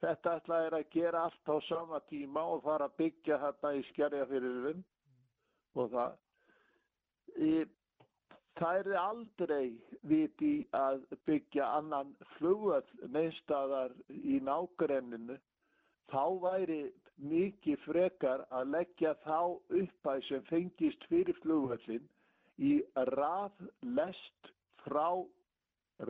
Þetta 0.02 0.34
ætlaði 0.40 0.74
að 0.74 0.90
gera 0.90 1.22
allt 1.28 1.54
á 1.54 1.56
sama 1.68 2.02
tíma 2.10 2.42
og 2.42 2.66
fara 2.66 2.90
að 2.90 2.98
byggja 2.98 3.38
þarna 3.46 3.72
í 3.78 3.86
skerjafyrirum 3.92 4.82
og 5.74 5.90
það. 5.94 6.18
Í, 7.34 7.52
það 8.60 8.80
er 8.80 8.98
aldrei 9.00 9.72
viti 10.06 10.54
að 10.76 11.04
byggja 11.28 11.70
annan 11.78 12.14
flugvöll 12.36 13.10
neistadar 13.16 13.94
í 14.08 14.38
nágrenninu. 14.44 15.38
Þá 16.12 16.24
væri 16.42 16.82
mikið 17.18 17.78
frekar 17.84 18.44
að 18.50 18.72
leggja 18.74 19.14
þá 19.24 19.38
uppæð 19.80 20.26
sem 20.28 20.42
fengist 20.50 21.06
fyrir 21.10 21.38
flugvöllin 21.42 22.08
í 22.58 22.74
raðlest 23.14 24.50
frá 24.84 25.22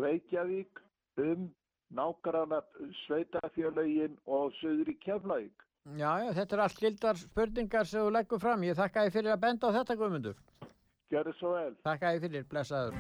Reykjavík 0.00 0.80
um 1.20 1.50
nágranna 1.94 2.62
sveitafjörlaugin 3.04 4.16
og 4.26 4.52
söður 4.60 4.90
í 4.90 4.96
Keflavík. 5.04 5.63
Já, 5.92 6.12
já, 6.24 6.32
þetta 6.38 6.56
er 6.56 6.62
allt 6.64 6.80
gildar 6.80 7.20
spurningar 7.20 7.88
sem 7.88 8.00
þú 8.00 8.14
leggur 8.16 8.40
fram. 8.40 8.64
Ég 8.64 8.78
þakka 8.78 9.04
þið 9.04 9.18
fyrir 9.18 9.34
að 9.34 9.42
benda 9.44 9.68
á 9.68 9.76
þetta, 9.78 9.98
Guðmundur. 10.00 10.40
Gjörðu 11.12 11.36
svo 11.38 11.52
vel. 11.58 11.76
Þakka 11.84 12.14
þið 12.14 12.26
fyrir, 12.26 12.48
blessaður. 12.48 12.96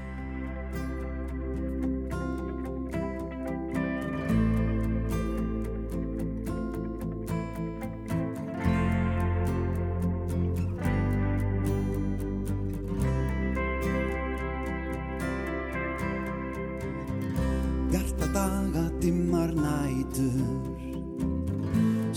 Bjarta 17.94 18.32
daga, 18.34 18.88
dimmar 19.00 19.54
nætur 19.54 20.83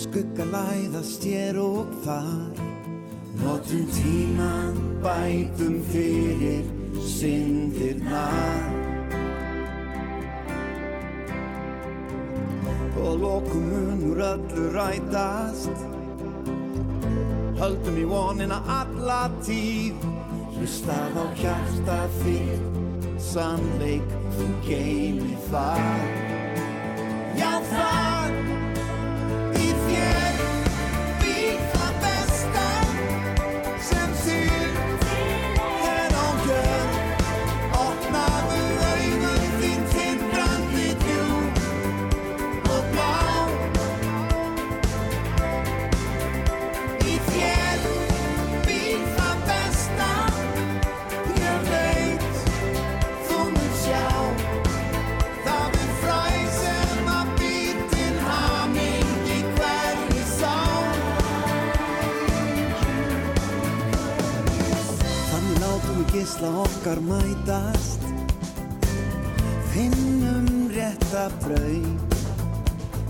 Skugga 0.08 0.46
læðast 0.48 1.26
hér 1.28 1.58
og 1.60 1.90
þar. 2.06 2.60
Notum 3.42 3.88
tíman, 3.92 4.78
bætum 5.04 5.82
fyrir 5.92 6.64
syndirnar 7.04 8.64
Og 13.04 13.20
lokum 13.20 13.68
munur 13.68 14.24
öllu 14.30 14.70
rætast. 14.78 15.84
Höldum 17.60 18.00
í 18.00 18.08
vonina 18.08 18.64
alla 18.80 19.26
tíð. 19.44 20.08
Hlustað 20.56 21.20
á 21.20 21.26
hjarta 21.44 22.00
þitt 22.22 23.20
Sannleik 23.20 24.16
þú 24.38 24.48
geimi 24.70 25.36
þar. 25.52 26.08
Já 27.36 27.52
þar 27.74 28.57
gisla 66.38 66.62
okkar 66.62 67.00
mætast. 67.00 68.00
Finnum 69.74 70.70
rétta 70.70 71.30
brauð 71.42 72.16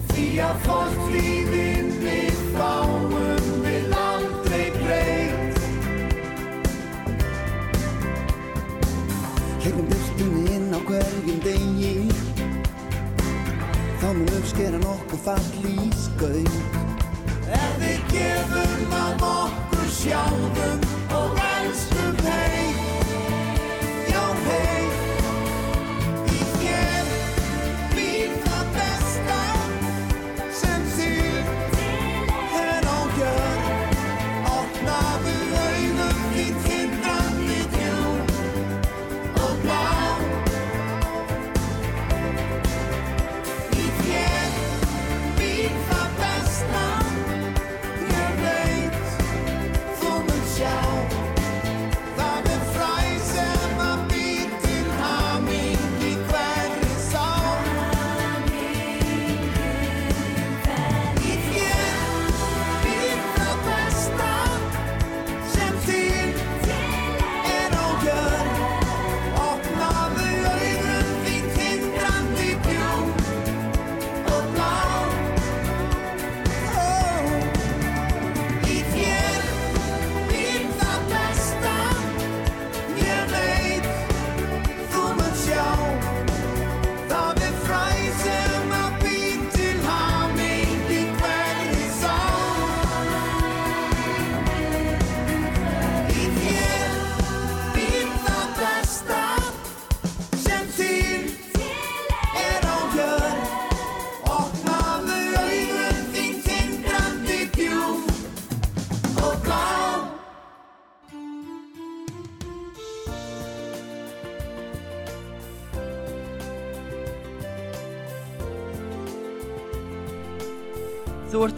Því 0.08 0.40
að 0.41 0.56
fólk 0.66 1.02
lífin 1.12 1.91
við 2.02 2.40
fáum 2.56 3.12
við 3.64 3.91
aldrei 3.91 4.72
breyt 4.78 5.60
Hleypum 9.62 9.86
byrtunni 9.91 10.56
inn 10.56 10.72
á 10.72 10.80
hverjum 10.88 11.40
degi. 11.44 11.95
Þá 13.99 14.08
mun 14.16 14.36
uppskera 14.40 14.80
nokkuð 14.84 15.24
fall 15.28 15.68
í 15.68 15.90
skaut. 15.99 16.60
Ef 17.48 17.80
við 17.84 18.12
gefum 18.14 18.99
að 19.04 19.26
okkur 19.32 19.90
sjálfum 19.99 20.87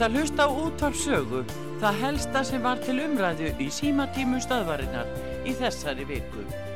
að 0.09 0.15
hlusta 0.17 0.45
á 0.45 0.49
útvarpsögu, 0.49 1.43
það 1.81 1.99
helsta 2.01 2.41
sem 2.47 2.63
var 2.65 2.79
til 2.81 2.97
umræðu 3.03 3.51
í 3.61 3.67
símatímum 3.73 4.41
stöðvarinnar 4.41 5.11
í 5.45 5.53
þessari 5.59 6.07
viku. 6.09 6.68